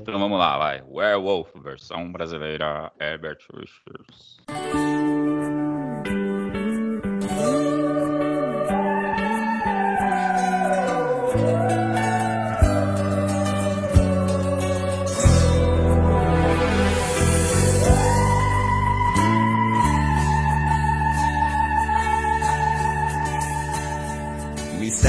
Então 0.00 0.18
vamos 0.18 0.38
lá, 0.38 0.56
vai. 0.58 0.82
Werewolf, 0.90 1.48
versão 1.62 2.10
brasileira, 2.10 2.90
Herbert 3.00 3.38
Richards. 3.54 4.36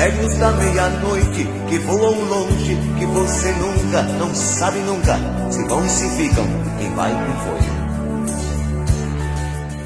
Mistérios 0.07 0.37
da 0.37 0.51
meia-noite 0.53 1.45
que 1.67 1.77
voam 1.79 2.17
longe, 2.29 2.77
que 2.97 3.05
você 3.07 3.51
nunca, 3.51 4.03
não 4.17 4.33
sabe 4.33 4.79
nunca, 4.79 5.17
se 5.51 5.67
vão 5.67 5.85
e 5.85 5.89
se 5.89 6.09
ficam, 6.15 6.45
quem 6.79 6.89
vai 6.95 7.11
quem 7.11 7.35
foi. 7.43 7.59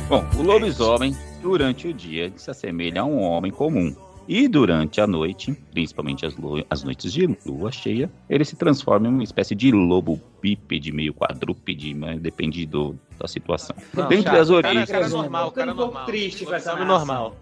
Bom, 0.08 0.24
o 0.38 0.44
lobisomem, 0.44 1.18
durante 1.42 1.88
o 1.88 1.94
dia, 1.94 2.32
se 2.36 2.52
assemelha 2.52 3.02
a 3.02 3.06
um 3.06 3.20
homem 3.20 3.52
comum. 3.52 3.96
E 4.28 4.48
durante 4.48 5.02
a 5.02 5.08
noite, 5.08 5.58
principalmente 5.72 6.24
as, 6.24 6.36
as 6.70 6.84
noites 6.84 7.12
de 7.12 7.36
lua 7.44 7.72
cheia, 7.72 8.08
ele 8.30 8.46
se 8.46 8.56
transforma 8.56 9.08
em 9.08 9.12
uma 9.12 9.24
espécie 9.24 9.56
de 9.56 9.72
lobo 9.72 10.22
bípede, 10.40 10.92
meio 10.92 11.16
quadrúpede, 11.16 11.96
mas 11.96 12.22
depende 12.22 12.68
do, 12.68 12.96
da 13.22 13.28
situação. 13.28 13.76
Não, 13.94 14.08
Dentre 14.08 14.24
chato, 14.32 14.40
as 14.42 14.48
cara- 14.50 14.58
origens. 14.68 14.90
cara 14.92 15.08
normal, 15.10 15.52
cara 15.52 15.72
um 15.72 15.76
pouco 15.76 15.92
normal. 15.92 16.06
triste 16.08 16.46
com 16.46 16.54
essa 16.54 16.72
Lobisomem 16.72 16.94
raça. 16.98 17.06
normal. 17.06 17.36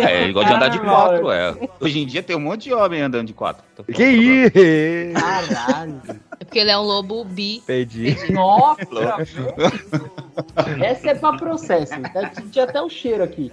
É, 0.00 0.22
ele 0.24 0.32
gosta 0.32 0.48
de 0.50 0.56
andar 0.56 0.68
de 0.68 0.80
quatro, 0.80 1.30
é. 1.30 1.54
Hoje 1.80 2.00
em 2.00 2.06
dia 2.06 2.22
tem 2.22 2.34
um 2.34 2.40
monte 2.40 2.64
de 2.64 2.74
homem 2.74 3.00
andando 3.02 3.26
de 3.28 3.32
quatro. 3.34 3.62
Que 3.92 4.04
isso? 4.04 4.52
Caralho. 5.14 6.00
É 6.40 6.44
porque 6.44 6.58
ele 6.58 6.70
é 6.70 6.78
um 6.78 6.82
lobo 6.82 7.24
bi. 7.24 7.62
Perdi. 7.66 8.16
Nossa! 8.32 8.84
Essa 10.82 11.10
é 11.10 11.14
pra 11.14 11.32
processo. 11.36 11.92
Tá- 12.12 12.30
Tinha 12.50 12.64
até 12.64 12.80
o 12.82 12.88
cheiro 12.88 13.22
aqui. 13.24 13.50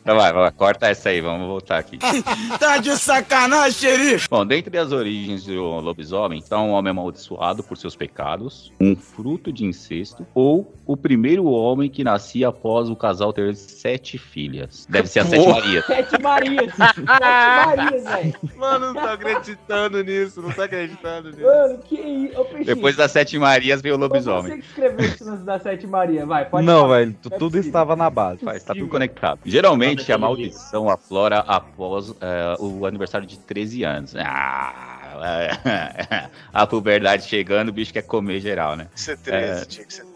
Então 0.00 0.16
vai, 0.16 0.32
vai, 0.32 0.50
corta 0.52 0.86
essa 0.88 1.10
aí, 1.10 1.20
vamos 1.20 1.46
voltar 1.46 1.78
aqui. 1.78 1.98
Tá 2.58 2.78
de 2.78 2.96
sacanagem, 2.96 3.72
xerife! 3.72 4.26
Bom, 4.30 4.46
dentre 4.46 4.76
as 4.78 4.90
origens 4.92 5.44
do 5.44 5.62
lobisomem 5.80 6.38
está 6.38 6.58
um 6.60 6.70
homem 6.70 6.90
amaldiçoado 6.90 7.62
por 7.62 7.76
seus 7.76 7.94
pecados, 7.94 8.72
um 8.80 8.96
fruto 8.96 9.52
de 9.52 9.64
incesto, 9.64 10.26
ou 10.34 10.72
o 10.86 10.96
primeiro 10.96 11.44
homem 11.46 11.90
que 11.90 12.02
nascia 12.02 12.48
após 12.48 12.88
o 12.88 12.96
casal 12.96 13.32
ter 13.32 13.54
sete 13.54 14.16
filhas. 14.16 14.86
Deve 14.88 15.08
ser 15.08 15.20
a 15.20 15.24
Sete. 15.26 15.46
Marias. 15.48 15.84
Sete 15.86 16.22
Marias. 16.22 16.74
Sete 16.74 17.00
Marias, 17.02 18.04
velho. 18.04 18.34
Mano, 18.56 18.86
não 18.86 18.94
tô 18.94 19.08
acreditando 19.08 20.02
nisso, 20.04 20.40
não 20.40 20.52
tô 20.52 20.62
acreditando 20.62 21.30
nisso. 21.30 21.42
Mano, 21.42 21.78
que 21.78 21.96
isso? 21.96 22.40
Ô, 22.40 22.64
Depois 22.64 22.96
das 22.96 23.10
Sete 23.12 23.38
Marias 23.38 23.82
veio 23.82 23.96
o 23.96 23.98
Foi 23.98 24.08
lobisomem. 24.08 24.52
você 24.52 24.58
que 24.58 24.66
escreveu 24.66 25.05
da 25.44 25.58
Sete 25.58 25.86
Maria, 25.86 26.24
vai. 26.26 26.44
Pode 26.44 26.66
Não, 26.66 26.82
falar. 26.82 26.98
velho, 26.98 27.16
tu- 27.22 27.28
É 27.28 27.38
tudo 27.38 27.50
possível. 27.52 27.68
estava 27.68 27.96
na 27.96 28.10
base. 28.10 28.44
Vai, 28.44 28.58
tá 28.60 28.74
tudo 28.74 28.88
conectado. 28.88 29.40
Geralmente 29.44 30.12
a 30.12 30.18
maldição 30.18 30.88
aflora 30.88 31.38
após 31.40 32.14
é, 32.20 32.56
o 32.58 32.84
aniversário 32.86 33.26
de 33.26 33.38
13 33.38 33.84
anos. 33.84 34.14
Ah, 34.16 35.50
é, 35.64 36.28
a 36.52 36.66
puberdade 36.66 37.24
chegando, 37.24 37.68
o 37.68 37.72
bicho 37.72 37.92
quer 37.92 38.02
comer 38.02 38.40
geral, 38.40 38.76
né? 38.76 38.88
Isso 38.94 39.10
é 39.10 39.16
13, 39.16 39.66
tinha 39.66 39.86
que 39.86 39.94
ser 39.94 40.02
13. 40.02 40.15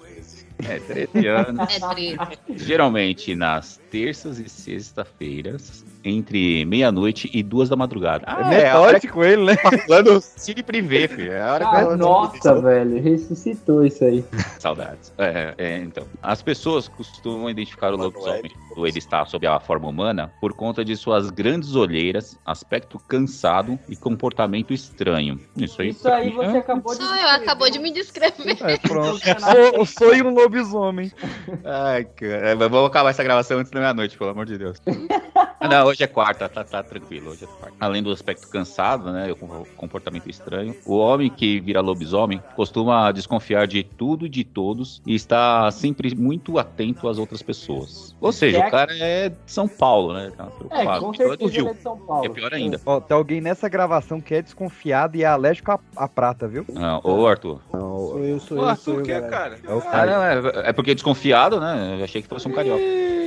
É, 0.69 0.79
13 0.79 1.27
anos. 1.29 1.61
É 1.61 2.37
triste. 2.37 2.65
Geralmente 2.65 3.35
nas 3.35 3.81
terças 3.91 4.39
e 4.39 4.49
sexta-feiras, 4.49 5.85
entre 6.05 6.65
meia-noite 6.65 7.31
e 7.33 7.43
duas 7.43 7.69
da 7.69 7.77
madrugada. 7.77 8.25
É 8.53 8.69
a 8.71 8.79
hora 8.79 8.93
metódico 8.95 9.25
ele, 9.25 9.45
né? 9.45 9.57
que 9.57 9.79
falando 9.79 10.21
cine 10.21 10.63
privê, 10.63 11.09
filho. 11.09 11.33
É 11.33 11.43
a 11.43 11.53
hora 11.53 11.65
que 11.69 11.77
Ah, 11.77 11.83
eu- 11.83 11.97
nossa, 11.97 12.61
velho, 12.61 13.03
ressuscitou 13.03 13.85
isso 13.85 14.05
aí. 14.05 14.25
Saudades. 14.59 15.13
É, 15.19 15.55
é, 15.59 15.77
então. 15.79 16.05
As 16.23 16.43
pessoas 16.43 16.89
costumam 16.89 17.51
identificar 17.51 17.93
o 17.93 17.97
lobisomem, 17.97 18.51
quando 18.81 18.89
ele 18.89 18.99
está 18.99 19.25
sob 19.25 19.47
a 19.47 19.61
forma 19.61 19.89
humana, 19.89 20.33
por 20.41 20.53
conta 20.55 20.85
de 20.85 20.97
suas 20.97 21.31
grandes 21.31 21.75
olheiras, 21.75 22.39
aspecto 22.45 22.99
cansado 22.99 23.79
e 23.89 23.97
comportamento 23.97 24.73
estranho. 24.73 25.41
Isso 25.57 25.81
aí, 25.83 25.89
Isso 25.91 26.09
aí 26.09 26.31
mim, 26.31 26.37
você 26.37 26.57
é- 26.57 26.61
acabou 26.61 26.93
de. 26.95 27.03
Só 27.05 27.17
eu 27.17 27.29
acabou 27.29 27.71
de 27.71 27.79
me 27.79 27.93
descrever. 27.93 28.57
É, 28.63 28.77
pronto. 28.79 29.21
Sou, 29.21 29.87
sou 29.87 30.15
um 30.15 30.35
lobisomem. 30.35 31.13
Ai, 31.65 32.05
cara. 32.05 32.57
Mas 32.57 32.71
Vamos 32.71 32.89
acabar 32.89 33.11
essa 33.11 33.23
gravação 33.25 33.59
antes 33.59 33.71
da 33.71 33.81
meia-noite, 33.81 34.17
pelo 34.17 34.31
amor 34.31 34.47
de 34.47 34.57
Deus. 34.59 34.79
Não, 35.69 35.87
hoje 35.87 36.03
é 36.03 36.07
quarta, 36.07 36.49
tá, 36.49 36.65
tá 36.65 36.83
tranquilo, 36.83 37.31
hoje 37.33 37.45
é 37.45 37.47
quarta. 37.47 37.77
Além 37.79 38.03
do 38.03 38.11
aspecto 38.11 38.49
cansado, 38.49 39.13
né, 39.13 39.29
e 39.29 39.33
o 39.33 39.37
com- 39.37 39.65
comportamento 39.77 40.29
estranho, 40.29 40.75
o 40.87 40.97
homem 40.97 41.29
que 41.29 41.61
vira 41.61 41.83
lobisomem 41.83 42.43
costuma 42.57 43.13
desconfiar 43.13 43.67
de 43.67 43.83
tudo 43.85 44.25
e 44.25 44.29
de 44.29 44.43
todos 44.43 45.03
e 45.07 45.15
está 45.15 45.71
sempre 45.71 46.15
muito 46.15 46.59
atento 46.59 47.07
às 47.09 47.19
outras 47.19 47.43
pessoas. 47.43 48.17
Ou 48.21 48.33
seja, 48.33 48.59
É- 48.59 48.70
o 48.71 48.79
cara 48.79 48.97
é 48.99 49.29
de 49.29 49.37
São 49.47 49.69
Paulo, 49.69 50.13
né? 50.15 50.33
Tá 50.37 50.49
É, 50.71 50.85
com 50.85 50.91
Então 50.93 50.97
é 50.97 51.01
do 51.11 51.17
certeza 51.17 51.45
ele 51.45 51.59
é 51.59 51.63
Rio. 51.63 51.75
de 51.75 51.83
São 51.83 51.95
É 51.95 52.07
Paulo. 52.07 52.31
pior 52.35 52.55
ainda. 52.55 52.81
Ó, 52.87 53.01
tem 53.01 53.17
alguém 53.17 53.41
nessa 53.41 53.69
gravação 53.69 54.21
que 54.21 54.35
é 54.35 54.43
desconfiado 54.43 55.17
e 55.17 55.23
é 55.23 55.27
alérgico 55.27 55.73
à, 55.73 55.79
à 55.97 56.09
prata, 56.09 56.47
viu? 56.49 56.65
Ah, 56.77 57.01
ô, 57.03 57.27
Arthur. 57.27 57.61
Sou 57.71 58.19
eu, 58.25 58.41
sou 58.41 58.59
eu, 58.59 58.69
Arthur, 58.69 58.83
sou 58.83 59.03
que, 59.03 59.13
galera. 59.13 59.29
cara? 59.31 59.59
É 59.67 59.73
o 59.75 59.79
Ah, 59.79 59.83
Caio. 59.83 60.11
não, 60.11 60.23
é, 60.25 60.69
é 60.69 60.73
porque 60.73 60.95
desconfiado, 60.95 61.61
né? 61.61 61.97
Eu 61.99 62.05
achei 62.05 62.23
que 62.23 62.29
fosse 62.29 62.49
um 62.49 62.53
carioca. 62.53 62.83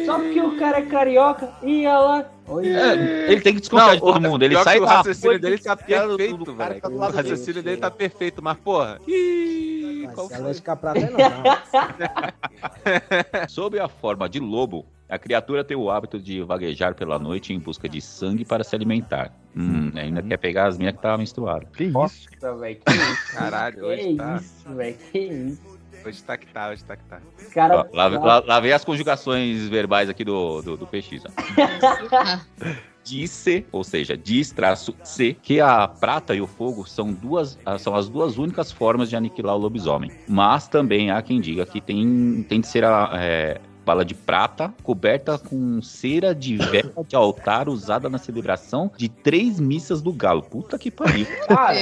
Só 0.05 0.19
porque 0.19 0.41
o 0.41 0.57
cara 0.57 0.79
é 0.79 0.81
carioca, 0.81 1.49
ia 1.63 1.97
lá. 1.97 2.25
Olha. 2.45 2.77
É, 2.77 3.31
ele 3.31 3.39
tem 3.41 3.53
que 3.53 3.61
desconfiar 3.61 3.95
de 3.95 4.01
todo 4.01 4.19
mundo. 4.19 4.43
Ele 4.43 4.57
sai 4.61 4.75
que 4.77 4.83
o 4.83 4.85
da 4.85 4.97
raciocínio 4.97 5.39
dele 5.39 5.57
tá 5.59 5.75
do- 5.75 5.83
perfeito, 6.17 6.37
do 6.43 6.53
cara 6.55 6.69
velho. 6.69 6.81
tá 6.81 6.89
do 6.89 6.95
O 6.95 6.99
raciocínio 6.99 7.63
dele 7.63 7.77
tá 7.77 7.89
perfeito, 7.89 8.43
mas 8.43 8.57
porra. 8.57 8.99
Ih, 9.07 10.03
Mas 10.05 10.13
qual 10.13 10.27
foi? 10.27 10.75
prata 10.75 10.99
é 10.99 11.09
não? 13.39 13.47
Sob 13.47 13.79
a 13.79 13.87
forma 13.87 14.27
de 14.27 14.41
lobo, 14.41 14.85
a 15.13 15.19
criatura 15.19 15.63
tem 15.63 15.77
o 15.77 15.91
hábito 15.91 16.19
de 16.19 16.41
vaguejar 16.41 16.95
pela 16.95 17.19
noite 17.19 17.53
em 17.53 17.59
busca 17.59 17.87
de 17.87 18.01
sangue 18.01 18.43
para 18.43 18.63
se 18.63 18.75
alimentar. 18.75 19.31
Hum, 19.55 19.91
ainda 19.95 20.23
quer 20.23 20.37
pegar 20.37 20.65
as 20.67 20.77
minhas 20.77 20.93
que 20.93 20.97
estavam 20.99 21.19
menstruadas. 21.19 21.67
Que 21.75 21.83
isso? 21.83 21.93
Nossa, 21.93 22.55
velho, 22.55 22.79
que 22.83 22.91
isso? 22.93 23.33
Caralho, 23.35 23.75
Que 23.75 23.81
hoje 23.83 24.15
tá. 24.15 24.35
isso, 24.35 24.75
velho, 24.75 24.97
que 25.11 25.19
isso? 25.19 25.73
Hoje 26.05 26.23
tá 26.23 26.35
que 26.37 26.47
tá, 26.47 26.69
hoje 26.69 26.83
tá 26.83 26.97
que 26.97 27.03
tá. 27.05 27.19
Os 27.37 27.53
caras. 27.53 27.77
Ó, 27.77 27.95
Lá, 27.95 28.07
lá, 28.07 28.43
lá 28.45 28.59
vem 28.59 28.73
as 28.73 28.83
conjugações 28.83 29.67
verbais 29.69 30.09
aqui 30.09 30.25
do, 30.25 30.61
do, 30.61 30.75
do 30.77 30.87
PX. 30.87 31.23
ó. 31.25 31.29
Disse, 33.03 33.65
ou 33.69 33.83
seja, 33.83 34.15
diz 34.15 34.51
traço 34.51 34.95
C, 35.03 35.35
que 35.41 35.59
a 35.59 35.85
prata 35.89 36.33
e 36.33 36.39
o 36.41 36.47
fogo 36.47 36.87
são, 36.87 37.11
duas, 37.11 37.59
ah, 37.65 37.77
são 37.77 37.93
as 37.95 38.07
duas 38.07 38.37
únicas 38.37 38.71
formas 38.71 39.09
de 39.09 39.15
aniquilar 39.17 39.55
o 39.55 39.59
lobisomem. 39.59 40.09
Mas 40.25 40.69
também 40.69 41.11
há 41.11 41.21
quem 41.21 41.41
diga 41.41 41.65
que 41.65 41.81
tem, 41.81 42.45
tem 42.47 42.61
de 42.61 42.67
ser 42.67 42.85
a 42.85 43.11
é, 43.15 43.59
bala 43.85 44.05
de 44.05 44.13
prata 44.13 44.73
coberta 44.83 45.37
com 45.37 45.81
cera 45.81 46.33
de 46.33 46.57
vela 46.57 46.93
de 47.07 47.15
altar 47.15 47.67
usada 47.67 48.09
na 48.09 48.17
celebração 48.17 48.91
de 48.97 49.09
três 49.09 49.59
missas 49.59 50.01
do 50.01 50.11
galo. 50.13 50.41
Puta 50.41 50.77
que 50.77 50.89
pariu. 50.89 51.25
Caralho, 51.47 51.79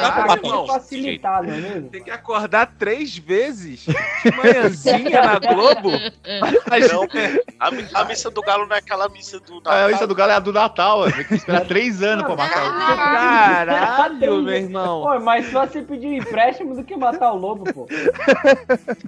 Caraca, 0.00 0.38
que 0.38 0.66
facilitar, 0.66 1.42
não 1.42 1.54
é 1.54 1.56
mesmo? 1.56 1.88
Tem 1.88 2.02
que 2.04 2.10
acordar 2.10 2.72
três 2.78 3.16
vezes 3.16 3.80
de 3.86 4.36
manhãzinha 4.36 5.22
na 5.22 5.38
Globo. 5.38 5.90
Não, 5.90 7.06
a, 7.58 7.70
mi- 7.70 7.88
a 7.94 8.04
missa 8.04 8.30
do 8.30 8.40
galo 8.42 8.66
não 8.66 8.76
é 8.76 8.78
aquela 8.78 9.08
missa 9.08 9.40
do 9.40 9.60
A 9.64 9.88
missa 9.88 10.06
do 10.06 10.14
galo 10.14 10.32
é 10.32 10.34
a 10.34 10.38
do 10.40 10.52
Natal, 10.52 11.10
tem 11.10 11.24
que 11.24 11.34
esperar 11.34 11.64
três 11.66 12.02
anos 12.02 12.24
pra 12.24 12.36
matar 12.36 12.66
o 12.68 12.96
Caralho, 12.96 14.42
meu 14.42 14.54
irmão. 14.54 15.02
Pô, 15.02 15.14
é 15.14 15.18
mais 15.18 15.46
fácil 15.50 15.80
você 15.80 15.82
pedir 15.82 16.06
um 16.08 16.14
empréstimo 16.14 16.74
do 16.74 16.84
que 16.84 16.96
matar 16.96 17.32
o 17.32 17.36
lobo, 17.36 17.64
pô. 17.72 17.86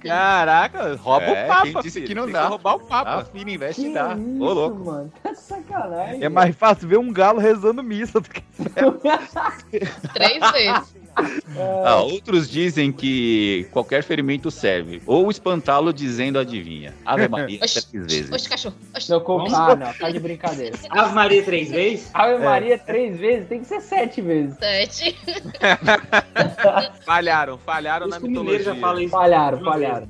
Caraca, 0.02 0.94
rouba 0.96 1.24
É, 1.26 1.44
o 1.44 1.48
Papa. 1.48 1.62
quem 1.62 1.82
disse 1.82 1.90
filho. 2.00 2.06
que 2.06 2.14
não 2.14 2.21
Tem 2.24 2.32
dá. 2.34 2.48
roubar 2.48 2.74
o 2.76 2.80
Papa. 2.80 3.14
Ah, 3.20 3.24
filho, 3.24 3.50
investe 3.50 3.82
Que 3.82 3.88
e 3.88 3.94
dá. 3.94 4.14
isso, 4.16 4.42
Ô, 4.42 4.52
louco. 4.52 4.84
mano. 4.84 5.12
Tá 5.22 5.34
sacanagem. 5.34 6.22
É 6.24 6.28
mais 6.28 6.54
fácil 6.56 6.88
ver 6.88 6.98
um 6.98 7.12
galo 7.12 7.38
rezando 7.40 7.82
missa 7.82 8.20
do 8.20 8.28
que. 8.28 8.42
Três 10.14 10.50
vezes. 10.52 10.94
Ah, 11.84 12.00
outros 12.00 12.48
dizem 12.48 12.90
que 12.90 13.66
qualquer 13.70 14.02
ferimento 14.02 14.50
serve. 14.50 15.02
Ou 15.06 15.30
espantá-lo 15.30 15.92
dizendo 15.92 16.38
adivinha. 16.38 16.94
Ave 17.04 17.28
Maria 17.28 17.58
Oxi, 17.62 17.86
três 17.90 18.06
vezes. 18.06 18.32
Oxe, 18.32 18.48
cachorro. 18.48 18.74
Oxi. 18.94 19.10
Não, 19.10 19.20
com... 19.20 19.40
Ah, 19.54 19.76
não, 19.76 19.92
tá 19.92 20.10
de 20.10 20.18
brincadeira. 20.18 20.76
Ave 20.88 21.14
Maria 21.14 21.42
três 21.42 21.70
vezes? 21.70 22.10
Ave 22.14 22.42
Maria 22.42 22.78
três 22.78 23.18
vezes, 23.18 23.48
tem 23.48 23.60
que 23.60 23.66
ser 23.66 23.80
sete 23.82 24.22
vezes. 24.22 24.56
Sete. 24.58 25.16
Falharam, 27.04 27.58
falharam 27.58 28.06
Os 28.06 28.12
na 28.12 28.20
mitologia. 28.20 28.62
já 28.62 28.74
falam 28.76 29.00
isso. 29.00 29.10
Falharam, 29.10 29.60
falharam. 29.60 30.08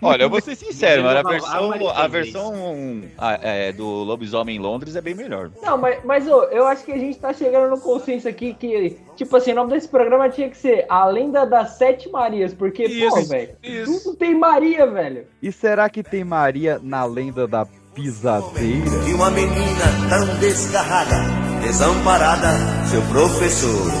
Olha, 0.00 0.22
eu 0.22 0.30
vou 0.30 0.40
ser 0.40 0.56
sincero, 0.56 1.02
mas 1.02 1.16
a 1.16 1.22
versão, 1.22 1.88
a 1.88 2.06
versão 2.06 3.02
ah, 3.18 3.38
é, 3.42 3.72
do 3.72 3.86
lobisomem 3.86 4.56
em 4.56 4.58
Londres 4.58 4.96
é 4.96 5.00
bem 5.00 5.14
melhor. 5.14 5.50
Não, 5.62 5.76
mas, 5.76 6.04
mas 6.04 6.28
ô, 6.28 6.44
eu 6.44 6.66
acho 6.66 6.84
que 6.84 6.92
a 6.92 6.98
gente 6.98 7.18
tá 7.18 7.32
chegando 7.32 7.70
no 7.70 7.80
consenso 7.80 8.28
aqui 8.28 8.54
que, 8.54 8.98
tipo 9.20 9.36
assim, 9.36 9.52
o 9.52 9.54
nome 9.54 9.72
desse 9.72 9.86
programa 9.86 10.30
tinha 10.30 10.48
que 10.48 10.56
ser 10.56 10.86
A 10.88 11.04
Lenda 11.04 11.44
das 11.44 11.72
Sete 11.72 12.08
Marias, 12.08 12.54
porque, 12.54 12.84
pô, 12.84 13.18
Isso, 13.18 13.28
velho, 13.28 13.54
isso. 13.62 14.02
tudo 14.02 14.16
tem 14.16 14.34
Maria, 14.34 14.86
velho. 14.86 15.26
E 15.42 15.52
será 15.52 15.90
que 15.90 16.02
tem 16.02 16.24
Maria 16.24 16.80
na 16.82 17.04
lenda 17.04 17.46
da 17.46 17.66
pisadeira? 17.94 18.88
De 19.04 19.12
uma 19.12 19.30
menina 19.30 19.84
tão 20.08 20.38
desgarrada, 20.38 21.16
desamparada, 21.60 22.48
seu 22.90 23.02
professor. 23.02 23.92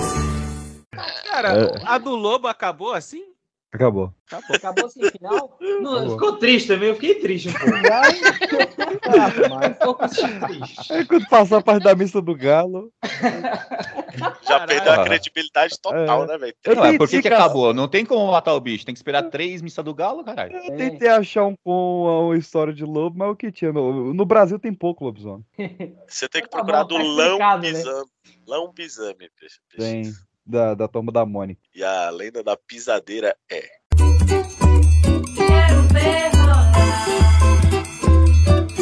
Cara, 1.30 1.70
a 1.84 1.98
do 1.98 2.16
Lobo 2.16 2.48
acabou 2.48 2.94
assim? 2.94 3.29
Acabou. 3.72 4.12
Acabou, 4.26 4.56
acabou 4.56 4.88
sem 4.90 5.10
final? 5.10 5.56
Não, 5.80 5.94
Acabou. 5.96 6.10
ficou 6.14 6.36
triste 6.38 6.68
também, 6.68 6.88
eu 6.88 6.94
fiquei 6.96 7.14
triste 7.16 7.48
um 7.48 7.52
pouco. 7.52 7.70
Um 9.10 9.74
pouco 9.74 10.08
triste. 10.08 10.92
É 10.92 11.04
quando 11.04 11.28
passar 11.28 11.58
a 11.58 11.62
parte 11.62 11.84
da 11.84 11.94
missa 11.94 12.20
do 12.20 12.34
Galo. 12.34 12.92
Já 14.46 14.66
perdeu 14.66 14.92
a 14.92 15.04
credibilidade 15.04 15.80
total, 15.80 16.26
né, 16.26 16.36
velho? 16.38 16.54
Não, 16.66 16.84
é 16.84 16.98
por 16.98 17.08
que, 17.08 17.16
acabou? 17.18 17.72
Não 17.72 17.88
tem 17.88 18.04
como 18.04 18.30
matar 18.30 18.54
o 18.54 18.60
bicho, 18.60 18.84
tem 18.84 18.94
que 18.94 18.98
esperar 18.98 19.30
três 19.30 19.62
missas 19.62 19.84
do 19.84 19.94
galo, 19.94 20.24
caralho. 20.24 20.56
Eu 20.56 20.76
tentei 20.76 21.08
achar 21.08 21.44
um 21.46 21.54
com 21.64 22.26
uma 22.26 22.36
história 22.36 22.72
de 22.72 22.84
lobo, 22.84 23.18
mas 23.18 23.30
o 23.30 23.36
que 23.36 23.52
tinha? 23.52 23.72
No, 23.72 24.12
no 24.12 24.24
Brasil 24.26 24.58
tem 24.58 24.74
pouco 24.74 25.04
lobisomem. 25.04 25.44
Você 26.06 26.28
tem 26.28 26.42
que 26.42 26.48
Tá 26.48 26.58
procurar 26.58 26.84
bom, 26.84 26.98
do 26.98 27.16
tá 27.16 27.24
explicado, 27.24 27.62
né? 27.62 27.68
Lambisame. 27.72 28.10
Lambisame, 28.46 29.30
peixe. 29.38 29.60
Tem. 29.76 30.12
Da, 30.50 30.74
da 30.74 30.88
tomba 30.88 31.12
da 31.12 31.24
Mônica. 31.24 31.60
E 31.72 31.84
a 31.84 32.10
lenda 32.10 32.42
da 32.42 32.56
pisadeira 32.56 33.36
é. 33.48 33.62
Quero 35.36 35.82
ver 35.92 36.30
rolar. 36.34 36.72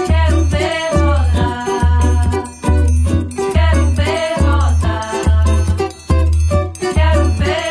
Quero 0.06 0.44
ver 0.44 0.92
rolar. 0.94 2.30
Quero 3.52 3.84
ver. 3.90 4.36
Quero 6.94 7.28
ver. 7.36 7.68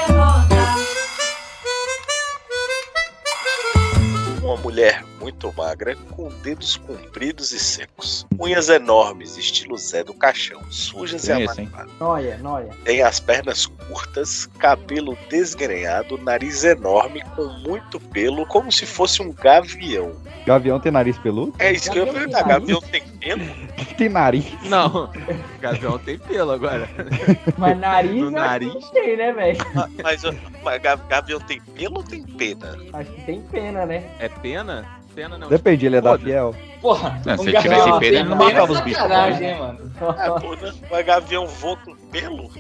Uma 4.43 4.57
mulher 4.57 5.03
muito 5.27 5.53
magra, 5.57 5.93
com 6.11 6.29
dedos 6.41 6.77
compridos 6.77 7.51
e 7.51 7.59
secos, 7.59 8.25
unhas 8.39 8.69
enormes, 8.69 9.35
estilo 9.37 9.77
Zé 9.77 10.01
do 10.01 10.13
Caixão, 10.13 10.61
sujas 10.71 11.27
e 11.27 11.33
amareladas. 11.33 11.91
Noia, 11.99 12.37
noia. 12.37 12.69
Tem 12.85 13.01
as 13.01 13.19
pernas 13.19 13.65
curtas, 13.65 14.45
cabelo 14.57 15.17
desgrenhado, 15.29 16.17
nariz 16.19 16.63
enorme, 16.63 17.21
com 17.35 17.43
muito 17.67 17.99
pelo, 17.99 18.45
como 18.45 18.71
se 18.71 18.85
fosse 18.85 19.21
um 19.21 19.33
gavião. 19.33 20.15
Gavião 20.45 20.79
tem 20.79 20.93
nariz 20.93 21.17
peludo? 21.17 21.53
É 21.59 21.73
isso 21.73 21.91
que 21.91 21.99
eu 21.99 22.05
ia 22.05 22.13
Gavião 22.13 22.23
tem 22.29 22.31
perguntar, 22.31 22.59
gavião 22.59 22.79
tem 22.79 23.01
pelo? 23.19 23.67
Tem 23.97 24.09
nariz. 24.09 24.45
Não, 24.63 25.09
gavião 25.59 25.97
tem 25.97 26.19
pelo 26.19 26.51
agora. 26.51 26.87
Mas 27.57 27.77
nariz, 27.79 28.11
No 28.11 28.17
eu 28.19 28.25
acho 28.27 28.59
que 28.59 28.65
nariz. 28.65 28.73
não 28.73 28.91
tem, 28.91 29.17
né, 29.17 29.33
velho? 29.33 29.57
Ah, 29.75 29.89
Mas, 30.03 30.21
mas 30.63 30.81
ga- 30.81 30.95
gavião 30.95 31.39
tem 31.39 31.59
pelo 31.59 31.97
ou 31.97 32.03
tem 32.03 32.21
pena? 32.23 32.77
Acho 32.93 33.11
que 33.11 33.21
tem 33.23 33.41
pena, 33.41 33.85
né? 33.87 34.03
É 34.19 34.29
pena? 34.29 34.85
Pena 35.18 35.35
não. 35.35 35.49
Depende, 35.49 35.84
ele 35.88 35.95
é 35.95 36.02
da. 36.02 36.15
Fiel. 36.15 36.56
Porra, 36.80 37.19
Não, 37.26 37.34
um 37.34 37.38
se 37.39 37.45
tivesse 37.45 37.84
tem 37.84 37.99
pena, 37.99 38.19
ele 38.19 38.30
não 38.30 38.38
matava 38.38 38.72
é 38.72 38.76
os 38.76 38.81
bichos, 38.81 39.02
sacanagem, 39.02 39.49
hein, 39.49 39.57
mano. 39.57 39.91
É, 40.15 40.39
pô, 40.39 40.56
né? 40.56 40.73
Mas 40.91 41.06
gavião 41.07 41.48
voa 41.48 41.76
com 41.77 41.95
pelo? 42.11 42.52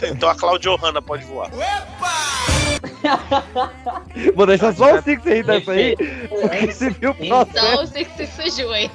Então 0.00 0.28
a 0.28 0.34
Claudio 0.36 0.76
Hanna 0.76 1.02
pode 1.02 1.24
voar. 1.24 1.50
Vou 4.36 4.46
deixar 4.46 4.72
só 4.74 4.94
o 4.94 5.02
Six 5.02 5.26
aí 5.26 5.42
dessa 5.42 5.72
aí. 5.72 5.96
Porque 6.28 6.72
se 6.72 6.90
viu 6.90 7.10
o 7.10 7.16
Então 7.18 7.44
processo. 7.44 7.82
o 7.82 7.86
Six 7.88 8.12
se 8.12 8.26
sujou, 8.28 8.72
hein? 8.76 8.88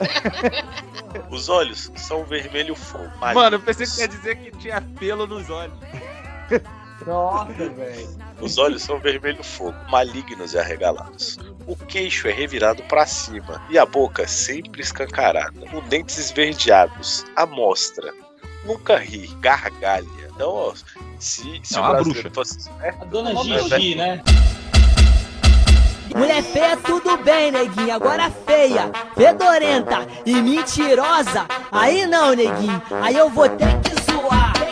Os 1.29 1.49
olhos 1.49 1.91
são 1.97 2.23
vermelho 2.23 2.73
fogo. 2.73 3.11
Mano, 3.19 3.57
eu 3.57 3.59
pensei 3.59 3.85
que 3.85 3.99
ia 3.99 4.07
dizer 4.07 4.37
que 4.37 4.51
tinha 4.59 4.81
pelo 4.97 5.27
nos 5.27 5.49
olhos. 5.49 5.73
Nossa, 7.05 7.69
velho. 7.69 8.09
Os 8.41 8.57
olhos 8.57 8.83
são 8.83 8.99
vermelho 8.99 9.43
fogo, 9.43 9.75
malignos 9.89 10.53
e 10.53 10.59
arregalados. 10.59 11.37
O 11.65 11.75
queixo 11.75 12.27
é 12.27 12.31
revirado 12.31 12.83
para 12.83 13.05
cima 13.05 13.61
e 13.69 13.77
a 13.77 13.85
boca 13.85 14.27
sempre 14.27 14.81
escancarada, 14.81 15.65
com 15.69 15.81
dentes 15.87 16.17
esverdeados, 16.17 17.25
à 17.35 17.45
mostra. 17.45 18.13
Nunca 18.65 18.97
ri, 18.97 19.27
gargalha. 19.39 20.07
Então, 20.35 20.49
ó, 20.49 20.73
se, 21.19 21.59
se 21.63 21.77
É 21.77 21.81
o 21.81 21.89
brasileiro 21.89 22.31
fosse. 22.31 22.69
É, 22.81 22.89
A 22.89 23.05
dona. 23.05 23.35
Gigi, 23.43 23.95
né? 23.95 24.23
Mulher 26.15 26.43
feia, 26.43 26.77
tudo 26.77 27.17
bem, 27.17 27.51
neguinho. 27.51 27.93
Agora 27.93 28.29
feia, 28.45 28.91
fedorenta 29.15 30.07
e 30.25 30.35
mentirosa. 30.35 31.47
Aí 31.71 32.05
não, 32.05 32.33
neguinho. 32.35 32.81
Aí 33.01 33.15
eu 33.15 33.29
vou. 33.29 33.49
Ter 33.49 33.79
que 33.81 34.11
zoar. 34.11 34.62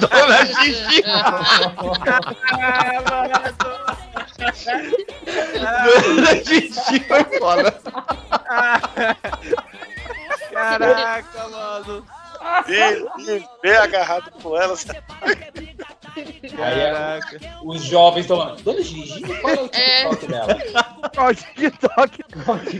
Dona 0.00 0.44
Gigi! 0.46 1.02
Dona 5.84 6.34
Gigi 6.44 7.00
foi 7.06 7.24
foda. 7.38 7.70
Caraca, 10.52 11.48
mano. 11.48 12.04
E, 12.68 13.30
e 13.36 13.44
bem 13.62 13.76
agarrado 13.76 14.30
com 14.42 14.56
elas. 14.56 14.86
Aí 16.58 16.80
é- 16.80 17.20
os 17.62 17.82
jovens 17.84 18.22
estão. 18.22 18.56
Dona 18.56 18.82
Gigi, 18.82 19.22
qual 19.40 19.54
é 19.54 19.60
o 19.60 19.68
TikTok 19.68 20.26
dela? 20.26 20.58
Qual 21.14 21.28
o 21.28 21.34
TikTok? 21.34 22.24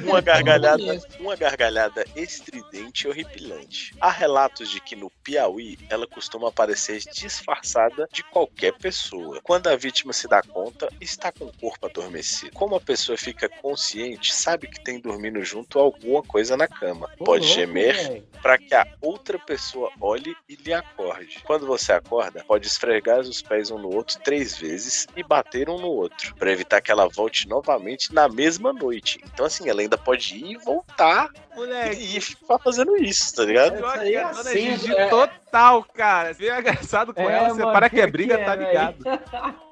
Uma 0.05 0.21
gargalhada, 0.21 1.01
uma 1.21 1.37
gargalhada 1.37 2.05
estridente 2.17 3.07
e 3.07 3.09
horripilante. 3.11 3.95
Há 4.01 4.11
relatos 4.11 4.69
de 4.71 4.81
que 4.81 4.97
no 4.97 5.11
Piauí 5.23 5.79
ela 5.89 6.07
costuma 6.07 6.49
aparecer 6.49 7.01
disfarçada 7.13 8.09
de 8.13 8.23
qualquer 8.25 8.73
pessoa. 8.73 9.41
Quando 9.43 9.69
a 9.69 9.77
vítima 9.77 10.13
se 10.13 10.27
dá 10.29 10.43
conta, 10.43 10.89
está 11.01 11.31
com 11.31 11.45
o 11.45 11.53
corpo 11.59 11.87
adormecido. 11.87 12.53
Como 12.53 12.75
a 12.75 12.81
pessoa 12.81 13.17
fica 13.17 13.49
consciente, 13.49 14.35
sabe 14.35 14.67
que 14.67 14.83
tem 14.83 14.99
dormindo 15.01 15.43
junto 15.45 15.79
alguma 15.79 16.23
coisa 16.23 16.57
na 16.57 16.67
cama. 16.67 17.09
Pode 17.19 17.47
gemer 17.47 18.25
para 18.43 18.59
que 18.59 18.75
a 18.75 18.87
outra 19.01 19.39
pessoa 19.39 19.60
olhe 20.01 20.37
e 20.49 20.57
lhe 20.57 20.73
acorde. 20.73 21.41
Quando 21.45 21.67
você 21.67 21.93
acorda, 21.93 22.45
pode 22.47 22.67
esfregar 22.67 23.21
os 23.21 23.43
pés 23.43 23.71
um 23.71 23.79
no 23.79 23.95
outro 23.95 24.19
três 24.23 24.57
vezes 24.57 25.07
e 25.17 25.23
bater 25.23 25.69
um 25.69 25.79
no 25.79 25.89
outro, 25.89 26.35
para 26.37 26.51
evitar 26.51 26.81
que 26.81 26.91
ela 26.91 27.09
volte 27.09 27.49
novamente 27.49 28.13
na 28.15 28.29
mesma 28.29 28.73
noite. 28.73 29.21
Então, 29.33 29.47
assim, 29.47 29.69
ela 29.69 29.81
ainda 29.81 29.97
pode 29.99 30.35
ir 30.37 30.53
e 30.53 30.57
voltar 30.59 31.31
Moleque. 31.55 32.17
e 32.17 32.21
ficar 32.21 32.59
fazendo 32.59 32.97
isso, 32.97 33.35
tá 33.35 33.45
ligado? 33.45 33.77
Isso 33.77 33.87
aí 33.87 34.11
que 34.11 34.17
é 34.17 34.21
dona 34.23 34.41
assim, 34.41 34.93
é- 34.93 35.09
total, 35.09 35.85
cara. 35.85 36.35
Se 36.35 36.49
é 36.49 36.59
engraçado 36.59 37.15
com 37.15 37.29
É, 37.29 37.37
ela, 37.37 37.49
você 37.51 37.61
mano, 37.61 37.73
para 37.73 37.89
que 37.91 38.01
é 38.01 38.07
briga, 38.07 38.37
que 38.37 38.43
é, 38.43 38.45
tá 38.45 38.57
velho. 38.57 38.69
ligado. 38.69 39.05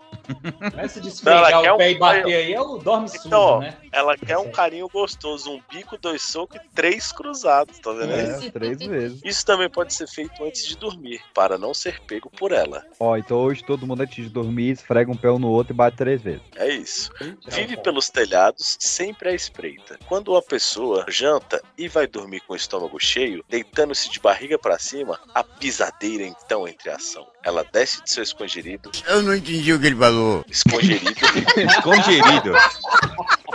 Essa 0.76 1.00
de 1.00 1.06
Não, 1.08 1.12
esfregar 1.14 1.50
ela 1.50 1.62
quer 1.62 1.72
o 1.72 1.74
um- 1.74 1.78
pé 1.78 1.90
e 1.90 1.98
bater 1.98 2.34
aí 2.34 2.52
é 2.54 2.60
o 2.60 2.78
dorme 2.78 3.08
sujo, 3.08 3.26
Então, 3.26 3.40
ó, 3.40 3.60
né? 3.60 3.76
ela 3.92 4.16
quer 4.16 4.38
um 4.38 4.50
carinho 4.50 4.88
gostoso, 4.88 5.50
um 5.50 5.60
bico, 5.70 5.96
dois 5.98 6.22
socos 6.22 6.60
e 6.60 6.68
três 6.74 7.10
cruzados, 7.12 7.78
tá 7.78 7.92
vendo? 7.92 8.12
É, 8.12 8.50
três 8.50 8.78
vezes. 8.78 9.20
Isso 9.24 9.44
também 9.44 9.68
pode 9.70 9.92
ser 9.94 10.06
feito 10.06 10.42
antes 10.44 10.66
de 10.66 10.76
dormir, 10.76 11.20
para 11.34 11.56
não 11.58 11.72
ser 11.74 12.00
pego 12.06 12.30
por 12.30 12.52
ela. 12.52 12.84
Ó, 13.00 13.16
então 13.16 13.38
hoje 13.38 13.62
todo 13.64 13.86
mundo 13.86 14.02
antes 14.02 14.16
de 14.24 14.30
dormir 14.30 14.70
esfrega 14.72 15.10
um 15.10 15.16
pé 15.16 15.30
um 15.30 15.38
no 15.38 15.48
outro 15.48 15.72
e 15.72 15.76
bate 15.76 15.96
três 15.96 16.20
vezes. 16.22 16.42
É 16.56 16.68
isso. 16.68 17.10
Vive 17.46 17.76
pelos 17.78 18.08
telhados, 18.10 18.76
sempre 18.80 19.30
à 19.30 19.34
espreita. 19.34 19.98
Quando 20.06 20.32
uma 20.32 20.42
pessoa 20.42 21.04
janta 21.08 21.62
e 21.76 21.88
vai 21.88 22.06
dormir 22.06 22.40
com 22.40 22.52
o 22.52 22.56
estômago 22.56 22.98
cheio, 23.00 23.44
deitando-se 23.48 24.10
de 24.10 24.20
barriga 24.20 24.58
para 24.58 24.78
cima, 24.78 25.18
a 25.34 25.42
pisadeira 25.42 26.24
então 26.24 26.66
entra 26.66 26.92
em 26.92 26.94
ação. 26.94 27.26
Ela 27.44 27.64
desce 27.72 28.02
de 28.02 28.10
seu 28.10 28.22
esconderido. 28.22 28.90
Eu 29.06 29.22
não 29.22 29.34
entendi 29.34 29.72
o 29.72 29.80
que 29.80 29.86
ele 29.86 29.96
falou. 29.96 30.44
Esconderido. 30.48 31.14
Esconderido. 31.56 32.52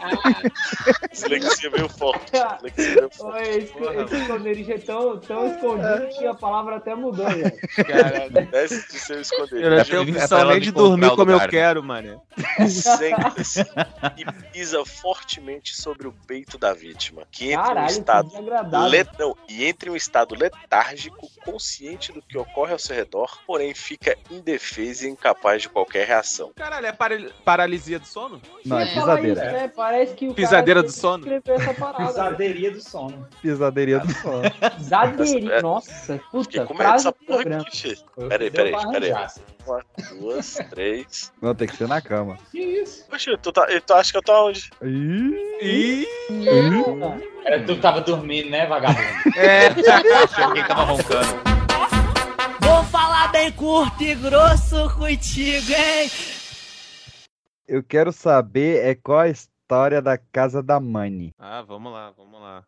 Dislexia 1.12 1.70
meio 1.70 1.88
forte. 1.88 2.32
Dislexia 2.32 2.94
meio 2.96 3.10
forte. 3.10 3.36
Oi, 3.38 3.48
esse, 3.58 3.72
esse 4.04 4.16
esconderijo 4.22 4.72
é 4.72 4.78
tão, 4.78 5.18
tão 5.18 5.46
escondido 5.46 6.08
que 6.18 6.26
a 6.26 6.34
palavra 6.34 6.76
até 6.76 6.94
mudou. 6.94 7.26
Caralho, 7.26 8.46
desce 8.50 8.86
de 8.88 8.98
seu 8.98 9.16
Eu 9.16 9.22
esconderido. 9.22 9.70
não 9.76 9.84
tenho 9.84 10.02
opção 10.02 10.44
nem 10.48 10.60
de 10.60 10.70
dormir 10.70 11.10
como 11.10 11.30
eu 11.30 11.40
quero, 11.48 11.82
mano. 11.82 12.22
Senta-se 12.68 13.60
e 14.16 14.24
pisa 14.52 14.84
fortemente 14.84 15.74
sobre 15.76 16.06
o 16.06 16.12
peito 16.26 16.58
da 16.58 16.72
vítima, 16.72 17.22
que 17.30 17.52
entra 17.52 17.56
em 17.60 17.60
um 17.60 17.74
Caralho, 17.74 17.90
estado 17.90 18.28
desagradável. 18.28 18.88
le- 18.88 19.06
não, 19.18 19.36
e 19.48 19.64
entra 19.64 19.88
em 19.88 19.92
um 19.92 19.96
estado 19.96 20.34
letárgico, 20.34 21.28
consciente 21.44 22.12
do 22.12 22.22
que 22.22 22.36
ocorre 22.38 22.72
ao 22.72 22.78
seu 22.78 22.94
redor, 22.94 23.38
porém 23.46 23.74
fica 23.74 24.16
indefesa 24.30 25.06
e 25.06 25.10
incapaz 25.10 25.62
de 25.62 25.68
qualquer 25.68 26.06
reação. 26.06 26.52
Caralho, 26.56 26.86
é 26.86 26.92
para- 26.92 27.30
paralisia 27.44 27.98
do 27.98 28.06
sono? 28.06 28.40
Não, 28.64 28.78
é 28.78 28.84
Eu 28.84 28.88
pisadeira. 28.94 29.52
né? 29.52 29.68
Parece 29.90 30.14
que 30.14 30.28
o 30.28 30.34
Pisadeira 30.34 30.82
cara 30.82 30.86
do 30.86 30.92
sono? 30.92 31.26
essa 31.26 31.74
parada. 31.74 32.06
Pisaderia 32.06 32.70
do 32.70 32.80
sono. 32.80 33.28
Pisadeirinha 33.42 33.98
do 33.98 34.12
sono. 34.12 34.42
Pisadeirinha. 34.78 35.62
Nossa, 35.62 36.12
Fiquei 36.14 36.60
puta, 36.60 36.66
com 36.66 36.74
medo 36.74 36.84
frase 36.84 37.04
dessa 37.04 37.10
do 37.10 37.26
porra 37.26 37.60
aqui. 37.60 37.98
Peraí, 38.28 38.50
peraí, 38.52 38.72
peraí. 38.92 39.12
Uma, 39.66 39.84
duas, 40.12 40.54
três. 40.70 41.32
Não, 41.42 41.56
tem 41.56 41.66
que 41.66 41.76
ser 41.76 41.88
na 41.88 42.00
cama. 42.00 42.38
Que 42.52 42.60
isso? 42.60 43.04
Poxa, 43.10 43.36
tu, 43.36 43.50
tá, 43.50 43.66
tu 43.84 43.92
acha 43.92 44.12
que 44.12 44.18
eu 44.18 44.22
tô 44.22 44.46
onde? 44.46 44.70
Ih, 44.80 46.06
Era 47.44 47.64
tu 47.64 47.74
que 47.74 47.80
tava 47.80 48.00
dormindo, 48.00 48.48
né, 48.48 48.66
vagabundo? 48.66 49.00
É. 49.36 49.66
Achei 50.22 50.52
que 50.52 50.68
tava 50.68 50.84
roncando. 50.84 51.40
Vou 52.60 52.84
falar 52.84 53.26
bem 53.32 53.50
curto 53.50 54.00
e 54.04 54.14
grosso 54.14 54.88
contigo, 54.96 55.72
hein? 55.72 56.08
eu 57.70 57.84
quero 57.84 58.10
saber 58.10 58.84
é 58.84 58.96
qual 58.96 59.20
a 59.20 59.28
história 59.70 60.02
da 60.02 60.18
casa 60.18 60.60
da 60.60 60.80
Mani. 60.80 61.32
Ah, 61.38 61.62
vamos 61.62 61.92
lá, 61.92 62.12
vamos 62.18 62.40
lá. 62.40 62.64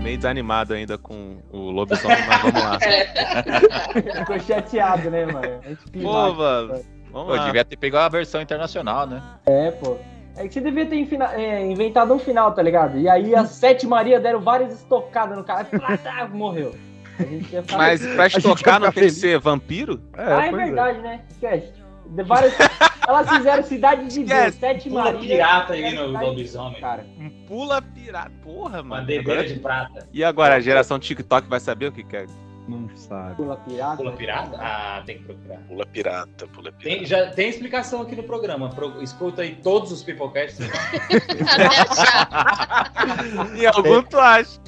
Meio 0.00 0.16
desanimado 0.16 0.74
ainda 0.74 0.96
com 0.96 1.42
o 1.50 1.72
lobisomem, 1.72 2.16
mas 2.28 2.40
vamos 2.40 2.62
lá. 2.62 2.78
Ficou 4.20 4.38
chateado, 4.38 5.10
né, 5.10 5.26
mano? 5.26 5.60
A 5.64 5.68
gente 5.70 5.90
pô, 5.90 6.32
mano. 6.34 6.74
Né? 6.74 6.82
Vamos 7.10 7.30
pô, 7.30 7.34
lá. 7.34 7.46
devia 7.46 7.64
ter 7.64 7.76
pegado 7.76 8.04
a 8.04 8.08
versão 8.08 8.40
internacional, 8.40 9.08
né? 9.08 9.20
É, 9.44 9.72
pô. 9.72 9.98
É 10.40 10.48
que 10.48 10.54
você 10.54 10.60
devia 10.60 10.86
ter 10.86 10.96
infina- 10.96 11.34
é, 11.34 11.66
inventado 11.70 12.14
um 12.14 12.18
final, 12.18 12.52
tá 12.52 12.62
ligado? 12.62 12.98
E 12.98 13.08
aí 13.08 13.34
as 13.34 13.50
sete 13.54 13.86
Maria 13.86 14.18
deram 14.18 14.40
várias 14.40 14.72
estocadas 14.72 15.36
no 15.36 15.44
cara. 15.44 15.64
Plá, 15.64 15.96
tá, 15.98 16.28
morreu. 16.28 16.74
Mas 17.76 18.00
pra 18.14 18.26
estocar 18.26 18.80
não 18.80 18.90
tem 18.90 19.04
que 19.04 19.10
ser 19.10 19.38
vampiro? 19.38 20.00
ah, 20.14 20.46
é 20.46 20.50
verdade, 20.52 20.98
né? 21.00 21.20
Esquece. 21.30 21.72
De 22.06 22.22
várias... 22.22 22.54
Elas 23.06 23.28
fizeram 23.28 23.62
cidade 23.62 24.06
de 24.06 24.24
Deus, 24.24 24.54
sete 24.54 24.88
Pula 24.88 25.04
Maria. 25.04 25.20
pirata 25.20 25.72
aí 25.72 25.94
no 25.94 26.06
lobisomem. 26.06 26.80
Cara. 26.80 27.04
Pula 27.46 27.82
pirata. 27.82 28.30
Porra, 28.42 28.82
mano. 28.82 29.02
Bandeira 29.02 29.22
Agora- 29.22 29.46
de 29.48 29.58
prata. 29.58 30.08
E 30.12 30.22
agora, 30.24 30.54
a 30.54 30.60
geração 30.60 30.98
TikTok 30.98 31.48
vai 31.48 31.60
saber 31.60 31.86
o 31.86 31.92
que 31.92 32.02
que 32.04 32.16
é? 32.16 32.26
Não 32.70 32.88
sabe. 32.96 33.34
Pula 33.36 33.56
pirata. 33.56 33.96
Pula 33.96 34.12
pirata? 34.12 34.56
Ah, 34.60 35.02
tem 35.04 35.18
que 35.18 35.24
procurar. 35.24 35.58
Pula 35.66 35.86
pirata, 35.86 36.46
pula 36.46 36.70
pirata. 36.72 36.98
Tem, 36.98 37.04
já, 37.06 37.30
tem 37.30 37.48
explicação 37.48 38.02
aqui 38.02 38.14
no 38.14 38.22
programa. 38.22 38.70
Pro- 38.70 39.02
escuta 39.02 39.42
aí 39.42 39.56
todos 39.56 39.90
os 39.90 40.02
Peoplecasts. 40.02 40.58
E 43.56 43.66
algum 43.66 44.02
tu 44.02 44.18
acha? 44.18 44.60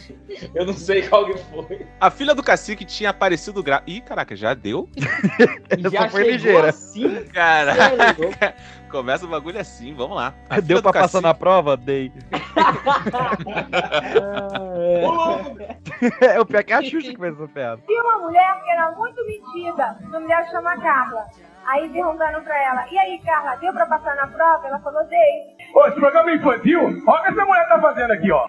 Eu 0.54 0.66
não 0.66 0.72
sei 0.74 1.02
qual 1.08 1.26
que 1.26 1.36
foi. 1.38 1.86
A 2.00 2.10
filha 2.10 2.34
do 2.34 2.42
cacique 2.42 2.84
tinha 2.84 3.10
aparecido 3.10 3.62
gra... 3.62 3.82
Ih, 3.86 4.00
caraca, 4.00 4.34
já 4.34 4.54
deu? 4.54 4.88
Já 5.92 6.08
foi 6.08 6.32
ligeira. 6.32 6.68
assim? 6.70 7.24
Caraca. 7.32 8.54
Começa 8.92 9.24
o 9.24 9.28
bagulho 9.28 9.58
assim, 9.58 9.94
vamos 9.94 10.16
lá. 10.16 10.32
A 10.48 10.60
Deu 10.60 10.80
pra 10.82 10.92
passar 10.92 11.02
cacique- 11.02 11.22
na 11.22 11.34
prova? 11.34 11.76
Dei. 11.76 12.12
É, 16.20 16.40
o 16.40 16.46
pior 16.46 16.60
é 16.60 16.62
que 16.64 16.72
é 16.72 16.76
a 16.76 16.82
Xuxa 16.82 17.12
que 17.12 17.18
fez 17.18 17.34
essa 17.34 17.48
piada. 17.48 17.80
Tinha 17.86 18.02
uma 18.02 18.18
mulher 18.18 18.60
que 18.64 18.70
era 18.70 18.90
muito 18.92 19.24
metida, 19.24 19.96
uma 20.02 20.20
mulher 20.20 20.48
chama 20.50 20.76
Carla. 20.80 21.26
Aí 21.64 21.88
perguntaram 21.90 22.42
pra 22.42 22.60
ela, 22.60 22.88
e 22.90 22.98
aí, 22.98 23.20
Carla, 23.24 23.54
deu 23.56 23.72
pra 23.72 23.86
passar 23.86 24.16
na 24.16 24.26
prova? 24.26 24.66
Ela 24.66 24.80
falou, 24.80 25.04
dei. 25.06 25.56
Ô, 25.72 25.86
esse 25.86 26.00
programa 26.00 26.32
é 26.32 26.34
infantil? 26.34 26.80
Olha 27.06 27.20
o 27.20 27.22
que 27.22 27.28
essa 27.30 27.44
mulher 27.44 27.68
tá 27.68 27.80
fazendo 27.80 28.10
aqui, 28.12 28.32
ó. 28.32 28.48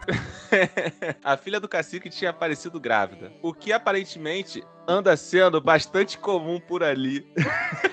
A 1.24 1.38
filha 1.38 1.60
do 1.60 1.70
cacique 1.70 2.10
tinha 2.10 2.32
aparecido 2.32 2.80
grávida, 2.80 3.32
o 3.44 3.54
que 3.54 3.72
aparentemente 3.72 4.64
anda 4.88 5.16
sendo 5.18 5.60
bastante 5.62 6.18
comum 6.18 6.60
por 6.60 6.84
ali. 6.84 7.26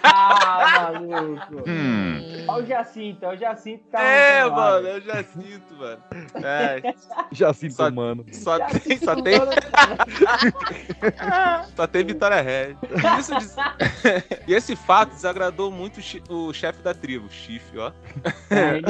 Ah, 0.03 0.91
maluco. 0.93 1.61
Hum. 1.71 2.45
Olha 2.49 2.65
o 2.65 2.67
Jacinto, 2.67 3.27
olha 3.27 3.37
o 3.37 3.41
Jacinto 3.41 3.85
tá. 3.93 4.03
É, 4.03 4.43
mano, 4.45 4.57
lado. 4.57 4.87
eu 4.89 5.01
já 5.01 5.23
sinto, 5.23 5.75
mano. 5.77 6.03
É, 6.43 6.95
Já 7.33 7.53
sinto, 7.53 7.75
Só- 7.75 7.91
mano. 7.91 8.25
só 8.33 8.59
tem, 8.67 8.99
só 8.99 9.15
tem, 9.23 9.35
só 11.77 11.87
tem 11.87 12.05
Vitória 12.05 12.41
Red. 12.41 12.77
Isso 13.19 13.33
e 14.47 14.55
esse 14.55 14.75
fato 14.75 15.11
desagradou 15.11 15.71
muito 15.71 16.01
o 16.29 16.51
o 16.51 16.55
chefe 16.55 16.81
da 16.83 16.93
tribo, 16.95 17.29
chifre, 17.31 17.79
ó. 17.79 17.93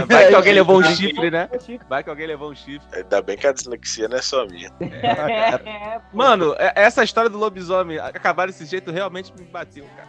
Vai 0.08 0.28
que 0.28 0.34
alguém 0.34 0.52
levou 0.54 0.78
um 0.78 0.82
chifre, 0.84 1.30
né? 1.30 1.48
Vai 1.88 2.02
que 2.04 2.08
alguém 2.10 2.26
levou 2.26 2.50
um 2.50 2.54
chifre. 2.54 2.86
Ainda 2.92 3.20
bem 3.20 3.36
que 3.36 3.46
a 3.46 3.52
dislexia 3.52 4.08
não 4.08 4.16
é 4.16 4.22
só 4.22 4.46
minha. 4.46 4.70
É, 4.80 6.00
Mano, 6.12 6.54
é- 6.58 6.72
essa 6.76 7.02
história 7.04 7.28
do 7.28 7.36
lobisomem 7.38 7.89
acabar 7.98 8.46
desse 8.46 8.64
jeito 8.64 8.90
realmente 8.90 9.32
me 9.38 9.44
bateu, 9.44 9.86
cara. 9.96 10.08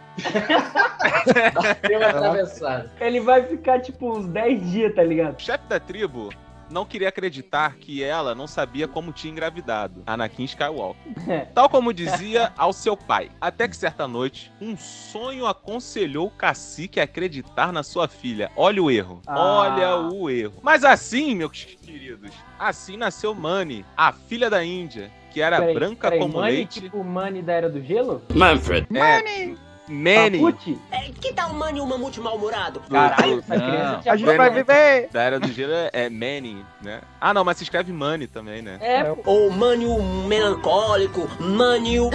Atravessado. 2.08 2.90
Ele 3.00 3.20
vai 3.20 3.42
ficar 3.44 3.80
tipo 3.80 4.16
uns 4.16 4.26
10 4.26 4.70
dias, 4.70 4.94
tá 4.94 5.02
ligado? 5.02 5.36
O 5.36 5.40
chefe 5.40 5.66
da 5.68 5.80
tribo 5.80 6.30
não 6.72 6.86
queria 6.86 7.08
acreditar 7.10 7.76
que 7.76 8.02
ela 8.02 8.34
não 8.34 8.46
sabia 8.46 8.88
como 8.88 9.12
tinha 9.12 9.30
engravidado, 9.30 10.02
Anakin 10.06 10.44
Skywalker. 10.44 11.48
Tal 11.54 11.68
como 11.68 11.92
dizia 11.92 12.52
ao 12.56 12.72
seu 12.72 12.96
pai. 12.96 13.30
Até 13.40 13.68
que 13.68 13.76
certa 13.76 14.08
noite, 14.08 14.50
um 14.60 14.76
sonho 14.76 15.46
aconselhou 15.46 16.28
o 16.28 16.30
cacique 16.30 16.98
a 16.98 17.04
acreditar 17.04 17.72
na 17.72 17.82
sua 17.82 18.08
filha. 18.08 18.50
Olha 18.56 18.82
o 18.82 18.90
erro. 18.90 19.20
Ah. 19.26 19.38
Olha 19.38 19.96
o 20.10 20.30
erro. 20.30 20.54
Mas 20.62 20.82
assim, 20.82 21.34
meus 21.34 21.52
queridos, 21.52 22.32
assim 22.58 22.96
nasceu 22.96 23.34
Mani, 23.34 23.84
a 23.96 24.12
filha 24.12 24.48
da 24.48 24.64
Índia, 24.64 25.10
que 25.32 25.40
era 25.40 25.58
Peraí, 25.58 25.74
branca 25.74 26.10
peraí, 26.10 26.18
como 26.18 26.38
Manny, 26.38 26.52
leite. 26.52 26.80
tipo 26.82 27.02
Manny 27.02 27.42
da 27.42 27.52
Era 27.52 27.70
do 27.70 27.82
Gelo? 27.82 28.22
Manfred. 28.34 28.86
É, 28.94 29.54
Manny. 29.88 30.38
Papute? 30.38 30.78
Que 31.20 31.32
tal 31.32 31.52
Manny 31.54 31.80
o 31.80 31.86
mamute 31.86 32.20
mal-humorado? 32.20 32.80
Caralho, 32.90 33.38
essa 33.40 33.56
Não. 33.56 33.66
criança 33.66 33.98
tinha 34.02 34.14
A 34.14 34.16
gente 34.16 34.36
vai 34.36 34.50
viver. 34.50 35.08
Da 35.12 35.22
Era 35.22 35.40
do 35.40 35.52
Gelo 35.52 35.72
é, 35.72 35.90
é 35.92 36.10
Manny, 36.10 36.64
né? 36.80 37.00
Ah, 37.20 37.34
não, 37.34 37.44
mas 37.44 37.56
se 37.56 37.64
escreve 37.64 37.92
Manny 37.92 38.26
também, 38.26 38.62
né? 38.62 38.78
É, 38.80 39.14
Ou 39.24 39.50
Manny 39.50 39.86
o 39.86 40.02
melancólico, 40.02 41.28
Manny 41.40 41.98
o... 42.00 42.10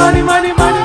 Money, 0.00 0.22
money, 0.22 0.52
money. 0.52 0.82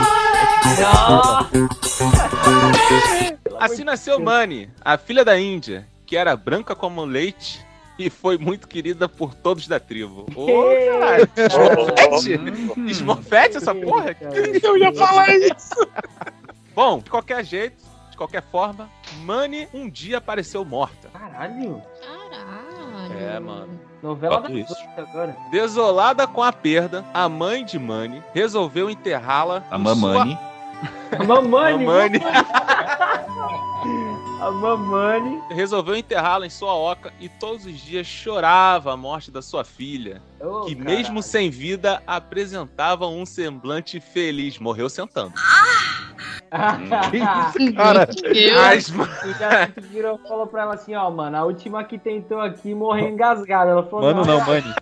Assim 3.60 3.84
nasceu 3.84 4.20
Mani, 4.20 4.70
a 4.84 4.98
filha 4.98 5.24
da 5.24 5.40
Índia, 5.40 5.88
que 6.06 6.18
era 6.18 6.36
branca 6.36 6.76
como 6.76 7.04
leite 7.06 7.66
e 7.98 8.10
foi 8.10 8.38
muito 8.38 8.68
querida 8.68 9.08
por 9.08 9.34
todos 9.34 9.68
da 9.68 9.80
tribo. 9.80 10.26
Ô, 10.36 10.48
caralho! 10.90 11.30
Smurfette? 11.50 12.92
Smurfette 12.92 13.58
essa 13.58 13.76
porra? 13.76 14.16
Eu 14.62 14.78
ia 14.78 14.94
falar 14.94 15.30
isso. 15.36 15.88
Bom, 16.76 17.00
de 17.00 17.10
qualquer 17.10 17.46
jeito, 17.46 17.84
de 18.10 18.18
qualquer 18.18 18.44
forma, 18.52 18.90
Mani 19.24 19.68
um 19.74 19.90
dia 19.90 20.18
apareceu 20.18 20.66
morta. 20.66 21.10
Caralho. 21.10 21.82
Caralho. 22.02 23.18
É, 23.20 23.40
mano. 23.40 23.80
Novela 24.02 24.42
Fato 24.42 24.52
da 24.52 24.60
isso. 24.60 24.76
Agora. 24.98 25.36
Desolada 25.50 26.28
com 26.28 26.44
a 26.44 26.52
perda, 26.52 27.06
a 27.14 27.30
mãe 27.30 27.64
de 27.64 27.80
Mani 27.80 28.22
resolveu 28.34 28.90
enterrá-la. 28.90 29.64
A 29.72 29.78
mamãe. 29.78 30.38
A 31.18 31.24
mamãe. 31.24 31.78
Mamani. 31.78 32.20
A 34.44 34.52
mamãe. 34.52 35.42
Resolveu 35.52 35.96
enterrá-la 35.96 36.46
em 36.46 36.50
sua 36.50 36.74
oca 36.74 37.14
e 37.18 37.30
todos 37.30 37.66
os 37.66 37.80
dias 37.80 38.06
chorava 38.06 38.92
a 38.92 38.98
morte 38.98 39.32
da 39.32 39.42
sua 39.42 39.64
filha. 39.64 40.22
Ô, 40.42 40.66
que 40.66 40.76
caralho. 40.76 40.98
mesmo 40.98 41.24
sem 41.24 41.50
vida 41.50 42.04
apresentava 42.06 43.08
um 43.08 43.26
semblante 43.26 44.02
feliz. 44.02 44.60
Morreu 44.60 44.90
sentando. 44.90 45.34
Cara, 46.52 48.08
Mas, 48.56 48.90
O 48.90 49.34
Jacinto 49.40 49.82
virou 49.90 50.20
e 50.24 50.28
falou 50.28 50.46
pra 50.46 50.64
ela 50.64 50.74
assim, 50.76 50.94
ó, 50.94 51.10
mano, 51.10 51.38
a 51.38 51.46
última 51.46 51.84
que 51.86 51.98
tentou 51.98 52.40
aqui 52.42 52.76
morreu 52.76 53.08
engasgada. 53.10 53.72
Ela 53.72 53.84
falou, 53.84 54.14
Mano, 54.14 54.26
não, 54.26 54.46
mano. 54.46 54.76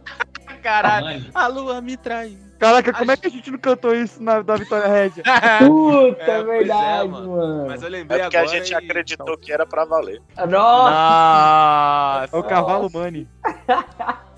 caralho, 0.63 1.05
Mãe, 1.05 1.29
a 1.33 1.47
lua 1.47 1.79
me 1.81 1.95
traiu. 1.95 2.50
Caraca, 2.61 2.93
como 2.93 3.11
é 3.11 3.17
que 3.17 3.25
a 3.25 3.29
gente 3.29 3.49
não 3.49 3.57
cantou 3.57 3.95
isso 3.95 4.21
na, 4.21 4.41
da 4.43 4.55
Vitória 4.55 4.87
Red? 4.87 5.09
Puta, 5.67 6.21
É, 6.21 6.29
é, 6.39 6.43
verdade, 6.43 7.07
é, 7.07 7.09
mano. 7.09 7.31
mano. 7.31 7.65
Mas 7.67 7.81
eu 7.81 7.87
É 7.87 7.89
lembrei 7.91 8.19
porque 8.21 8.37
a 8.37 8.41
agora. 8.41 8.57
gente 8.59 8.71
e- 8.71 8.75
acreditou 8.75 9.35
que 9.35 9.51
era 9.51 9.65
pra 9.65 9.83
valer. 9.83 10.21
Nossa! 10.37 10.51
Nossa! 10.51 12.29
É 12.37 12.39
o 12.39 12.43
cavalo 12.43 12.87
Money. 12.93 13.27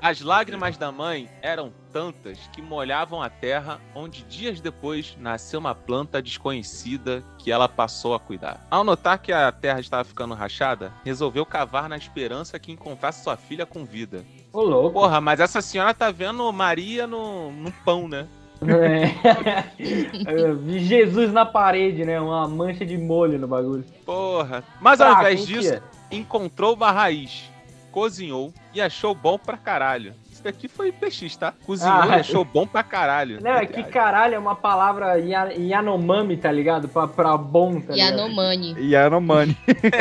As 0.00 0.20
lágrimas 0.20 0.76
da 0.76 0.92
mãe 0.92 1.28
eram 1.40 1.72
tantas 1.90 2.38
que 2.52 2.60
molhavam 2.60 3.22
a 3.22 3.30
terra, 3.30 3.80
onde 3.94 4.22
dias 4.24 4.60
depois 4.60 5.16
nasceu 5.18 5.58
uma 5.58 5.74
planta 5.74 6.20
desconhecida 6.20 7.24
que 7.38 7.50
ela 7.50 7.66
passou 7.68 8.14
a 8.14 8.20
cuidar. 8.20 8.64
Ao 8.70 8.84
notar 8.84 9.18
que 9.18 9.32
a 9.32 9.50
terra 9.50 9.80
estava 9.80 10.04
ficando 10.04 10.34
rachada, 10.34 10.92
resolveu 11.04 11.46
cavar 11.46 11.88
na 11.88 11.96
esperança 11.96 12.58
que 12.58 12.70
encontrasse 12.70 13.24
sua 13.24 13.36
filha 13.36 13.64
com 13.64 13.84
vida. 13.84 14.24
Ô, 14.54 14.62
louco. 14.62 14.92
Porra, 14.92 15.20
mas 15.20 15.40
essa 15.40 15.60
senhora 15.60 15.92
tá 15.92 16.12
vendo 16.12 16.50
Maria 16.52 17.08
no, 17.08 17.50
no 17.50 17.72
pão, 17.84 18.06
né? 18.06 18.28
É. 18.62 19.64
Vi 20.62 20.78
Jesus 20.78 21.32
na 21.32 21.44
parede, 21.44 22.04
né? 22.04 22.20
Uma 22.20 22.46
mancha 22.46 22.86
de 22.86 22.96
molho 22.96 23.36
no 23.36 23.48
bagulho. 23.48 23.84
Porra. 24.06 24.62
Mas 24.80 25.00
ao 25.00 25.08
Fraco, 25.08 25.22
invés 25.22 25.44
disso, 25.44 25.70
tia? 25.70 25.82
encontrou 26.08 26.74
uma 26.74 26.92
raiz, 26.92 27.50
cozinhou 27.90 28.54
e 28.72 28.80
achou 28.80 29.12
bom 29.12 29.36
pra 29.36 29.56
caralho. 29.56 30.14
Daqui 30.44 30.68
foi 30.68 30.92
PX, 30.92 31.36
tá? 31.36 31.54
Cozinhou 31.64 31.94
Ah, 31.94 32.16
achou 32.16 32.44
bom 32.44 32.66
pra 32.66 32.82
caralho. 32.82 33.42
Não, 33.42 33.52
é 33.52 33.64
que 33.66 33.82
caralho 33.84 34.34
é 34.34 34.38
uma 34.38 34.54
palavra 34.54 35.18
ya- 35.18 35.48
Yanomami, 35.56 36.36
tá 36.36 36.52
ligado? 36.52 36.86
Pra, 36.86 37.08
pra 37.08 37.36
bom, 37.36 37.80
tá 37.80 37.94
ligado? 37.94 38.18
Yanomani. 38.18 38.76
Yanomani. 38.78 39.56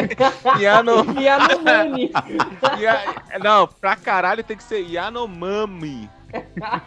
Yano... 0.59 1.05
Yanomami. 1.19 2.11
Ya- 2.79 3.39
Não, 3.41 3.67
pra 3.67 3.95
caralho 3.95 4.43
tem 4.43 4.57
que 4.57 4.63
ser 4.63 4.79
Yanomami. 4.85 6.09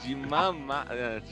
De 0.00 0.14
mamar. 0.14 0.86
É. 0.90 1.22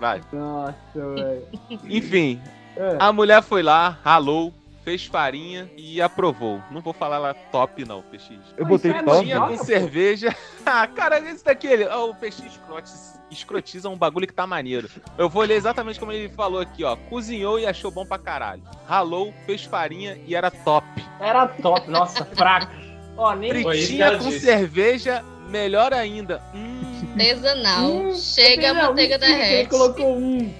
Vai. 0.00 0.20
Nossa, 0.32 0.74
velho. 0.94 1.46
Enfim, 1.84 2.40
É. 2.76 2.96
a 2.98 3.12
mulher 3.12 3.42
foi 3.42 3.62
lá, 3.62 3.98
ralou, 4.02 4.52
fez 4.84 5.06
farinha 5.06 5.70
e 5.76 6.00
aprovou. 6.00 6.62
Não 6.70 6.80
vou 6.80 6.92
falar 6.92 7.18
lá 7.18 7.34
top, 7.34 7.84
não, 7.84 8.02
PX. 8.02 8.30
Eu 8.56 8.66
botei 8.66 8.90
é 8.90 9.02
top. 9.02 9.24
Tinha 9.24 9.40
com 9.40 9.56
cerveja. 9.58 10.34
ah, 10.64 10.86
cara, 10.86 11.18
esse 11.18 11.44
daqui, 11.44 11.66
ele, 11.66 11.86
ó, 11.86 12.10
o 12.10 12.14
PX 12.14 12.40
escrotiza, 12.40 13.20
escrotiza 13.30 13.88
um 13.88 13.96
bagulho 13.96 14.26
que 14.26 14.32
tá 14.32 14.46
maneiro. 14.46 14.88
Eu 15.18 15.28
vou 15.28 15.42
ler 15.42 15.54
exatamente 15.54 15.98
como 15.98 16.12
ele 16.12 16.28
falou 16.30 16.60
aqui, 16.60 16.84
ó. 16.84 16.96
Cozinhou 16.96 17.58
e 17.58 17.66
achou 17.66 17.90
bom 17.90 18.06
pra 18.06 18.18
caralho. 18.18 18.62
Ralou, 18.86 19.32
fez 19.46 19.64
farinha 19.64 20.18
e 20.26 20.34
era 20.34 20.50
top. 20.50 20.86
Era 21.20 21.46
top, 21.46 21.90
nossa, 21.90 22.24
fraco. 22.34 22.72
Ó, 23.16 23.34
nem. 23.34 23.50
Fritinha 23.50 24.18
com 24.18 24.28
disse. 24.28 24.40
cerveja 24.40 25.22
melhor 25.48 25.92
ainda. 25.92 26.40
Hum, 26.54 26.80
Artesanal. 27.20 27.90
Hum, 27.90 28.14
Chega 28.14 28.70
a 28.70 28.74
não, 28.74 28.88
manteiga 28.88 29.18
mentira, 29.18 29.38
Ele 29.38 29.48
derrete. 29.48 29.70
colocou 29.70 30.16
um. 30.16 30.54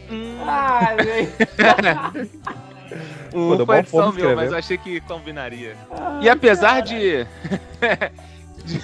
Ah, 0.47 0.95
velho. 1.03 2.31
Um 3.35 3.57
Pô, 3.57 3.67
foi 3.67 3.79
edição 3.79 4.01
meu, 4.01 4.09
escrever. 4.11 4.37
mas 4.37 4.53
eu 4.53 4.59
achei 4.59 4.79
que 4.79 5.01
combinaria. 5.03 5.77
Ai, 5.91 6.25
E 6.25 6.29
apesar 6.29 6.81
de. 6.81 7.27
de... 8.65 8.83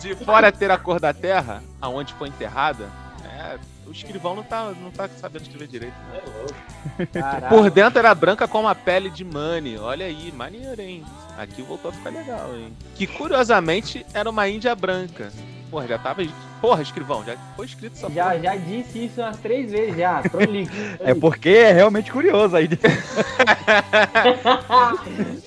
de 0.00 0.24
fora 0.24 0.50
ter 0.52 0.70
a 0.70 0.78
cor 0.78 1.00
da 1.00 1.12
terra, 1.12 1.62
aonde 1.80 2.12
foi 2.14 2.28
enterrada, 2.28 2.88
é, 3.24 3.58
o 3.86 3.90
escrivão 3.92 4.34
não 4.34 4.42
tá, 4.42 4.72
não 4.82 4.90
tá 4.90 5.08
sabendo 5.08 5.42
escrever 5.42 5.68
direito. 5.68 5.94
né? 6.12 7.06
Caralho. 7.06 7.48
Por 7.48 7.70
dentro 7.70 7.98
era 7.98 8.14
branca 8.14 8.48
como 8.48 8.68
a 8.68 8.74
pele 8.74 9.08
de 9.10 9.24
Manny. 9.24 9.78
Olha 9.78 10.06
aí, 10.06 10.32
maneiro, 10.32 10.80
hein? 10.80 11.04
Aqui 11.38 11.62
voltou 11.62 11.90
a 11.90 11.94
ficar 11.94 12.10
legal, 12.10 12.54
hein? 12.54 12.72
Que 12.94 13.06
curiosamente 13.06 14.04
era 14.12 14.28
uma 14.28 14.48
índia 14.48 14.74
branca. 14.74 15.32
Porra, 15.70 15.86
já 15.88 15.98
tava. 15.98 16.22
Porra, 16.60 16.82
escrivão, 16.82 17.24
já 17.24 17.36
foi 17.54 17.66
escrito 17.66 17.92
essa 17.96 18.10
Já, 18.10 18.24
porra. 18.30 18.40
já 18.40 18.56
disse 18.56 19.04
isso 19.04 19.20
umas 19.20 19.36
três 19.38 19.70
vezes 19.70 19.96
já. 19.96 20.22
Prolixo. 20.22 20.72
É 21.00 21.14
porque 21.14 21.50
é 21.50 21.72
realmente 21.72 22.10
curioso 22.10 22.56
aí. 22.56 22.68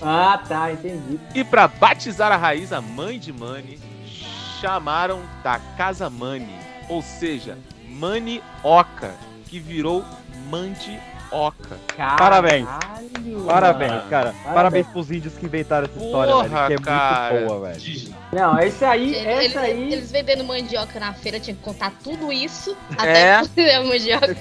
ah, 0.00 0.40
tá, 0.46 0.72
entendi. 0.72 1.18
E 1.34 1.44
pra 1.44 1.68
batizar 1.68 2.32
a 2.32 2.36
raiz, 2.36 2.72
a 2.72 2.80
mãe 2.80 3.18
de 3.18 3.32
Manny 3.32 3.78
chamaram 4.60 5.20
da 5.42 5.58
Casa 5.76 6.08
Mani, 6.10 6.54
ou 6.88 7.02
seja, 7.02 7.58
Manioca, 7.88 9.14
que 9.46 9.58
virou 9.58 10.04
Mandioca. 10.50 11.19
Parabéns. 12.18 12.66
Caralho, 12.66 13.44
Parabéns, 13.46 13.90
mano. 13.92 14.02
cara. 14.10 14.34
Parabéns 14.52 14.86
pros 14.88 15.10
índios 15.10 15.34
que 15.34 15.46
inventaram 15.46 15.86
essa 15.86 16.04
história, 16.04 16.32
Porra, 16.32 16.48
velho. 16.48 16.66
Que 16.66 16.72
é 16.72 16.78
cara. 16.78 17.34
muito 17.34 17.46
boa, 17.46 17.68
velho. 17.68 18.14
Não, 18.32 18.58
esse 18.60 18.84
aí, 18.84 19.14
Eles, 19.14 19.46
essa 19.50 19.60
aí. 19.60 19.92
eles 19.92 20.10
vendendo 20.12 20.44
mandioca 20.44 20.98
na 21.00 21.12
feira, 21.12 21.38
tinha 21.40 21.54
que 21.54 21.62
contar 21.62 21.92
tudo 22.02 22.32
isso 22.32 22.76
É. 22.98 23.34
até 23.38 23.38
fazer 23.38 23.70
a 23.74 23.82
mandioca. 23.84 24.36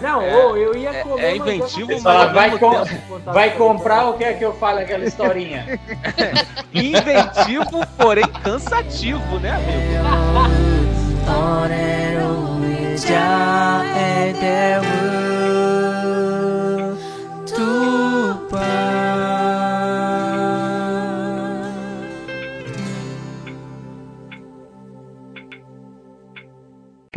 Não, 0.00 0.22
É, 0.22 0.36
ô, 0.46 0.56
eu 0.56 0.76
ia 0.76 0.90
é- 0.90 1.02
comer. 1.02 1.24
é 1.24 1.28
mandioca 1.30 1.52
inventivo, 1.54 1.86
com 1.86 1.92
Ele 1.92 2.00
fala, 2.02 2.24
mas 2.26 2.34
vai, 2.34 2.58
com- 2.58 3.32
vai 3.32 3.50
comprar 3.56 4.04
ou 4.04 4.14
quer 4.14 4.38
que 4.38 4.44
eu 4.44 4.54
fale 4.54 4.82
aquela 4.82 5.04
historinha? 5.04 5.80
Inventivo, 6.72 7.84
porém 7.96 8.26
cansativo, 8.44 9.38
né, 9.40 9.50
amigo? 9.50 9.98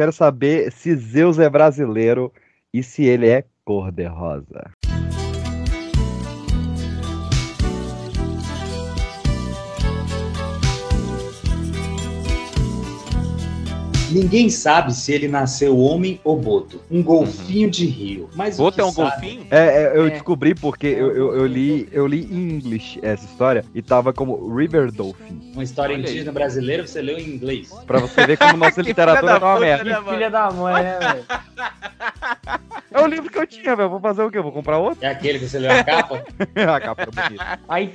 Quero 0.02 0.12
saber 0.12 0.72
se 0.72 0.96
Zeus 0.96 1.38
é 1.38 1.48
brasileiro 1.48 2.34
e 2.74 2.82
se 2.82 3.04
ele 3.04 3.30
é 3.30 3.46
cor-de-rosa. 3.64 4.72
Ninguém 14.12 14.50
sabe 14.50 14.94
se 14.94 15.12
ele 15.14 15.28
nasceu 15.28 15.78
homem 15.78 16.20
ou 16.24 16.38
boto. 16.38 16.82
Um 16.92 17.02
golfinho 17.02 17.70
de 17.70 17.86
rio. 17.86 18.30
Mas 18.36 18.60
o 18.60 18.64
Boto 18.64 18.76
que 18.76 18.82
é 18.82 18.86
um 18.86 18.92
sabe- 18.92 19.10
golfinho? 19.12 19.48
É, 19.50 19.84
é, 19.84 19.92
eu 19.98 20.08
É. 20.08 20.10
descobri 20.12 20.54
porque 20.54 20.88
eu, 20.88 21.16
eu, 21.16 21.36
eu 21.38 21.46
li 21.46 21.88
eu 21.92 22.06
li 22.08 22.28
em 22.32 22.50
inglês 22.52 22.98
essa 23.02 23.26
história 23.26 23.64
e 23.74 23.82
tava 23.82 24.12
como 24.14 24.54
River 24.56 24.92
Dolphin. 24.92 25.52
Uma 25.54 25.64
história 25.64 25.96
Olha 25.96 26.04
aí. 26.06 26.10
indígena 26.12 26.32
brasileira, 26.32 26.86
você 26.86 27.02
leu 27.02 27.18
em 27.18 27.28
inglês. 27.30 27.70
Pra 27.88 28.00
você 28.00 28.26
ver 28.28 28.38
como 28.38 28.58
nossa 28.58 28.82
literatura 28.84 29.40
tá 29.40 29.46
uma 29.54 29.60
merda. 29.60 29.84
né, 29.84 29.96
Que 30.04 30.10
filha 30.12 30.30
da 30.30 30.52
mãe, 30.52 30.84
né, 30.84 31.00
velho? 31.00 31.26
É 32.94 33.00
o 33.02 33.08
livro 33.08 33.30
que 33.32 33.38
eu 33.38 33.48
tinha, 33.48 33.74
velho. 33.74 33.90
Vou 33.90 34.02
fazer 34.02 34.22
o 34.22 34.30
quê? 34.30 34.42
Vou 34.42 34.52
comprar 34.52 34.78
outro? 34.78 34.98
É 35.06 35.08
aquele 35.10 35.40
que 35.40 35.48
você 35.48 35.58
leu 35.60 35.72
a 35.72 35.82
capa? 35.82 36.26
a 36.76 36.80
capa 36.82 37.02
era 37.04 37.12
bonita. 37.12 37.60
Aí, 37.70 37.94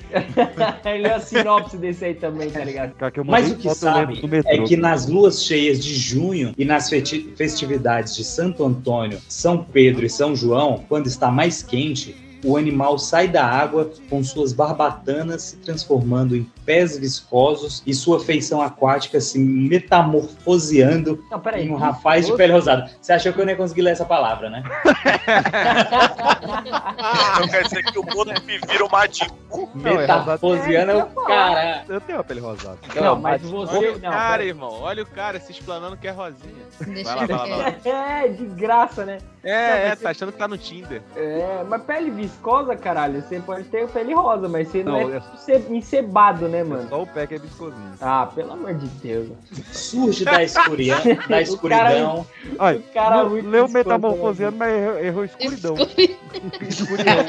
ele 0.87 1.03
leu 1.03 1.15
a 1.17 1.21
sinopse 1.21 1.77
desse 1.77 2.05
aí 2.07 2.15
também, 2.15 2.49
tá 2.49 2.65
ligado? 2.65 2.95
Cara, 2.95 3.11
que 3.13 3.21
eu 3.21 3.25
Mas 3.25 3.51
o 3.51 3.57
que 3.57 3.69
sabe 3.75 4.19
do 4.23 4.27
metrô. 4.29 4.51
é 4.51 4.59
que 4.67 4.75
nas 4.75 5.07
luas 5.07 5.45
cheias 5.45 5.85
de 5.85 5.93
junho 6.07 6.55
e 6.57 6.65
nas 6.65 6.89
festividades 6.89 8.15
de 8.15 8.25
Santo 8.25 8.65
Antônio, 8.65 9.21
São 9.29 9.65
Pedro 9.65 10.07
e 10.07 10.11
São 10.11 10.37
João, 10.37 10.85
quando 10.89 11.07
está 11.07 11.31
mais 11.31 11.63
quente, 11.63 12.15
o 12.45 12.57
animal 12.57 12.99
sai 12.99 13.27
da 13.27 13.45
água 13.45 13.91
com 14.09 14.23
suas 14.23 14.53
barbatanas 14.53 15.43
se 15.43 15.57
transformando 15.57 16.37
em 16.37 16.47
pés 16.67 16.99
viscosos 16.99 17.83
e 17.87 17.95
sua 17.95 18.19
feição 18.21 18.61
aquática 18.61 19.21
se 19.21 19.39
metamorfoseando 19.39 21.25
Não, 21.31 21.39
peraí. 21.41 21.67
em 21.67 21.71
um 21.71 21.77
rapaz 21.77 22.27
de 22.27 22.35
pele 22.37 22.53
rosada. 22.53 22.91
Você 23.01 23.13
achou 23.13 23.33
que 23.33 23.41
eu 23.41 23.45
não 23.47 23.53
ia 23.53 23.57
conseguir 23.57 23.83
ler 23.83 23.93
essa 23.93 24.05
palavra, 24.05 24.51
né? 24.51 24.63
Então 27.37 27.49
quer 27.49 27.63
dizer 27.65 27.83
que 27.85 27.99
o 27.99 28.03
boto 28.03 28.43
me 28.45 28.59
vira 28.59 28.85
o. 28.85 28.89
Não, 29.75 29.91
é 29.93 29.97
Metamorfoseando 29.99 30.91
é 30.93 31.05
o 31.05 31.07
cara. 31.25 31.85
Eu 31.89 32.01
tenho 32.01 32.19
uma 32.19 32.25
pele 32.25 32.41
rosada. 32.41 32.79
Não, 32.95 33.17
mas 33.21 33.43
você. 33.43 33.77
Olha 33.77 33.93
o 33.93 33.99
Não, 33.99 34.11
cara, 34.11 34.45
irmão. 34.45 34.81
Olha 34.81 35.03
o 35.03 35.07
cara 35.07 35.39
se 35.41 35.53
explanando 35.53 35.97
que 35.97 36.09
é 36.09 36.11
rosinha. 36.11 36.55
Deixa 36.81 37.15
Vai 37.15 37.27
lá, 37.29 37.37
vai 37.37 37.51
lá, 37.51 37.57
vai 37.57 37.73
lá. 37.73 37.77
É, 38.25 38.29
de 38.29 38.45
graça, 38.47 39.05
né? 39.05 39.19
É, 39.45 39.89
é, 39.89 39.97
tá 39.97 40.11
achando 40.11 40.33
que 40.33 40.39
tá 40.39 40.49
no 40.49 40.59
Tinder. 40.59 41.03
É, 41.15 41.65
mas 41.69 41.83
pele 41.85 42.11
viscosa, 42.11 42.75
caralho, 42.75 43.23
você 43.23 43.39
pode 43.39 43.65
ter 43.65 43.87
pele 43.89 44.13
rosa, 44.15 44.49
mas 44.49 44.69
você 44.69 44.83
não, 44.83 44.93
Não, 45.03 45.15
é 45.15 45.17
é- 45.19 45.23
ce- 45.37 45.67
encebado, 45.71 46.49
né, 46.49 46.56
mano? 46.65 46.89
Só 46.89 47.03
o 47.03 47.07
pé 47.07 47.27
que 47.27 47.35
é 47.35 47.39
viscosinho. 47.39 47.93
Ah, 48.01 48.27
pelo 48.35 48.53
amor 48.53 48.75
de 48.75 48.87
Deus. 48.87 49.29
Surge 49.73 50.25
da, 50.25 50.43
escuridão, 50.43 50.99
da 51.29 51.43
escuridão. 51.43 52.27
Ai, 52.59 52.77
O 52.77 52.83
cara 52.95 53.23
leu- 53.23 53.31
muito 53.31 53.49
leu 53.49 53.69
metamorfoseando, 53.69 54.57
mas 54.57 54.73
errou, 54.75 54.99
errou 54.99 55.25
escuridão. 55.25 55.75
Escuridão. 56.69 57.15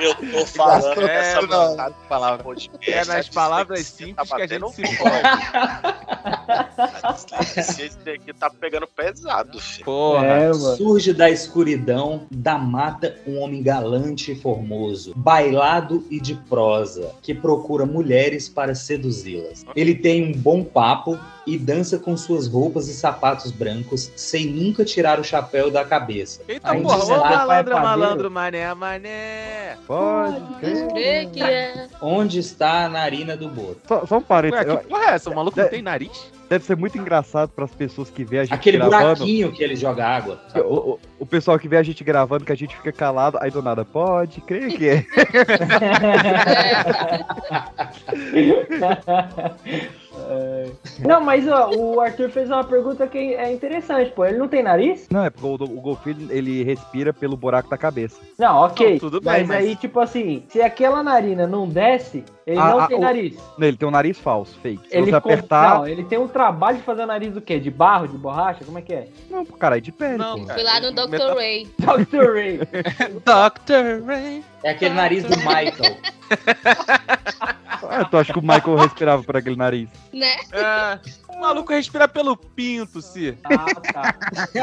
Eu 0.00 0.14
tô 0.14 0.46
falando 0.46 1.02
É, 1.08 1.32
essa 1.32 1.92
palavra 2.08 2.42
podcast. 2.44 2.90
É 2.90 3.04
nas 3.04 3.28
a 3.28 3.32
palavras 3.32 3.78
dislexia 3.80 4.06
simples 4.06 4.28
tá 4.28 4.36
que 4.36 4.42
a 4.42 4.46
gente 4.46 4.72
se 4.74 4.96
fode. 4.96 6.48
A 6.48 7.12
dislexia 7.12 7.86
esse 7.86 7.98
daqui 7.98 8.32
tá 8.32 8.50
pegando 8.50 8.86
pesado, 8.86 9.60
filho. 9.60 9.84
Porra. 9.84 10.26
É. 10.26 10.52
Surge 10.54 11.12
da 11.12 11.28
escuridão, 11.30 12.26
da 12.30 12.56
mata, 12.58 13.16
um 13.26 13.38
homem 13.40 13.62
galante 13.62 14.32
e 14.32 14.40
formoso, 14.40 15.12
bailado 15.16 16.04
e 16.10 16.20
de 16.20 16.34
prosa, 16.48 17.12
que 17.22 17.34
procura 17.34 17.84
mulheres 17.84 18.48
para 18.48 18.74
seduzi-las. 18.74 19.64
Ele 19.76 19.94
tem 19.94 20.24
um 20.28 20.32
bom 20.32 20.64
papo 20.64 21.18
e 21.46 21.56
dança 21.58 21.98
com 21.98 22.16
suas 22.16 22.46
roupas 22.46 22.88
e 22.88 22.94
sapatos 22.94 23.50
brancos, 23.50 24.10
sem 24.16 24.46
nunca 24.46 24.84
tirar 24.84 25.18
o 25.18 25.24
chapéu 25.24 25.70
da 25.70 25.84
cabeça. 25.84 26.42
Eita, 26.48 26.70
Aí 26.70 26.82
porra, 26.82 27.04
ô 27.04 27.08
malandro, 27.08 27.74
malandro, 27.74 28.30
mané, 28.30 28.74
mané. 28.74 29.76
Pode 29.86 30.40
crer. 30.60 31.30
Que 31.30 31.42
é. 31.42 31.88
Onde 32.00 32.38
está 32.38 32.84
a 32.84 32.88
narina 32.88 33.36
do 33.36 33.48
boto? 33.48 33.80
Só, 33.86 34.06
só 34.06 34.18
um 34.18 34.22
parênteses. 34.22 34.66
Ué, 34.66 34.76
que 34.76 34.86
porra 34.88 35.04
é 35.04 35.10
essa? 35.14 35.30
O 35.30 35.34
maluco 35.34 35.56
não 35.58 35.64
É- 35.64 35.68
tem 35.68 35.82
nariz? 35.82 36.37
Deve 36.48 36.64
ser 36.64 36.76
muito 36.76 36.96
engraçado 36.96 37.50
pras 37.50 37.72
pessoas 37.74 38.08
que 38.08 38.24
vê 38.24 38.38
a 38.38 38.44
gente 38.44 38.54
Aquele 38.54 38.78
gravando. 38.78 39.16
buraquinho 39.16 39.52
que 39.52 39.62
ele 39.62 39.76
joga 39.76 40.06
água. 40.06 40.40
O, 40.64 40.92
o- 40.92 40.98
o 41.20 41.26
pessoal 41.26 41.58
que 41.58 41.68
vê 41.68 41.76
a 41.76 41.82
gente 41.82 42.02
gravando, 42.02 42.44
que 42.44 42.52
a 42.52 42.56
gente 42.56 42.74
fica 42.76 42.90
calado, 42.90 43.36
aí 43.40 43.50
do 43.50 43.60
nada, 43.60 43.84
pode 43.84 44.40
crer 44.40 44.68
que 44.76 44.88
é. 44.88 45.04
É. 50.30 50.66
Não, 51.00 51.20
mas 51.20 51.46
ó, 51.48 51.70
o 51.70 52.00
Arthur 52.00 52.28
fez 52.30 52.48
uma 52.50 52.62
pergunta 52.64 53.06
que 53.06 53.34
é 53.34 53.52
interessante, 53.52 54.10
pô. 54.12 54.24
Ele 54.24 54.38
não 54.38 54.48
tem 54.48 54.62
nariz? 54.62 55.06
Não, 55.10 55.24
é 55.24 55.30
porque 55.30 55.46
o, 55.46 55.54
o 55.66 55.80
golfinho, 55.80 56.28
ele 56.30 56.62
respira 56.62 57.12
pelo 57.12 57.36
buraco 57.36 57.70
da 57.70 57.78
cabeça. 57.78 58.20
Não, 58.38 58.56
ok. 58.64 58.92
Não, 58.92 58.98
tudo 58.98 59.20
bem, 59.20 59.32
mas, 59.40 59.48
mas- 59.48 59.56
aí, 59.66 59.76
tipo 59.76 59.98
assim, 60.00 60.42
se 60.48 60.60
aquela 60.60 61.02
narina 61.02 61.46
não 61.46 61.66
desce, 61.68 62.24
ele 62.46 62.58
Ah, 62.58 62.70
não 62.70 62.80
ah, 62.80 62.86
tem 62.86 62.96
o- 62.96 63.00
nariz. 63.00 63.36
Não, 63.58 63.66
Ele 63.68 63.76
tem 63.76 63.88
um 63.88 63.90
nariz 63.90 64.18
falso, 64.18 64.58
fake. 64.60 64.88
Se 64.88 64.96
Ele 64.96 65.06
você 65.06 65.10
com- 65.12 65.16
apertar... 65.30 65.78
Não, 65.78 65.86
ele 65.88 66.04
tem 66.04 66.18
um 66.18 66.28
trabalho 66.28 66.78
de 66.78 66.82
fazer 66.82 67.02
o 67.02 67.06
nariz 67.06 67.32
do 67.32 67.40
quê? 67.40 67.58
De 67.60 67.70
barro, 67.70 68.08
de 68.08 68.16
borracha? 68.18 68.64
Como 68.64 68.78
é 68.78 68.82
que 68.82 68.92
é? 68.92 69.08
Não, 69.30 69.44
caralho, 69.44 69.80
de 69.82 69.92
pele, 69.92 70.16
Não, 70.18 70.38
pô. 70.40 70.46
cara. 70.46 70.58
Fui 70.58 70.62
lá 70.68 70.80
no 70.80 70.92
Dr. 70.92 71.08
Meta- 71.10 71.34
Ray. 71.34 71.68
Dr. 71.78 72.34
Ray. 72.34 72.58
Dr. 73.24 74.04
Ray. 74.06 74.44
É 74.62 74.70
aquele 74.70 74.94
nariz 74.94 75.24
do 75.24 75.36
Michael. 75.36 75.98
Ah, 77.90 78.04
tu 78.04 78.16
acha 78.16 78.32
que 78.32 78.38
o 78.38 78.42
Michael 78.42 78.76
respirava 78.76 79.22
por 79.22 79.36
aquele 79.36 79.56
nariz? 79.56 79.88
Né? 80.12 80.36
É, 80.52 80.98
o 81.28 81.40
maluco 81.40 81.72
respira 81.72 82.08
pelo 82.08 82.36
pinto, 82.36 83.00
se. 83.00 83.38
Ah, 83.44 83.80
tá. 83.92 84.14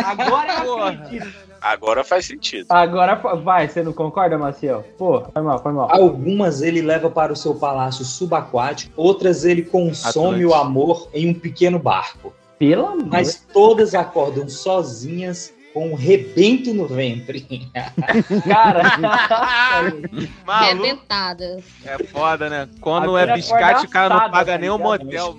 Agora 0.06 0.66
eu 0.66 0.84
acredito. 0.84 1.28
Agora 1.62 2.04
faz 2.04 2.26
sentido. 2.26 2.68
Agora 2.70 3.16
vai, 3.16 3.68
você 3.68 3.82
não 3.82 3.94
concorda, 3.94 4.38
Maciel? 4.38 4.84
Pô, 4.98 5.24
foi 5.34 5.42
mal, 5.42 5.64
foi 5.64 5.72
mal. 5.72 5.92
Algumas 5.92 6.62
ele 6.62 6.82
leva 6.82 7.10
para 7.10 7.34
o 7.34 7.36
seu 7.36 7.56
palácio 7.56 8.06
subaquático, 8.06 8.94
outras 8.96 9.46
ele 9.46 9.64
consome 9.64 10.44
Atlante. 10.44 10.46
o 10.46 10.54
amor 10.54 11.10
em 11.14 11.30
um 11.30 11.34
pequeno 11.34 11.80
barco. 11.80 12.34
Pelo 12.60 12.86
amor. 12.86 13.08
Mas 13.08 13.46
todas 13.52 13.96
acordam 13.96 14.48
sozinhas 14.48 15.54
com 15.76 15.90
um 15.90 15.94
rebento 15.94 16.74
no 16.74 16.88
ventre. 16.88 17.46
Cara, 18.48 18.98
Maluco. 20.48 20.82
Rebentadas. 20.82 21.66
É 21.84 22.02
foda, 22.06 22.50
né? 22.50 22.70
Quando 22.80 23.04
Agora 23.04 23.34
é 23.34 23.36
biscate, 23.36 23.86
o 23.86 23.90
cara 23.90 24.16
não 24.16 24.32
paga 24.32 24.54
tá 24.54 24.58
nem 24.58 24.70
o 24.70 24.78
motel. 24.78 25.36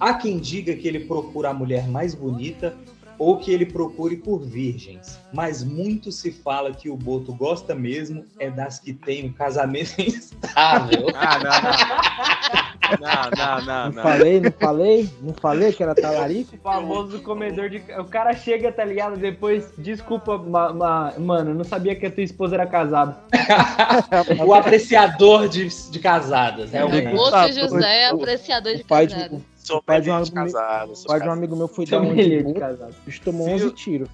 Há 0.00 0.14
quem 0.14 0.40
diga 0.40 0.74
que 0.74 0.88
ele 0.88 1.04
procura 1.04 1.50
a 1.50 1.54
mulher 1.54 1.86
mais 1.86 2.12
bonita 2.12 2.74
ou 3.16 3.38
que 3.38 3.52
ele 3.52 3.66
procure 3.66 4.16
por 4.16 4.40
virgens. 4.40 5.16
Mas 5.32 5.62
muito 5.62 6.10
se 6.10 6.32
fala 6.32 6.72
que 6.72 6.90
o 6.90 6.96
Boto 6.96 7.32
gosta 7.32 7.72
mesmo 7.72 8.24
é 8.40 8.50
das 8.50 8.80
que 8.80 8.92
tem 8.92 9.26
um 9.26 9.32
casamento 9.32 9.94
instável. 10.02 11.06
Ah, 11.14 11.38
não, 11.38 11.50
não. 11.50 12.67
Não, 13.00 13.30
não, 13.36 13.64
não, 13.66 13.84
Não 13.86 13.92
não. 13.92 14.02
falei, 14.02 14.40
não 14.40 14.52
falei? 14.52 15.10
Não 15.20 15.34
falei 15.34 15.72
que 15.72 15.82
era 15.82 15.94
talarico? 15.94 16.56
O 16.56 16.58
famoso 16.58 17.20
comedor 17.22 17.68
de. 17.68 17.82
O 17.98 18.04
cara 18.04 18.32
chega, 18.34 18.72
tá 18.72 18.84
ligado? 18.84 19.16
Depois, 19.18 19.72
desculpa, 19.76 20.38
ma- 20.38 20.72
ma- 20.72 21.12
mano, 21.18 21.50
eu 21.50 21.54
não 21.54 21.64
sabia 21.64 21.94
que 21.94 22.06
a 22.06 22.10
tua 22.10 22.22
esposa 22.22 22.54
era 22.56 22.66
casada. 22.66 23.18
o 24.44 24.54
apreciador 24.54 25.48
de, 25.48 25.68
de 25.90 25.98
casadas, 25.98 26.70
realmente. 26.70 27.14
Moço 27.14 27.52
José 27.52 28.02
é 28.02 28.06
apreciador 28.08 28.74
de 28.76 28.84
casado. 28.84 29.42
O 29.70 29.82
pai 29.82 30.00
de 30.00 30.08
um 30.10 30.14
amigo, 30.14 30.34
casado, 30.34 30.96
sou 30.96 31.04
o 31.04 31.08
pai 31.08 31.20
de 31.20 31.28
um 31.28 31.32
amigo 31.32 31.54
meu 31.54 31.68
foi 31.68 31.84
dar 31.84 32.00
um 32.00 32.14
de 32.14 32.42
de 32.42 32.54
casado. 32.54 32.90
o 32.90 33.04
bicho 33.04 33.20
tomou 33.20 33.46
Se 33.48 33.52
11 33.52 33.66
o- 33.66 33.70
tiros. 33.70 34.08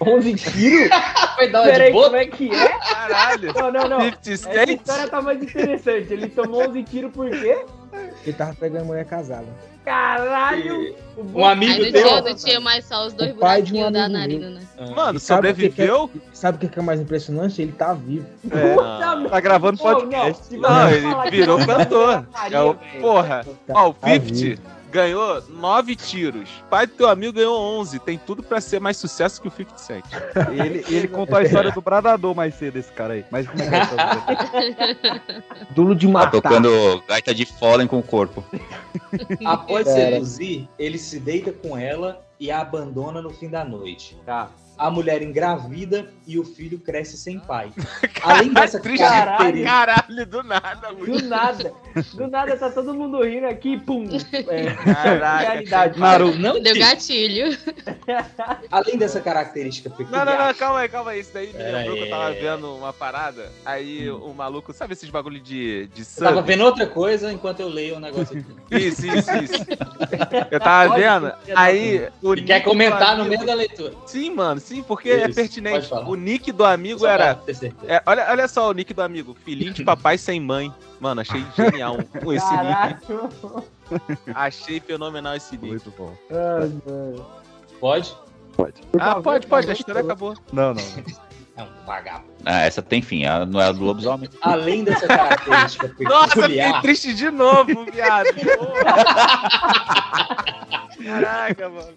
11 0.00 0.34
tiros? 0.34 0.88
Foi 1.36 1.48
dar 1.50 1.62
uma 1.62 1.72
de 1.72 1.90
como 1.92 2.16
é 2.16 2.26
que 2.26 2.50
é? 2.54 2.68
Caralho. 2.78 3.52
Não, 3.54 3.72
não, 3.72 3.88
não. 3.88 4.00
50 4.22 4.30
Essa 4.62 4.72
história 4.72 5.08
tá 5.08 5.20
mais 5.22 5.42
interessante. 5.42 6.12
Ele 6.12 6.28
tomou 6.28 6.68
11 6.68 6.82
tiros 6.84 7.12
por 7.12 7.28
quê? 7.30 7.64
Ele 8.24 8.32
tava 8.32 8.54
pegando 8.54 8.86
mulher 8.86 9.04
casada. 9.04 9.46
Caralho! 9.84 10.96
Um 11.34 11.44
amigo 11.44 11.84
não 11.84 11.92
teu. 11.92 12.02
tinha, 12.08 12.22
não 12.22 12.34
tinha 12.34 12.60
mais 12.60 12.84
só 12.86 13.06
os 13.06 13.12
dois 13.12 13.32
O 13.32 13.36
pai 13.36 13.60
de 13.62 13.74
um 13.74 13.92
da 13.92 14.04
amigo 14.06 14.12
narina, 14.18 14.50
né? 14.50 14.60
Mano, 14.96 15.18
E 15.18 15.20
sabe 15.20 15.50
o 15.50 15.54
que 15.54 15.64
é- 15.66 15.68
sobreviveu? 15.86 16.10
sabe 16.32 16.66
o 16.66 16.68
que 16.70 16.78
é 16.78 16.82
mais 16.82 17.00
impressionante? 17.00 17.60
Ele 17.60 17.72
tá 17.72 17.92
vivo. 17.92 18.26
É. 18.50 19.28
Tá 19.28 19.40
gravando 19.40 19.78
podcast. 19.78 20.56
não, 20.56 20.70
Não, 20.70 20.86
você 20.90 20.96
ele 21.28 21.30
virou 21.36 21.58
não, 21.58 21.66
cantor. 21.66 22.26
Maria, 22.32 22.56
É 22.56 22.62
o, 22.62 22.74
porra. 23.00 23.44
Tá- 23.66 23.74
Ó, 23.76 23.90
o 23.90 23.94
tá 23.94 24.08
50 24.08 24.34
vivo. 24.34 24.62
Ganhou 24.94 25.42
9 25.48 25.96
tiros. 25.96 26.48
Pai 26.70 26.86
do 26.86 26.92
teu 26.94 27.08
amigo 27.08 27.32
ganhou 27.32 27.60
11. 27.80 27.98
Tem 27.98 28.16
tudo 28.16 28.42
pra 28.44 28.60
ser 28.60 28.80
mais 28.80 28.96
sucesso 28.96 29.42
que 29.42 29.48
o 29.48 29.50
50 29.50 29.76
Cent. 29.78 30.04
E 30.54 30.60
ele, 30.60 30.84
ele 30.88 31.08
contou 31.08 31.36
a 31.36 31.42
história 31.42 31.72
do 31.72 31.80
Bradador 31.80 32.32
mais 32.34 32.54
cedo, 32.54 32.78
esse 32.78 32.92
cara 32.92 33.14
aí. 33.14 33.24
Mas 33.30 33.48
como 33.48 33.60
é 33.62 33.68
que 33.68 33.74
é? 33.76 35.20
Duro 35.74 35.94
de 35.96 36.06
Tá 36.06 36.12
matar. 36.12 36.30
tocando 36.30 37.02
gaita 37.08 37.34
de 37.34 37.44
fôlei 37.44 37.88
com 37.88 37.98
o 37.98 38.02
corpo. 38.02 38.44
Após 39.44 39.84
Pera. 39.84 40.12
seduzir, 40.12 40.68
ele 40.78 40.96
se 40.98 41.18
deita 41.18 41.52
com 41.52 41.76
ela 41.76 42.24
e 42.38 42.50
a 42.50 42.60
abandona 42.60 43.20
no 43.20 43.30
fim 43.30 43.48
da 43.48 43.64
noite. 43.64 44.16
Tá. 44.24 44.48
A 44.76 44.90
mulher 44.90 45.22
engravida 45.22 46.08
e 46.26 46.38
o 46.38 46.44
filho 46.44 46.78
cresce 46.78 47.16
sem 47.16 47.38
pai. 47.38 47.70
Além 48.22 48.52
dessa 48.52 48.80
Triste 48.80 49.02
característica, 49.04 49.70
caralho, 49.70 50.26
do 50.26 50.42
nada, 50.42 50.88
Do 50.92 51.04
Luiz. 51.10 51.22
nada. 51.28 51.72
Do 52.14 52.26
nada 52.26 52.56
tá 52.56 52.70
todo 52.70 52.92
mundo 52.94 53.22
rindo 53.22 53.46
aqui, 53.46 53.78
pum. 53.78 54.08
É, 54.48 54.72
Caraca. 54.72 55.38
realidade. 55.52 55.98
Naruto. 56.00 56.38
não 56.38 56.60
Deu 56.60 56.76
gatilho. 56.78 57.56
além 58.70 58.98
dessa 58.98 59.20
característica 59.20 59.88
Não, 59.88 59.96
peculiar, 59.96 60.24
não, 60.26 60.46
não, 60.46 60.54
calma 60.54 60.80
aí, 60.80 60.88
calma 60.88 61.10
aí. 61.12 61.20
Isso 61.20 61.30
daí 61.32 61.46
me 61.48 61.52
Pera 61.52 61.78
lembrou 61.78 61.96
que 61.96 62.02
eu 62.04 62.10
tava 62.10 62.26
aí. 62.28 62.40
vendo 62.40 62.74
uma 62.76 62.92
parada. 62.92 63.52
Aí 63.64 64.10
o 64.10 64.32
maluco, 64.34 64.72
sabe 64.72 64.94
esses 64.94 65.08
bagulho 65.10 65.40
de, 65.40 65.86
de 65.94 66.02
eu 66.02 66.24
tava 66.24 66.42
vendo 66.42 66.64
outra 66.64 66.86
coisa 66.86 67.32
enquanto 67.32 67.60
eu 67.60 67.68
leio 67.68 67.96
o 67.96 68.00
negócio 68.00 68.38
aqui. 68.38 68.54
Isso, 68.84 69.06
isso, 69.06 69.30
isso. 69.36 69.54
Eu 70.50 70.58
tava 70.58 70.88
Pode 70.90 71.00
vendo. 71.00 71.32
Aí. 71.54 72.08
O 72.22 72.34
E 72.34 72.42
quer 72.42 72.60
do 72.60 72.64
comentar 72.64 73.16
no 73.16 73.24
meio 73.24 73.44
da 73.46 73.54
leitura. 73.54 73.92
Sim, 74.06 74.30
mano, 74.30 74.60
sim, 74.64 74.82
porque 74.82 75.10
é 75.10 75.26
Isso, 75.26 75.34
pertinente. 75.34 75.74
pode 75.76 75.88
falar. 75.88 76.08
O 76.08 76.14
nick 76.14 76.50
do 76.50 76.64
amigo 76.64 77.00
Só 77.00 77.08
era. 77.08 77.40
é, 77.86 78.02
olha, 78.06 78.26
olha 78.30 78.48
só 78.48 78.70
o 78.70 78.72
nick 78.72 78.92
do 78.92 79.02
amigo. 79.02 79.36
Filhinho 79.44 79.72
de 79.72 79.84
papai 79.84 80.18
sem 80.18 80.40
mãe. 80.40 80.72
Mano, 81.00 81.20
achei 81.20 81.44
genial 81.56 81.98
esse 81.98 82.56
nick. 82.56 84.34
Achei 84.34 84.80
fenomenal 84.80 85.36
esse 85.36 85.52
nick. 85.56 85.68
Muito 85.68 85.92
bom. 85.96 86.12
Ai, 86.30 86.72
mano. 86.86 87.26
Pode? 87.80 88.16
Ah, 88.98 89.20
pode, 89.20 89.46
pode, 89.46 89.68
a 89.68 89.72
história 89.72 90.00
acabou. 90.00 90.34
Não, 90.52 90.74
não. 90.74 90.82
É 91.56 91.62
um 91.62 91.68
vagabundo. 91.86 92.32
Ah, 92.44 92.62
essa 92.62 92.82
tem 92.82 93.00
fim, 93.00 93.24
a- 93.24 93.46
não 93.46 93.60
é 93.60 93.66
a 93.66 93.72
do 93.72 93.84
lobisomem. 93.84 94.28
Além 94.42 94.82
dessa 94.84 95.06
característica 95.06 95.88
Nossa, 96.02 96.28
fiquei 96.30 96.42
peculiar, 96.42 96.82
triste 96.82 97.14
de 97.14 97.30
novo, 97.30 97.84
viado. 97.92 98.26
Caraca, 101.04 101.68
mano. 101.68 101.92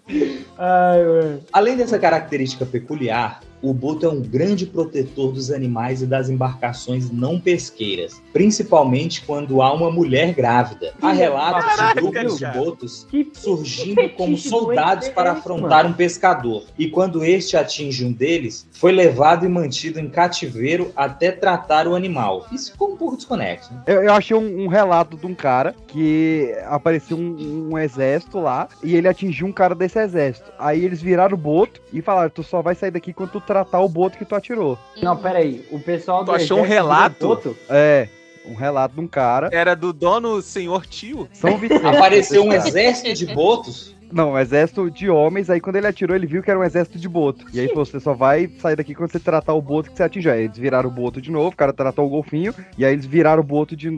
Ai, 0.58 1.04
mano. 1.04 1.44
além 1.52 1.76
dessa 1.76 1.98
característica 1.98 2.64
peculiar, 2.66 3.40
o 3.62 3.72
boto 3.72 4.06
é 4.06 4.08
um 4.08 4.20
grande 4.20 4.66
protetor 4.66 5.32
dos 5.32 5.50
animais 5.50 6.02
e 6.02 6.06
das 6.06 6.28
embarcações 6.28 7.10
não 7.10 7.40
pesqueiras, 7.40 8.22
principalmente 8.32 9.22
quando 9.22 9.62
há 9.62 9.72
uma 9.72 9.90
mulher 9.90 10.34
grávida. 10.34 10.94
Há 11.00 11.12
relatos 11.12 11.64
Caraca, 11.64 12.00
de 12.00 12.10
grupos 12.10 12.38
de 12.38 12.46
botos 12.46 13.06
surgindo 13.34 14.08
como 14.10 14.36
soldados 14.36 15.08
para 15.08 15.30
é 15.30 15.32
esse, 15.32 15.40
afrontar 15.40 15.86
um 15.86 15.92
pescador. 15.92 16.64
E 16.78 16.88
quando 16.88 17.24
este 17.24 17.56
atinge 17.56 18.04
um 18.04 18.12
deles, 18.12 18.66
foi 18.72 18.92
levado 18.92 19.44
e 19.44 19.48
mantido 19.48 19.98
em 19.98 20.08
cativeiro 20.08 20.92
até 20.96 21.30
tratar 21.30 21.86
o 21.86 21.94
animal. 21.94 22.46
Isso 22.52 22.72
ficou 22.72 22.92
um 22.92 22.96
pouco 22.96 23.16
desconexo. 23.16 23.72
né? 23.72 23.82
Eu, 23.86 24.02
eu 24.02 24.12
achei 24.12 24.36
um, 24.36 24.64
um 24.64 24.68
relato 24.68 25.16
de 25.16 25.26
um 25.26 25.34
cara 25.34 25.74
que 25.86 26.54
apareceu 26.66 27.16
um, 27.16 27.70
um 27.70 27.78
exército 27.78 28.38
lá 28.38 28.68
e 28.82 28.94
ele 28.94 29.08
atingiu 29.08 29.46
um 29.46 29.52
cara 29.52 29.74
desse 29.74 29.98
exército. 29.98 30.50
Aí 30.58 30.84
eles 30.84 31.00
viraram 31.00 31.34
o 31.34 31.38
boto 31.38 31.80
e 31.92 32.00
falaram: 32.00 32.30
Tu 32.30 32.42
só 32.42 32.62
vai 32.62 32.74
sair 32.74 32.90
daqui 32.90 33.12
quando 33.12 33.30
tu 33.30 33.40
tratar 33.48 33.80
o 33.80 33.88
boto 33.88 34.18
que 34.18 34.26
tu 34.26 34.34
atirou. 34.34 34.78
Não, 35.02 35.16
peraí. 35.16 35.66
O 35.70 35.80
pessoal 35.80 36.22
Tu 36.22 36.32
achou 36.32 36.58
um 36.58 36.62
relato? 36.62 37.56
É, 37.70 38.06
um 38.44 38.54
relato 38.54 38.94
de 38.94 39.00
um 39.00 39.08
cara. 39.08 39.48
Era 39.50 39.74
do 39.74 39.90
dono 39.90 40.42
senhor 40.42 40.84
tio? 40.84 41.26
São 41.32 41.56
Vicente. 41.56 41.86
Apareceu 41.86 42.44
um 42.44 42.52
exército 42.52 43.14
de 43.14 43.26
botos. 43.34 43.96
Não, 44.12 44.32
um 44.32 44.38
exército 44.38 44.90
de 44.90 45.08
homens. 45.10 45.50
Aí 45.50 45.60
quando 45.60 45.76
ele 45.76 45.86
atirou, 45.86 46.16
ele 46.16 46.26
viu 46.26 46.42
que 46.42 46.50
era 46.50 46.58
um 46.58 46.64
exército 46.64 46.98
de 46.98 47.08
boto. 47.08 47.44
E 47.52 47.60
aí 47.60 47.68
falou: 47.68 47.84
Você 47.84 48.00
só 48.00 48.14
vai 48.14 48.48
sair 48.58 48.76
daqui 48.76 48.94
quando 48.94 49.10
você 49.12 49.18
tratar 49.20 49.54
o 49.54 49.62
boto 49.62 49.90
que 49.90 49.96
você 49.96 50.02
atingiu. 50.02 50.32
Aí 50.32 50.44
eles 50.44 50.56
viraram 50.58 50.88
o 50.88 50.92
boto 50.92 51.20
de 51.20 51.30
novo, 51.30 51.48
o 51.48 51.56
cara 51.56 51.72
tratou 51.72 52.06
o 52.06 52.08
golfinho. 52.08 52.54
E 52.76 52.84
aí 52.84 52.92
eles 52.92 53.06
viraram 53.06 53.40
o 53.42 53.44
boto 53.44 53.76
de. 53.76 53.88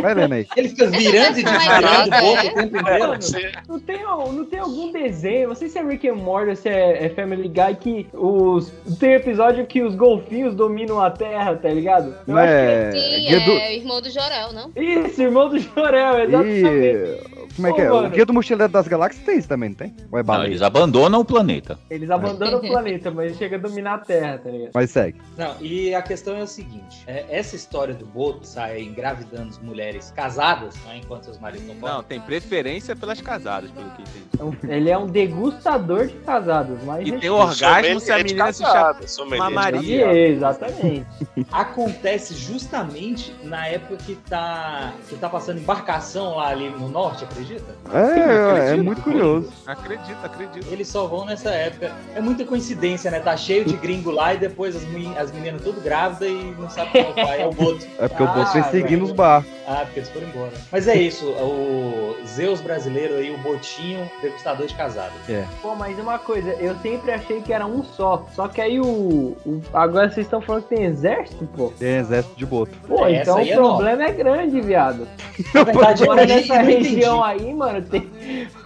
Vai 0.00 0.14
lendo 0.14 0.32
aí. 0.34 0.46
Ele 0.56 0.68
fica 0.68 0.86
virando 0.86 1.38
e 1.38 1.42
desvirando 1.42 2.08
o 2.08 2.20
boto 2.20 2.46
o 2.46 2.54
tempo 2.54 2.76
inteiro. 2.76 3.56
Não 3.68 3.80
tem, 3.80 4.02
não 4.04 4.44
tem 4.44 4.58
algum 4.58 4.92
desenho, 4.92 5.48
não 5.48 5.54
sei 5.54 5.68
se 5.68 5.78
é 5.78 5.82
Rick 5.82 6.08
and 6.08 6.14
Morty 6.14 6.50
ou 6.50 6.56
se 6.56 6.68
é, 6.68 7.04
é 7.06 7.08
Family 7.10 7.48
Guy, 7.48 7.76
que 7.80 8.06
os, 8.12 8.72
tem 8.98 9.14
episódio 9.14 9.66
que 9.66 9.82
os 9.82 9.94
golfinhos 9.94 10.54
dominam 10.54 11.00
a 11.00 11.10
Terra, 11.10 11.54
tá 11.56 11.68
ligado? 11.68 12.14
Eu 12.26 12.34
Não 12.34 12.36
acho 12.36 12.52
é. 12.52 12.90
Sim, 12.92 13.26
Guia 13.26 13.40
do- 13.40 13.50
é 13.52 13.76
irmão 13.76 14.00
do 14.00 14.10
Jorel, 14.10 14.52
não? 14.52 14.70
é 14.74 14.82
isso, 14.82 15.22
irmão 15.22 15.48
do 15.48 15.58
Jorel, 15.58 16.18
exatamente. 16.24 16.66
E. 16.66 17.35
Como 17.54 17.68
é 17.68 17.72
que 17.72 17.80
é? 17.80 17.90
Ô, 17.90 17.94
O 17.94 18.02
mano. 18.02 18.10
Guia 18.10 18.26
do 18.26 18.32
Mochileiro 18.32 18.72
das 18.72 18.88
Galáxias 18.88 19.24
tem 19.24 19.38
isso 19.38 19.48
também, 19.48 19.70
não 19.70 19.76
tem? 19.76 19.94
Ou 20.10 20.18
é 20.18 20.22
Não, 20.22 20.44
eles 20.44 20.62
abandonam 20.62 21.20
o 21.20 21.24
planeta. 21.24 21.78
Eles 21.90 22.10
abandonam 22.10 22.58
o 22.58 22.60
planeta, 22.60 23.10
mas 23.10 23.36
chega 23.36 23.56
a 23.56 23.58
dominar 23.58 23.94
a 23.94 23.98
Terra, 23.98 24.38
tá 24.38 24.50
ligado? 24.50 24.70
Mas 24.74 24.90
segue. 24.90 25.20
Não, 25.36 25.54
e 25.60 25.94
a 25.94 26.02
questão 26.02 26.36
é 26.36 26.42
o 26.42 26.46
seguinte: 26.46 27.02
é, 27.06 27.24
essa 27.28 27.56
história 27.56 27.94
do 27.94 28.04
boto 28.06 28.46
sair 28.46 28.84
engravidando 28.86 29.48
as 29.50 29.58
mulheres 29.58 30.12
casadas, 30.14 30.74
né, 30.86 31.00
enquanto 31.02 31.24
seus 31.24 31.38
maridos 31.38 31.66
não 31.66 31.74
Não, 31.74 31.80
podem. 31.80 32.04
tem 32.04 32.20
preferência 32.20 32.94
pelas 32.96 33.20
casadas, 33.20 33.70
pelo 33.70 33.90
que 33.90 34.02
entendi. 34.02 34.24
Então, 34.34 34.54
Ele 34.68 34.90
é 34.90 34.98
um 34.98 35.06
degustador 35.06 36.06
de 36.06 36.14
casados, 36.18 36.78
mas. 36.84 37.06
E 37.06 37.12
tem 37.12 37.20
Sommelier 37.22 37.32
orgasmo 37.32 38.00
se 38.00 38.12
a 38.12 38.18
menina 38.18 38.52
se 38.52 38.62
casada, 38.62 39.06
chama 39.08 39.36
Mamaria. 39.36 40.12
Exatamente. 40.28 41.06
Acontece 41.50 42.34
justamente 42.34 43.34
na 43.42 43.66
época 43.66 43.96
que 43.96 44.14
tá, 44.14 44.92
que 45.08 45.16
tá 45.16 45.28
passando 45.28 45.58
embarcação 45.60 46.36
lá 46.36 46.48
ali 46.48 46.68
no 46.70 46.88
norte, 46.88 47.24
acredita? 47.36 47.76
É, 47.92 47.98
é, 47.98 48.50
acredito. 48.62 48.84
muito 48.84 49.02
curioso. 49.02 49.52
Acredito, 49.66 50.16
acredito. 50.24 50.66
Eles 50.72 50.88
só 50.88 51.06
vão 51.06 51.24
nessa 51.24 51.50
época. 51.50 51.92
É 52.14 52.20
muita 52.20 52.44
coincidência, 52.44 53.10
né? 53.10 53.20
Tá 53.20 53.36
cheio 53.36 53.64
de 53.64 53.76
gringo 53.76 54.10
lá 54.10 54.34
e 54.34 54.38
depois 54.38 54.74
as, 54.74 54.82
as 55.18 55.32
meninas 55.32 55.62
tudo 55.62 55.80
grávidas 55.80 56.28
e 56.28 56.54
não 56.58 56.68
sabe 56.70 56.98
é 56.98 57.02
o 57.02 57.14
pai, 57.14 57.42
é 57.42 57.46
o 57.46 57.52
boto. 57.52 57.86
É 57.98 58.08
porque 58.08 58.22
o 58.22 58.26
boto 58.26 58.52
vem 58.52 58.62
Ah, 58.62 58.70
seguindo 58.70 59.04
os 59.04 59.12
barcos. 59.12 59.50
Ah, 59.68 59.80
porque 59.84 60.00
eles 60.00 60.08
foram 60.10 60.28
embora. 60.28 60.52
Mas 60.70 60.86
é 60.86 60.94
isso, 60.96 61.26
o 61.28 62.14
Zeus 62.26 62.60
brasileiro 62.60 63.14
aí, 63.14 63.30
o 63.32 63.38
botinho 63.38 64.08
degustador 64.22 64.66
de 64.66 64.74
casadas. 64.74 65.12
É. 65.28 65.44
Pô, 65.60 65.74
mas 65.74 65.98
uma 65.98 66.18
coisa, 66.18 66.50
eu 66.60 66.76
sempre 66.76 67.10
achei 67.12 67.40
que 67.40 67.52
era 67.52 67.66
um 67.66 67.82
só. 67.82 68.26
Só 68.34 68.46
que 68.48 68.60
aí 68.60 68.80
o. 68.80 69.36
o- 69.44 69.60
agora 69.72 70.08
vocês 70.10 70.26
estão 70.26 70.40
falando 70.40 70.64
que 70.64 70.74
tem 70.76 70.84
exército, 70.84 71.46
pô. 71.56 71.72
Tem 71.78 71.96
exército 71.96 72.36
de 72.36 72.46
boto. 72.46 72.72
Pô, 72.86 73.06
Essa 73.06 73.22
então 73.22 73.36
o 73.36 73.40
é 73.40 73.54
problema 73.54 74.04
é 74.04 74.12
grande, 74.12 74.60
viado. 74.60 75.08
Na 75.52 75.64
verdade, 75.64 76.04
eu 76.04 76.14
nessa 76.14 76.58
região 76.58 77.22
aí, 77.28 77.54
mano, 77.54 77.82
tem. 77.82 78.10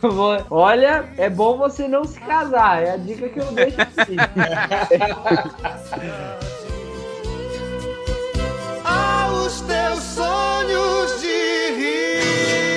Olha, 0.50 1.08
é 1.16 1.28
bom 1.28 1.56
você 1.56 1.88
não 1.88 2.04
se 2.04 2.20
casar. 2.20 2.82
É 2.82 2.92
a 2.92 2.96
dica 2.96 3.28
que 3.28 3.38
eu 3.38 3.52
deixo 3.52 3.80
aqui. 3.80 4.16
aos 9.50 9.60
teus 9.62 10.02
sonhos 10.02 11.20
de 11.20 11.72
rir. 11.76 12.69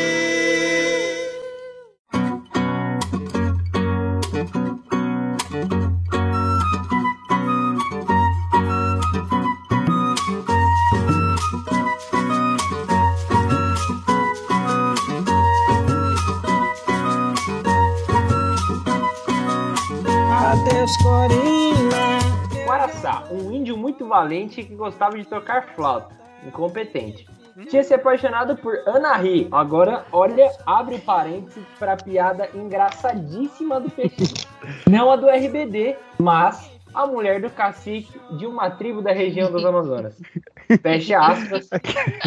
Valente 24.13 24.63
que 24.63 24.75
gostava 24.75 25.17
de 25.17 25.25
tocar 25.25 25.69
flauta. 25.75 26.13
Incompetente. 26.45 27.25
Tinha 27.67 27.83
se 27.83 27.95
apaixonado 27.95 28.55
por 28.55 28.77
Anahi. 28.87 29.47
Agora, 29.51 30.05
olha, 30.11 30.51
abre 30.67 30.99
parênteses 30.99 31.63
pra 31.79 31.97
piada 31.97 32.47
engraçadíssima 32.53 33.79
do 33.79 33.89
Petit. 33.89 34.47
Não 34.87 35.11
a 35.11 35.15
do 35.15 35.27
RBD, 35.27 35.95
mas 36.19 36.71
a 36.93 37.07
mulher 37.07 37.41
do 37.41 37.49
cacique 37.49 38.13
de 38.37 38.45
uma 38.45 38.69
tribo 38.69 39.01
da 39.01 39.11
região 39.11 39.51
dos 39.51 39.65
Amazonas. 39.65 40.21
Fecha 40.83 41.19
aspas. 41.19 41.69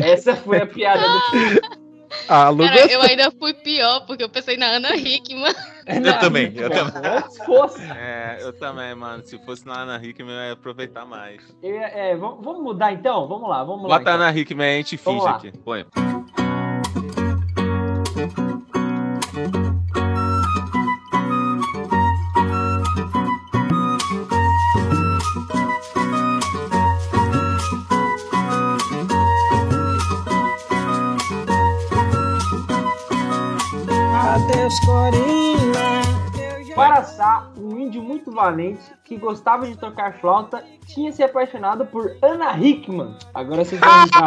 Essa 0.03 0.35
foi 0.35 0.63
a 0.63 0.67
piada 0.67 1.03
do 1.03 1.77
Ah, 2.29 2.51
Cara, 2.57 2.93
eu 2.93 3.03
ainda 3.03 3.31
fui 3.31 3.55
pior, 3.55 4.01
porque 4.07 4.23
eu 4.25 4.29
pensei 4.29 4.57
na 4.57 4.67
Ana 4.67 4.95
Hickman. 4.97 5.53
Eu 5.87 6.19
também, 6.19 6.53
eu 6.57 6.69
também. 6.69 7.31
Se 7.31 7.45
fosse. 7.47 7.81
É, 7.81 8.39
eu 8.41 8.53
também, 8.53 8.93
mano. 8.97 9.25
Se 9.25 9.39
fosse 9.45 9.65
na 9.65 9.83
Ana 9.83 10.05
Hickman, 10.05 10.35
eu 10.35 10.43
ia 10.47 10.53
aproveitar 10.55 11.07
mais. 11.07 11.41
Ia- 11.63 11.87
é, 11.95 12.17
vamos, 12.17 12.45
vamos 12.45 12.61
mudar 12.65 12.93
então? 12.93 13.29
Vamos 13.29 13.49
lá, 13.49 13.63
vamos 13.63 13.83
lá. 13.89 13.97
Bota 13.99 14.11
a 14.11 14.15
então. 14.15 14.27
Ana 14.27 14.37
Hickman, 14.37 14.67
a 14.75 14.77
gente 14.79 14.97
Vamos 14.97 15.23
finge 15.23 15.33
lá. 15.33 15.37
aqui. 15.39 15.53
Põe. 15.59 15.87
Guaraçá, 36.75 37.47
um 37.57 37.79
índio 37.79 38.03
muito 38.03 38.31
valente 38.33 38.83
que 39.05 39.17
gostava 39.17 39.65
de 39.67 39.77
tocar 39.77 40.19
flauta, 40.21 40.63
tinha 40.87 41.13
se 41.13 41.23
apaixonado 41.23 41.87
por 41.87 42.17
Ana 42.21 42.59
Hickman. 42.59 43.17
Agora 43.33 43.65
vocês 43.65 43.81
vão 43.81 43.89
ligar. 44.05 44.19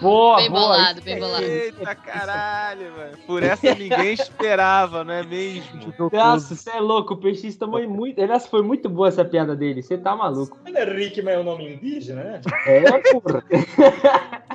Boa, 0.00 0.36
Bem 0.36 0.48
boa. 0.50 0.60
bolado, 0.62 1.02
bem 1.02 1.18
bolado. 1.18 1.42
Eita 1.42 1.94
caralho, 1.96 2.94
velho. 2.94 3.18
Por 3.26 3.42
essa 3.42 3.74
ninguém 3.74 4.12
esperava, 4.14 5.02
não 5.04 5.12
é 5.12 5.24
mesmo? 5.24 5.92
Nossa, 6.12 6.54
você 6.54 6.70
é 6.70 6.80
louco, 6.80 7.14
o 7.14 7.16
PX 7.16 7.56
tomou 7.56 7.86
muito. 7.88 8.22
Aliás, 8.22 8.46
foi 8.46 8.62
muito 8.62 8.88
boa 8.88 9.08
essa 9.08 9.24
piada 9.24 9.56
dele, 9.56 9.82
você 9.82 9.98
tá 9.98 10.14
maluco. 10.14 10.56
Rick 10.94 11.20
é 11.28 11.38
o 11.38 11.42
nome 11.42 11.74
indígena, 11.74 12.22
né? 12.22 12.40
É, 12.66 12.98
porra. 13.12 13.42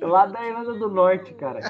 Lá 0.00 0.26
da 0.26 0.44
Irlanda 0.46 0.74
do 0.74 0.88
Norte, 0.88 1.32
cara. 1.34 1.60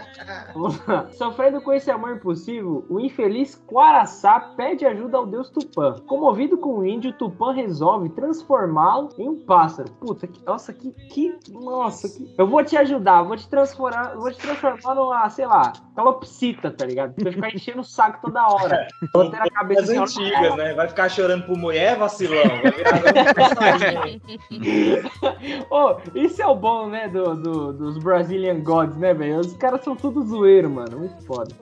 Vamos 0.55 0.85
lá. 0.87 1.09
Sofrendo 1.13 1.61
com 1.61 1.73
esse 1.73 1.91
amor 1.91 2.17
impossível, 2.17 2.85
o 2.89 3.01
infeliz 3.01 3.55
Quaraçá 3.67 4.39
pede 4.57 4.85
ajuda 4.87 5.17
ao 5.19 5.27
deus 5.27 5.51
Tupã. 5.51 5.95
Comovido 6.07 6.57
com 6.59 6.79
o 6.79 6.87
índio, 6.87 7.13
Tupã 7.13 7.53
resolve 7.53 8.09
transformá-lo 8.11 9.09
em 9.19 9.29
um 9.29 9.37
pássaro. 9.45 9.91
Puta, 9.93 10.27
que, 10.27 10.45
nossa, 10.45 10.73
que, 10.73 10.91
que. 11.09 11.37
Nossa, 11.51 12.09
que. 12.09 12.35
Eu 12.37 12.47
vou 12.47 12.63
te 12.65 12.77
ajudar, 12.77 13.23
vou 13.23 13.37
te 13.37 13.49
transformar, 13.49 14.15
vou 14.17 14.31
te 14.31 14.39
transformar 14.39 14.95
numa, 14.95 15.29
sei 15.31 15.47
lá, 15.47 15.73
calopsita, 15.95 16.71
tá 16.71 16.85
ligado? 16.87 17.15
Pra 17.15 17.33
ficar 17.33 17.55
enchendo 17.55 17.81
o 17.81 17.85
saco 17.85 18.21
toda 18.23 18.47
hora. 18.47 18.87
Vou 19.15 19.31
ter 19.31 19.41
a 19.41 19.51
cabeça 19.51 19.83
As 19.83 19.91
assim, 19.91 20.25
antigas, 20.25 20.57
né? 20.57 20.75
Vai 20.75 20.89
ficar 20.89 21.09
chorando 21.09 21.47
por 21.47 21.57
mulher, 21.57 21.97
vacilão. 21.97 22.43
Vai 22.63 22.73
virar 22.73 23.35
personagem. 23.35 24.23
Ô, 25.71 25.97
isso 26.15 26.43
é 26.43 26.47
o 26.47 26.55
bom, 26.55 26.89
né, 26.89 27.09
do, 27.09 27.35
do- 27.35 27.73
dos 27.77 27.98
Brazilian 27.98 28.61
Gods, 28.61 28.97
né, 28.97 29.15
velho? 29.15 29.40
Os 29.40 29.53
caras 29.55 29.82
são 29.82 29.94
tudo 29.94 30.23
zoeiro, 30.23 30.70
mano. 30.70 30.98
Muito 30.98 31.24
foda. 31.24 31.55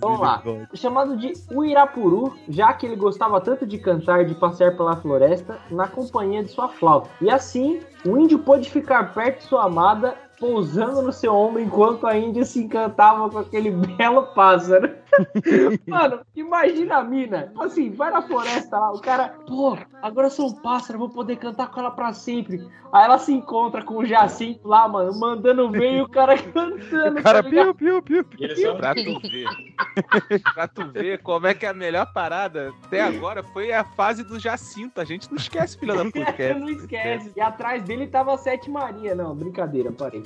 Vamos 0.00 0.20
lá. 0.20 0.42
Chamado 0.74 1.16
de 1.16 1.32
Uirapuru, 1.52 2.34
já 2.48 2.72
que 2.72 2.86
ele 2.86 2.96
gostava 2.96 3.40
tanto 3.40 3.66
de 3.66 3.78
cantar 3.78 4.22
e 4.22 4.26
de 4.26 4.34
passear 4.34 4.76
pela 4.76 4.96
floresta 4.96 5.58
na 5.70 5.86
companhia 5.86 6.42
de 6.42 6.50
sua 6.50 6.68
flauta. 6.68 7.08
E 7.20 7.30
assim, 7.30 7.80
o 8.04 8.18
índio 8.18 8.38
pôde 8.38 8.70
ficar 8.70 9.14
perto 9.14 9.38
de 9.38 9.44
sua 9.44 9.64
amada, 9.64 10.14
pousando 10.42 11.00
no 11.02 11.12
seu 11.12 11.32
ombro 11.32 11.60
enquanto 11.62 12.04
a 12.04 12.18
índia 12.18 12.44
se 12.44 12.58
encantava 12.58 13.30
com 13.30 13.38
aquele 13.38 13.70
belo 13.96 14.24
pássaro. 14.34 14.90
Mano, 15.86 16.20
imagina 16.34 16.96
a 16.96 17.04
mina. 17.04 17.52
Assim, 17.60 17.90
vai 17.90 18.10
na 18.10 18.22
floresta 18.22 18.78
lá, 18.78 18.92
o 18.92 18.98
cara, 19.00 19.34
pô, 19.46 19.76
agora 20.00 20.26
eu 20.26 20.30
sou 20.30 20.48
um 20.48 20.54
pássaro, 20.54 20.98
vou 20.98 21.10
poder 21.10 21.36
cantar 21.36 21.70
com 21.70 21.78
ela 21.80 21.90
pra 21.90 22.12
sempre. 22.14 22.66
Aí 22.92 23.04
ela 23.04 23.18
se 23.18 23.30
encontra 23.32 23.82
com 23.84 23.98
o 23.98 24.04
Jacinto 24.06 24.66
lá, 24.66 24.88
mano, 24.88 25.14
mandando 25.18 25.70
ver 25.70 25.98
e 25.98 26.02
o 26.02 26.08
cara 26.08 26.36
cantando. 26.42 27.18
O 27.18 27.22
cara 27.22 27.42
tá 27.42 27.48
piu, 27.48 27.74
piu, 27.74 28.02
piu, 28.02 28.24
piu. 28.24 28.56
são- 28.56 28.76
Pra 28.76 28.94
tu 28.94 29.20
ver. 29.20 30.42
pra 30.54 30.66
tu 30.68 30.86
ver 30.90 31.18
como 31.22 31.46
é 31.46 31.54
que 31.54 31.66
é 31.66 31.68
a 31.68 31.74
melhor 31.74 32.10
parada 32.12 32.72
até 32.84 33.02
agora 33.02 33.42
foi 33.42 33.70
a 33.72 33.84
fase 33.84 34.24
do 34.24 34.38
Jacinto. 34.40 34.98
A 35.00 35.04
gente 35.04 35.28
não 35.30 35.36
esquece, 35.36 35.78
filha 35.78 35.94
da 35.94 36.04
puta. 36.04 36.34
é- 36.42 36.54
não 36.54 36.68
esquece. 36.70 37.32
E 37.36 37.40
atrás 37.40 37.82
dele 37.82 38.06
tava 38.06 38.32
a 38.34 38.38
Sete 38.38 38.70
Maria. 38.70 39.14
Não, 39.14 39.34
brincadeira, 39.34 39.92
parei. 39.92 40.22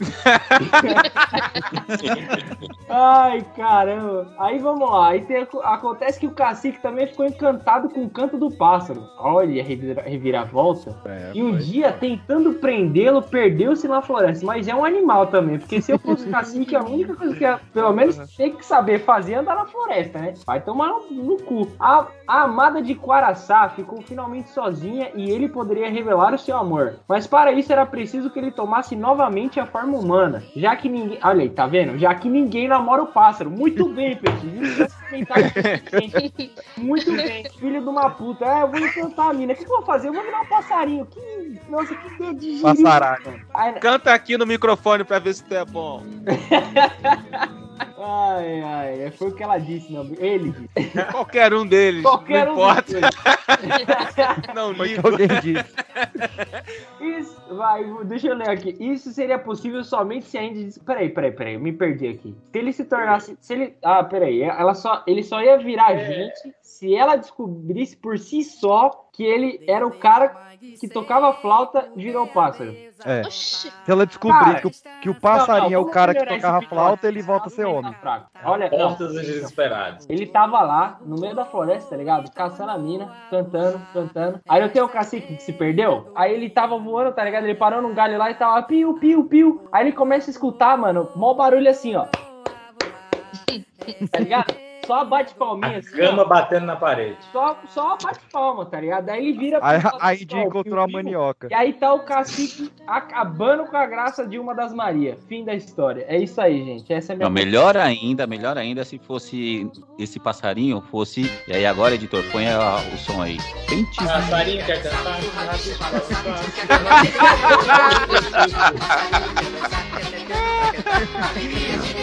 Ai, 2.89 3.45
caramba. 3.57 4.29
Aí 4.39 4.59
vamos 4.59 4.89
lá. 4.91 5.09
Aí 5.09 5.21
tem- 5.23 5.47
acontece 5.63 6.21
que 6.21 6.27
o 6.27 6.31
cacique 6.31 6.81
também 6.81 7.07
ficou 7.07 7.27
encantado 7.27 7.89
com 7.89 8.05
o 8.05 8.11
canto 8.11 8.37
do 8.39 8.51
pássaro. 8.51 9.03
Olha, 9.19 9.63
revira- 9.63 10.03
reviravolta. 10.03 10.97
É, 11.05 11.33
e 11.35 11.43
um 11.43 11.57
dia, 11.57 11.93
tentando 11.93 12.55
prendê-lo, 12.55 13.23
perdeu-se 13.23 13.87
na 13.89 14.03
floresta. 14.03 14.45
Mas 14.47 14.69
é 14.69 14.75
um 14.75 14.85
animal 14.85 15.27
também. 15.27 15.59
Porque 15.59 15.81
se 15.81 15.93
eu 15.93 15.99
fosse 15.99 16.29
cacique, 16.31 16.75
a 16.77 16.83
única 16.83 17.15
coisa 17.15 17.35
que 17.35 17.45
eu, 17.45 17.59
pelo 17.73 17.93
menos 17.93 18.17
tem 18.37 18.53
que 18.53 18.65
saber 18.65 19.01
fazer 19.01 19.35
é 19.35 19.37
andar 19.37 19.57
na 19.57 19.67
floresta, 19.67 20.19
né? 20.19 20.35
Vai 20.47 20.61
tomar 20.61 20.89
no, 20.89 21.11
no 21.11 21.37
cu. 21.43 21.69
A, 21.81 22.07
a 22.27 22.43
amada 22.43 22.81
de 22.81 22.95
Quaraçá 22.95 23.69
ficou 23.71 24.01
finalmente 24.03 24.49
sozinha 24.51 25.11
e 25.15 25.31
ele 25.31 25.49
poderia 25.49 25.91
revelar 25.91 26.35
o 26.35 26.39
seu 26.39 26.57
amor. 26.57 26.95
Mas 27.09 27.27
para 27.27 27.53
isso 27.53 27.73
era 27.73 27.85
preciso 27.85 28.31
que 28.31 28.39
ele 28.39 28.51
tomasse 28.51 28.95
novamente 28.95 29.59
a 29.61 29.67
forma 29.67 29.96
humana. 29.99 30.43
Já 30.55 30.77
que 30.77 30.89
ninguém. 30.89 31.19
Olha 31.23 31.43
aí, 31.43 31.49
tá 31.49 31.67
vendo? 31.67 31.99
Já 31.99 32.15
que 32.15 32.29
ninguém 32.29 32.69
namora 32.69 33.03
o 33.03 33.07
pássaro. 33.07 33.51
Muito 33.51 33.89
bem, 33.89 34.13
inteligente. 34.13 34.93
Muito 36.77 37.13
bem. 37.13 37.45
Filho 37.59 37.81
de 37.81 37.89
uma 37.89 38.11
puta. 38.11 38.45
É, 38.45 38.63
eu 38.63 38.69
vou 38.71 38.81
encantar 38.81 39.31
a 39.31 39.33
mina. 39.33 39.53
O 39.53 39.57
que, 39.57 39.65
que 39.65 39.71
eu 39.71 39.77
vou 39.77 39.87
fazer? 39.87 40.09
Eu 40.09 40.13
vou 40.13 40.23
virar 40.23 40.43
um 40.43 40.47
passarinho. 40.47 41.07
Que. 41.07 41.61
Nossa, 41.69 41.95
que 41.95 42.19
dedo 42.19 42.35
de 42.35 42.57
giro. 42.57 42.63
Passaralho. 42.63 43.41
Ai, 43.55 43.75
Canta 43.81 44.13
aqui 44.13 44.37
no 44.37 44.47
microfone 44.47 45.05
pra 45.05 45.19
ver 45.19 45.35
se 45.35 45.45
tu 45.45 45.55
é 45.55 45.65
bom. 45.65 46.03
ai, 47.99 48.63
ai. 48.63 49.11
Foi 49.13 49.29
o 49.29 49.35
que 49.35 49.43
ela 49.43 49.59
disse, 49.59 49.93
não. 49.93 50.05
Ele 50.19 50.53
disse. 50.53 50.91
Qualquer 51.13 51.55
um 51.55 51.67
deles. 51.67 52.03
Qualquer 52.03 52.47
não 52.47 52.53
um 52.53 52.57
importa. 52.57 52.93
deles. 52.93 53.11
Não 54.55 54.75
Foi 54.75 54.89
ligo. 54.89 55.03
que 55.03 55.09
alguém 55.09 55.29
disse. 55.41 55.75
Isso, 57.01 57.55
vai, 57.55 57.85
deixa 58.05 58.29
eu 58.29 58.35
ler 58.35 58.51
aqui. 58.51 58.77
Isso 58.81 59.11
seria 59.13 59.39
possível 59.39 59.83
somente 59.85 60.27
se 60.27 60.37
a 60.37 60.43
Indy. 60.43 60.79
Peraí, 60.81 61.09
peraí, 61.09 61.31
peraí, 61.31 61.55
eu 61.55 61.61
me 61.61 61.73
perdi 61.73 62.09
aqui. 62.09 62.35
Se 62.53 62.59
ele 62.59 62.73
se 62.73 62.85
tornasse. 62.85 63.37
Se 63.41 63.53
ele. 63.53 63.77
Ah, 63.83 64.03
peraí. 64.03 64.43
Ela 64.43 64.75
só, 64.75 65.03
ele 65.07 65.23
só 65.23 65.41
ia 65.41 65.59
virar 65.59 65.97
gente 65.97 66.55
se 66.61 66.95
ela 66.95 67.17
descobrisse 67.17 67.97
por 67.97 68.19
si 68.19 68.43
só 68.43 69.09
que 69.13 69.25
ele 69.25 69.65
era 69.67 69.87
o 69.87 69.93
cara 69.93 70.37
que 70.79 70.89
tocava 70.89 71.33
flauta 71.35 71.91
e 71.97 72.03
virou 72.03 72.27
pássaro. 72.27 72.77
É. 73.05 73.23
Se 73.31 73.71
ela 73.87 74.07
descobrir 74.07 74.61
que, 74.61 74.67
o, 74.67 74.71
que 75.01 75.09
o 75.09 75.15
passarinho 75.15 75.75
é 75.75 75.79
o 75.79 75.87
cara 75.87 76.15
que 76.15 76.27
tocava 76.27 76.61
flauta, 76.63 77.09
ele 77.09 77.23
volta 77.23 77.47
a 77.47 77.51
ser 77.51 77.65
homem. 77.65 77.86
Fraco. 77.95 78.31
Olha, 78.45 78.71
não, 78.71 78.89
Portas 78.89 79.13
dos 79.13 79.27
Desesperados. 79.27 80.07
ele 80.09 80.27
tava 80.27 80.61
lá, 80.63 80.99
no 81.05 81.19
meio 81.21 81.35
da 81.35 81.45
floresta, 81.45 81.91
tá 81.91 81.97
ligado? 81.97 82.31
Caçando 82.33 82.71
a 82.71 82.79
mina, 82.79 83.11
cantando, 83.31 83.81
cantando. 83.93 84.41
Aí 84.49 84.61
não 84.61 84.69
tem 84.69 84.83
o 84.83 84.89
cacique 84.89 85.37
que 85.37 85.43
se 85.43 85.53
perdeu? 85.53 86.13
Aí 86.15 86.33
ele 86.33 86.51
tava 86.51 86.79
voando, 86.79 87.13
tá 87.13 87.25
ligado? 87.25 87.45
Ele 87.45 87.55
parou 87.55 87.83
num 87.83 87.95
galho 87.95 88.19
lá 88.19 88.31
e 88.31 88.35
tava 88.35 88.63
piu, 88.63 88.95
piu, 88.95 89.25
piu. 89.25 89.69
Aí 89.73 89.85
ele 89.85 89.93
começa 89.93 90.31
a 90.31 90.33
escutar, 90.33 90.77
mano, 90.77 91.09
mó 91.15 91.35
barulho 91.35 91.69
assim, 91.69 91.95
ó. 91.97 92.07
Tá 94.11 94.19
ligado? 94.19 94.66
Só 94.87 95.05
bate 95.05 95.35
palminha 95.35 95.79
assim, 95.79 95.97
Cama 95.97 96.23
ó. 96.23 96.27
batendo 96.27 96.67
na 96.67 96.77
parede. 96.77 97.17
Só, 97.33 97.59
só 97.69 97.97
bate 98.03 98.21
palma, 98.33 98.65
tá 98.67 98.81
ligado? 98.81 99.09
Aí 99.11 99.29
ele 99.29 99.39
vira 99.39 99.59
Aí, 99.63 99.81
aí 100.01 100.27
ó, 100.33 100.39
encontrou 100.39 100.83
a 100.85 100.89
manioca. 100.89 101.49
E 101.51 101.55
aí 101.55 101.73
tá 101.73 101.93
o 101.93 102.01
cacique 102.01 102.71
acabando 102.87 103.65
com 103.67 103.77
a 103.77 103.87
graça 103.87 104.27
de 104.27 104.39
uma 104.39 104.55
das 104.55 104.73
Maria. 104.73 105.19
Fim 105.29 105.45
da 105.45 105.55
história. 105.55 106.05
É 106.09 106.17
isso 106.19 106.41
aí, 106.41 106.65
gente. 106.65 106.93
Essa 106.93 107.13
é 107.13 107.15
a 107.15 107.17
minha 107.17 107.29
Não, 107.29 107.33
melhor 107.35 107.77
ainda, 107.77 108.27
melhor 108.27 108.57
ainda 108.57 108.85
se 108.85 108.99
fosse 108.99 109.69
esse 109.99 110.19
passarinho 110.21 110.81
fosse. 110.91 111.31
E 111.49 111.53
aí 111.53 111.67
agora, 111.67 111.95
editor, 111.95 112.23
põe 112.31 112.47
a- 112.49 112.77
o 112.95 112.99
som 112.99 113.21
aí. 113.23 113.39
Pentes. 113.69 113.97
Passarinho 113.97 114.65
quer 114.65 114.83
cantar? 114.83 115.17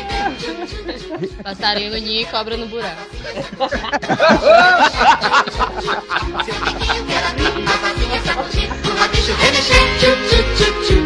Passarinho 1.44 1.92
no 1.92 1.98
ninho 1.98 2.22
e 2.22 2.26
cobra 2.26 2.58
no 2.58 2.68
buraco. 2.68 3.02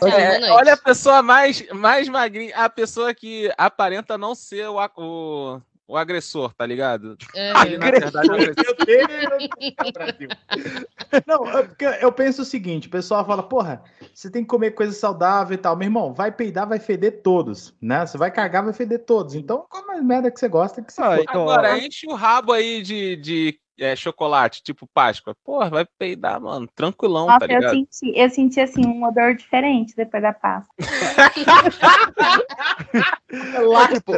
É. 0.00 0.50
Olha 0.50 0.74
a 0.74 0.76
pessoa 0.76 1.22
mais, 1.22 1.64
mais 1.72 2.08
magrinha, 2.08 2.56
a 2.56 2.68
pessoa 2.68 3.12
que 3.14 3.52
aparenta 3.58 4.16
não 4.16 4.34
ser 4.34 4.68
o, 4.68 4.76
o, 4.96 5.60
o 5.92 5.96
agressor, 5.98 6.54
tá 6.54 6.64
ligado? 6.64 7.18
É. 7.34 7.52
Ele, 7.66 7.76
na 7.76 7.90
verdade, 7.90 8.28
é 8.28 8.32
o 8.32 8.34
agressor. 8.34 8.76
Não, 11.26 11.46
é 11.46 11.62
porque 11.64 11.84
eu 11.84 12.10
penso 12.10 12.40
o 12.40 12.46
seguinte, 12.46 12.88
o 12.88 12.90
pessoal 12.90 13.26
fala, 13.26 13.42
porra, 13.42 13.82
você 14.14 14.30
tem 14.30 14.42
que 14.42 14.48
comer 14.48 14.70
coisa 14.70 14.94
saudável 14.94 15.54
e 15.54 15.58
tal. 15.58 15.76
Meu 15.76 15.86
irmão, 15.86 16.14
vai 16.14 16.32
peidar, 16.32 16.66
vai 16.66 16.78
feder 16.78 17.20
todos, 17.22 17.74
né? 17.80 18.06
Você 18.06 18.16
vai 18.16 18.30
cagar, 18.30 18.64
vai 18.64 18.72
feder 18.72 19.04
todos. 19.04 19.34
Então, 19.34 19.66
come 19.68 19.98
a 19.98 20.02
merda 20.02 20.30
que 20.30 20.40
você 20.40 20.48
gosta, 20.48 20.80
que 20.80 20.90
você 20.90 21.02
Ah, 21.02 21.18
então, 21.20 21.42
Agora, 21.42 21.78
enche 21.78 22.06
o 22.06 22.14
rabo 22.14 22.52
aí 22.52 22.80
de, 22.80 23.16
de 23.16 23.60
é, 23.78 23.96
chocolate, 23.96 24.62
tipo 24.62 24.86
Páscoa. 24.92 25.34
Porra, 25.44 25.70
vai 25.70 25.86
peidar, 25.98 26.40
mano. 26.40 26.68
Tranquilão, 26.74 27.26
Nossa, 27.26 27.40
tá 27.40 27.46
eu 27.46 27.60
ligado? 27.60 27.70
senti, 27.74 28.12
eu 28.18 28.30
senti 28.30 28.60
assim 28.60 28.86
um 28.86 29.04
odor 29.04 29.34
diferente 29.34 29.94
depois 29.96 30.22
da 30.22 30.32
pasta. 30.32 30.68
Mas, 33.72 33.88
tipo, 33.94 34.12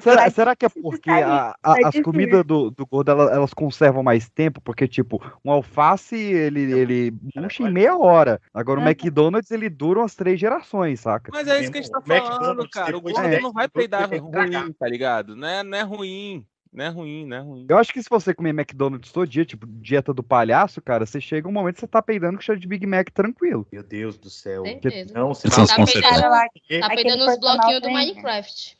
será, 0.00 0.30
será 0.30 0.56
que 0.56 0.66
é 0.66 0.68
porque 0.68 1.10
a- 1.10 1.54
a- 1.62 1.72
vai 1.72 1.84
as 1.84 2.00
comidas 2.00 2.44
do, 2.44 2.70
do 2.70 2.86
gordo 2.86 3.10
ela- 3.10 3.32
elas, 3.32 3.52
conservam 3.52 4.02
mais 4.02 4.28
tempo? 4.28 4.60
Porque, 4.60 4.86
tipo, 4.86 5.20
um 5.44 5.50
alface 5.50 6.16
ele, 6.16 6.60
ele 6.72 7.12
murcha 7.34 7.62
em 7.64 7.72
meia 7.72 7.96
hora. 7.96 8.40
Agora 8.54 8.80
o. 8.80 8.82
McDonald's 8.82 9.50
ele 9.50 9.68
dura 9.68 10.00
umas 10.00 10.14
três 10.14 10.38
gerações, 10.38 11.00
saca? 11.00 11.30
Mas 11.32 11.48
é 11.48 11.60
isso 11.60 11.72
que 11.72 11.78
a 11.78 11.82
gente 11.82 11.90
tá 11.90 12.00
falando, 12.00 12.68
cara. 12.70 12.96
O 12.96 13.00
gordo 13.00 13.28
de 13.28 13.40
não 13.40 13.52
vai 13.52 13.66
10 13.66 13.72
peidar 13.72 14.08
ruim, 14.08 14.72
tá 14.72 14.88
ligado? 14.88 15.34
Não 15.34 15.48
é, 15.48 15.62
não 15.62 15.78
é 15.78 15.82
ruim. 15.82 16.46
Não 16.72 16.84
é 16.84 16.88
ruim, 16.88 17.26
não 17.26 17.36
é 17.36 17.40
ruim. 17.40 17.66
Eu 17.68 17.78
acho 17.78 17.92
que 17.92 18.00
se 18.00 18.08
você 18.08 18.32
comer 18.32 18.50
McDonald's 18.50 19.10
todo 19.10 19.26
dia, 19.26 19.44
tipo, 19.44 19.66
dieta 19.66 20.14
do 20.14 20.22
palhaço, 20.22 20.80
cara, 20.80 21.04
você 21.04 21.20
chega 21.20 21.48
um 21.48 21.52
momento 21.52 21.74
que 21.74 21.80
você 21.80 21.86
tá 21.88 22.00
peidando 22.00 22.36
com 22.36 22.42
cheiro 22.42 22.60
de 22.60 22.68
Big 22.68 22.86
Mac 22.86 23.10
tranquilo. 23.10 23.66
Meu 23.72 23.82
Deus 23.82 24.16
do 24.16 24.30
céu. 24.30 24.62
Certeza. 24.62 25.12
Não, 25.12 25.34
você 25.34 25.48
Tá 25.48 25.56
consequências. 25.56 26.04
peidando, 26.04 26.80
tá 26.80 26.88
peidando 26.94 27.28
os 27.28 27.40
bloquinhos 27.40 27.80
do 27.80 27.82
trainer. 27.82 28.06
Minecraft. 28.06 28.68